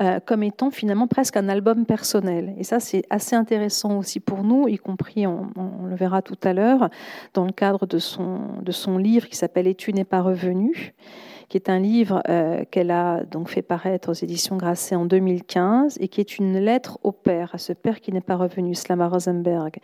euh, 0.00 0.20
comme 0.24 0.42
étant 0.42 0.70
finalement 0.70 1.06
presque 1.06 1.36
un 1.36 1.48
album 1.48 1.86
personnel. 1.86 2.54
Et 2.58 2.64
ça, 2.64 2.80
c'est 2.80 3.04
assez 3.08 3.34
intéressant 3.34 3.98
aussi 3.98 4.20
pour 4.20 4.44
nous, 4.44 4.68
y 4.68 4.76
compris, 4.76 5.26
on, 5.26 5.48
le 5.88 5.96
verra 5.96 6.22
tout 6.22 6.38
à 6.42 6.52
l'heure, 6.52 6.90
dans 7.34 7.44
le 7.44 7.52
cadre 7.52 7.86
de 7.86 7.98
son, 7.98 8.40
de 8.62 8.72
son 8.72 8.98
livre 8.98 9.26
qui 9.28 9.36
s'appelle 9.36 9.66
Et 9.66 9.74
tu 9.74 9.92
n'es 9.92 10.04
pas 10.04 10.20
revenu 10.20 10.94
qui 11.52 11.58
est 11.58 11.68
un 11.68 11.80
livre 11.80 12.22
euh, 12.30 12.64
qu'elle 12.70 12.90
a 12.90 13.24
donc 13.24 13.50
fait 13.50 13.60
paraître 13.60 14.08
aux 14.08 14.14
éditions 14.14 14.56
Grasset 14.56 14.94
en 14.94 15.04
2015 15.04 15.98
et 16.00 16.08
qui 16.08 16.22
est 16.22 16.38
une 16.38 16.58
lettre 16.58 16.98
au 17.02 17.12
père, 17.12 17.54
à 17.54 17.58
ce 17.58 17.74
père 17.74 18.00
qui 18.00 18.10
n'est 18.10 18.22
pas 18.22 18.36
revenu, 18.36 18.74
Slama 18.74 19.06
Rosenberg. 19.06 19.76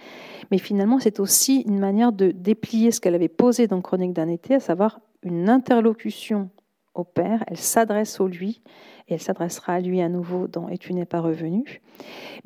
Mais 0.50 0.56
finalement, 0.56 0.98
c'est 0.98 1.20
aussi 1.20 1.60
une 1.68 1.78
manière 1.78 2.12
de 2.12 2.30
déplier 2.30 2.90
ce 2.90 3.02
qu'elle 3.02 3.14
avait 3.14 3.28
posé 3.28 3.66
dans 3.66 3.82
Chronique 3.82 4.14
d'un 4.14 4.28
été, 4.28 4.54
à 4.54 4.60
savoir 4.60 5.00
une 5.22 5.50
interlocution 5.50 6.48
au 6.94 7.04
père. 7.04 7.44
Elle 7.48 7.58
s'adresse 7.58 8.18
au 8.18 8.28
lui 8.28 8.62
et 9.06 9.14
elle 9.14 9.20
s'adressera 9.20 9.74
à 9.74 9.80
lui 9.80 10.00
à 10.00 10.08
nouveau 10.08 10.48
dans 10.48 10.70
Et 10.70 10.78
tu 10.78 10.94
n'es 10.94 11.04
pas 11.04 11.20
revenu. 11.20 11.82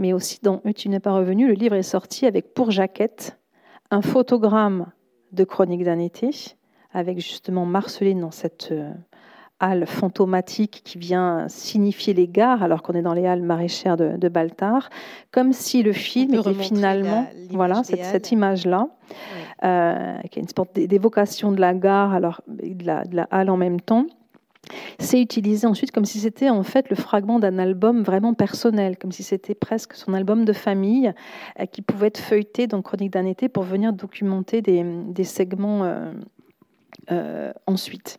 Mais 0.01 0.13
aussi 0.13 0.41
dans 0.43 0.63
Et 0.65 0.75
tu 0.75 0.89
n'es 0.89 0.99
pas 0.99 1.13
revenu, 1.13 1.47
le 1.47 1.55
livre 1.55 1.77
est 1.77 1.85
sorti 1.85 2.27
avec 2.27 2.55
pour 2.55 2.73
jaquette 2.73 3.39
un 3.93 4.03
photogramme 4.03 4.91
de 5.31 5.45
Chronique 5.45 5.85
d'un 5.85 6.01
été 6.01 6.57
avec 6.93 7.21
justement 7.21 7.67
Marceline 7.67 8.21
dans 8.21 8.33
cette 8.33 8.71
euh, 8.73 8.91
halle 9.63 9.87
fantomatique 9.87 10.83
qui 10.85 10.99
vient 10.99 11.47
signifier 11.49 12.13
les 12.13 12.27
gares, 12.27 12.63
alors 12.63 12.83
qu'on 12.83 12.95
est 12.95 13.03
dans 13.03 13.15
les 13.15 13.27
halles 13.27 13.43
maraîchères 13.43 13.97
de, 13.97 14.29
Baltar, 14.29 14.91
comme 15.31 15.53
si 15.53 15.83
le 15.83 15.93
film 15.93 16.35
était 16.35 16.55
finalement, 16.55 17.27
voilà, 17.51 17.83
cette, 17.85 18.05
cette 18.05 18.33
image-là, 18.33 18.89
euh, 19.65 20.19
qui 20.31 20.41
est 20.41 20.43
une 20.43 20.49
sorte 20.49 20.75
d'évocation 20.75 21.53
de 21.53 21.61
la 21.61 21.75
gare, 21.75 22.13
alors 22.13 22.43
de 22.49 22.85
la, 22.85 23.05
de 23.05 23.15
la 23.15 23.29
halle 23.31 23.51
en 23.51 23.57
même 23.57 23.81
temps. 23.81 24.07
C'est 24.99 25.21
utilisé 25.21 25.67
ensuite 25.67 25.91
comme 25.91 26.05
si 26.05 26.19
c'était 26.21 26.49
en 26.49 26.63
fait 26.63 26.89
le 26.89 26.97
fragment 26.97 27.39
d'un 27.39 27.59
album 27.59 28.03
vraiment 28.03 28.33
personnel, 28.35 28.97
comme 28.97 29.13
si 29.13 29.23
c'était 29.23 29.55
presque 29.55 29.95
son 29.95 30.15
album 30.15 30.45
de 30.45 30.53
famille 30.53 31.13
euh, 31.61 31.67
qui 31.67 31.83
pouvait 31.83 32.09
être 32.09 32.19
feuilleté 32.19 32.67
dans 32.67 32.83
Chronique 32.83 33.13
d'un 33.13 33.27
été 33.27 33.49
pour 33.49 33.65
venir 33.65 33.93
documenter 33.93 34.63
des, 34.63 34.85
des 35.09 35.25
segments 35.25 35.83
euh, 37.11 37.53
ensuite. 37.67 38.19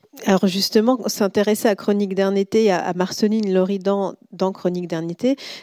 Alors 0.25 0.45
justement, 0.45 0.99
s'intéresser 1.07 1.69
à 1.69 1.75
Chronique 1.75 2.15
d'un 2.15 2.35
à 2.35 2.93
Marceline 2.93 3.53
Loridan 3.53 4.15
dans 4.33 4.51
Chronique 4.51 4.89
d'un 4.89 5.07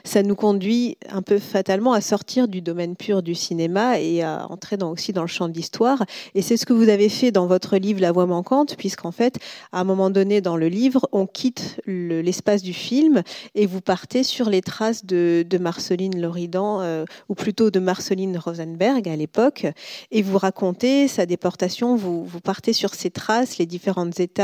ça 0.04 0.22
nous 0.22 0.34
conduit 0.34 0.96
un 1.10 1.20
peu 1.20 1.38
fatalement 1.38 1.92
à 1.92 2.00
sortir 2.00 2.48
du 2.48 2.62
domaine 2.62 2.96
pur 2.96 3.22
du 3.22 3.34
cinéma 3.34 4.00
et 4.00 4.22
à 4.22 4.50
entrer 4.50 4.76
aussi 4.82 5.12
dans 5.12 5.20
le 5.20 5.28
champ 5.28 5.48
de 5.48 5.52
l'histoire. 5.52 6.02
Et 6.34 6.40
c'est 6.40 6.56
ce 6.56 6.64
que 6.64 6.72
vous 6.72 6.88
avez 6.88 7.10
fait 7.10 7.30
dans 7.30 7.46
votre 7.46 7.76
livre 7.76 8.00
La 8.00 8.10
Voix 8.10 8.24
manquante, 8.24 8.76
puisqu'en 8.76 9.12
fait, 9.12 9.38
à 9.72 9.80
un 9.80 9.84
moment 9.84 10.08
donné 10.08 10.40
dans 10.40 10.56
le 10.56 10.68
livre, 10.68 11.06
on 11.12 11.26
quitte 11.26 11.78
l'espace 11.86 12.62
du 12.62 12.72
film 12.72 13.22
et 13.54 13.66
vous 13.66 13.82
partez 13.82 14.22
sur 14.22 14.48
les 14.48 14.62
traces 14.62 15.04
de, 15.04 15.44
Marceline 15.60 16.18
Loridan, 16.20 16.80
euh, 16.80 17.04
ou 17.28 17.34
plutôt 17.34 17.70
de 17.70 17.80
Marceline 17.80 18.38
Rosenberg 18.38 19.08
à 19.08 19.16
l'époque, 19.16 19.66
et 20.10 20.22
vous 20.22 20.38
racontez 20.38 21.06
sa 21.06 21.26
déportation, 21.26 21.96
vous, 21.96 22.24
vous 22.24 22.40
partez 22.40 22.72
sur 22.72 22.94
ces 22.94 23.10
traces, 23.10 23.58
les 23.58 23.66
différentes 23.66 24.18
étapes 24.20 24.37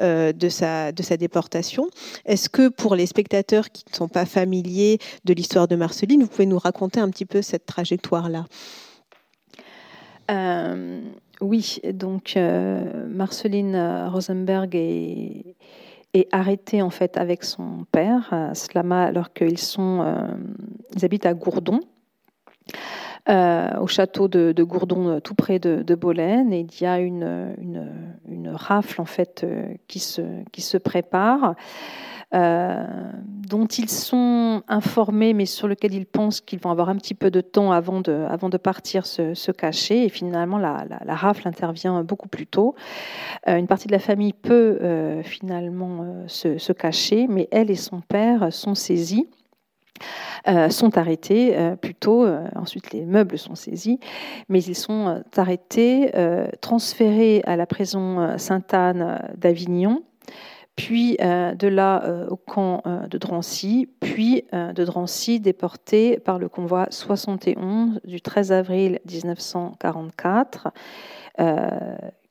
euh, 0.00 0.32
de, 0.32 0.48
sa, 0.48 0.92
de 0.92 1.02
sa 1.02 1.16
déportation. 1.16 1.88
Est-ce 2.24 2.48
que 2.48 2.68
pour 2.68 2.94
les 2.94 3.06
spectateurs 3.06 3.70
qui 3.70 3.84
ne 3.90 3.96
sont 3.96 4.08
pas 4.08 4.26
familiers 4.26 4.98
de 5.24 5.32
l'histoire 5.32 5.68
de 5.68 5.76
Marceline, 5.76 6.22
vous 6.22 6.28
pouvez 6.28 6.46
nous 6.46 6.58
raconter 6.58 7.00
un 7.00 7.10
petit 7.10 7.26
peu 7.26 7.42
cette 7.42 7.66
trajectoire-là? 7.66 8.46
Euh, 10.30 11.00
Oui, 11.40 11.80
donc 11.92 12.36
euh, 12.36 13.06
Marceline 13.08 13.76
Rosenberg 14.10 14.74
est, 14.74 15.54
arrêtée 16.32 16.80
en 16.80 16.88
fait 16.88 17.18
avec 17.18 17.44
son 17.44 17.84
père, 17.92 18.50
Slama, 18.54 19.04
alors 19.04 19.34
qu'ils 19.34 19.58
sont, 19.58 20.02
ils 20.96 21.04
habitent 21.04 21.26
à 21.26 21.34
Gourdon. 21.34 21.80
Euh, 23.28 23.70
au 23.80 23.88
château 23.88 24.28
de, 24.28 24.62
Gourdon, 24.62 25.08
euh, 25.08 25.20
tout 25.20 25.34
près 25.34 25.58
de, 25.58 25.82
de, 25.82 25.94
Bolène, 25.96 26.52
et 26.52 26.60
il 26.60 26.80
y 26.80 26.86
a 26.86 27.00
une, 27.00 27.56
une, 27.60 27.90
une 28.28 28.48
rafle 28.50 29.00
en 29.00 29.04
fait 29.04 29.42
euh, 29.42 29.66
qui 29.88 29.98
se, 29.98 30.22
qui 30.52 30.60
se 30.60 30.78
prépare. 30.78 31.54
Euh, 32.34 32.84
dont 33.48 33.66
ils 33.66 33.88
sont 33.88 34.64
informés, 34.66 35.32
mais 35.32 35.46
sur 35.46 35.68
lequel 35.68 35.94
ils 35.94 36.06
pensent 36.06 36.40
qu'ils 36.40 36.58
vont 36.58 36.72
avoir 36.72 36.88
un 36.88 36.96
petit 36.96 37.14
peu 37.14 37.30
de 37.30 37.40
temps 37.40 37.70
avant 37.70 38.00
de, 38.00 38.26
avant 38.28 38.48
de 38.48 38.56
partir 38.56 39.06
se, 39.06 39.34
se 39.34 39.52
cacher. 39.52 40.04
Et 40.04 40.08
finalement, 40.08 40.58
la, 40.58 40.84
la, 40.90 40.98
la, 41.04 41.14
rafle 41.14 41.46
intervient 41.46 42.02
beaucoup 42.02 42.26
plus 42.26 42.48
tôt. 42.48 42.74
Euh, 43.46 43.56
une 43.56 43.68
partie 43.68 43.86
de 43.86 43.92
la 43.92 44.00
famille 44.00 44.32
peut 44.32 44.78
euh, 44.82 45.22
finalement 45.22 46.24
se, 46.26 46.58
se, 46.58 46.72
cacher, 46.72 47.28
mais 47.28 47.48
elle 47.52 47.70
et 47.70 47.76
son 47.76 48.00
père 48.00 48.52
sont 48.52 48.74
saisis. 48.74 49.28
Euh, 50.48 50.70
sont 50.70 50.96
arrêtés 50.96 51.56
euh, 51.56 51.74
plutôt, 51.74 52.24
euh, 52.24 52.46
ensuite 52.54 52.92
les 52.92 53.04
meubles 53.04 53.36
sont 53.36 53.56
saisis, 53.56 53.98
mais 54.48 54.62
ils 54.62 54.76
sont 54.76 55.22
arrêtés, 55.36 56.12
transférés 56.60 57.42
à 57.46 57.56
la 57.56 57.66
prison 57.66 58.38
Sainte-Anne 58.38 59.20
d'Avignon, 59.36 60.02
puis 60.76 61.16
de 61.18 61.68
là 61.68 62.26
au 62.28 62.36
camp 62.36 62.82
de 63.08 63.18
Drancy, 63.18 63.88
puis 64.00 64.44
de 64.52 64.84
Drancy 64.84 65.40
déportés 65.40 66.18
par 66.18 66.38
le 66.38 66.48
convoi 66.48 66.86
71 66.90 68.00
du 68.04 68.20
13 68.20 68.52
avril 68.52 69.00
1944 69.10 70.68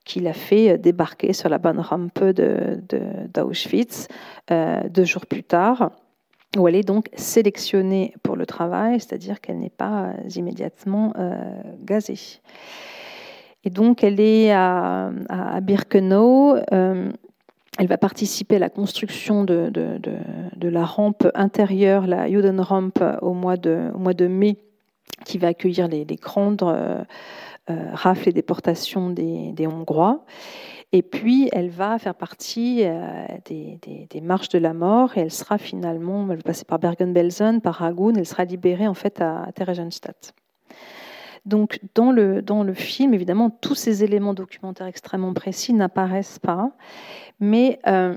qui 0.04 0.20
l'a 0.20 0.34
fait 0.34 0.78
débarquer 0.78 1.34
sur 1.34 1.50
la 1.50 1.58
bonne 1.58 1.80
rampe 1.80 2.24
d'Auschwitz 2.24 4.08
de, 4.50 4.90
deux 4.90 5.06
jours 5.06 5.26
plus 5.26 5.44
tard 5.44 5.92
où 6.58 6.68
elle 6.68 6.76
est 6.76 6.84
donc 6.84 7.10
sélectionnée 7.16 8.14
pour 8.24 8.36
le 8.36 8.46
travail, 8.46 9.00
c'est-à-dire 9.00 9.42
qu'elle 9.42 9.60
n'est 9.60 9.70
pas 9.70 10.06
euh, 10.06 10.30
immédiatement 10.36 11.14
euh, 11.18 11.36
gazée. 11.84 12.40
Et 13.64 13.70
donc 13.70 14.04
elle 14.04 14.20
est 14.20 14.52
à, 14.52 15.12
Birkenau. 15.62 16.56
Euh, 16.72 17.12
elle 17.78 17.88
va 17.88 17.98
participer 17.98 18.56
à 18.56 18.60
la 18.60 18.70
construction 18.70 19.44
de, 19.44 19.72
la 20.62 20.86
rampe 20.86 21.28
intérieure, 21.34 22.08
la 22.08 22.30
Judenrampe, 22.30 23.04
au 23.22 23.34
mois 23.34 23.58
de, 23.58 24.28
mai 24.28 24.58
qui 25.26 25.38
va 25.38 25.48
accueillir 25.48 25.88
les, 25.88 26.06
grandes 26.06 26.64
rafles 27.68 28.30
et 28.30 28.34
déportations 28.34 29.10
des 29.10 29.68
Hongrois. 29.68 30.24
Et 30.96 31.02
puis, 31.02 31.50
elle 31.52 31.70
va 31.70 32.00
faire 32.00 32.16
partie 32.16 32.86
des, 33.44 33.80
des, 34.10 34.22
marches 34.22 34.48
de 34.48 34.60
la 34.60 34.74
mort 34.74 35.18
et 35.18 35.22
elle 35.22 35.32
sera 35.32 35.58
finalement, 35.58 36.26
elle 36.30 36.38
va 36.38 36.44
passer 36.44 36.64
par 36.64 36.80
Bergen-Belsen, 36.80 37.60
par 37.60 37.76
Ragun, 37.76 38.14
elle 38.16 38.26
sera 38.26 38.46
libérée 38.46 38.88
en 38.88 38.94
fait 38.94 39.20
à 39.20 39.52
Theresienstadt. 39.54 40.34
Donc, 41.46 41.80
dans 41.94 42.12
le, 42.12 42.74
film, 42.74 43.14
évidemment, 43.14 43.50
tous 43.50 43.76
ces 43.76 44.04
éléments 44.04 44.34
documentaires 44.34 44.88
extrêmement 44.88 45.34
précis 45.34 45.74
n'apparaissent 45.74 46.40
pas, 46.40 46.72
mais 47.40 47.80
euh, 47.88 48.16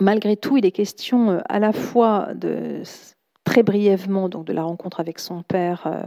malgré 0.00 0.36
tout, 0.36 0.56
il 0.56 0.64
est 0.64 0.70
question 0.70 1.30
euh, 1.30 1.38
à 1.48 1.58
la 1.58 1.72
fois 1.72 2.28
de 2.34 2.82
très 3.42 3.62
brièvement 3.62 4.28
donc 4.28 4.44
de 4.44 4.52
la 4.52 4.62
rencontre 4.62 5.00
avec 5.00 5.18
son 5.18 5.42
père 5.42 5.84
euh, 5.86 6.02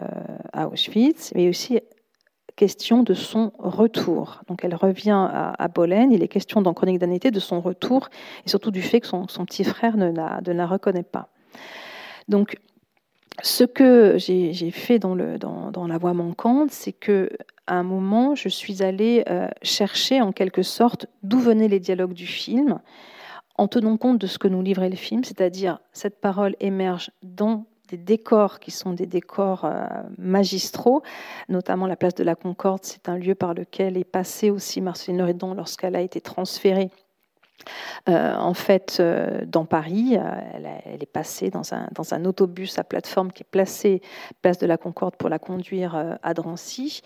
à 0.53 0.69
Auschwitz, 0.69 1.33
mais 1.35 1.49
aussi 1.49 1.79
question 2.59 3.03
de 3.03 3.13
son 3.13 3.53
retour. 3.57 4.41
Donc 4.49 4.65
elle 4.65 4.75
revient 4.75 5.11
à, 5.31 5.53
à 5.57 5.67
Bolène, 5.69 6.11
il 6.11 6.21
est 6.21 6.27
question 6.27 6.61
dans 6.61 6.73
Chronique 6.73 6.99
d'un 6.99 7.15
de 7.31 7.39
son 7.39 7.61
retour 7.61 8.09
et 8.45 8.49
surtout 8.49 8.69
du 8.69 8.81
fait 8.81 8.99
que 8.99 9.07
son, 9.07 9.25
petit 9.45 9.63
frère 9.63 9.95
ne 9.95 10.11
la, 10.11 10.67
reconnaît 10.67 11.03
pas. 11.03 11.29
Donc 12.27 12.57
ce 13.41 13.63
que 13.63 14.17
j'ai 14.17 14.71
fait 14.71 14.99
dans, 14.99 15.15
La 15.15 15.97
Voix 15.97 16.13
manquante, 16.13 16.71
c'est 16.71 16.91
que 16.91 17.29
à 17.65 17.75
un 17.75 17.83
moment, 17.83 18.35
je 18.35 18.49
suis 18.49 18.83
allée 18.83 19.23
euh, 19.29 19.47
chercher 19.61 20.19
en 20.19 20.33
quelque 20.33 20.61
sorte 20.61 21.05
d'où 21.23 21.39
venaient 21.39 21.69
les 21.69 21.79
dialogues 21.79 22.13
du 22.13 22.27
film, 22.27 22.79
en 23.55 23.69
tenant 23.69 23.95
compte 23.95 24.17
de 24.17 24.27
ce 24.27 24.37
que 24.37 24.49
nous 24.49 24.61
livrait 24.61 24.89
le 24.89 24.97
film, 24.97 25.23
c'est-à-dire 25.23 25.79
cette 25.93 26.19
parole 26.19 26.57
émerge 26.59 27.11
dans 27.23 27.67
des 27.89 27.97
décors 27.97 28.59
qui 28.59 28.71
sont 28.71 28.93
des 28.93 29.05
décors 29.05 29.65
euh, 29.65 29.87
magistraux, 30.17 31.01
notamment 31.47 31.87
la 31.87 31.95
place 31.95 32.15
de 32.15 32.23
la 32.23 32.35
Concorde, 32.35 32.81
c'est 32.83 33.09
un 33.09 33.17
lieu 33.17 33.35
par 33.35 33.53
lequel 33.53 33.97
est 33.97 34.03
passée 34.03 34.49
aussi 34.49 34.81
Marceline 34.81 35.21
Redon 35.21 35.53
lorsqu'elle 35.53 35.95
a 35.95 36.01
été 36.01 36.21
transférée 36.21 36.89
euh, 38.07 38.35
en 38.35 38.53
fait, 38.53 38.97
euh, 39.01 39.41
dans 39.45 39.65
Paris, 39.65 40.13
elle, 40.15 41.03
est 41.03 41.11
passée 41.11 41.49
dans 41.49 41.73
un, 41.73 41.89
dans 41.91 42.13
un, 42.13 42.23
autobus 42.23 42.79
à 42.79 42.85
plateforme 42.85 43.33
qui 43.33 43.43
est 43.43 43.51
placé 43.51 44.01
place 44.41 44.57
de 44.59 44.65
la 44.65 44.77
Concorde 44.77 45.17
pour 45.17 45.27
la 45.27 45.39
conduire 45.39 46.17
à 46.23 46.33
Drancy. 46.33 47.01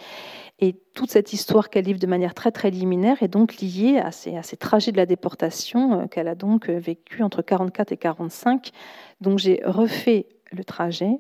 Et 0.59 0.75
toute 0.93 1.09
cette 1.09 1.34
histoire 1.34 1.71
qu'elle 1.71 1.86
livre 1.86 1.99
de 1.99 2.05
manière 2.05 2.36
très 2.36 2.51
très 2.51 2.69
liminaire 2.69 3.23
est 3.23 3.27
donc 3.27 3.55
liée 3.61 3.97
à 3.97 4.11
ces, 4.11 4.38
à 4.38 4.43
ces 4.43 4.55
trajets 4.55 4.91
de 4.91 4.97
la 4.97 5.07
déportation 5.07 6.07
qu'elle 6.07 6.27
a 6.27 6.36
donc 6.36 6.69
vécu 6.69 7.23
entre 7.23 7.41
44 7.41 7.91
et 7.91 7.97
45. 7.97 8.69
Donc 9.21 9.39
j'ai 9.39 9.59
refait 9.65 10.27
le 10.54 10.64
trajet. 10.64 11.20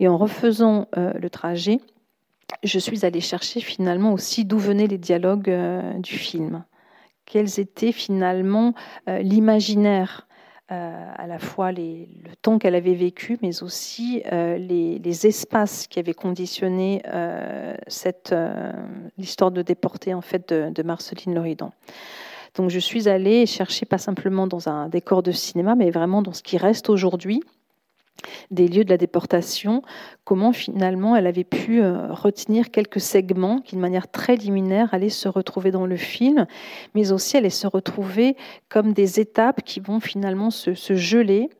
Et 0.00 0.08
en 0.08 0.16
refaisant 0.16 0.88
le 0.96 1.28
trajet, 1.30 1.80
je 2.62 2.78
suis 2.78 3.06
allée 3.06 3.20
chercher 3.20 3.60
finalement 3.60 4.12
aussi 4.12 4.44
d'où 4.44 4.58
venaient 4.58 4.88
les 4.88 4.98
dialogues 4.98 5.52
du 5.98 6.14
film. 6.18 6.64
Quels 7.26 7.58
étaient 7.58 7.92
finalement 7.92 8.74
euh, 9.08 9.18
l'imaginaire, 9.18 10.26
euh, 10.70 11.12
à 11.16 11.26
la 11.26 11.38
fois 11.38 11.72
le 11.72 12.06
temps 12.42 12.58
qu'elle 12.58 12.74
avait 12.74 12.94
vécu, 12.94 13.38
mais 13.42 13.62
aussi 13.62 14.22
euh, 14.32 14.58
les, 14.58 15.26
espaces 15.26 15.86
qui 15.86 15.98
avaient 15.98 16.14
conditionné 16.14 17.02
cette 17.86 18.34
l'histoire 19.16 19.50
de 19.50 19.62
déporter 19.62 20.12
en 20.12 20.20
fait 20.20 20.52
de, 20.52 20.70
de 20.70 20.82
Marceline 20.82 21.34
Loridan. 21.34 21.72
Donc 22.56 22.70
je 22.70 22.78
suis 22.78 23.08
allée 23.08 23.46
chercher 23.46 23.86
pas 23.86 23.98
simplement 23.98 24.46
dans 24.46 24.68
un 24.68 24.88
décor 24.88 25.22
de 25.22 25.32
cinéma, 25.32 25.74
mais 25.74 25.90
vraiment 25.90 26.22
dans 26.22 26.32
ce 26.32 26.42
qui 26.42 26.56
reste 26.56 26.88
aujourd'hui 26.90 27.42
des 28.50 28.68
lieux 28.68 28.84
de 28.84 28.90
la 28.90 28.96
déportation, 28.96 29.82
comment 30.24 30.52
finalement 30.52 31.16
elle 31.16 31.26
avait 31.26 31.44
pu 31.44 31.82
euh, 31.82 32.12
retenir 32.12 32.70
quelques 32.70 33.00
segments 33.00 33.60
qui, 33.60 33.76
de 33.76 33.80
manière 33.80 34.10
très 34.10 34.36
liminaire, 34.36 34.92
allaient 34.92 35.08
se 35.08 35.28
retrouver 35.28 35.70
dans 35.70 35.86
le 35.86 35.96
film, 35.96 36.46
mais 36.94 37.12
aussi 37.12 37.36
allaient 37.36 37.50
se 37.50 37.66
retrouver 37.66 38.36
comme 38.68 38.92
des 38.92 39.20
étapes 39.20 39.62
qui 39.62 39.80
vont 39.80 40.00
finalement 40.00 40.50
se, 40.50 40.72
geler 40.74 41.50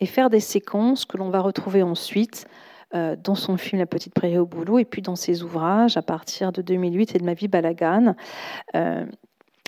et 0.00 0.06
faire 0.06 0.30
des 0.30 0.40
séquences 0.40 1.04
que 1.04 1.16
l'on 1.16 1.30
va 1.30 1.40
retrouver 1.40 1.82
ensuite 1.82 2.46
euh, 2.94 3.16
dans 3.16 3.34
son 3.34 3.56
film 3.56 3.80
La 3.80 3.86
Petite 3.86 4.14
Prairie 4.14 4.38
au 4.38 4.46
boulot 4.46 4.78
et 4.78 4.84
puis 4.84 5.02
dans 5.02 5.16
ses 5.16 5.42
ouvrages 5.42 5.96
à 5.96 6.02
partir 6.02 6.52
de 6.52 6.62
2008 6.62 7.16
et 7.16 7.18
de 7.18 7.24
Ma 7.24 7.34
vie 7.34 7.48
Balagan. 7.48 8.14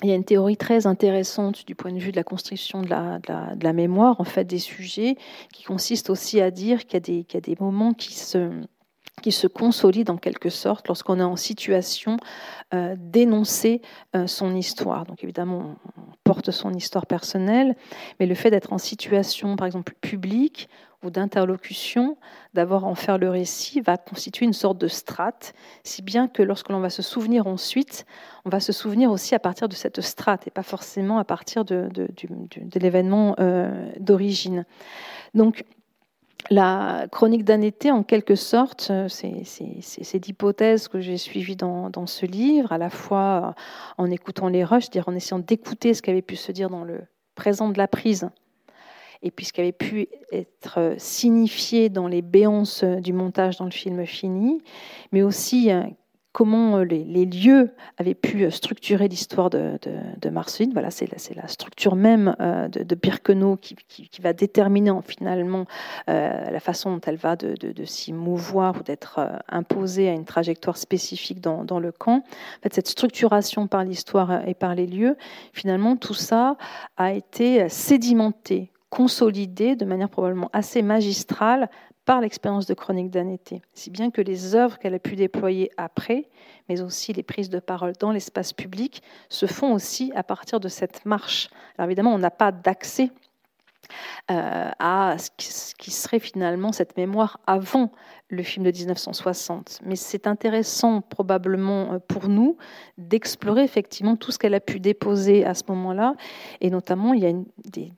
Il 0.03 0.09
y 0.09 0.13
a 0.13 0.15
une 0.15 0.25
théorie 0.25 0.57
très 0.57 0.87
intéressante 0.87 1.67
du 1.67 1.75
point 1.75 1.93
de 1.93 1.99
vue 1.99 2.13
de 2.13 2.17
la 2.17 2.25
construction 2.25 2.83
de 2.83 2.89
la, 2.89 3.73
mémoire, 3.73 4.21
en 4.21 4.25
fait, 4.25 4.45
des 4.45 4.61
sujets, 4.61 5.17
qui 5.53 5.65
consiste 5.65 6.09
aussi 6.09 6.41
à 6.41 6.53
dire 6.53 6.87
qu'il 6.87 7.09
y, 7.09 7.27
y, 7.33 7.37
a 7.37 7.41
des 7.41 7.57
moments 7.59 7.95
qui 7.95 8.15
se, 8.15 8.51
qui 9.19 9.33
se 9.33 9.47
consolident 9.47 10.15
en 10.15 10.17
quelque 10.17 10.51
sorte 10.51 10.89
lorsqu'on 10.89 11.19
est 11.21 11.25
en 11.25 11.37
situation 11.37 12.17
euh, 12.75 12.95
d'énoncer 12.99 13.83
euh, 14.17 14.27
son 14.27 14.55
histoire. 14.55 15.05
Donc 15.05 15.23
évidemment, 15.25 15.77
on 15.97 16.13
porte 16.25 16.51
son 16.51 16.73
histoire 16.73 17.07
personnelle, 17.07 17.77
mais 18.21 18.27
le 18.27 18.35
fait 18.35 18.51
d'être 18.51 18.73
en 18.73 18.79
situation, 18.79 19.57
par 19.57 19.67
exemple, 19.67 19.95
publique, 20.01 20.69
ou 21.05 21.11
d'interlocution, 21.11 22.17
d'avoir 22.55 22.85
en 22.85 22.95
faire 22.95 23.19
le 23.19 23.31
récit, 23.31 23.81
va 23.81 23.97
constituer 23.97 24.47
une 24.47 24.53
sorte 24.53 24.79
de 24.79 24.89
strate, 24.89 25.55
si 25.85 26.03
bien 26.03 26.27
que 26.27 26.43
lorsque 26.43 26.71
l'on 26.71 26.81
va 26.81 26.91
se 26.91 27.03
souvenir 27.03 27.47
ensuite, 27.47 28.05
on 28.45 28.51
va 28.51 28.61
se 28.61 28.73
souvenir 28.73 29.11
aussi 29.11 29.35
à 29.35 29.39
partir 29.39 29.69
de 29.69 29.75
cette 29.75 30.01
strate 30.01 30.47
et 30.49 30.51
pas 30.51 30.65
forcément 30.65 31.19
à 31.19 31.25
partir 31.25 31.65
de, 31.65 31.89
l'événement 32.75 33.37
euh, 33.39 33.91
d'origine. 34.01 34.65
Donc, 35.35 35.65
la 36.51 37.07
chronique 37.13 37.45
d'un 37.45 37.61
été, 37.61 37.91
en 37.91 38.03
quelque 38.03 38.35
sorte, 38.35 38.89
euh, 38.91 39.09
c'est 39.09 40.27
l'hypothèse 40.27 40.89
que 40.89 41.01
j'ai 41.01 41.19
suivie 41.19 41.57
dans, 41.57 42.07
ce 42.07 42.27
livre, 42.27 42.73
à 42.73 42.79
la 42.79 42.91
fois 42.91 43.55
en 43.99 44.11
écoutant 44.11 44.49
les 44.49 44.65
rushs, 44.65 44.91
dire 44.91 45.09
en 45.09 45.15
essayant 45.15 45.41
d'écouter 45.41 45.95
ce 45.95 46.03
qui 46.03 46.11
avait 46.11 46.23
pu 46.23 46.37
se 46.37 46.51
dire 46.51 46.71
dans 46.71 46.85
le 46.85 47.03
présent 47.35 47.69
de 47.69 47.79
la 47.79 47.87
prise 47.87 48.31
et 49.23 49.31
puis 49.31 49.47
ce 49.47 49.53
qui 49.53 49.61
avait 49.61 49.73
pu 49.73 50.09
être 50.33 50.95
signifié 50.99 51.89
dans 51.89 52.09
les 52.09 52.23
béances 52.23 52.85
du 52.85 53.13
montage 53.13 53.57
dans 53.57 53.65
le 53.65 53.71
film 53.71 54.05
fini, 54.07 54.63
mais 55.13 55.23
aussi 55.23 55.71
euh, 55.73 55.83
comment 56.33 56.79
les, 56.79 57.25
lieux 57.25 57.71
avaient 57.97 58.15
pu 58.15 58.49
structurer 58.51 59.09
l'histoire 59.09 59.51
de, 59.51 59.79
de, 60.21 60.31
Marceline. 60.31 60.73
Voilà, 60.73 60.91
c'est 60.91 61.11
la, 61.35 61.49
structure 61.49 61.97
même 61.97 62.37
euh, 62.39 62.69
de, 62.69 62.95
Birkenau 62.95 63.57
qui, 63.57 63.77
va 64.21 64.33
déterminer 64.33 64.93
finalement 65.05 65.65
euh, 66.09 66.51
la 66.51 66.61
façon 66.61 66.93
dont 66.93 67.01
elle 67.07 67.17
va 67.17 67.35
de, 67.35 67.85
s'y 67.85 68.13
mouvoir 68.13 68.77
ou 68.79 68.83
d'être 68.85 69.21
imposée 69.49 70.09
à 70.09 70.13
une 70.13 70.27
trajectoire 70.27 70.77
spécifique 70.77 71.41
dans, 71.41 71.65
dans 71.65 71.81
le 71.81 71.91
camp. 71.91 72.19
En 72.19 72.63
fait, 72.63 72.75
cette 72.75 72.89
structuration 72.89 73.67
par 73.67 73.83
l'histoire 73.83 74.47
et 74.47 74.55
par 74.55 74.77
les 74.77 74.87
lieux, 74.87 75.17
finalement, 75.53 75.97
tout 75.97 76.15
ça 76.15 76.57
a 76.97 77.15
été 77.15 77.69
sédimenté, 77.69 78.71
consolidé 78.91 79.77
de 79.77 79.85
manière 79.85 80.09
probablement 80.09 80.51
assez 80.53 80.83
magistrale 80.83 81.69
par 82.05 82.23
l'expérience 82.23 82.65
de 82.65 82.73
Chronique 82.73 83.11
d'un 83.11 83.29
été, 83.29 83.61
si 83.75 83.91
bien 83.91 84.11
que 84.11 84.23
les 84.23 84.55
œuvres 84.55 84.79
qu'elle 84.79 84.95
a 84.95 84.99
pu 84.99 85.15
déployer 85.15 85.71
après, 85.77 86.31
mais 86.69 86.81
aussi 86.81 87.13
les 87.13 87.23
prises 87.23 87.51
de 87.51 87.59
parole 87.59 87.93
dans 88.01 88.13
l'espace 88.13 88.55
public, 88.55 89.03
se 89.29 89.45
font 89.45 89.75
aussi 89.75 90.11
à 90.15 90.23
partir 90.23 90.59
de 90.59 90.69
cette 90.69 91.05
marche. 91.05 91.51
Alors 91.77 91.89
évidemment, 91.89 92.15
on 92.15 92.19
n'a 92.19 92.31
pas 92.31 92.51
d'accès 92.51 93.11
euh, 94.31 94.71
à 94.79 95.17
ce 95.19 95.75
qui 95.75 95.91
serait 95.91 96.19
finalement 96.19 96.73
cette 96.73 96.97
mémoire 96.97 97.41
avant 97.47 97.93
le 98.31 98.43
film 98.43 98.65
de 98.65 98.71
1960. 98.71 99.81
Mais 99.85 99.97
c'est 99.97 100.27
intéressant 100.27 101.01
probablement 101.01 101.95
euh, 101.95 101.99
pour 101.99 102.29
nous 102.29 102.57
d'explorer 102.99 103.63
effectivement 103.63 104.17
tout 104.17 104.33
ce 104.33 104.39
qu'elle 104.39 104.55
a 104.55 104.61
pu 104.61 104.81
déposer 104.81 105.47
à 105.47 105.55
ce 105.55 105.63
moment-là. 105.69 106.15
Et 106.61 106.71
notamment, 106.71 107.15
il 107.15 107.23
y 107.23 107.27
a 107.27 107.33
des, 107.65 107.93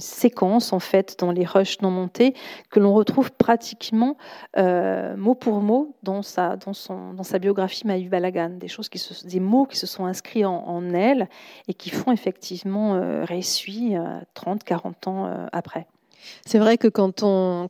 séquences 0.00 0.72
en 0.72 0.78
fait 0.78 1.16
dans 1.18 1.32
les 1.32 1.44
rushs 1.44 1.80
non 1.80 1.90
montés 1.90 2.34
que 2.70 2.78
l'on 2.78 2.92
retrouve 2.92 3.32
pratiquement 3.32 4.16
euh, 4.56 5.16
mot 5.16 5.34
pour 5.34 5.60
mot 5.60 5.94
dans 6.02 6.22
sa, 6.22 6.56
dans 6.56 6.72
son, 6.72 7.14
dans 7.14 7.22
sa 7.22 7.38
biographie 7.38 7.86
Maïv 7.86 8.10
Balagan. 8.10 8.50
Des, 8.50 8.68
choses 8.68 8.90
des 9.24 9.40
mots 9.40 9.66
qui 9.66 9.76
se 9.76 9.86
sont 9.86 10.04
inscrits 10.06 10.44
en, 10.44 10.92
elle 10.92 11.28
et 11.68 11.74
qui 11.74 11.90
font 11.90 12.12
effectivement 12.12 12.94
euh, 12.94 13.24
réessuie 13.24 13.94
30, 14.34 14.64
40 14.64 15.08
ans 15.08 15.48
après. 15.52 15.86
C'est 16.46 16.58
vrai 16.58 16.78
que 16.78 16.88
quand 16.88 17.22
on, 17.22 17.68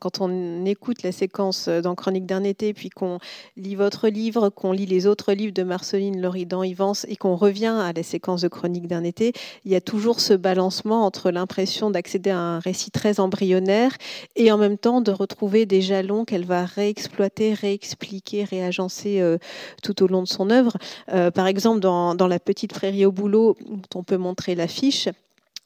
écoute 0.65 1.03
la 1.03 1.13
séquence 1.13 1.69
dans 1.69 1.95
Chronique 1.95 2.27
d'un 2.27 2.45
été, 2.45 2.75
puis 2.75 2.91
qu'on 2.91 3.19
lit 3.57 3.75
votre 3.75 4.09
livre, 4.09 4.49
qu'on 4.51 4.73
lit 4.73 4.87
les 4.87 5.07
autres 5.07 5.33
livres 5.33 5.53
de 5.53 5.63
Marceline 5.63 6.21
Loridan 6.21 6.63
Ivance 6.63 7.07
et 7.09 7.17
qu'on 7.17 7.37
revient 7.37 7.77
à 7.81 7.93
la 7.93 8.03
séquence 8.03 8.43
de 8.43 8.49
Chronique 8.49 8.87
d'un 8.87 9.05
été, 9.05 9.33
il 9.65 9.73
y 9.73 9.77
a 9.77 9.81
toujours 9.81 10.21
ce 10.21 10.35
balancement 10.35 11.05
entre 11.05 11.31
l'impression 11.31 11.91
d'accéder 11.91 12.31
à 12.31 12.39
un 12.39 12.59
récit 12.59 12.91
très 12.91 13.21
embryonnaire 13.21 13.97
et 14.37 14.53
en 14.53 14.59
même 14.59 14.79
temps 14.79 15.01
de 15.01 15.11
retrouver 15.11 15.67
des 15.67 15.81
jalons 15.81 16.25
qu'elle 16.25 16.45
va 16.45 16.65
réexploiter, 16.65 17.55
réexpliquer, 17.55 18.45
réagencer 18.45 19.21
euh, 19.21 19.39
tout 19.83 20.03
au 20.03 20.07
long 20.07 20.23
de 20.23 20.29
son 20.29 20.51
œuvre. 20.51 20.77
Euh, 21.13 21.31
par 21.31 21.47
exemple, 21.47 21.81
dans, 21.81 22.29
La 22.29 22.39
petite 22.39 22.75
prairie 22.75 23.07
au 23.07 23.13
boulot, 23.13 23.57
on 23.95 24.03
peut 24.03 24.19
montrer 24.19 24.55
l'affiche, 24.55 25.09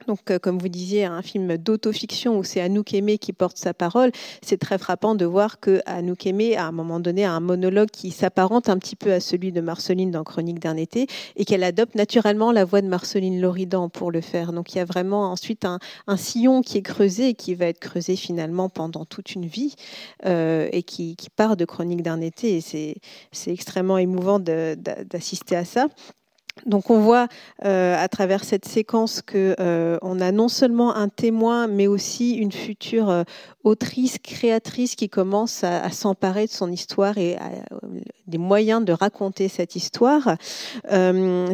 donc, 0.06 0.30
euh, 0.30 0.38
comme 0.38 0.58
vous 0.58 0.68
disiez, 0.68 1.04
un 1.04 1.22
film 1.22 1.56
d'autofiction 1.56 2.38
où 2.38 2.44
c'est 2.44 2.60
Anouk 2.60 2.94
Aimé 2.94 3.18
qui 3.18 3.32
porte 3.32 3.56
sa 3.56 3.74
parole, 3.74 4.12
c'est 4.42 4.58
très 4.58 4.78
frappant 4.78 5.14
de 5.14 5.24
voir 5.24 5.60
que 5.60 5.80
Anouk 5.86 6.26
Aimé, 6.26 6.56
à 6.56 6.66
un 6.66 6.72
moment 6.72 7.00
donné, 7.00 7.24
a 7.24 7.32
un 7.32 7.40
monologue 7.40 7.90
qui 7.90 8.10
s'apparente 8.10 8.68
un 8.68 8.78
petit 8.78 8.96
peu 8.96 9.12
à 9.12 9.20
celui 9.20 9.52
de 9.52 9.60
Marceline 9.60 10.10
dans 10.10 10.24
Chronique 10.24 10.58
d'un 10.58 10.76
été 10.76 11.06
et 11.36 11.44
qu'elle 11.44 11.64
adopte 11.64 11.94
naturellement 11.94 12.52
la 12.52 12.64
voix 12.64 12.80
de 12.80 12.88
Marceline 12.88 13.40
Loridan 13.40 13.88
pour 13.88 14.10
le 14.10 14.20
faire. 14.20 14.52
Donc, 14.52 14.74
il 14.74 14.78
y 14.78 14.80
a 14.80 14.84
vraiment 14.84 15.30
ensuite 15.30 15.64
un, 15.64 15.78
sillon 16.16 16.62
qui 16.62 16.78
est 16.78 16.82
creusé 16.82 17.30
et 17.30 17.34
qui 17.34 17.54
va 17.54 17.66
être 17.66 17.80
creusé 17.80 18.16
finalement 18.16 18.68
pendant 18.68 19.04
toute 19.04 19.34
une 19.34 19.46
vie 19.46 19.74
euh, 20.26 20.68
et 20.70 20.82
qui, 20.82 21.16
qui, 21.16 21.30
part 21.30 21.56
de 21.56 21.64
Chronique 21.64 22.02
d'un 22.02 22.20
été. 22.20 22.56
Et 22.56 22.60
c'est 22.60 23.50
extrêmement 23.50 23.98
émouvant 23.98 24.38
d'assister 24.38 25.56
à 25.56 25.64
ça. 25.64 25.88
Donc 26.66 26.90
on 26.90 27.00
voit 27.00 27.28
euh, 27.64 27.96
à 27.96 28.08
travers 28.08 28.44
cette 28.44 28.66
séquence 28.66 29.22
que 29.22 29.56
euh, 29.58 29.98
on 30.02 30.20
a 30.20 30.32
non 30.32 30.48
seulement 30.48 30.94
un 30.94 31.08
témoin, 31.08 31.66
mais 31.66 31.86
aussi 31.86 32.34
une 32.34 32.52
future 32.52 33.08
euh, 33.08 33.24
autrice, 33.64 34.18
créatrice 34.18 34.94
qui 34.94 35.08
commence 35.08 35.64
à, 35.64 35.90
s'emparer 35.90 36.46
de 36.46 36.50
son 36.50 36.70
histoire 36.70 37.18
et 37.18 37.36
des 38.26 38.38
moyens 38.38 38.84
de 38.84 38.92
raconter 38.92 39.48
cette 39.48 39.76
histoire. 39.76 40.36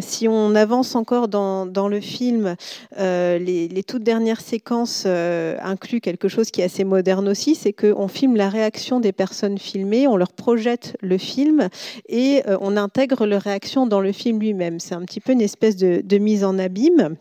si 0.01 0.29
on 0.29 0.55
avance 0.55 0.95
encore 0.95 1.29
dans, 1.29 1.89
le 1.89 2.01
film, 2.01 2.57
les, 2.97 3.69
les, 3.69 3.83
toutes 3.83 4.03
dernières 4.03 4.41
séquences 4.41 5.07
incluent 5.07 6.01
quelque 6.01 6.29
chose 6.29 6.51
qui 6.51 6.61
est 6.61 6.65
assez 6.65 6.85
moderne 6.85 7.29
aussi, 7.29 7.55
c'est 7.55 7.73
qu'on 7.73 8.09
filme 8.09 8.37
la 8.37 8.49
réaction 8.49 9.01
des 9.01 9.13
personnes 9.13 9.59
filmées, 9.59 10.07
on 10.07 10.17
leur 10.17 10.33
projette 10.33 10.97
le 11.01 11.19
film 11.19 11.69
et 12.09 12.43
on 12.61 12.77
intègre 12.77 13.27
leur 13.27 13.43
réaction 13.43 13.87
dans 13.87 14.01
le 14.01 14.13
film 14.13 14.41
lui-même 14.41 14.79
c'est 14.79 14.95
un 14.95 15.05
petit 15.05 15.21
peu 15.21 15.33
une 15.33 15.41
espèce 15.41 15.77
de, 15.77 16.19
mise 16.19 16.45
en 16.45 16.59
abîme. 16.59 17.17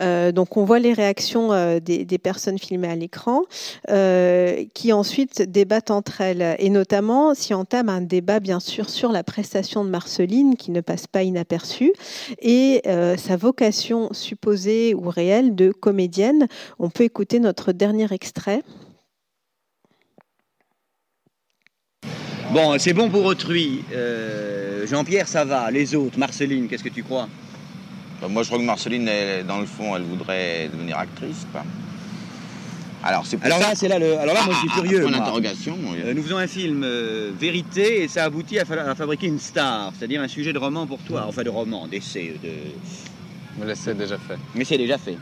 Euh, 0.00 0.32
donc 0.32 0.56
on 0.56 0.64
voit 0.64 0.78
les 0.78 0.92
réactions 0.92 1.52
euh, 1.52 1.80
des, 1.80 2.18
personnes 2.18 2.58
filmées 2.58 2.88
à 2.88 2.94
l'écran 2.94 3.42
euh, 3.90 4.64
qui 4.74 4.92
ensuite 4.92 5.42
débattent 5.42 5.90
entre 5.90 6.20
elles 6.20 6.56
et 6.58 6.70
notamment 6.70 7.34
si 7.34 7.52
entame 7.52 7.88
un 7.88 8.00
débat 8.00 8.38
bien 8.38 8.60
sûr 8.60 8.88
sur 8.88 9.10
la 9.10 9.24
prestation 9.24 9.84
de 9.84 9.90
Marceline 9.90 10.56
qui 10.56 10.70
ne 10.70 10.80
passe 10.80 11.06
pas 11.06 11.22
inaperçue 11.22 11.92
et 12.40 12.82
sa 13.16 13.36
vocation 13.36 14.12
supposée 14.12 14.94
ou 14.94 15.08
réelle 15.08 15.54
de 15.54 15.72
comédienne. 15.72 16.46
On 16.78 16.90
peut 16.90 17.04
écouter 17.04 17.40
notre 17.40 17.72
dernier 17.72 18.12
extrait. 18.12 18.62
Bon, 22.52 22.78
c'est 22.78 22.92
bon 22.92 23.10
pour 23.10 23.24
autrui. 23.24 23.84
Jean-Pierre, 24.84 25.28
ça 25.28 25.44
va. 25.44 25.70
Les 25.70 25.94
autres, 25.94 26.18
Marceline, 26.18 26.68
qu'est-ce 26.68 26.84
que 26.84 26.88
tu 26.88 27.02
crois? 27.02 27.28
Bah, 28.22 28.28
Moi, 28.28 28.42
je 28.42 28.48
crois 28.48 28.58
que 28.58 28.64
Marceline, 28.64 29.10
dans 29.46 29.58
le 29.58 29.66
fond, 29.66 29.94
elle 29.96 30.02
voudrait 30.02 30.70
devenir 30.72 30.96
actrice. 30.98 31.44
Alors, 33.04 33.26
c'est 33.26 33.42
Alors 33.44 33.58
là, 33.58 33.74
c'est 33.74 33.88
là 33.88 33.98
le. 33.98 34.16
Alors 34.18 34.34
là, 34.34 34.42
moi, 34.44 34.54
je 34.54 34.58
suis 34.60 34.68
ah, 34.70 34.80
curieux. 34.80 35.02
Point 35.02 35.10
d'interrogation. 35.10 35.76
Euh, 36.04 36.14
nous 36.14 36.22
faisons 36.22 36.36
un 36.36 36.46
film 36.46 36.82
euh, 36.84 37.32
vérité 37.36 38.04
et 38.04 38.08
ça 38.08 38.24
aboutit 38.24 38.60
à, 38.60 38.62
à, 38.62 38.94
fabriquer 38.94 39.26
une 39.26 39.40
star, 39.40 39.92
c'est-à-dire 39.98 40.22
un 40.22 40.28
sujet 40.28 40.52
de 40.52 40.58
roman 40.58 40.86
pour 40.86 40.98
toi, 41.00 41.24
enfin 41.26 41.42
de 41.42 41.50
roman, 41.50 41.88
d'essai, 41.88 42.36
de. 42.42 42.48
Mais 43.58 43.66
l'essai 43.66 43.90
est 43.90 43.94
déjà 43.94 44.18
fait. 44.18 44.38
Mais 44.54 44.64
c'est 44.64 44.78
déjà 44.78 44.98
fait. 44.98 45.18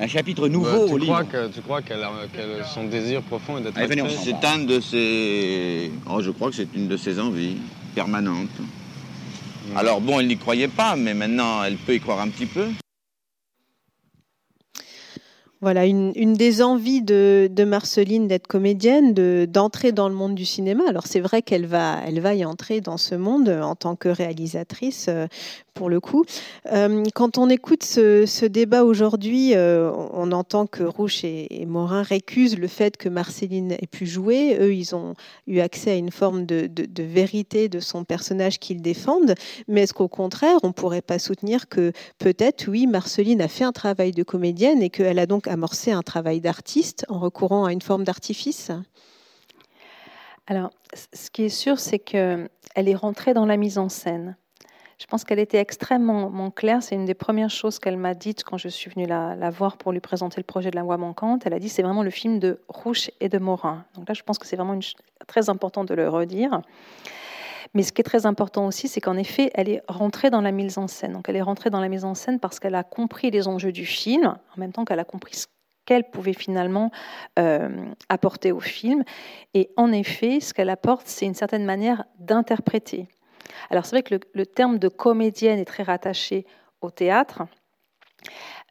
Un 0.00 0.06
chapitre 0.06 0.46
nouveau 0.46 0.86
tu 0.86 0.94
au 0.94 0.98
crois 0.98 1.24
Que, 1.24 1.48
tu 1.48 1.60
crois 1.60 1.82
qu'elle 1.82 2.04
a, 2.04 2.12
son 2.72 2.84
désir 2.84 3.22
profond 3.22 3.58
est 3.58 3.62
d'être 3.62 3.76
actrice 3.76 4.20
C'est 4.22 4.46
un 4.46 4.58
de 4.58 4.78
ses. 4.78 5.90
Oh, 6.08 6.22
je 6.22 6.30
crois 6.30 6.50
que 6.50 6.56
c'est 6.56 6.72
une 6.76 6.86
de 6.86 6.96
ses 6.96 7.18
envies 7.18 7.56
permanente. 9.68 9.86
Alors 9.86 10.00
bon, 10.00 10.20
elle 10.20 10.26
n'y 10.26 10.36
croyait 10.36 10.68
pas, 10.68 10.96
mais 10.96 11.14
maintenant 11.14 11.62
elle 11.64 11.76
peut 11.76 11.94
y 11.94 12.00
croire 12.00 12.20
un 12.20 12.28
petit 12.28 12.46
peu. 12.46 12.68
Voilà, 15.60 15.86
une, 15.86 16.34
des 16.34 16.62
envies 16.62 17.02
de, 17.02 17.64
Marceline 17.66 18.28
d'être 18.28 18.46
comédienne, 18.46 19.12
d'entrer 19.46 19.90
dans 19.90 20.08
le 20.08 20.14
monde 20.14 20.36
du 20.36 20.44
cinéma. 20.44 20.84
Alors 20.88 21.08
c'est 21.08 21.18
vrai 21.18 21.42
qu'elle 21.42 21.66
va, 21.66 21.98
elle 22.06 22.20
va 22.20 22.34
y 22.34 22.44
entrer 22.44 22.80
dans 22.80 22.96
ce 22.96 23.16
monde 23.16 23.48
en 23.48 23.74
tant 23.74 23.96
que 23.96 24.08
réalisatrice, 24.08 25.06
euh, 25.08 25.26
pour 25.78 25.88
le 25.88 26.00
coup. 26.00 26.24
Euh, 26.72 27.04
quand 27.14 27.38
on 27.38 27.48
écoute 27.48 27.84
ce, 27.84 28.44
débat 28.46 28.82
aujourd'hui, 28.82 29.54
euh, 29.54 29.92
on 30.12 30.32
entend 30.32 30.66
que 30.66 30.82
Rouche 30.82 31.22
et, 31.22 31.66
Morin 31.66 32.02
récusent 32.02 32.58
le 32.58 32.66
fait 32.66 32.96
que 32.96 33.08
Marceline 33.08 33.72
ait 33.72 33.86
pu 33.86 34.04
jouer. 34.04 34.58
Eux, 34.60 34.74
ils 34.74 34.96
ont 34.96 35.14
eu 35.46 35.60
accès 35.60 35.92
à 35.92 35.94
une 35.94 36.10
forme 36.10 36.46
de, 36.46 36.68
vérité 36.98 37.68
de 37.68 37.78
son 37.78 38.02
personnage 38.02 38.58
qu'ils 38.58 38.82
défendent. 38.82 39.34
Mais 39.68 39.82
est-ce 39.82 39.94
qu'au 39.94 40.08
contraire, 40.08 40.58
on 40.64 40.68
ne 40.68 40.72
pourrait 40.72 41.00
pas 41.00 41.20
soutenir 41.20 41.68
que 41.68 41.92
peut-être, 42.18 42.66
oui, 42.66 42.88
Marceline 42.88 43.40
a 43.40 43.48
fait 43.48 43.64
un 43.64 43.72
travail 43.72 44.10
de 44.10 44.24
comédienne 44.24 44.82
et 44.82 44.90
qu'elle 44.90 45.20
a 45.20 45.26
donc 45.26 45.46
amorcé 45.46 45.92
un 45.92 46.02
travail 46.02 46.40
d'artiste 46.40 47.06
en 47.08 47.20
recourant 47.20 47.66
à 47.66 47.72
une 47.72 47.82
forme 47.82 48.02
d'artifice? 48.02 48.72
Alors, 50.48 50.70
ce 51.12 51.30
qui 51.30 51.44
est 51.44 51.48
sûr, 51.50 51.78
c'est 51.78 52.00
qu'elle 52.00 52.48
est 52.74 52.96
rentrée 52.96 53.32
dans 53.32 53.46
la 53.46 53.56
mise 53.56 53.78
en 53.78 53.88
scène. 53.88 54.36
Je 55.00 55.06
pense 55.06 55.24
qu'elle 55.24 55.38
était 55.38 55.58
extrêmement 55.58 56.50
claire. 56.50 56.82
C'est 56.82 56.96
une 56.96 57.04
des 57.04 57.14
premières 57.14 57.50
choses 57.50 57.78
qu'elle 57.78 57.96
m'a 57.96 58.14
dites 58.14 58.42
quand 58.42 58.58
je 58.58 58.68
suis 58.68 58.90
venue 58.90 59.06
la, 59.06 59.50
voir 59.50 59.76
pour 59.76 59.92
lui 59.92 60.00
présenter 60.00 60.40
le 60.40 60.44
projet 60.44 60.70
de 60.70 60.76
la 60.76 60.82
voix 60.82 60.96
manquante. 60.96 61.46
Elle 61.46 61.54
a 61.54 61.60
dit 61.60 61.68
c'est 61.68 61.82
vraiment 61.82 62.02
le 62.02 62.10
film 62.10 62.40
de 62.40 62.60
Rouche 62.68 63.10
et 63.20 63.28
de 63.28 63.38
Morin. 63.38 63.84
Donc 63.94 64.08
là, 64.08 64.14
je 64.14 64.22
pense 64.24 64.38
que 64.38 64.46
c'est 64.46 64.56
vraiment 64.56 64.78
très 65.28 65.50
important 65.50 65.84
de 65.84 65.94
le 65.94 66.08
redire. 66.08 66.62
Mais 67.74 67.82
ce 67.82 67.92
qui 67.92 68.00
est 68.00 68.04
très 68.04 68.26
important 68.26 68.66
aussi, 68.66 68.88
c'est 68.88 69.00
qu'en 69.00 69.16
effet, 69.16 69.50
elle 69.54 69.68
est 69.68 69.82
rentrée 69.88 70.30
dans 70.30 70.40
la 70.40 70.50
mise 70.50 70.78
en 70.78 70.88
scène. 70.88 71.12
Donc 71.12 71.28
elle 71.28 71.36
est 71.36 71.42
rentrée 71.42 71.70
dans 71.70 71.80
la 71.80 71.88
mise 71.88 72.04
en 72.04 72.14
scène 72.14 72.40
parce 72.40 72.58
qu'elle 72.58 72.74
a 72.74 72.82
compris 72.82 73.30
les 73.30 73.46
enjeux 73.46 73.72
du 73.72 73.86
film, 73.86 74.26
en 74.26 74.60
même 74.60 74.72
temps 74.72 74.84
qu'elle 74.84 75.00
a 75.00 75.04
compris 75.04 75.36
ce 75.36 75.46
qu'elle 75.84 76.10
pouvait 76.10 76.34
finalement 76.34 76.90
euh, 77.38 77.68
apporter 78.08 78.52
au 78.52 78.60
film. 78.60 79.04
Et 79.54 79.70
en 79.76 79.92
effet, 79.92 80.40
ce 80.40 80.52
qu'elle 80.52 80.70
apporte, 80.70 81.06
c'est 81.06 81.24
une 81.24 81.34
certaine 81.34 81.64
manière 81.64 82.04
d'interpréter. 82.18 83.08
Alors 83.70 83.86
c'est 83.86 83.96
vrai 83.96 84.02
que 84.02 84.14
le, 84.34 84.46
terme 84.46 84.78
de 84.78 84.88
comédienne 84.88 85.58
est 85.58 85.64
très 85.64 85.82
rattaché 85.82 86.46
au 86.80 86.90
théâtre. 86.90 87.42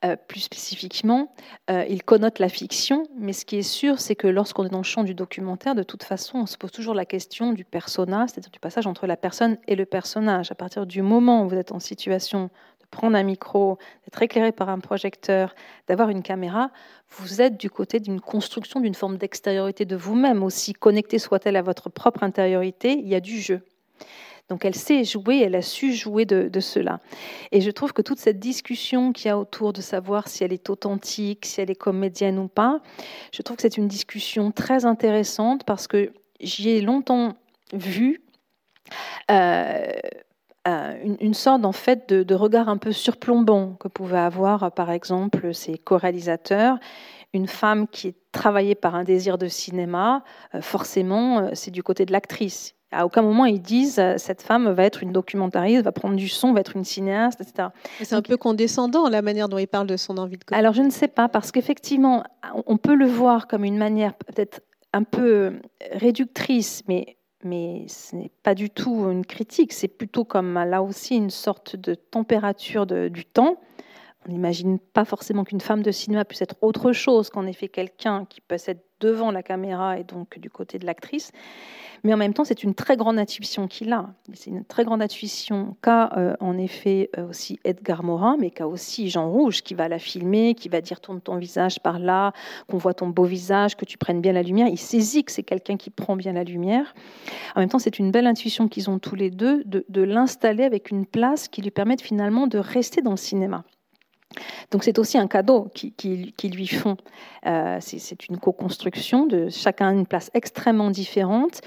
Euh, 0.05 0.15
plus 0.15 0.41
spécifiquement, 0.41 1.33
euh, 1.71 1.83
il 1.89 2.03
connote 2.03 2.37
la 2.37 2.49
fiction, 2.49 3.07
mais 3.17 3.33
ce 3.33 3.45
qui 3.45 3.55
est 3.57 3.63
sûr, 3.63 3.99
c'est 3.99 4.15
que 4.15 4.27
lorsqu'on 4.27 4.65
est 4.65 4.69
dans 4.69 4.77
le 4.77 4.83
champ 4.83 5.03
du 5.03 5.15
documentaire, 5.15 5.73
de 5.73 5.81
toute 5.81 6.03
façon, 6.03 6.39
on 6.39 6.45
se 6.45 6.55
pose 6.55 6.71
toujours 6.71 6.93
la 6.93 7.05
question 7.05 7.51
du 7.51 7.65
persona, 7.65 8.27
c'est-à-dire 8.27 8.51
du 8.51 8.59
passage 8.59 8.85
entre 8.85 9.07
la 9.07 9.17
personne 9.17 9.57
et 9.67 9.75
le 9.75 9.85
personnage. 9.85 10.51
À 10.51 10.55
partir 10.55 10.85
du 10.85 11.01
moment 11.01 11.43
où 11.43 11.49
vous 11.49 11.55
êtes 11.55 11.71
en 11.71 11.79
situation 11.79 12.51
de 12.79 12.85
prendre 12.91 13.17
un 13.17 13.23
micro, 13.23 13.79
d'être 14.05 14.21
éclairé 14.21 14.51
par 14.51 14.69
un 14.69 14.77
projecteur, 14.77 15.55
d'avoir 15.87 16.09
une 16.09 16.21
caméra, 16.21 16.69
vous 17.09 17.41
êtes 17.41 17.57
du 17.59 17.71
côté 17.71 17.99
d'une 17.99 18.21
construction 18.21 18.79
d'une 18.79 18.93
forme 18.93 19.17
d'extériorité 19.17 19.85
de 19.85 19.95
vous-même, 19.95 20.43
aussi 20.43 20.73
connectée 20.73 21.17
soit-elle 21.17 21.55
à 21.55 21.63
votre 21.63 21.89
propre 21.89 22.21
intériorité, 22.21 22.91
il 22.91 23.07
y 23.07 23.15
a 23.15 23.19
du 23.19 23.39
jeu. 23.39 23.63
Donc 24.49 24.63
elle 24.63 24.75
sait 24.75 25.03
jouer, 25.03 25.39
elle 25.39 25.55
a 25.55 25.61
su 25.61 25.93
jouer 25.93 26.25
de, 26.25 26.59
cela. 26.59 26.99
Et 27.51 27.61
je 27.61 27.69
trouve 27.69 27.93
que 27.93 28.01
toute 28.01 28.19
cette 28.19 28.39
discussion 28.39 29.11
qu'il 29.11 29.27
y 29.27 29.29
a 29.29 29.37
autour 29.37 29.73
de 29.73 29.81
savoir 29.81 30.27
si 30.27 30.43
elle 30.43 30.53
est 30.53 30.69
authentique, 30.69 31.45
si 31.45 31.59
elle 31.59 31.69
est 31.69 31.75
comédienne 31.75 32.39
ou 32.39 32.47
pas, 32.47 32.79
je 33.33 33.41
trouve 33.41 33.57
que 33.57 33.61
c'est 33.61 33.77
une 33.77 33.87
discussion 33.87 34.51
très 34.51 34.85
intéressante 34.85 35.63
parce 35.65 35.87
que 35.87 36.13
j'y 36.39 36.69
ai 36.69 36.81
longtemps 36.81 37.33
vu 37.73 38.21
euh, 39.29 39.91
euh, 40.67 41.15
une, 41.19 41.33
sorte 41.33 41.65
en 41.65 41.73
fait 41.73 42.11
de, 42.13 42.35
regard 42.35 42.69
un 42.69 42.77
peu 42.77 42.93
surplombant 42.93 43.73
que 43.73 43.89
pouvaient 43.89 44.17
avoir 44.17 44.71
par 44.71 44.91
exemple 44.91 45.53
ces 45.53 45.77
co-réalisateurs 45.77 46.77
une 47.33 47.47
femme 47.47 47.87
qui 47.89 48.07
est 48.07 48.15
travaillée 48.31 48.75
par 48.75 48.95
un 48.95 49.03
désir 49.03 49.37
de 49.37 49.49
cinéma, 49.49 50.23
euh, 50.55 50.61
forcément, 50.61 51.49
c'est 51.53 51.71
du 51.71 51.83
côté 51.83 52.05
de 52.05 52.13
l'actrice. 52.13 52.76
À 52.91 53.05
aucun 53.05 53.21
moment 53.21 53.45
ils 53.45 53.61
disent 53.61 53.99
euh, 53.99 54.15
cette 54.17 54.41
femme 54.41 54.69
va 54.71 54.83
être 54.83 55.03
une 55.03 55.11
documentariste, 55.11 55.83
va 55.83 55.91
prendre 55.91 56.15
du 56.15 56.29
son, 56.29 56.53
va 56.53 56.61
être 56.61 56.75
une 56.75 56.85
cinéaste, 56.85 57.41
etc. 57.41 57.69
C'est 58.01 58.15
un 58.15 58.21
peu 58.21 58.37
condescendant 58.37 59.09
la 59.09 59.21
manière 59.21 59.49
dont 59.49 59.57
il 59.57 59.67
parle 59.67 59.87
de 59.87 59.97
son 59.97 60.17
envie 60.17 60.37
de 60.37 60.43
Alors 60.51 60.73
je 60.73 60.81
ne 60.81 60.89
sais 60.89 61.07
pas 61.07 61.27
parce 61.27 61.51
qu'effectivement 61.51 62.23
on 62.65 62.77
peut 62.77 62.95
le 62.95 63.07
voir 63.07 63.47
comme 63.47 63.63
une 63.63 63.77
manière 63.77 64.13
peut-être 64.13 64.61
un 64.93 65.03
peu 65.03 65.59
réductrice, 65.91 66.83
mais 66.87 67.17
mais 67.43 67.85
ce 67.87 68.15
n'est 68.15 68.31
pas 68.43 68.55
du 68.55 68.69
tout 68.69 69.09
une 69.11 69.25
critique. 69.25 69.73
C'est 69.73 69.87
plutôt 69.87 70.25
comme 70.25 70.55
là 70.55 70.81
aussi 70.81 71.15
une 71.15 71.29
sorte 71.29 71.75
de 71.75 71.93
température 71.93 72.85
du 72.85 73.25
temps. 73.25 73.57
On 74.27 74.31
n'imagine 74.31 74.77
pas 74.79 75.05
forcément 75.05 75.43
qu'une 75.43 75.61
femme 75.61 75.81
de 75.81 75.91
cinéma 75.91 76.25
puisse 76.25 76.41
être 76.41 76.55
autre 76.61 76.91
chose 76.91 77.29
qu'en 77.29 77.47
effet 77.47 77.69
quelqu'un 77.69 78.25
qui 78.25 78.41
peut 78.41 78.57
être 78.65 78.83
devant 78.99 79.31
la 79.31 79.43
caméra 79.43 79.99
et 79.99 80.03
donc 80.03 80.39
du 80.39 80.49
côté 80.49 80.79
de 80.79 80.85
l'actrice. 80.85 81.31
Mais 82.03 82.13
en 82.13 82.17
même 82.17 82.33
temps, 82.33 82.43
c'est 82.43 82.63
une 82.63 82.75
très 82.75 82.95
grande 82.95 83.17
intuition 83.17 83.67
qu'il 83.67 83.91
a. 83.91 84.09
C'est 84.33 84.49
une 84.49 84.63
très 84.63 84.85
grande 84.85 85.01
intuition 85.01 85.75
qu'a 85.81 86.11
euh, 86.17 86.35
en 86.39 86.57
effet 86.57 87.09
euh, 87.17 87.29
aussi 87.29 87.59
Edgar 87.63 88.03
Morin, 88.03 88.37
mais 88.39 88.51
qu'a 88.51 88.67
aussi 88.67 89.09
Jean 89.09 89.29
Rouge, 89.29 89.61
qui 89.61 89.73
va 89.73 89.87
la 89.87 89.99
filmer, 89.99 90.53
qui 90.55 90.69
va 90.69 90.81
dire 90.81 90.99
tourne 90.99 91.21
ton 91.21 91.37
visage 91.37 91.79
par 91.79 91.99
là, 91.99 92.33
qu'on 92.69 92.77
voit 92.77 92.93
ton 92.93 93.07
beau 93.07 93.23
visage, 93.23 93.75
que 93.75 93.85
tu 93.85 93.97
prennes 93.97 94.21
bien 94.21 94.33
la 94.33 94.43
lumière. 94.43 94.67
Il 94.67 94.77
saisit 94.77 95.23
que 95.23 95.31
c'est 95.31 95.43
quelqu'un 95.43 95.77
qui 95.77 95.89
prend 95.89 96.15
bien 96.15 96.33
la 96.33 96.43
lumière. 96.43 96.93
En 97.55 97.61
même 97.61 97.69
temps, 97.69 97.79
c'est 97.79 97.99
une 97.99 98.11
belle 98.11 98.27
intuition 98.27 98.67
qu'ils 98.67 98.89
ont 98.89 98.99
tous 98.99 99.15
les 99.15 99.31
deux 99.31 99.63
de, 99.65 99.85
de 99.89 100.01
l'installer 100.01 100.63
avec 100.63 100.91
une 100.91 101.05
place 101.05 101.47
qui 101.47 101.61
lui 101.61 101.71
permette 101.71 102.01
finalement 102.01 102.47
de 102.47 102.59
rester 102.59 103.01
dans 103.01 103.11
le 103.11 103.17
cinéma. 103.17 103.63
Donc 104.71 104.83
c'est 104.83 104.99
aussi 104.99 105.17
un 105.17 105.27
cadeau 105.27 105.69
qui 105.73 106.49
lui 106.49 106.67
font. 106.67 106.97
Euh, 107.45 107.77
c'est 107.79 108.27
une 108.27 108.37
co-construction 108.37 109.25
de 109.25 109.49
chacun 109.49 109.91
une 109.91 110.05
place 110.05 110.29
extrêmement 110.33 110.91
différente. 110.91 111.61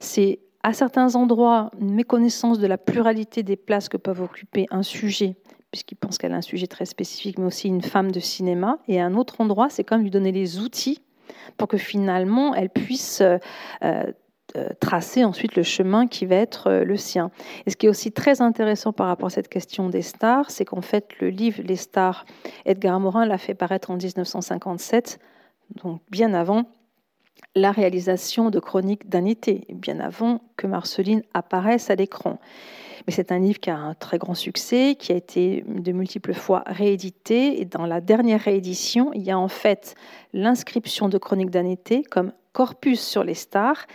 C'est 0.00 0.40
à 0.62 0.72
certains 0.72 1.14
endroits 1.14 1.70
une 1.80 1.94
méconnaissance 1.94 2.58
de 2.58 2.66
la 2.66 2.78
pluralité 2.78 3.42
des 3.42 3.56
places 3.56 3.88
que 3.88 3.96
peuvent 3.96 4.22
occuper 4.22 4.66
un 4.70 4.82
sujet 4.82 5.36
puisqu'il 5.70 5.96
pense 5.96 6.16
qu'elle 6.16 6.32
a 6.32 6.36
un 6.36 6.42
sujet 6.42 6.68
très 6.68 6.86
spécifique, 6.86 7.38
mais 7.38 7.44
aussi 7.44 7.68
une 7.68 7.82
femme 7.82 8.10
de 8.10 8.20
cinéma. 8.20 8.78
Et 8.88 8.98
à 9.00 9.04
un 9.04 9.14
autre 9.14 9.40
endroit, 9.40 9.68
c'est 9.68 9.84
comme 9.84 10.02
lui 10.02 10.10
donner 10.10 10.32
les 10.32 10.58
outils 10.58 11.02
pour 11.56 11.68
que 11.68 11.76
finalement 11.76 12.54
elle 12.54 12.70
puisse 12.70 13.20
euh, 13.20 13.38
euh, 13.84 14.10
tracer 14.80 15.24
ensuite 15.24 15.56
le 15.56 15.62
chemin 15.62 16.06
qui 16.06 16.26
va 16.26 16.36
être 16.36 16.68
euh, 16.68 16.84
le 16.84 16.96
sien. 16.96 17.30
Et 17.66 17.70
ce 17.70 17.76
qui 17.76 17.86
est 17.86 17.88
aussi 17.88 18.12
très 18.12 18.40
intéressant 18.42 18.92
par 18.92 19.06
rapport 19.06 19.26
à 19.26 19.30
cette 19.30 19.48
question 19.48 19.88
des 19.88 20.02
stars, 20.02 20.50
c'est 20.50 20.64
qu'en 20.64 20.82
fait 20.82 21.10
le 21.20 21.28
livre 21.28 21.62
Les 21.64 21.76
stars, 21.76 22.24
Edgar 22.64 22.98
Morin 23.00 23.26
l'a 23.26 23.38
fait 23.38 23.54
paraître 23.54 23.90
en 23.90 23.96
1957, 23.96 25.18
donc 25.82 26.00
bien 26.10 26.34
avant 26.34 26.64
la 27.54 27.72
réalisation 27.72 28.50
de 28.50 28.60
Chroniques 28.60 29.08
d'un 29.08 29.24
été, 29.24 29.66
bien 29.72 29.98
avant 30.00 30.40
que 30.56 30.66
Marceline 30.66 31.22
apparaisse 31.34 31.90
à 31.90 31.94
l'écran. 31.94 32.38
Mais 33.06 33.12
c'est 33.12 33.30
un 33.30 33.38
livre 33.38 33.60
qui 33.60 33.70
a 33.70 33.76
un 33.76 33.94
très 33.94 34.18
grand 34.18 34.34
succès, 34.34 34.96
qui 34.98 35.12
a 35.12 35.16
été 35.16 35.64
de 35.66 35.92
multiples 35.92 36.34
fois 36.34 36.64
réédité. 36.66 37.60
Et 37.60 37.64
dans 37.64 37.86
la 37.86 38.00
dernière 38.00 38.40
réédition, 38.40 39.12
il 39.14 39.22
y 39.22 39.30
a 39.30 39.38
en 39.38 39.48
fait 39.48 39.94
l'inscription 40.32 41.08
de 41.08 41.16
Chronique 41.16 41.50
d'un 41.50 41.66
été 41.66 42.02
comme 42.02 42.32
corpus 42.52 43.00
sur 43.00 43.22
les 43.22 43.34
stars. 43.34 43.86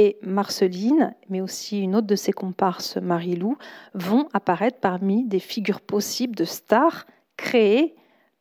Et 0.00 0.16
Marceline, 0.22 1.16
mais 1.28 1.40
aussi 1.40 1.80
une 1.80 1.96
autre 1.96 2.06
de 2.06 2.14
ses 2.14 2.30
comparses, 2.30 2.98
Marie-Lou, 2.98 3.58
vont 3.94 4.28
apparaître 4.32 4.78
parmi 4.80 5.24
des 5.24 5.40
figures 5.40 5.80
possibles 5.80 6.36
de 6.36 6.44
stars 6.44 7.04
créées 7.36 7.96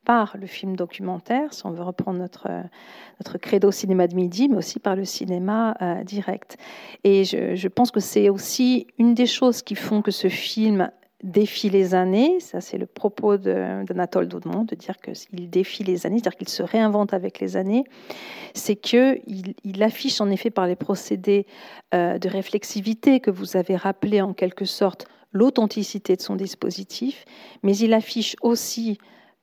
par 0.05 0.37
le 0.37 0.45
film 0.45 0.75
documentaire, 0.75 1.55
si 1.55 1.65
on 1.65 1.71
veut 1.71 1.81
reprendre 1.81 2.19
notre, 2.19 2.47
notre 3.19 3.39
credo 3.39 3.71
cinéma 3.71 4.07
de 4.07 4.13
midi, 4.13 4.49
mais 4.49 4.57
aussi 4.57 4.79
par 4.79 4.95
le 4.95 5.03
cinéma 5.03 5.75
euh, 5.81 6.03
direct. 6.03 6.57
Et 7.03 7.23
je, 7.23 7.67
pense 7.69 7.89
que 7.89 7.99
c'est 8.01 8.29
aussi 8.29 8.85
une 8.99 9.15
des 9.15 9.25
choses 9.25 9.63
qui 9.63 9.73
font 9.73 10.03
que 10.03 10.11
ce 10.11 10.29
film 10.29 10.91
défie 11.23 11.69
les 11.69 11.95
années, 11.95 12.39
ça 12.39 12.61
c'est 12.61 12.77
le 12.77 12.85
propos 12.85 13.37
d'Anatole 13.37 14.27
Daudemont, 14.27 14.63
de 14.63 14.75
dire 14.75 14.95
qu'il 14.97 15.49
défie 15.49 15.83
les 15.83 16.05
années, 16.05 16.19
c'est-à-dire 16.19 16.37
qu'il 16.37 16.49
se 16.49 16.63
réinvente 16.63 17.13
avec 17.13 17.39
les 17.39 17.57
années, 17.57 17.85
c'est 18.53 18.75
qu'il 18.75 19.21
il 19.63 19.83
affiche 19.83 20.21
en 20.21 20.29
effet 20.29 20.51
par 20.51 20.67
les 20.67 20.75
procédés 20.75 21.47
euh, 21.93 22.19
de 22.19 22.29
réflexivité 22.29 23.19
que 23.19 23.31
vous 23.31 23.57
avez 23.57 23.75
rappelé 23.75 24.21
en 24.21 24.33
quelque 24.33 24.65
sorte 24.65 25.07
l'authenticité 25.31 26.15
de 26.15 26.21
son 26.21 26.35
dispositif, 26.35 27.25
mais 27.63 27.75
il 27.75 27.93
affiche 27.93 28.35
aussi 28.41 28.97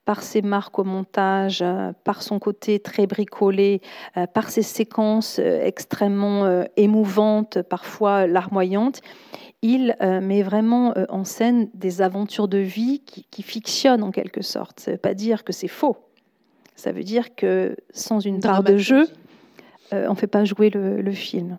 par 0.04 0.22
ses 0.22 0.42
marques 0.42 0.78
au 0.78 0.84
montage, 0.84 1.60
euh, 1.62 1.92
par 2.04 2.22
son 2.22 2.38
côté 2.38 2.78
très 2.78 3.06
bricolé, 3.06 3.80
euh, 4.16 4.26
par 4.26 4.50
ses 4.50 4.62
séquences 4.62 5.40
extrêmement 5.40 6.64
émouvantes, 6.76 7.62
parfois 7.62 8.28
larmoyantes, 8.28 9.00
il 9.66 9.96
met 10.00 10.42
vraiment 10.42 10.92
en 11.08 11.24
scène 11.24 11.70
des 11.72 12.02
aventures 12.02 12.48
de 12.48 12.58
vie 12.58 13.00
qui, 13.00 13.42
fictionnent 13.42 14.02
en 14.02 14.10
quelque 14.10 14.42
sorte. 14.42 14.78
Ça 14.78 14.90
ne 14.90 14.96
veut 14.96 15.00
pas 15.00 15.14
dire 15.14 15.42
que 15.42 15.52
c'est 15.52 15.68
faux. 15.68 15.96
Ça 16.76 16.92
veut 16.92 17.02
dire 17.02 17.34
que 17.34 17.74
sans 17.94 18.20
une 18.20 18.40
part 18.40 18.62
de 18.62 18.76
jeu, 18.76 19.08
on 19.90 20.10
ne 20.10 20.14
fait 20.14 20.26
pas 20.26 20.44
jouer 20.44 20.68
le 20.70 21.12
film. 21.12 21.58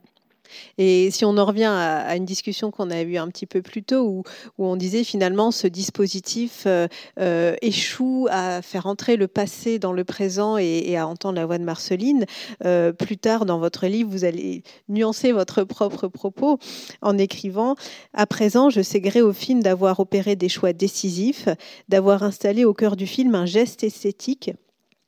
Et 0.78 1.12
si 1.12 1.26
on 1.26 1.38
en 1.38 1.46
revient 1.46 1.72
à, 1.72 2.16
une 2.16 2.26
discussion 2.26 2.72
qu'on 2.72 2.92
a 2.92 3.02
eue 3.02 3.18
un 3.18 3.28
petit 3.30 3.46
peu 3.46 3.62
plus 3.62 3.84
tôt, 3.84 4.04
où, 4.04 4.24
on 4.58 4.76
disait 4.76 5.04
finalement 5.04 5.52
ce 5.52 5.68
dispositif 5.68 6.64
euh, 6.66 6.88
euh, 7.20 7.56
échoue 7.62 8.28
à 8.30 8.62
faire 8.62 8.88
entrer 8.88 9.16
le 9.16 9.28
passé 9.28 9.80
dans 9.80 9.94
le 9.94 10.04
présent 10.04 10.58
et, 10.58 10.98
à 10.98 11.08
entendre 11.08 11.36
la 11.36 11.46
voix 11.46 11.58
de 11.58 11.64
Marceline, 11.64 12.26
euh, 12.64 12.92
plus 12.92 13.18
tard 13.18 13.46
dans 13.46 13.60
votre 13.60 13.88
livre, 13.88 14.10
vous 14.10 14.26
allez 14.26 14.64
nuancer 14.90 15.32
votre 15.32 15.64
propre 15.64 16.08
propos 16.08 16.60
en 17.02 17.18
écrivant 17.18 17.76
À 18.14 18.26
présent, 18.26 18.70
je 18.70 18.82
sais 18.82 19.02
gré 19.02 19.22
au 19.22 19.34
film 19.34 19.62
d'avoir 19.62 20.00
opéré 20.00 20.36
des 20.36 20.50
choix 20.50 20.74
décisifs, 20.74 21.50
d'avoir 21.90 22.24
installé 22.24 22.66
au 22.66 22.74
cœur 22.74 22.96
du 22.96 23.08
film 23.08 23.36
un 23.36 23.46
geste 23.46 23.84
esthétique 23.84 24.52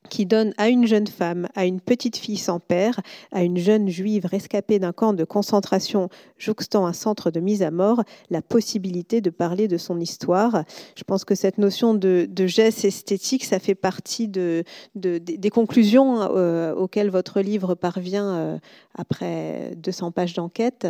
qui 0.07 0.25
donne 0.25 0.53
à 0.57 0.69
une 0.69 0.87
jeune 0.87 1.07
femme, 1.07 1.47
à 1.55 1.65
une 1.65 1.79
petite 1.79 2.17
fille 2.17 2.37
sans 2.37 2.59
père, 2.59 2.99
à 3.31 3.43
une 3.43 3.57
jeune 3.57 3.89
juive 3.89 4.25
rescapée 4.25 4.79
d'un 4.79 4.93
camp 4.93 5.13
de 5.13 5.23
concentration 5.23 6.09
jouxtant 6.37 6.85
un 6.85 6.93
centre 6.93 7.31
de 7.31 7.39
mise 7.39 7.63
à 7.63 7.71
mort, 7.71 8.03
la 8.29 8.41
possibilité 8.41 9.21
de 9.21 9.29
parler 9.29 9.67
de 9.67 9.77
son 9.77 9.99
histoire. 9.99 10.63
Je 10.95 11.03
pense 11.03 11.25
que 11.25 11.35
cette 11.35 11.57
notion 11.57 11.93
de, 11.93 12.27
geste 12.47 12.85
esthétique, 12.85 13.43
ça 13.43 13.59
fait 13.59 13.75
partie 13.75 14.27
de, 14.27 14.63
des 14.95 15.49
conclusions 15.49 16.21
euh, 16.21 16.73
auxquelles 16.73 17.09
votre 17.09 17.41
livre 17.41 17.75
parvient 17.75 18.27
euh, 18.27 18.57
après 18.95 19.73
200 19.75 20.11
pages 20.11 20.33
d'enquête. 20.33 20.87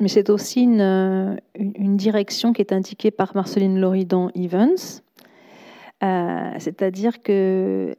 Mais 0.00 0.08
c'est 0.08 0.30
aussi 0.30 0.62
une, 0.62 1.38
une, 1.56 1.96
direction 1.96 2.52
qui 2.52 2.60
est 2.60 2.72
indiquée 2.72 3.10
par 3.10 3.34
Marceline 3.34 3.80
Loridan 3.80 4.30
Evans, 4.34 4.76
euh, 6.02 6.52
c'est-à-dire 6.58 7.22
que 7.22 7.94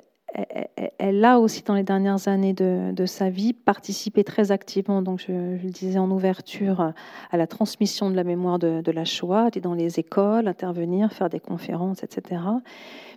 elle 0.97 1.23
a 1.23 1.39
aussi, 1.39 1.63
dans 1.63 1.75
les 1.75 1.83
dernières 1.83 2.27
années 2.27 2.53
de, 2.53 3.05
sa 3.05 3.29
vie, 3.29 3.53
participé 3.53 4.23
très 4.23 4.51
activement, 4.51 5.01
donc 5.01 5.23
je, 5.27 5.31
le 5.31 5.69
disais 5.69 5.99
en 5.99 6.11
ouverture, 6.11 6.93
à 7.31 7.37
la 7.37 7.47
transmission 7.47 8.09
de 8.09 8.15
la 8.15 8.23
mémoire 8.23 8.59
de, 8.59 8.81
de 8.81 8.91
la 8.91 9.05
Shoah, 9.05 9.49
dans 9.61 9.73
les 9.73 9.99
écoles, 9.99 10.47
intervenir, 10.47 11.11
faire 11.11 11.29
des 11.29 11.39
conférences, 11.39 12.03
etc 12.03 12.39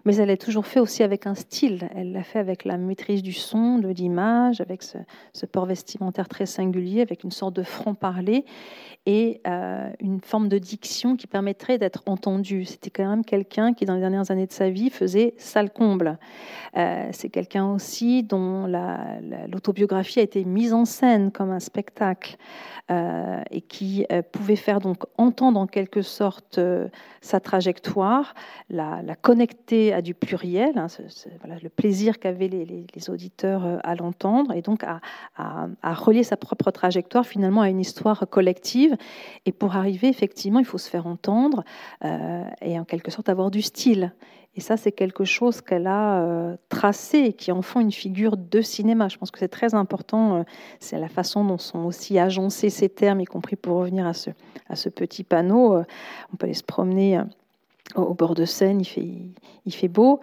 mais 0.05 0.17
elle 0.17 0.29
l'a 0.29 0.37
toujours 0.37 0.67
fait 0.67 0.81
aussi 0.81 1.03
avec 1.03 1.27
un 1.27 1.35
style. 1.35 1.89
Elle 1.95 2.13
l'a 2.13 2.23
fait 2.23 2.39
avec 2.39 2.65
la 2.65 2.77
maîtrise 2.79 3.23
du 3.23 3.33
son, 3.33 3.79
de 3.79 3.89
l'image, 3.89 4.61
avec 4.61 4.83
ce, 4.83 5.47
port 5.47 5.67
vestimentaire 5.67 6.29
très 6.29 6.47
singulier, 6.47 7.03
avec 7.03 7.25
une 7.25 7.31
sorte 7.31 7.55
de 7.55 7.63
franc-parler 7.63 8.45
et 9.07 9.41
euh, 9.47 9.91
une 10.01 10.21
forme 10.21 10.49
de 10.49 10.59
diction 10.59 11.17
qui 11.17 11.27
permettrait 11.27 11.79
d'être 11.79 12.03
entendue. 12.07 12.65
C'était 12.65 12.91
quand 12.91 13.09
même 13.09 13.25
quelqu'un 13.25 13.73
qui, 13.75 13.85
dans 13.85 13.95
les 13.95 14.01
dernières 14.01 14.31
années 14.31 14.47
de 14.47 14.53
sa 14.53 14.71
vie, 14.71 14.91
faisait 14.91 15.35
sale 15.37 15.71
comble. 15.71 16.19
Euh, 16.77 17.08
c'est 17.13 17.29
quelqu'un 17.29 17.67
aussi 17.67 18.23
dont 18.23 18.67
l'autobiographie 19.49 20.21
a 20.21 20.23
été 20.23 20.45
mise 20.45 20.73
en 20.73 20.85
scène 20.85 21.31
comme 21.33 21.51
un 21.51 21.61
spectacle 21.61 22.37
euh, 22.91 23.43
et 23.51 23.61
qui 23.61 24.07
pouvait 24.33 24.57
faire 24.57 24.81
donc 24.81 25.05
entendre 25.17 25.61
en 25.61 25.67
quelque 25.67 26.03
sorte 26.03 26.61
sa 27.21 27.41
trajectoire, 27.41 28.35
la, 28.71 29.03
connecter 29.21 29.93
à 29.93 30.03
du 30.03 30.15
pluriel, 30.15 30.79
hein, 30.79 30.87
le 31.63 31.69
plaisir 31.69 32.19
qu'avaient 32.19 32.49
les, 32.49 33.11
auditeurs 33.11 33.65
euh, 33.65 33.79
à 33.85 33.95
l'entendre, 33.95 34.53
et 34.53 34.63
donc 34.63 34.85
à, 34.85 35.01
relier 35.95 36.25
sa 36.25 36.37
propre 36.37 36.71
trajectoire 36.71 37.27
finalement 37.27 37.63
à 37.63 37.69
une 37.69 37.81
histoire 37.81 38.29
collective. 38.29 38.97
Et 39.47 39.53
pour 39.53 39.77
arriver, 39.77 40.09
effectivement, 40.09 40.59
il 40.59 40.65
faut 40.65 40.79
se 40.79 40.89
faire 40.89 41.07
entendre 41.07 41.65
euh, 42.05 42.45
et 42.61 42.79
en 42.79 42.85
quelque 42.85 43.11
sorte 43.11 43.29
avoir 43.29 43.51
du 43.51 43.63
style. 43.63 44.13
Et 44.59 44.61
ça, 44.61 44.77
c'est 44.77 44.91
quelque 44.91 45.23
chose 45.23 45.61
qu'elle 45.61 45.87
a 45.87 46.21
euh, 46.21 46.57
tracé 46.69 47.19
et 47.19 47.33
qui 47.33 47.53
en 47.53 47.63
font 47.63 47.79
une 47.79 47.93
figure 47.93 48.37
de 48.37 48.61
cinéma. 48.61 49.07
Je 49.07 49.17
pense 49.17 49.31
que 49.31 49.39
c'est 49.39 49.47
très 49.47 49.73
important. 49.73 50.45
c'est 50.81 50.99
la 50.99 51.09
façon 51.09 51.45
dont 51.45 51.59
sont 51.59 51.85
aussi 51.85 52.19
agencés 52.19 52.69
ces 52.69 52.89
termes, 52.89 53.21
y 53.21 53.25
compris 53.25 53.55
pour 53.55 53.77
revenir 53.77 54.05
à 54.05 54.15
ce, 54.15 54.89
petit 54.89 55.23
panneau. 55.23 55.77
on 56.33 56.37
peut 56.37 56.47
aller 56.47 56.55
se 56.55 56.65
promener 56.65 57.23
au, 57.95 58.15
bord 58.15 58.35
de 58.35 58.45
Seine, 58.45 58.81
il 58.81 59.73
fait, 59.73 59.87
beau. 59.87 60.19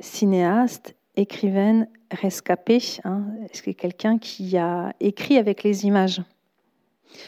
Cinéaste, 0.00 0.96
écrivaine, 1.14 1.88
rescapée, 2.10 2.82
hein, 3.04 3.26
que 3.64 3.70
quelqu'un 3.70 4.18
qui 4.18 4.56
a 4.56 4.92
écrit 4.98 5.38
avec 5.38 5.62
les 5.62 5.86
images? 5.86 6.20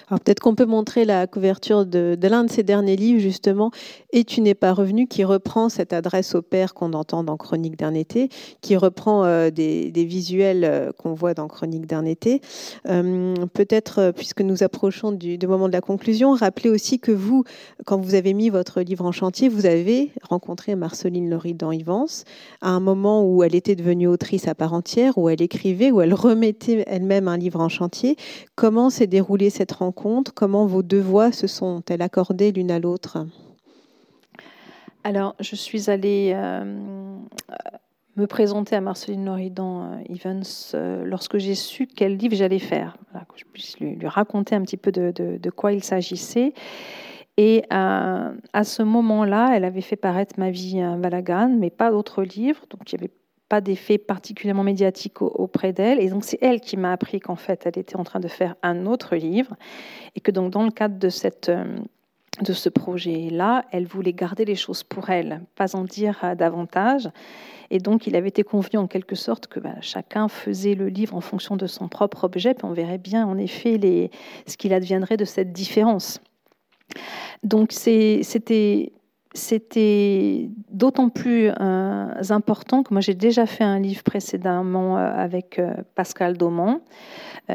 Alors 0.08 0.20
peut-être 0.20 0.40
qu'on 0.40 0.54
peut 0.54 0.66
montrer 0.66 1.04
la 1.04 1.26
couverture 1.26 1.86
de, 1.86 2.16
l'un 2.22 2.44
de 2.44 2.50
ses 2.50 2.62
derniers 2.62 2.96
livres, 2.96 3.20
justement, 3.20 3.70
Et 4.12 4.24
tu 4.24 4.40
n'es 4.40 4.54
pas 4.54 4.72
revenu, 4.72 5.06
qui 5.06 5.24
reprend 5.24 5.68
cette 5.68 5.92
adresse 5.92 6.34
au 6.34 6.42
père 6.42 6.74
qu'on 6.74 6.92
entend 6.92 7.24
dans 7.24 7.36
Chronique 7.36 7.78
d'un 7.78 7.94
été, 7.94 8.28
qui 8.60 8.76
reprend 8.76 9.24
euh, 9.24 9.50
des, 9.50 9.90
visuels 10.04 10.64
euh, 10.64 10.92
qu'on 10.92 11.14
voit 11.14 11.34
dans 11.34 11.48
Chronique 11.48 11.86
d'un 11.86 12.04
été. 12.04 12.40
Euh, 12.88 13.34
peut-être, 13.52 14.12
puisque 14.14 14.40
nous 14.40 14.62
approchons 14.62 15.12
du, 15.12 15.38
moment 15.46 15.68
de 15.68 15.72
la 15.72 15.80
conclusion, 15.80 16.32
rappelez 16.32 16.70
aussi 16.70 16.98
que 16.98 17.12
vous, 17.12 17.44
quand 17.84 17.98
vous 17.98 18.14
avez 18.14 18.34
mis 18.34 18.50
votre 18.50 18.80
livre 18.80 19.04
en 19.04 19.12
chantier, 19.12 19.48
vous 19.48 19.66
avez 19.66 20.10
rencontré 20.22 20.74
Marceline 20.74 21.30
Loridan 21.30 21.72
Ivance 21.72 22.24
à 22.60 22.70
un 22.70 22.80
moment 22.80 23.24
où 23.24 23.42
elle 23.42 23.54
était 23.54 23.76
devenue 23.76 24.06
autrice 24.06 24.48
à 24.48 24.54
part 24.54 24.72
entière, 24.72 25.18
où 25.18 25.28
elle 25.28 25.42
écrivait, 25.42 25.90
où 25.90 26.00
elle 26.00 26.14
remettait 26.14 26.84
elle-même 26.86 27.28
un 27.28 27.36
livre 27.36 27.60
en 27.60 27.68
chantier. 27.68 28.16
Comment 28.54 28.90
s'est 28.90 29.06
déroulée 29.06 29.50
cette 29.50 29.67
rencontre 29.74 30.34
Comment 30.34 30.66
vos 30.66 30.82
deux 30.82 31.00
voix 31.00 31.32
se 31.32 31.46
sont-elles 31.46 32.02
accordées 32.02 32.52
l'une 32.52 32.70
à 32.70 32.78
l'autre? 32.78 33.18
Alors, 35.04 35.34
je 35.40 35.54
suis 35.54 35.88
allée 35.88 36.32
euh, 36.34 36.64
me 38.16 38.26
présenter 38.26 38.76
à 38.76 38.80
Marceline 38.80 39.24
Loridan 39.24 39.84
euh, 39.84 40.14
Evans 40.14 40.42
euh, 40.74 41.04
lorsque 41.04 41.38
j'ai 41.38 41.54
su 41.54 41.86
quel 41.86 42.16
livre 42.16 42.34
j'allais 42.34 42.58
faire, 42.58 42.96
que 43.12 43.38
je 43.38 43.44
puisse 43.44 43.78
lui, 43.80 43.96
raconter 44.06 44.54
un 44.54 44.62
petit 44.62 44.76
peu 44.76 44.92
de, 44.92 45.50
quoi 45.50 45.72
il 45.72 45.82
s'agissait. 45.82 46.52
Et 47.36 47.62
à 47.70 48.64
ce 48.64 48.82
moment-là, 48.82 49.52
elle 49.54 49.64
avait 49.64 49.80
fait 49.80 49.94
paraître 49.94 50.34
Ma 50.38 50.50
vie 50.50 50.80
à 50.80 50.96
Balagan, 50.96 51.48
mais 51.56 51.70
pas 51.70 51.92
d'autres 51.92 52.24
livres. 52.24 52.64
Donc 52.68 52.92
il 52.92 52.96
n'y 52.96 53.04
avait 53.04 53.12
pas 53.48 53.60
d'effet 53.60 53.98
particulièrement 53.98 54.62
médiatique 54.62 55.22
auprès 55.22 55.72
d'elle. 55.72 56.00
Et 56.00 56.08
donc, 56.08 56.24
c'est 56.24 56.38
elle 56.42 56.60
qui 56.60 56.76
m'a 56.76 56.92
appris 56.92 57.20
qu'en 57.20 57.36
fait, 57.36 57.64
elle 57.64 57.78
était 57.78 57.96
en 57.96 58.04
train 58.04 58.20
de 58.20 58.28
faire 58.28 58.54
un 58.62 58.86
autre 58.86 59.16
livre. 59.16 59.54
Et 60.14 60.20
que 60.20 60.30
donc, 60.30 60.52
dans 60.52 60.62
le 60.62 60.70
cadre 60.70 60.98
de, 60.98 61.08
cette, 61.08 61.48
euh, 61.48 61.78
de 62.42 62.52
ce 62.52 62.68
projet-là, 62.68 63.64
elle 63.72 63.86
voulait 63.86 64.12
garder 64.12 64.44
les 64.44 64.54
choses 64.54 64.82
pour 64.82 65.08
elle, 65.10 65.42
pas 65.56 65.76
en 65.76 65.84
dire 65.84 66.18
euh, 66.24 66.34
davantage. 66.34 67.08
Et 67.70 67.78
donc, 67.78 68.06
il 68.06 68.16
avait 68.16 68.28
été 68.28 68.42
convenu 68.42 68.78
en 68.78 68.86
quelque 68.86 69.14
sorte 69.14 69.46
que 69.46 69.60
bah, 69.60 69.80
chacun 69.80 70.28
faisait 70.28 70.74
le 70.74 70.88
livre 70.88 71.14
en 71.14 71.20
fonction 71.20 71.56
de 71.56 71.66
son 71.66 71.88
propre 71.88 72.24
objet. 72.24 72.54
Puis 72.54 72.66
on 72.66 72.72
verrait 72.72 72.98
bien, 72.98 73.26
en 73.26 73.38
effet, 73.38 73.78
les, 73.78 74.10
ce 74.46 74.56
qu'il 74.56 74.74
adviendrait 74.74 75.16
de 75.16 75.24
cette 75.24 75.52
différence. 75.52 76.20
Donc, 77.42 77.72
c'était 77.72 78.92
c'était 79.38 80.50
d'autant 80.70 81.08
plus 81.08 81.48
euh, 81.48 82.22
important 82.30 82.82
que 82.82 82.92
moi 82.92 83.00
j'ai 83.00 83.14
déjà 83.14 83.46
fait 83.46 83.64
un 83.64 83.78
livre 83.78 84.02
précédemment 84.02 84.98
euh, 84.98 85.10
avec 85.14 85.58
euh, 85.58 85.72
Pascal 85.94 86.36
Daumont, 86.36 86.82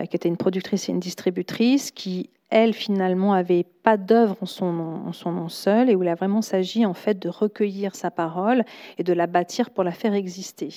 qui 0.09 0.15
était 0.15 0.27
une 0.27 0.37
productrice 0.37 0.89
et 0.89 0.91
une 0.91 0.99
distributrice, 0.99 1.91
qui 1.91 2.31
elle 2.49 2.73
finalement 2.73 3.33
avait 3.33 3.63
pas 3.83 3.95
d'œuvre 3.95 4.35
en 4.41 4.47
son, 4.47 4.73
nom, 4.73 5.07
en 5.07 5.11
son 5.11 5.31
nom 5.31 5.49
seul 5.49 5.87
et 5.87 5.95
où 5.95 6.01
il 6.01 6.09
a 6.09 6.15
vraiment 6.15 6.41
s'agit 6.41 6.83
en 6.85 6.95
fait 6.95 7.19
de 7.19 7.29
recueillir 7.29 7.95
sa 7.95 8.09
parole 8.09 8.63
et 8.97 9.03
de 9.03 9.13
la 9.13 9.27
bâtir 9.27 9.69
pour 9.69 9.83
la 9.83 9.91
faire 9.91 10.15
exister. 10.15 10.69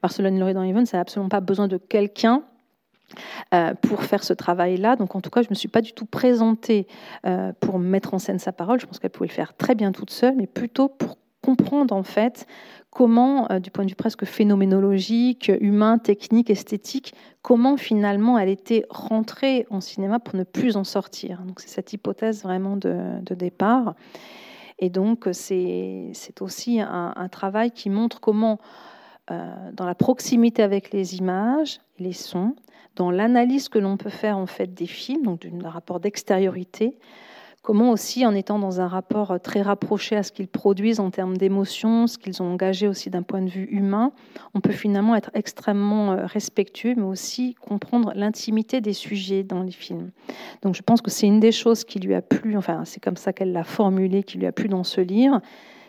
Barcelone 0.00 0.38
Loridan 0.38 0.62
Even, 0.62 0.86
ça 0.86 0.96
n'a 0.96 1.02
absolument 1.02 1.28
pas 1.28 1.40
besoin 1.40 1.68
de 1.68 1.76
quelqu'un 1.76 2.44
pour 3.82 4.02
faire 4.02 4.24
ce 4.24 4.32
travail-là. 4.32 4.96
Donc 4.96 5.14
en 5.14 5.20
tout 5.20 5.30
cas, 5.30 5.42
je 5.42 5.48
ne 5.48 5.50
me 5.50 5.54
suis 5.54 5.68
pas 5.68 5.80
du 5.80 5.92
tout 5.92 6.06
présentée 6.06 6.86
euh, 7.26 7.52
pour 7.60 7.78
mettre 7.78 8.14
en 8.14 8.18
scène 8.18 8.38
sa 8.38 8.52
parole. 8.52 8.80
Je 8.80 8.86
pense 8.86 8.98
qu'elle 8.98 9.10
pouvait 9.10 9.28
le 9.28 9.32
faire 9.32 9.56
très 9.56 9.74
bien 9.74 9.92
toute 9.92 10.10
seule, 10.10 10.34
mais 10.36 10.46
plutôt 10.46 10.88
pour 10.88 11.18
comprendre 11.42 11.94
en 11.94 12.02
fait 12.02 12.46
comment, 12.90 13.50
euh, 13.50 13.60
du 13.60 13.70
point 13.70 13.84
de 13.84 13.90
vue 13.90 13.96
presque 13.96 14.24
phénoménologique, 14.24 15.52
humain, 15.60 15.98
technique, 15.98 16.50
esthétique, 16.50 17.14
comment 17.42 17.76
finalement 17.76 18.38
elle 18.38 18.48
était 18.48 18.84
rentrée 18.90 19.66
en 19.70 19.80
cinéma 19.80 20.18
pour 20.18 20.36
ne 20.36 20.44
plus 20.44 20.76
en 20.76 20.84
sortir. 20.84 21.42
Donc 21.42 21.60
c'est 21.60 21.68
cette 21.68 21.92
hypothèse 21.92 22.42
vraiment 22.42 22.76
de, 22.76 23.34
départ. 23.34 23.94
Et 24.78 24.90
donc 24.90 25.28
c'est 25.32 26.12
aussi 26.40 26.80
un, 26.80 27.28
travail 27.30 27.70
qui 27.70 27.88
montre 27.90 28.20
comment, 28.20 28.58
dans 29.28 29.86
la 29.86 29.94
proximité 29.94 30.62
avec 30.62 30.92
les 30.92 31.16
images, 31.16 31.80
les 31.98 32.12
sons, 32.12 32.54
dans 32.96 33.10
l'analyse 33.10 33.68
que 33.68 33.78
l'on 33.78 33.96
peut 33.96 34.10
faire 34.10 34.38
en 34.38 34.46
fait 34.46 34.74
des 34.74 34.86
films, 34.86 35.22
donc 35.22 35.46
d'un 35.46 35.70
rapport 35.70 36.00
d'extériorité, 36.00 36.98
comment 37.62 37.90
aussi 37.90 38.24
en 38.24 38.32
étant 38.32 38.58
dans 38.58 38.80
un 38.80 38.86
rapport 38.86 39.38
très 39.42 39.60
rapproché 39.60 40.16
à 40.16 40.22
ce 40.22 40.30
qu'ils 40.30 40.48
produisent 40.48 41.00
en 41.00 41.10
termes 41.10 41.36
d'émotions, 41.36 42.06
ce 42.06 42.16
qu'ils 42.16 42.40
ont 42.42 42.52
engagé 42.52 42.88
aussi 42.88 43.10
d'un 43.10 43.22
point 43.22 43.42
de 43.42 43.50
vue 43.50 43.68
humain, 43.70 44.12
on 44.54 44.60
peut 44.60 44.72
finalement 44.72 45.14
être 45.14 45.30
extrêmement 45.34 46.12
euh, 46.12 46.26
respectueux, 46.26 46.94
mais 46.96 47.02
aussi 47.02 47.54
comprendre 47.54 48.12
l'intimité 48.14 48.80
des 48.80 48.92
sujets 48.92 49.42
dans 49.42 49.62
les 49.62 49.72
films. 49.72 50.10
Donc 50.62 50.74
je 50.74 50.82
pense 50.82 51.02
que 51.02 51.10
c'est 51.10 51.26
une 51.26 51.40
des 51.40 51.52
choses 51.52 51.84
qui 51.84 51.98
lui 51.98 52.14
a 52.14 52.22
plu, 52.22 52.56
enfin 52.56 52.84
c'est 52.84 53.02
comme 53.02 53.16
ça 53.16 53.32
qu'elle 53.32 53.52
l'a 53.52 53.64
formulé, 53.64 54.22
qui 54.22 54.38
lui 54.38 54.46
a 54.46 54.52
plu 54.52 54.68
dans 54.68 54.84
ce 54.84 55.00
livre, 55.00 55.40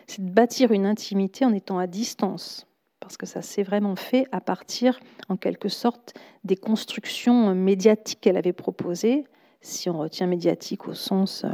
c'est 0.06 0.24
de 0.24 0.30
bâtir 0.30 0.72
une 0.72 0.84
intimité 0.84 1.44
en 1.44 1.52
étant 1.52 1.78
à 1.78 1.86
distance 1.86 2.67
parce 3.00 3.16
que 3.16 3.26
ça 3.26 3.42
s'est 3.42 3.62
vraiment 3.62 3.96
fait 3.96 4.26
à 4.32 4.40
partir, 4.40 4.98
en 5.28 5.36
quelque 5.36 5.68
sorte, 5.68 6.14
des 6.44 6.56
constructions 6.56 7.54
médiatiques 7.54 8.20
qu'elle 8.20 8.36
avait 8.36 8.52
proposées, 8.52 9.24
si 9.60 9.90
on 9.90 9.98
retient 9.98 10.26
médiatique 10.26 10.88
au 10.88 10.94
sens 10.94 11.44
euh, 11.44 11.48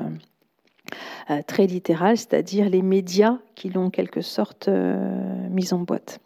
euh, 1.31 1.43
très 1.47 1.67
littéral, 1.67 2.17
c'est-à-dire 2.17 2.69
les 2.69 2.83
médias 2.83 3.39
qui 3.55 3.71
l'ont 3.71 3.87
en 3.87 3.91
quelque 3.91 4.21
sorte 4.21 4.69
euh, 4.69 5.49
mise 5.49 5.73
en 5.73 5.81
boîte. 5.81 6.21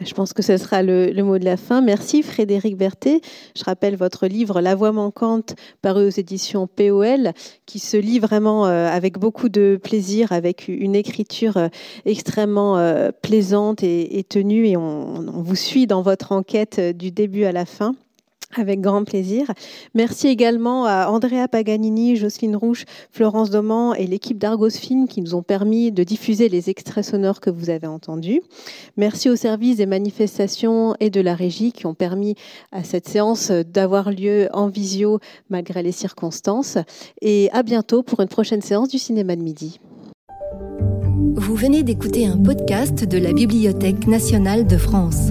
Je 0.00 0.14
pense 0.14 0.32
que 0.32 0.42
ce 0.42 0.56
sera 0.56 0.82
le, 0.82 1.12
mot 1.22 1.38
de 1.38 1.44
la 1.44 1.56
fin. 1.56 1.80
Merci 1.80 2.22
Frédéric 2.22 2.76
Berthet. 2.76 3.20
Je 3.56 3.64
rappelle 3.64 3.96
votre 3.96 4.26
livre 4.26 4.60
La 4.60 4.74
voix 4.74 4.92
manquante, 4.92 5.54
paru 5.82 6.06
aux 6.06 6.10
éditions 6.10 6.66
POL, 6.66 7.32
qui 7.66 7.78
se 7.78 7.96
lit 7.96 8.18
vraiment 8.18 8.66
euh, 8.66 8.88
avec 8.88 9.18
beaucoup 9.18 9.48
de 9.48 9.78
plaisir, 9.82 10.32
avec 10.32 10.68
une 10.68 10.94
écriture 10.94 11.56
euh, 11.56 11.68
extrêmement 12.06 12.78
euh, 12.78 13.10
plaisante 13.10 13.82
et, 13.82 14.24
tenue. 14.28 14.66
Et 14.66 14.76
on 14.76 15.42
vous 15.42 15.56
suit 15.56 15.86
dans 15.86 16.02
votre 16.02 16.32
enquête 16.32 16.80
du 16.96 17.10
début 17.10 17.44
à 17.44 17.52
la 17.52 17.66
fin. 17.66 17.94
Avec 18.56 18.80
grand 18.80 19.04
plaisir. 19.04 19.46
Merci 19.94 20.26
également 20.26 20.84
à 20.84 21.06
Andrea 21.08 21.46
Paganini, 21.48 22.16
Jocelyne 22.16 22.56
Rouche, 22.56 22.84
Florence 23.12 23.50
Doman 23.50 23.94
et 23.96 24.08
l'équipe 24.08 24.38
d'Argos 24.38 24.70
Film 24.70 25.06
qui 25.06 25.22
nous 25.22 25.36
ont 25.36 25.42
permis 25.42 25.92
de 25.92 26.02
diffuser 26.02 26.48
les 26.48 26.68
extraits 26.68 27.04
sonores 27.04 27.40
que 27.40 27.50
vous 27.50 27.70
avez 27.70 27.86
entendus. 27.86 28.40
Merci 28.96 29.30
au 29.30 29.36
service 29.36 29.76
des 29.76 29.86
manifestations 29.86 30.96
et 30.98 31.10
de 31.10 31.20
la 31.20 31.36
régie 31.36 31.70
qui 31.70 31.86
ont 31.86 31.94
permis 31.94 32.34
à 32.72 32.82
cette 32.82 33.08
séance 33.08 33.52
d'avoir 33.52 34.10
lieu 34.10 34.48
en 34.52 34.66
visio 34.66 35.20
malgré 35.48 35.84
les 35.84 35.92
circonstances. 35.92 36.76
Et 37.22 37.50
à 37.52 37.62
bientôt 37.62 38.02
pour 38.02 38.20
une 38.20 38.28
prochaine 38.28 38.62
séance 38.62 38.88
du 38.88 38.98
cinéma 38.98 39.36
de 39.36 39.42
midi. 39.42 39.78
Vous 41.36 41.54
venez 41.54 41.84
d'écouter 41.84 42.26
un 42.26 42.36
podcast 42.36 43.04
de 43.04 43.18
la 43.18 43.32
Bibliothèque 43.32 44.08
nationale 44.08 44.66
de 44.66 44.76
France. 44.76 45.30